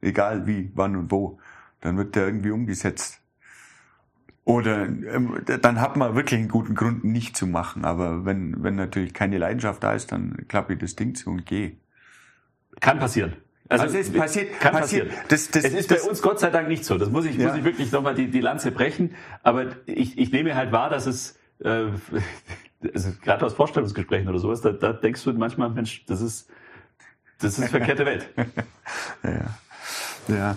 Egal 0.00 0.46
wie, 0.46 0.70
wann 0.74 0.96
und 0.96 1.10
wo. 1.10 1.38
Dann 1.80 1.96
wird 1.96 2.14
der 2.16 2.26
irgendwie 2.26 2.50
umgesetzt. 2.50 3.20
Oder 4.44 4.86
ähm, 4.86 5.42
dann 5.44 5.80
hat 5.80 5.96
man 5.96 6.14
wirklich 6.14 6.40
einen 6.40 6.48
guten 6.48 6.74
Grund, 6.74 7.04
nicht 7.04 7.36
zu 7.36 7.46
machen. 7.46 7.84
Aber 7.84 8.24
wenn, 8.24 8.62
wenn 8.62 8.76
natürlich 8.76 9.12
keine 9.12 9.36
Leidenschaft 9.36 9.82
da 9.82 9.92
ist, 9.92 10.10
dann 10.10 10.46
klappe 10.48 10.72
ich 10.72 10.78
das 10.78 10.96
Ding 10.96 11.14
zu 11.14 11.30
und 11.30 11.44
gehe. 11.44 11.76
Kann 12.80 12.98
passieren. 12.98 13.36
Also, 13.68 13.84
also 13.84 13.98
es 13.98 14.10
passiert, 14.10 14.58
kann 14.60 14.72
passieren. 14.72 15.10
Das, 15.28 15.50
das, 15.50 15.64
es 15.64 15.74
ist 15.74 15.90
das, 15.90 16.02
bei 16.02 16.08
uns 16.08 16.22
Gott 16.22 16.40
sei 16.40 16.48
Dank 16.48 16.68
nicht 16.68 16.86
so. 16.86 16.96
Das 16.96 17.10
muss 17.10 17.26
ich, 17.26 17.36
ja. 17.36 17.48
muss 17.48 17.58
ich 17.58 17.64
wirklich 17.64 17.92
nochmal 17.92 18.14
die, 18.14 18.30
die 18.30 18.40
Lanze 18.40 18.70
brechen. 18.70 19.14
Aber 19.42 19.66
ich, 19.84 20.16
ich 20.16 20.32
nehme 20.32 20.54
halt 20.54 20.72
wahr, 20.72 20.88
dass 20.88 21.06
es, 21.06 21.38
äh, 21.62 21.88
also 22.94 23.12
gerade 23.22 23.44
aus 23.44 23.54
Vorstellungsgesprächen 23.54 24.28
oder 24.28 24.38
sowas, 24.38 24.60
da, 24.60 24.70
da 24.72 24.92
denkst 24.92 25.24
du 25.24 25.32
manchmal, 25.32 25.70
Mensch, 25.70 26.04
das 26.06 26.20
ist, 26.20 26.50
das 27.38 27.58
ist 27.58 27.70
verkehrte 27.70 28.06
Welt. 28.06 28.28
ja. 29.22 29.58
ja. 30.28 30.56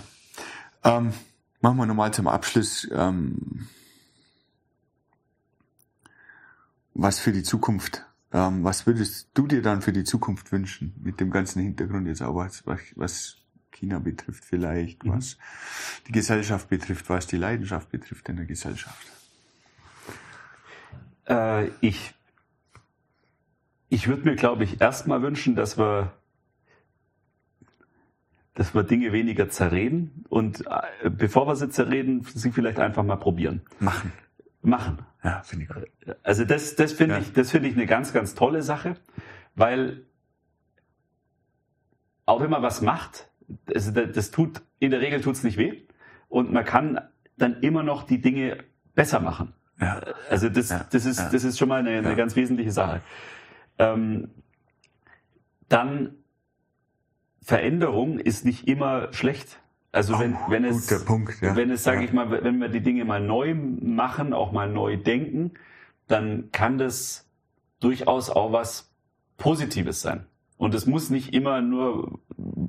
Ähm, 0.83 1.13
machen 1.61 1.77
wir 1.77 1.85
nochmal 1.85 2.13
zum 2.13 2.27
Abschluss. 2.27 2.87
Ähm, 2.91 3.67
was 6.93 7.19
für 7.19 7.31
die 7.31 7.43
Zukunft 7.43 8.05
ähm, 8.33 8.63
was 8.63 8.87
würdest 8.87 9.29
du 9.33 9.47
dir 9.47 9.61
dann 9.61 9.81
für 9.81 9.91
die 9.91 10.03
Zukunft 10.03 10.51
wünschen, 10.51 10.93
mit 11.01 11.19
dem 11.19 11.31
ganzen 11.31 11.61
Hintergrund 11.61 12.07
jetzt 12.07 12.21
auch, 12.21 12.35
was, 12.35 12.63
was 12.95 13.37
China 13.71 13.99
betrifft 13.99 14.45
vielleicht, 14.45 15.03
mhm. 15.03 15.13
was 15.13 15.37
die 16.07 16.11
Gesellschaft 16.11 16.69
betrifft, 16.69 17.09
was 17.09 17.27
die 17.27 17.37
Leidenschaft 17.37 17.89
betrifft 17.89 18.29
in 18.29 18.37
der 18.37 18.45
Gesellschaft? 18.45 19.07
Äh, 21.31 21.69
ich 21.81 22.13
ich 23.89 24.07
würde 24.07 24.23
mir, 24.23 24.35
glaube 24.35 24.63
ich, 24.63 24.79
erstmal 24.79 25.21
wünschen, 25.21 25.55
dass 25.55 25.77
wir 25.77 26.11
dass 28.53 28.75
wir 28.75 28.83
Dinge 28.83 29.11
weniger 29.13 29.49
zerreden 29.49 30.25
und 30.29 30.65
äh, 30.67 31.09
bevor 31.09 31.47
wir 31.47 31.55
sie 31.55 31.69
zerreden, 31.69 32.23
sie 32.23 32.51
vielleicht 32.51 32.79
einfach 32.79 33.03
mal 33.03 33.15
probieren. 33.15 33.61
Machen 33.79 34.11
machen. 34.61 34.99
Ja, 35.23 35.41
finde 35.43 35.65
ich 35.65 35.69
gut. 35.69 36.17
Also 36.23 36.45
das, 36.45 36.75
das 36.75 36.93
finde 36.93 37.15
ja. 37.15 37.21
ich, 37.21 37.33
das 37.33 37.51
finde 37.51 37.69
ich 37.69 37.75
eine 37.75 37.85
ganz, 37.85 38.13
ganz 38.13 38.35
tolle 38.35 38.61
Sache, 38.61 38.95
weil 39.55 40.05
auch 42.25 42.41
wenn 42.41 42.49
man 42.49 42.61
was 42.61 42.81
macht, 42.81 43.29
das, 43.65 43.93
das 43.93 44.31
tut, 44.31 44.61
in 44.79 44.91
der 44.91 45.01
Regel 45.01 45.21
tut's 45.21 45.43
nicht 45.43 45.57
weh 45.57 45.83
und 46.29 46.51
man 46.51 46.65
kann 46.65 47.01
dann 47.37 47.59
immer 47.61 47.83
noch 47.83 48.03
die 48.03 48.21
Dinge 48.21 48.63
besser 48.95 49.19
machen. 49.19 49.53
Ja. 49.81 50.01
Also 50.29 50.47
das, 50.49 50.69
ja. 50.69 50.85
das, 50.89 51.05
ist, 51.05 51.19
das 51.19 51.43
ist 51.43 51.57
schon 51.57 51.67
mal 51.67 51.79
eine, 51.79 51.97
eine 51.97 52.15
ganz 52.15 52.35
wesentliche 52.35 52.71
Sache. 52.71 53.01
Ähm, 53.79 54.29
dann 55.67 56.15
Veränderung 57.41 58.19
ist 58.19 58.45
nicht 58.45 58.67
immer 58.67 59.11
schlecht. 59.11 59.59
Also 59.91 60.17
wenn, 60.19 60.35
oh, 60.35 60.49
wenn 60.49 60.63
es, 60.63 61.03
Punkt, 61.03 61.41
ja. 61.41 61.55
wenn 61.55 61.69
es, 61.69 61.83
sage 61.83 61.99
ja. 61.99 62.05
ich 62.05 62.13
mal, 62.13 62.31
wenn 62.31 62.59
wir 62.59 62.69
die 62.69 62.81
Dinge 62.81 63.03
mal 63.03 63.19
neu 63.19 63.55
machen, 63.55 64.33
auch 64.33 64.51
mal 64.51 64.69
neu 64.69 64.97
denken, 64.97 65.51
dann 66.07 66.49
kann 66.51 66.77
das 66.77 67.27
durchaus 67.79 68.29
auch 68.29 68.53
was 68.53 68.91
Positives 69.37 70.01
sein. 70.01 70.25
Und 70.57 70.75
es 70.75 70.85
muss 70.85 71.09
nicht 71.09 71.33
immer 71.33 71.61
nur 71.61 72.19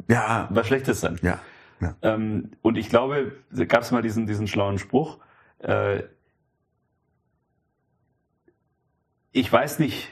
ja. 0.09 0.49
was 0.51 0.67
Schlechtes 0.67 1.01
sein. 1.01 1.19
Ja. 1.23 1.39
ja. 1.81 1.95
Ähm, 2.03 2.53
und 2.63 2.79
ich 2.79 2.89
glaube, 2.89 3.33
da 3.53 3.67
gab 3.67 3.83
es 3.83 3.93
mal 3.93 4.03
diesen, 4.03 4.27
diesen 4.27 4.47
schlauen 4.47 4.79
Spruch, 4.79 5.19
äh, 5.59 6.03
ich 9.33 9.53
weiß 9.53 9.79
nicht, 9.79 10.09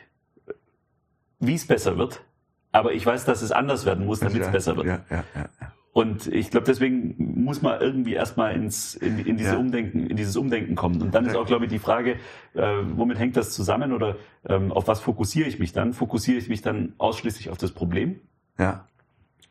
wie 1.38 1.54
es 1.54 1.66
besser 1.66 1.96
wird, 1.98 2.22
aber 2.72 2.92
ich 2.92 3.04
weiß, 3.04 3.24
dass 3.24 3.42
es 3.42 3.52
anders 3.52 3.86
werden 3.86 4.06
muss, 4.06 4.20
damit 4.20 4.40
es 4.40 4.46
ja, 4.46 4.52
besser 4.52 4.76
wird. 4.76 4.86
Ja, 4.86 5.04
ja. 5.10 5.24
Und 5.92 6.28
ich 6.28 6.50
glaube, 6.50 6.66
deswegen 6.66 7.16
muss 7.42 7.62
man 7.62 7.80
irgendwie 7.80 8.14
erstmal 8.14 8.54
ins, 8.54 8.94
in, 8.94 9.18
in, 9.18 9.36
diese. 9.36 9.58
Umdenken, 9.58 10.06
in 10.06 10.16
dieses 10.16 10.36
Umdenken 10.36 10.76
kommen. 10.76 11.02
Und 11.02 11.14
dann 11.14 11.26
ist 11.26 11.34
auch, 11.34 11.46
glaube 11.46 11.64
ich, 11.64 11.70
die 11.70 11.80
Frage, 11.80 12.16
äh, 12.54 12.76
womit 12.94 13.18
hängt 13.18 13.36
das 13.36 13.50
zusammen 13.50 13.92
oder 13.92 14.16
ähm, 14.48 14.70
auf 14.70 14.86
was 14.86 15.00
fokussiere 15.00 15.48
ich 15.48 15.58
mich 15.58 15.72
dann? 15.72 15.92
Fokussiere 15.92 16.38
ich 16.38 16.48
mich 16.48 16.62
dann 16.62 16.94
ausschließlich 16.98 17.50
auf 17.50 17.58
das 17.58 17.72
Problem? 17.72 18.20
Ja. 18.56 18.86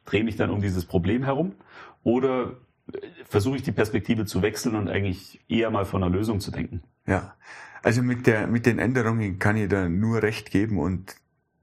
Drehe 0.06 0.24
mich 0.24 0.38
dann 0.38 0.50
um 0.50 0.62
dieses 0.62 0.86
Problem 0.86 1.24
herum? 1.24 1.56
Oder 2.04 2.54
äh, 2.94 3.00
versuche 3.26 3.58
ich 3.58 3.64
die 3.64 3.74
Perspektive 3.74 4.26
zu 4.26 4.42
wechseln 4.42 4.76
und 4.76 4.88
eigentlich 4.88 5.42
eher 5.50 5.70
mal 5.72 5.84
von 5.84 6.02
einer 6.02 6.12
Lösung 6.12 6.40
zu 6.40 6.52
denken? 6.52 6.82
Ja. 7.06 7.34
Also 7.82 8.02
mit 8.02 8.28
der, 8.28 8.48
mit 8.48 8.66
den 8.66 8.80
Änderungen 8.80 9.40
kann 9.40 9.58
ich 9.58 9.70
da 9.70 9.88
nur 9.88 10.22
recht 10.22 10.52
geben 10.52 10.80
und 10.80 11.16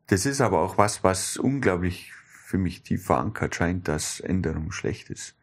das 0.06 0.24
ist 0.24 0.40
aber 0.40 0.60
auch 0.60 0.78
was, 0.78 1.02
was 1.04 1.36
unglaublich 1.36 2.12
für 2.46 2.58
mich 2.58 2.82
tief 2.82 3.06
verankert 3.06 3.54
scheint, 3.54 3.88
dass 3.88 4.20
Änderung 4.20 4.70
schlecht 4.70 5.10
ist. 5.10 5.36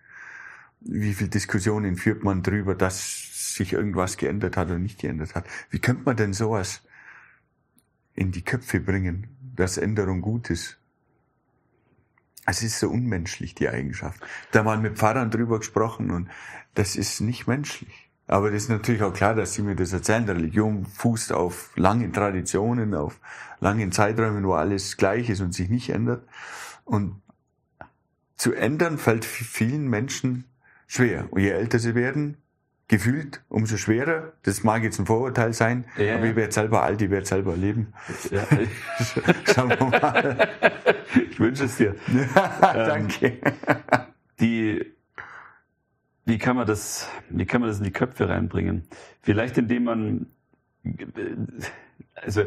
Wie 0.80 1.14
viel 1.14 1.28
Diskussionen 1.28 1.98
führt 1.98 2.24
man 2.24 2.44
drüber, 2.44 2.76
dass 2.76 3.56
sich 3.56 3.74
irgendwas 3.74 4.18
geändert 4.18 4.58
hat 4.58 4.68
oder 4.68 4.80
nicht 4.80 5.00
geändert 5.00 5.36
hat? 5.36 5.46
Wie 5.70 5.80
könnte 5.80 6.04
man 6.04 6.16
denn 6.16 6.34
sowas 6.34 6.82
in 8.16 8.32
die 8.32 8.44
Köpfe 8.44 8.80
bringen, 8.80 9.28
dass 9.56 9.78
Änderung 9.78 10.22
gut 10.22 10.50
ist? 10.50 10.78
Es 12.46 12.64
ist 12.64 12.80
so 12.80 12.90
unmenschlich, 12.90 13.56
die 13.56 13.70
Eigenschaft. 13.70 14.22
Da 14.52 14.64
mal 14.64 14.78
mit 14.78 14.98
Pfarrern 14.98 15.32
drüber 15.32 15.60
gesprochen 15.60 16.12
und 16.12 16.30
das 16.74 16.96
ist 16.96 17.22
nicht 17.22 17.48
menschlich. 17.48 18.10
Aber 18.28 18.52
das 18.52 18.64
ist 18.64 18.70
natürlich 18.70 19.04
auch 19.04 19.14
klar, 19.14 19.36
dass 19.36 19.54
sie 19.54 19.62
mir 19.62 19.76
das 19.76 19.92
erzählen. 19.94 20.26
Der 20.26 20.36
Religion 20.36 20.86
fußt 20.86 21.34
auf 21.34 21.72
langen 21.76 22.14
Traditionen, 22.14 22.96
auf 22.96 23.20
langen 23.60 23.92
Zeiträumen, 23.92 24.46
wo 24.46 24.54
alles 24.54 24.98
gleich 24.98 25.30
ist 25.30 25.42
und 25.42 25.54
sich 25.54 25.70
nicht 25.70 25.90
ändert. 25.90 26.26
Und 26.86 27.22
zu 28.38 28.54
ändern 28.54 28.98
fällt 28.98 29.26
vielen 29.26 29.90
Menschen 29.90 30.46
schwer. 30.88 31.28
Und 31.32 31.42
je 31.42 31.50
älter 31.50 31.80
sie 31.80 31.96
werden, 31.96 32.38
gefühlt, 32.88 33.42
umso 33.50 33.78
schwerer. 33.78 34.34
Das 34.44 34.64
mag 34.64 34.84
jetzt 34.84 35.00
ein 35.00 35.06
Vorurteil 35.06 35.54
sein, 35.54 35.86
ja, 35.98 36.16
aber 36.16 36.26
ich 36.26 36.36
werde 36.36 36.52
selber 36.52 36.84
alt, 36.84 37.02
ich 37.02 37.10
werde 37.10 37.26
selber 37.26 37.56
leben. 37.56 37.94
Ja. 38.30 38.46
Schauen 39.54 39.70
wir 39.70 39.86
mal. 39.86 40.50
Ich 41.30 41.40
wünsche 41.40 41.66
es 41.66 41.78
dir. 41.78 41.96
Danke. 42.62 43.26
Ähm, 43.26 43.54
die, 44.40 44.94
wie 46.26 46.38
kann 46.38 46.56
man 46.56 46.66
das, 46.66 47.10
wie 47.30 47.46
kann 47.46 47.62
man 47.62 47.70
das 47.70 47.80
in 47.80 47.84
die 47.84 47.92
Köpfe 47.92 48.30
reinbringen? 48.30 48.84
Vielleicht 49.22 49.58
indem 49.58 49.84
man, 49.84 50.28
also, 52.16 52.44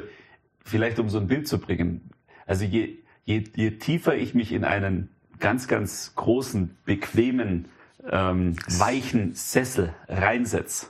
vielleicht 0.64 0.99
um 0.99 1.09
so 1.11 1.18
ein 1.18 1.27
Bild 1.27 1.47
zu 1.47 1.59
bringen. 1.59 2.11
Also 2.47 2.64
je, 2.64 2.99
je, 3.24 3.45
je 3.55 3.70
tiefer 3.72 4.16
ich 4.16 4.35
mich 4.35 4.53
in 4.53 4.64
einen 4.64 5.11
ganz, 5.39 5.68
ganz 5.68 6.14
großen, 6.14 6.77
bequemen, 6.85 7.68
ähm, 8.09 8.57
weichen 8.79 9.35
Sessel 9.35 9.95
reinsetze, 10.09 10.87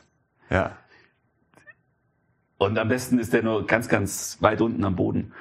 ja. 0.50 0.76
und 2.58 2.78
am 2.78 2.88
besten 2.88 3.18
ist 3.18 3.32
der 3.32 3.42
nur 3.42 3.66
ganz, 3.66 3.88
ganz 3.88 4.36
weit 4.40 4.60
unten 4.60 4.84
am 4.84 4.96
Boden, 4.96 5.32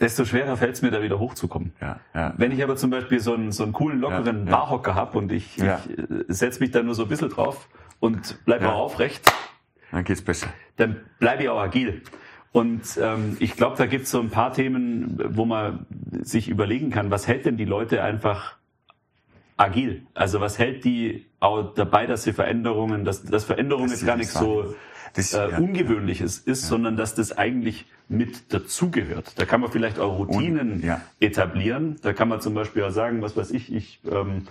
desto 0.00 0.24
schwerer 0.24 0.56
fällt 0.56 0.74
es 0.74 0.82
mir, 0.82 0.90
da 0.90 1.02
wieder 1.02 1.18
hochzukommen. 1.18 1.72
Ja, 1.80 2.00
ja. 2.14 2.34
Wenn 2.36 2.52
ich 2.52 2.62
aber 2.62 2.76
zum 2.76 2.90
Beispiel 2.90 3.20
so 3.20 3.34
einen, 3.34 3.52
so 3.52 3.62
einen 3.62 3.72
coolen, 3.72 4.00
lockeren 4.00 4.46
ja, 4.46 4.50
Barhocker 4.50 4.94
habe 4.94 5.18
und 5.18 5.30
ich, 5.30 5.58
ich 5.58 5.64
äh, 5.64 5.78
setze 6.28 6.60
mich 6.60 6.70
da 6.70 6.82
nur 6.82 6.94
so 6.94 7.02
ein 7.02 7.08
bisschen 7.08 7.28
drauf 7.28 7.68
und 8.00 8.44
bleibe 8.44 8.68
auch 8.68 8.78
aufrecht, 8.78 9.30
dann 9.90 10.04
geht's 10.04 10.22
besser. 10.22 10.48
Dann 10.76 10.96
bleibe 11.18 11.42
ich 11.42 11.48
auch 11.48 11.60
agil. 11.60 12.02
Und 12.52 12.98
ähm, 13.00 13.36
ich 13.38 13.54
glaube, 13.56 13.76
da 13.76 13.86
gibt 13.86 14.04
es 14.04 14.10
so 14.10 14.20
ein 14.20 14.30
paar 14.30 14.52
Themen, 14.52 15.20
wo 15.28 15.44
man 15.44 15.86
sich 16.22 16.48
überlegen 16.48 16.90
kann, 16.90 17.10
was 17.10 17.28
hält 17.28 17.44
denn 17.44 17.56
die 17.56 17.64
Leute 17.64 18.02
einfach 18.02 18.56
agil? 19.56 20.06
Also 20.14 20.40
was 20.40 20.58
hält 20.58 20.84
die 20.84 21.26
auch 21.38 21.74
dabei, 21.74 22.06
dass 22.06 22.24
sie 22.24 22.32
Veränderungen, 22.32 23.04
dass, 23.04 23.22
dass 23.22 23.44
Veränderungen 23.44 23.90
das 23.90 24.04
gar 24.04 24.16
nicht 24.16 24.30
so 24.30 24.74
das, 25.14 25.34
äh, 25.34 25.50
ja, 25.50 25.58
Ungewöhnliches 25.58 26.44
ja. 26.44 26.52
ist, 26.52 26.62
ja. 26.62 26.68
sondern 26.68 26.96
dass 26.96 27.14
das 27.14 27.36
eigentlich 27.36 27.86
mit 28.08 28.52
dazugehört. 28.52 29.32
Da 29.36 29.44
kann 29.44 29.60
man 29.60 29.70
vielleicht 29.70 29.98
auch 29.98 30.18
Routinen 30.18 30.82
Und, 30.82 31.00
etablieren. 31.20 31.96
Da 32.02 32.12
kann 32.12 32.28
man 32.28 32.40
zum 32.40 32.54
Beispiel 32.54 32.82
auch 32.84 32.90
sagen, 32.90 33.22
was 33.22 33.36
weiß 33.36 33.50
ich, 33.52 33.72
ich 33.72 34.00
ähm, 34.10 34.46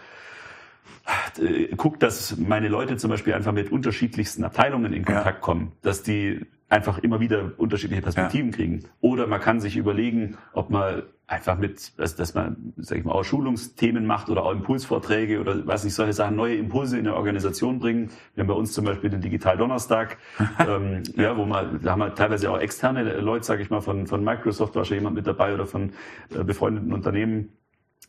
äh, 1.37 1.75
guck, 1.75 1.99
dass 1.99 2.37
meine 2.37 2.67
Leute 2.67 2.97
zum 2.97 3.09
Beispiel 3.09 3.33
einfach 3.33 3.51
mit 3.51 3.71
unterschiedlichsten 3.71 4.43
Abteilungen 4.43 4.93
in 4.93 5.05
Kontakt 5.05 5.41
kommen, 5.41 5.71
dass 5.81 6.03
die 6.03 6.45
einfach 6.69 6.99
immer 6.99 7.19
wieder 7.19 7.51
unterschiedliche 7.57 8.01
Perspektiven 8.01 8.51
ja. 8.51 8.55
kriegen. 8.55 8.83
Oder 9.01 9.27
man 9.27 9.41
kann 9.41 9.59
sich 9.59 9.75
überlegen, 9.75 10.37
ob 10.53 10.69
man 10.69 11.03
einfach 11.25 11.57
mit, 11.57 11.97
dass, 11.99 12.15
dass 12.15 12.33
man, 12.33 12.73
sag 12.77 12.97
ich 12.99 13.03
mal, 13.03 13.11
auch 13.11 13.23
Schulungsthemen 13.23 14.05
macht 14.05 14.29
oder 14.29 14.43
auch 14.43 14.51
Impulsvorträge 14.51 15.39
oder 15.39 15.65
was 15.67 15.83
nicht, 15.83 15.93
solche 15.93 16.13
Sachen, 16.13 16.35
neue 16.35 16.55
Impulse 16.55 16.97
in 16.97 17.03
der 17.03 17.15
Organisation 17.15 17.79
bringen. 17.79 18.11
Wir 18.33 18.43
haben 18.43 18.47
bei 18.47 18.53
uns 18.53 18.71
zum 18.73 18.85
Beispiel 18.85 19.09
den 19.09 19.21
Digital 19.21 19.57
Donnerstag, 19.57 20.17
ähm, 20.59 21.03
ja, 21.15 21.35
wo 21.37 21.45
man, 21.45 21.81
da 21.81 21.91
haben 21.91 21.99
wir 21.99 22.15
teilweise 22.15 22.51
auch 22.51 22.59
externe 22.59 23.19
Leute, 23.19 23.45
sage 23.45 23.61
ich 23.61 23.69
mal, 23.69 23.81
von, 23.81 24.07
von 24.07 24.23
Microsoft 24.23 24.75
war 24.75 24.85
schon 24.85 24.97
jemand 24.97 25.15
mit 25.15 25.27
dabei 25.27 25.53
oder 25.53 25.65
von 25.65 25.91
äh, 26.33 26.43
befreundeten 26.43 26.93
Unternehmen, 26.93 27.49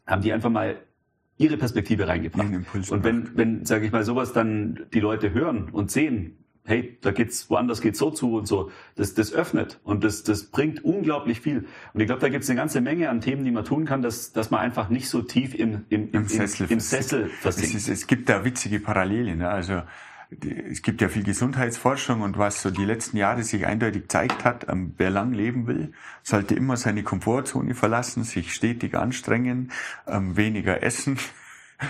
haben 0.07 0.23
die 0.23 0.33
einfach 0.33 0.51
mal 0.51 0.77
ihre 1.37 1.57
Perspektive 1.57 2.07
reingebracht. 2.07 2.91
Und 2.91 3.05
wenn, 3.05 3.37
wenn, 3.37 3.65
sage 3.65 3.87
ich 3.87 3.93
mal, 3.93 4.05
sowas 4.05 4.35
dann 4.35 4.87
die 4.93 5.01
Leute 5.01 5.33
hören 5.33 5.71
und 5.73 5.91
sehen, 5.91 6.40
hey, 6.71 6.97
da 7.03 7.11
geht's, 7.11 7.51
woanders 7.51 7.81
geht's 7.81 7.99
so 7.99 8.11
zu 8.11 8.35
und 8.37 8.47
so. 8.47 8.71
Das, 8.97 9.15
das 9.15 9.33
öffnet 9.33 9.81
und 9.85 10.05
das, 10.05 10.23
das 10.23 10.45
bringt 10.45 10.85
unglaublich 10.85 11.41
viel. 11.41 11.67
Und 11.93 12.01
ich 12.01 12.07
glaube, 12.07 12.21
da 12.21 12.29
gibt's 12.29 12.49
eine 12.49 12.59
ganze 12.59 12.81
Menge 12.81 13.11
an 13.11 13.21
Themen, 13.21 13.45
die 13.45 13.51
man 13.51 13.65
tun 13.65 13.85
kann, 13.85 14.01
dass, 14.01 14.33
dass 14.33 14.51
man 14.51 14.61
einfach 14.61 14.89
nicht 14.89 15.09
so 15.09 15.21
tief 15.23 15.55
im, 15.55 15.85
im, 15.91 16.11
im, 16.13 16.27
Sessel, 16.27 16.67
im, 16.67 16.75
im 16.75 16.81
Sessel 16.81 17.29
versinkt. 17.29 17.75
Es, 17.75 17.83
ist, 17.83 17.89
es 17.89 18.07
gibt 18.07 18.29
da 18.29 18.45
witzige 18.45 18.81
Parallelen. 18.81 19.39
Ne? 19.39 19.51
Also 19.51 19.83
es 20.71 20.83
gibt 20.83 21.01
ja 21.01 21.09
viel 21.09 21.25
Gesundheitsforschung 21.25 22.21
und 22.21 22.39
was 22.39 22.63
so 22.63 22.71
die 22.71 22.85
letzten 22.85 23.17
Jahre 23.17 23.43
sich 23.43 23.67
eindeutig 23.67 24.03
gezeigt 24.03 24.45
hat, 24.45 24.69
ähm, 24.69 24.95
wer 24.97 25.11
lang 25.11 25.33
leben 25.33 25.67
will, 25.67 25.93
sollte 26.23 26.55
immer 26.55 26.77
seine 26.77 27.03
Komfortzone 27.03 27.75
verlassen, 27.75 28.23
sich 28.23 28.55
stetig 28.55 28.95
anstrengen, 28.95 29.73
ähm, 30.07 30.37
weniger 30.37 30.83
essen 30.83 31.19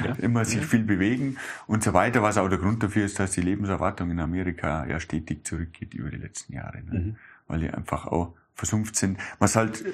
ja. 0.04 0.14
immer 0.18 0.44
sich 0.44 0.64
viel 0.64 0.82
bewegen 0.82 1.36
und 1.66 1.82
so 1.82 1.92
weiter, 1.92 2.22
was 2.22 2.38
auch 2.38 2.48
der 2.48 2.58
Grund 2.58 2.82
dafür 2.82 3.04
ist, 3.04 3.18
dass 3.18 3.32
die 3.32 3.42
Lebenserwartung 3.42 4.10
in 4.10 4.20
Amerika 4.20 4.86
ja 4.86 5.00
stetig 5.00 5.44
zurückgeht 5.44 5.94
über 5.94 6.10
die 6.10 6.18
letzten 6.18 6.54
Jahre, 6.54 6.82
ne? 6.82 6.98
Mhm. 6.98 7.16
weil 7.48 7.60
die 7.60 7.70
einfach 7.70 8.06
auch 8.06 8.34
versumpft 8.54 8.96
sind. 8.96 9.18
Man 9.38 9.48
halt 9.50 9.84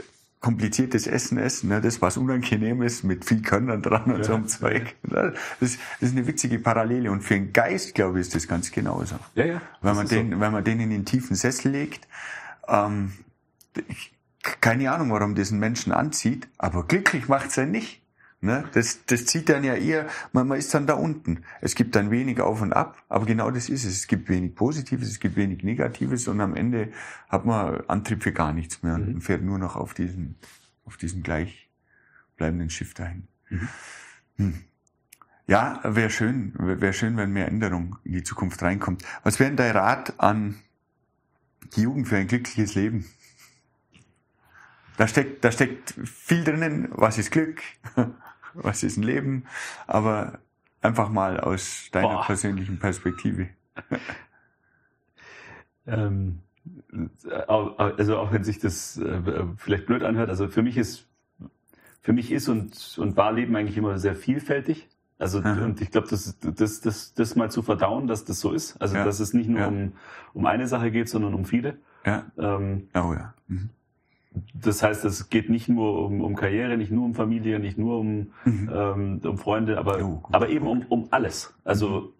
kompliziertes 0.41 1.07
Essen 1.07 1.39
essen, 1.39 1.71
ne? 1.71 1.81
das 1.81 2.01
was 2.03 2.17
unangenehm 2.17 2.83
ist, 2.83 3.03
mit 3.03 3.25
viel 3.25 3.43
Körnern 3.43 3.83
dran 3.83 4.05
und 4.05 4.19
ja. 4.19 4.25
so 4.25 4.35
einem 4.35 4.47
Zeug. 4.47 4.95
Ne? 5.03 5.35
Das, 5.61 5.79
das, 5.99 6.11
ist 6.11 6.17
eine 6.17 6.27
witzige 6.27 6.59
Parallele 6.59 7.11
und 7.11 7.23
für 7.23 7.35
den 7.35 7.53
Geist, 7.53 7.95
glaube 7.95 8.21
ich, 8.21 8.27
ist 8.27 8.35
das 8.35 8.47
ganz 8.47 8.71
genauso. 8.71 9.17
Ja, 9.35 9.45
ja. 9.45 9.61
Wenn 9.83 9.97
man 9.97 10.07
den, 10.07 10.33
so. 10.33 10.41
wenn 10.41 10.53
man 10.53 10.63
den 10.63 10.81
in 10.81 10.91
den 10.91 11.05
tiefen 11.05 11.35
Sessel 11.35 11.73
legt, 11.73 12.07
ähm, 12.69 13.13
ich, 13.89 14.13
keine 14.61 14.93
Ahnung, 14.93 15.11
warum 15.11 15.35
das 15.35 15.51
einen 15.51 15.61
Menschen 15.61 15.93
anzieht, 15.93 16.47
aber 16.59 16.87
glücklich 16.87 17.29
macht's 17.29 17.57
ja 17.57 17.67
nicht. 17.67 18.03
Ne? 18.47 18.65
Das, 18.73 19.05
das 19.07 19.27
zieht 19.27 19.49
dann 19.49 19.65
ja 19.65 19.75
eher, 19.75 20.07
man, 20.33 20.47
man 20.47 20.57
ist 20.57 20.73
dann 20.73 20.87
da 20.87 20.95
unten. 20.95 21.43
Es 21.61 21.75
gibt 21.75 21.97
dann 21.97 22.13
wenig 22.13 22.41
auf 22.41 22.63
und 22.63 22.73
ab, 22.73 23.03
aber 23.09 23.27
genau 23.27 23.51
das 23.51 23.69
ist 23.69 23.85
es. 23.85 23.97
Es 23.97 24.07
gibt 24.07 24.29
wenig 24.29 24.55
Positives, 24.55 25.09
es 25.09 25.19
gibt 25.19 25.35
wenig 25.35 25.65
Negatives 25.65 26.29
und 26.29 26.41
am 26.41 26.55
Ende 26.55 26.93
hat 27.29 27.45
man 27.45 27.81
Antrieb 27.89 28.23
für 28.23 28.33
gar 28.33 28.53
nichts 28.53 28.85
mehr 28.85 28.99
mhm. 28.99 29.17
und 29.17 29.21
fährt 29.21 29.43
nur 29.43 29.59
noch 29.59 29.75
auf 29.75 29.95
diesen, 29.95 30.37
auf 30.85 30.97
diesen 30.97 31.25
gleichbleibenden 31.25 32.71
Schiff 32.71 32.95
dahin. 32.95 33.27
Mhm. 33.51 33.69
Hm. 34.37 34.55
Ja, 35.49 35.81
wäre 35.83 36.11
schön, 36.11 36.55
wäre 36.57 36.93
schön, 36.93 37.17
wenn 37.17 37.33
mehr 37.33 37.49
Änderung 37.49 37.97
in 38.05 38.13
die 38.13 38.23
Zukunft 38.23 38.63
reinkommt. 38.63 39.03
Was 39.25 39.41
wäre 39.41 39.51
denn 39.51 39.57
dein 39.57 39.73
Rat 39.73 40.15
an 40.19 40.57
die 41.75 41.83
Jugend 41.83 42.07
für 42.07 42.17
ein 42.17 42.29
glückliches 42.29 42.77
Leben? 42.77 43.07
Da 44.97 45.09
steckt, 45.09 45.45
da 45.45 45.51
steckt 45.51 45.95
viel 46.05 46.45
drinnen. 46.45 46.89
Was 46.93 47.19
ist 47.19 47.31
Glück? 47.33 47.61
was 48.57 48.83
ist 48.83 48.97
ein 48.97 49.03
Leben, 49.03 49.45
aber 49.87 50.41
Einfach 50.87 51.09
mal 51.09 51.41
aus 51.41 51.89
deiner 51.91 52.09
Boah. 52.09 52.27
persönlichen 52.27 52.79
Perspektive. 52.79 53.49
ähm, 55.87 56.39
also 57.49 58.19
auch 58.19 58.33
wenn 58.33 58.45
sich 58.45 58.61
das 58.61 58.97
äh, 58.99 59.21
vielleicht 59.57 59.87
blöd 59.87 60.05
anhört, 60.05 60.29
also 60.29 60.47
für 60.47 60.63
mich 60.63 60.77
ist 60.77 61.09
für 62.03 62.13
mich 62.13 62.31
ist 62.31 62.49
und, 62.49 62.99
und 62.99 63.17
war 63.17 63.33
Leben 63.33 63.57
eigentlich 63.57 63.77
immer 63.77 63.99
sehr 63.99 64.15
vielfältig. 64.15 64.89
Also 65.19 65.41
mhm. 65.41 65.63
und 65.65 65.81
ich 65.81 65.91
glaube, 65.91 66.07
das, 66.09 66.39
das, 66.39 66.81
das, 66.81 67.15
das 67.15 67.35
mal 67.35 67.51
zu 67.51 67.63
verdauen, 67.63 68.07
dass 68.07 68.25
das 68.25 68.39
so 68.39 68.53
ist. 68.53 68.81
Also 68.81 68.95
ja. 68.95 69.05
dass 69.05 69.19
es 69.19 69.35
nicht 69.35 69.49
nur 69.49 69.61
ja. 69.61 69.67
um, 69.67 69.93
um 70.35 70.47
eine 70.47 70.69
Sache 70.69 70.93
geht, 70.93 71.09
sondern 71.09 71.35
um 71.35 71.47
viele. 71.47 71.79
Ja. 72.05 72.27
Ähm, 72.39 72.91
oh 72.95 73.13
ja. 73.13 73.35
Mhm. 73.49 73.71
Das 74.55 74.82
heißt, 74.82 75.05
es 75.05 75.30
geht 75.30 75.49
nicht 75.49 75.68
nur 75.68 76.05
um, 76.05 76.20
um 76.20 76.37
Karriere, 76.37 76.76
nicht 76.76 76.91
nur 76.91 77.05
um 77.05 77.14
Familie, 77.14 77.59
nicht 77.59 77.78
nur 77.78 77.99
um, 78.01 78.32
mhm. 78.45 78.70
ähm, 78.72 79.20
um 79.24 79.39
Freunde, 79.39 79.78
aber, 79.78 80.05
oh, 80.05 80.22
aber 80.32 80.49
eben 80.49 80.66
um, 80.66 80.84
um 80.89 81.09
alles. 81.11 81.55
Also, 81.64 82.12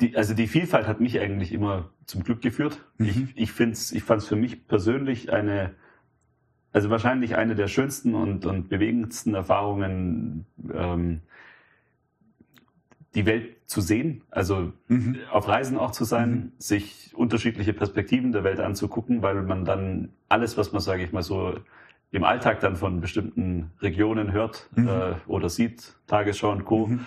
die, 0.00 0.16
also 0.16 0.34
die 0.34 0.46
Vielfalt 0.46 0.86
hat 0.86 1.00
mich 1.00 1.18
eigentlich 1.20 1.52
immer 1.52 1.90
zum 2.06 2.22
Glück 2.22 2.42
geführt. 2.42 2.84
Mhm. 2.98 3.06
Ich, 3.06 3.36
ich, 3.36 3.52
find's, 3.52 3.92
ich 3.92 4.02
fand 4.02 4.22
es 4.22 4.28
für 4.28 4.36
mich 4.36 4.66
persönlich 4.66 5.32
eine, 5.32 5.74
also 6.72 6.90
wahrscheinlich 6.90 7.36
eine 7.36 7.54
der 7.54 7.68
schönsten 7.68 8.14
und, 8.14 8.46
und 8.46 8.68
bewegendsten 8.68 9.34
Erfahrungen, 9.34 10.46
ähm, 10.72 11.20
die 13.14 13.26
Welt 13.26 13.56
zu 13.66 13.80
sehen, 13.80 14.22
also 14.30 14.72
mhm. 14.88 15.18
auf 15.30 15.48
Reisen 15.48 15.76
auch 15.76 15.90
zu 15.90 16.04
sein, 16.04 16.30
mhm. 16.30 16.52
sich 16.58 17.12
unterschiedliche 17.14 17.72
Perspektiven 17.72 18.32
der 18.32 18.44
Welt 18.44 18.60
anzugucken, 18.60 19.22
weil 19.22 19.42
man 19.42 19.64
dann 19.64 20.10
alles, 20.28 20.56
was 20.56 20.72
man, 20.72 20.80
sage 20.80 21.04
ich 21.04 21.12
mal 21.12 21.22
so, 21.22 21.54
im 22.10 22.24
Alltag 22.24 22.60
dann 22.60 22.76
von 22.76 23.00
bestimmten 23.00 23.70
Regionen 23.80 24.32
hört 24.32 24.68
mhm. 24.76 24.88
äh, 24.88 25.14
oder 25.26 25.48
sieht, 25.48 25.94
Tagesschau 26.06 26.52
und 26.52 26.64
Co., 26.64 26.86
mhm. 26.86 27.06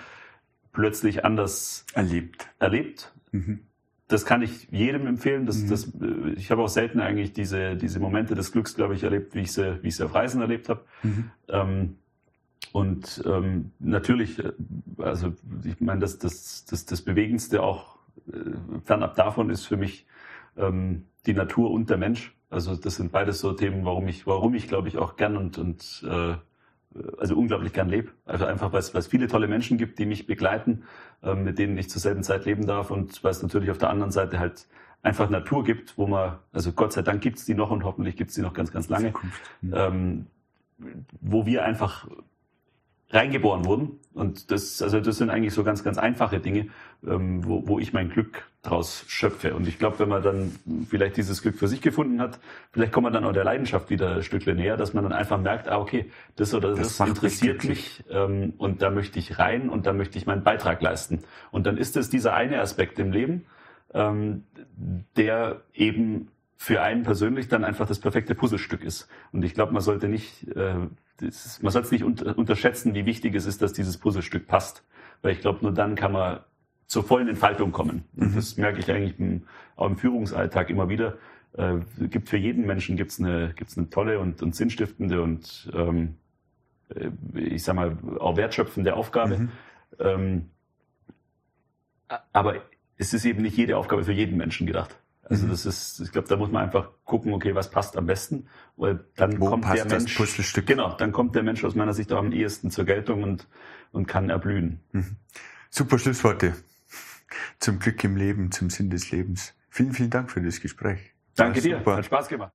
plötzlich 0.73 1.25
anders 1.25 1.85
erlebt. 1.93 2.47
erlebt. 2.59 3.13
Mhm. 3.31 3.61
Das 4.07 4.25
kann 4.25 4.43
ich 4.43 4.67
jedem 4.71 5.07
empfehlen. 5.07 5.47
Das, 5.47 5.57
mhm. 5.57 5.69
das, 5.69 5.85
äh, 6.01 6.33
ich 6.35 6.51
habe 6.51 6.61
auch 6.61 6.69
selten 6.69 6.99
eigentlich 6.99 7.33
diese, 7.33 7.75
diese 7.75 7.99
Momente 7.99 8.35
des 8.35 8.51
Glücks, 8.51 8.75
glaube 8.75 8.95
ich, 8.95 9.03
erlebt, 9.03 9.33
wie 9.35 9.41
ich 9.41 9.53
sie, 9.53 9.79
wie 9.83 9.87
ich 9.87 9.95
sie 9.95 10.03
auf 10.03 10.13
Reisen 10.13 10.41
erlebt 10.41 10.69
habe. 10.69 10.81
Ähm, 11.49 11.97
und 12.73 13.23
ähm, 13.25 13.71
natürlich, 13.79 14.39
äh, 14.39 14.51
also 14.97 15.33
ich 15.63 15.79
meine, 15.79 15.99
das, 15.99 16.17
das, 16.17 16.65
das, 16.65 16.85
das 16.85 17.01
Bewegendste 17.01 17.63
auch 17.63 17.97
äh, 18.27 18.39
fernab 18.83 19.15
davon 19.15 19.49
ist 19.49 19.65
für 19.65 19.77
mich 19.77 20.05
ähm, 20.57 21.05
die 21.25 21.33
Natur 21.33 21.71
und 21.71 21.89
der 21.89 21.97
Mensch. 21.97 22.35
Also 22.49 22.75
das 22.75 22.95
sind 22.95 23.11
beides 23.11 23.39
so 23.39 23.53
Themen, 23.53 23.85
warum 23.85 24.07
ich, 24.07 24.27
warum 24.27 24.53
ich 24.53 24.67
glaube 24.67 24.87
ich 24.87 24.97
auch 24.97 25.15
gern 25.15 25.37
und, 25.37 25.57
und 25.57 26.05
äh, 26.09 26.35
also 27.17 27.35
unglaublich 27.35 27.73
gern 27.73 27.89
lebe. 27.89 28.11
Also 28.25 28.45
einfach, 28.45 28.71
weil 28.71 28.79
es, 28.79 28.93
weil 28.93 28.99
es 28.99 29.07
viele 29.07 29.27
tolle 29.27 29.47
Menschen 29.47 29.77
gibt, 29.77 29.99
die 29.99 30.05
mich 30.05 30.27
begleiten, 30.27 30.83
äh, 31.23 31.33
mit 31.35 31.59
denen 31.59 31.77
ich 31.77 31.89
zur 31.89 32.01
selben 32.01 32.23
Zeit 32.23 32.45
leben 32.45 32.65
darf 32.65 32.91
und 32.91 33.23
weil 33.23 33.31
es 33.31 33.41
natürlich 33.41 33.71
auf 33.71 33.77
der 33.77 33.89
anderen 33.89 34.11
Seite 34.11 34.39
halt 34.39 34.67
einfach 35.01 35.29
Natur 35.29 35.63
gibt, 35.63 35.97
wo 35.97 36.07
man, 36.07 36.37
also 36.51 36.71
Gott 36.71 36.93
sei 36.93 37.03
Dank 37.03 37.21
gibt's 37.21 37.45
die 37.45 37.53
noch 37.53 37.69
und 37.69 37.83
hoffentlich 37.83 38.15
gibt's 38.15 38.35
die 38.35 38.41
noch 38.41 38.53
ganz, 38.53 38.71
ganz 38.71 38.89
lange, 38.89 39.13
ähm, 39.71 40.27
wo 41.21 41.45
wir 41.45 41.63
einfach 41.63 42.07
reingeboren 43.09 43.65
wurden. 43.65 43.99
Und 44.13 44.51
das, 44.51 44.81
also 44.81 44.99
das 44.99 45.17
sind 45.17 45.29
eigentlich 45.29 45.53
so 45.53 45.63
ganz, 45.63 45.83
ganz 45.83 45.97
einfache 45.97 46.39
Dinge, 46.39 46.67
ähm, 47.05 47.45
wo, 47.45 47.67
wo 47.67 47.79
ich 47.79 47.93
mein 47.93 48.09
Glück 48.09 48.43
draus 48.61 49.05
schöpfe. 49.07 49.53
Und 49.55 49.67
ich 49.67 49.77
glaube, 49.77 49.99
wenn 49.99 50.09
man 50.09 50.23
dann 50.23 50.55
vielleicht 50.89 51.17
dieses 51.17 51.41
Glück 51.41 51.55
für 51.55 51.67
sich 51.67 51.81
gefunden 51.81 52.19
hat, 52.19 52.39
vielleicht 52.71 52.91
kommt 52.91 53.03
man 53.03 53.13
dann 53.13 53.25
auch 53.25 53.33
der 53.33 53.43
Leidenschaft 53.43 53.89
wieder 53.89 54.15
ein 54.15 54.23
Stückchen 54.23 54.55
näher, 54.57 54.77
dass 54.77 54.93
man 54.93 55.03
dann 55.03 55.13
einfach 55.13 55.39
merkt, 55.39 55.67
ah, 55.67 55.79
okay, 55.79 56.11
das 56.35 56.53
oder 56.53 56.73
das, 56.73 56.97
das 56.97 57.07
interessiert 57.07 57.63
mich 57.63 58.03
ähm, 58.09 58.53
und 58.57 58.81
da 58.81 58.89
möchte 58.89 59.19
ich 59.19 59.37
rein 59.37 59.69
und 59.69 59.85
da 59.85 59.93
möchte 59.93 60.17
ich 60.17 60.25
meinen 60.25 60.43
Beitrag 60.43 60.81
leisten. 60.81 61.19
Und 61.51 61.67
dann 61.67 61.77
ist 61.77 61.95
es 61.97 62.09
dieser 62.09 62.33
eine 62.33 62.59
Aspekt 62.59 62.97
im 62.97 63.11
Leben, 63.11 63.45
ähm, 63.93 64.45
der 65.15 65.61
eben 65.73 66.29
für 66.57 66.81
einen 66.81 67.03
persönlich 67.03 67.47
dann 67.47 67.63
einfach 67.63 67.87
das 67.87 67.99
perfekte 67.99 68.33
Puzzlestück 68.33 68.83
ist. 68.83 69.07
Und 69.31 69.43
ich 69.43 69.53
glaube, 69.53 69.73
man 69.73 69.81
sollte 69.81 70.07
nicht, 70.07 70.47
äh, 70.55 70.87
ist, 71.21 71.63
man 71.63 71.71
sollte 71.71 71.87
es 71.87 71.91
nicht 71.91 72.03
unter, 72.03 72.37
unterschätzen, 72.37 72.93
wie 72.95 73.05
wichtig 73.05 73.35
es 73.35 73.45
ist, 73.45 73.61
dass 73.61 73.73
dieses 73.73 73.97
Puzzlestück 73.97 74.47
passt. 74.47 74.83
Weil 75.21 75.31
ich 75.33 75.41
glaube, 75.41 75.59
nur 75.61 75.73
dann 75.73 75.95
kann 75.95 76.11
man 76.11 76.39
zur 76.87 77.03
vollen 77.03 77.27
Entfaltung 77.27 77.71
kommen. 77.71 78.03
Und 78.15 78.31
mhm. 78.31 78.35
das 78.35 78.57
merke 78.57 78.79
ich 78.79 78.91
eigentlich 78.91 79.19
im, 79.19 79.43
auch 79.75 79.87
im 79.87 79.97
Führungsalltag 79.97 80.69
immer 80.69 80.89
wieder. 80.89 81.17
Äh, 81.53 81.79
gibt 82.07 82.29
für 82.29 82.37
jeden 82.37 82.65
Menschen 82.65 82.97
gibt's 82.97 83.19
eine, 83.19 83.53
gibt's 83.55 83.77
eine 83.77 83.89
tolle 83.89 84.19
und, 84.19 84.41
und 84.41 84.55
sinnstiftende 84.55 85.21
und 85.21 85.71
ähm, 85.73 86.15
äh, 86.89 87.09
ich 87.39 87.63
sag 87.63 87.75
mal 87.75 87.97
auch 88.19 88.37
wertschöpfende 88.37 88.95
Aufgabe. 88.95 89.37
Mhm. 89.37 89.51
Ähm, 89.99 90.49
aber 92.33 92.61
es 92.97 93.13
ist 93.13 93.25
eben 93.25 93.41
nicht 93.41 93.57
jede 93.57 93.77
Aufgabe 93.77 94.03
für 94.03 94.11
jeden 94.11 94.37
Menschen 94.37 94.67
gedacht. 94.67 94.95
Also 95.27 95.45
mhm. 95.45 95.49
das 95.49 95.65
ist, 95.65 95.99
ich 95.99 96.11
glaube, 96.11 96.27
da 96.27 96.37
muss 96.37 96.51
man 96.51 96.63
einfach 96.63 96.89
gucken, 97.03 97.33
okay, 97.33 97.55
was 97.55 97.71
passt 97.71 97.97
am 97.97 98.05
besten, 98.05 98.47
weil 98.77 99.05
dann 99.15 99.39
Wo 99.39 99.49
kommt 99.49 99.65
der 99.65 99.85
Mensch, 99.85 100.15
Puzzlestück? 100.15 100.67
genau, 100.67 100.95
dann 100.95 101.11
kommt 101.11 101.35
der 101.35 101.43
Mensch 101.43 101.63
aus 101.63 101.73
meiner 101.75 101.93
Sicht 101.93 102.13
auch 102.13 102.19
am 102.19 102.31
ehesten 102.31 102.69
zur 102.69 102.85
Geltung 102.85 103.23
und 103.23 103.47
und 103.95 104.07
kann 104.07 104.29
erblühen. 104.29 104.81
Mhm. 104.91 105.15
Super 105.69 105.97
Schlussworte 105.97 106.53
zum 107.59 107.79
Glück 107.79 108.03
im 108.03 108.17
Leben, 108.17 108.51
zum 108.51 108.69
Sinn 108.69 108.89
des 108.89 109.09
Lebens. 109.11 109.55
Vielen, 109.69 109.93
vielen 109.93 110.09
Dank 110.09 110.29
für 110.29 110.41
das 110.41 110.59
Gespräch. 110.61 111.13
Danke 111.35 111.61
dir, 111.61 111.77
super. 111.79 111.97
hat 111.97 112.05
Spaß 112.05 112.27
gemacht. 112.27 112.43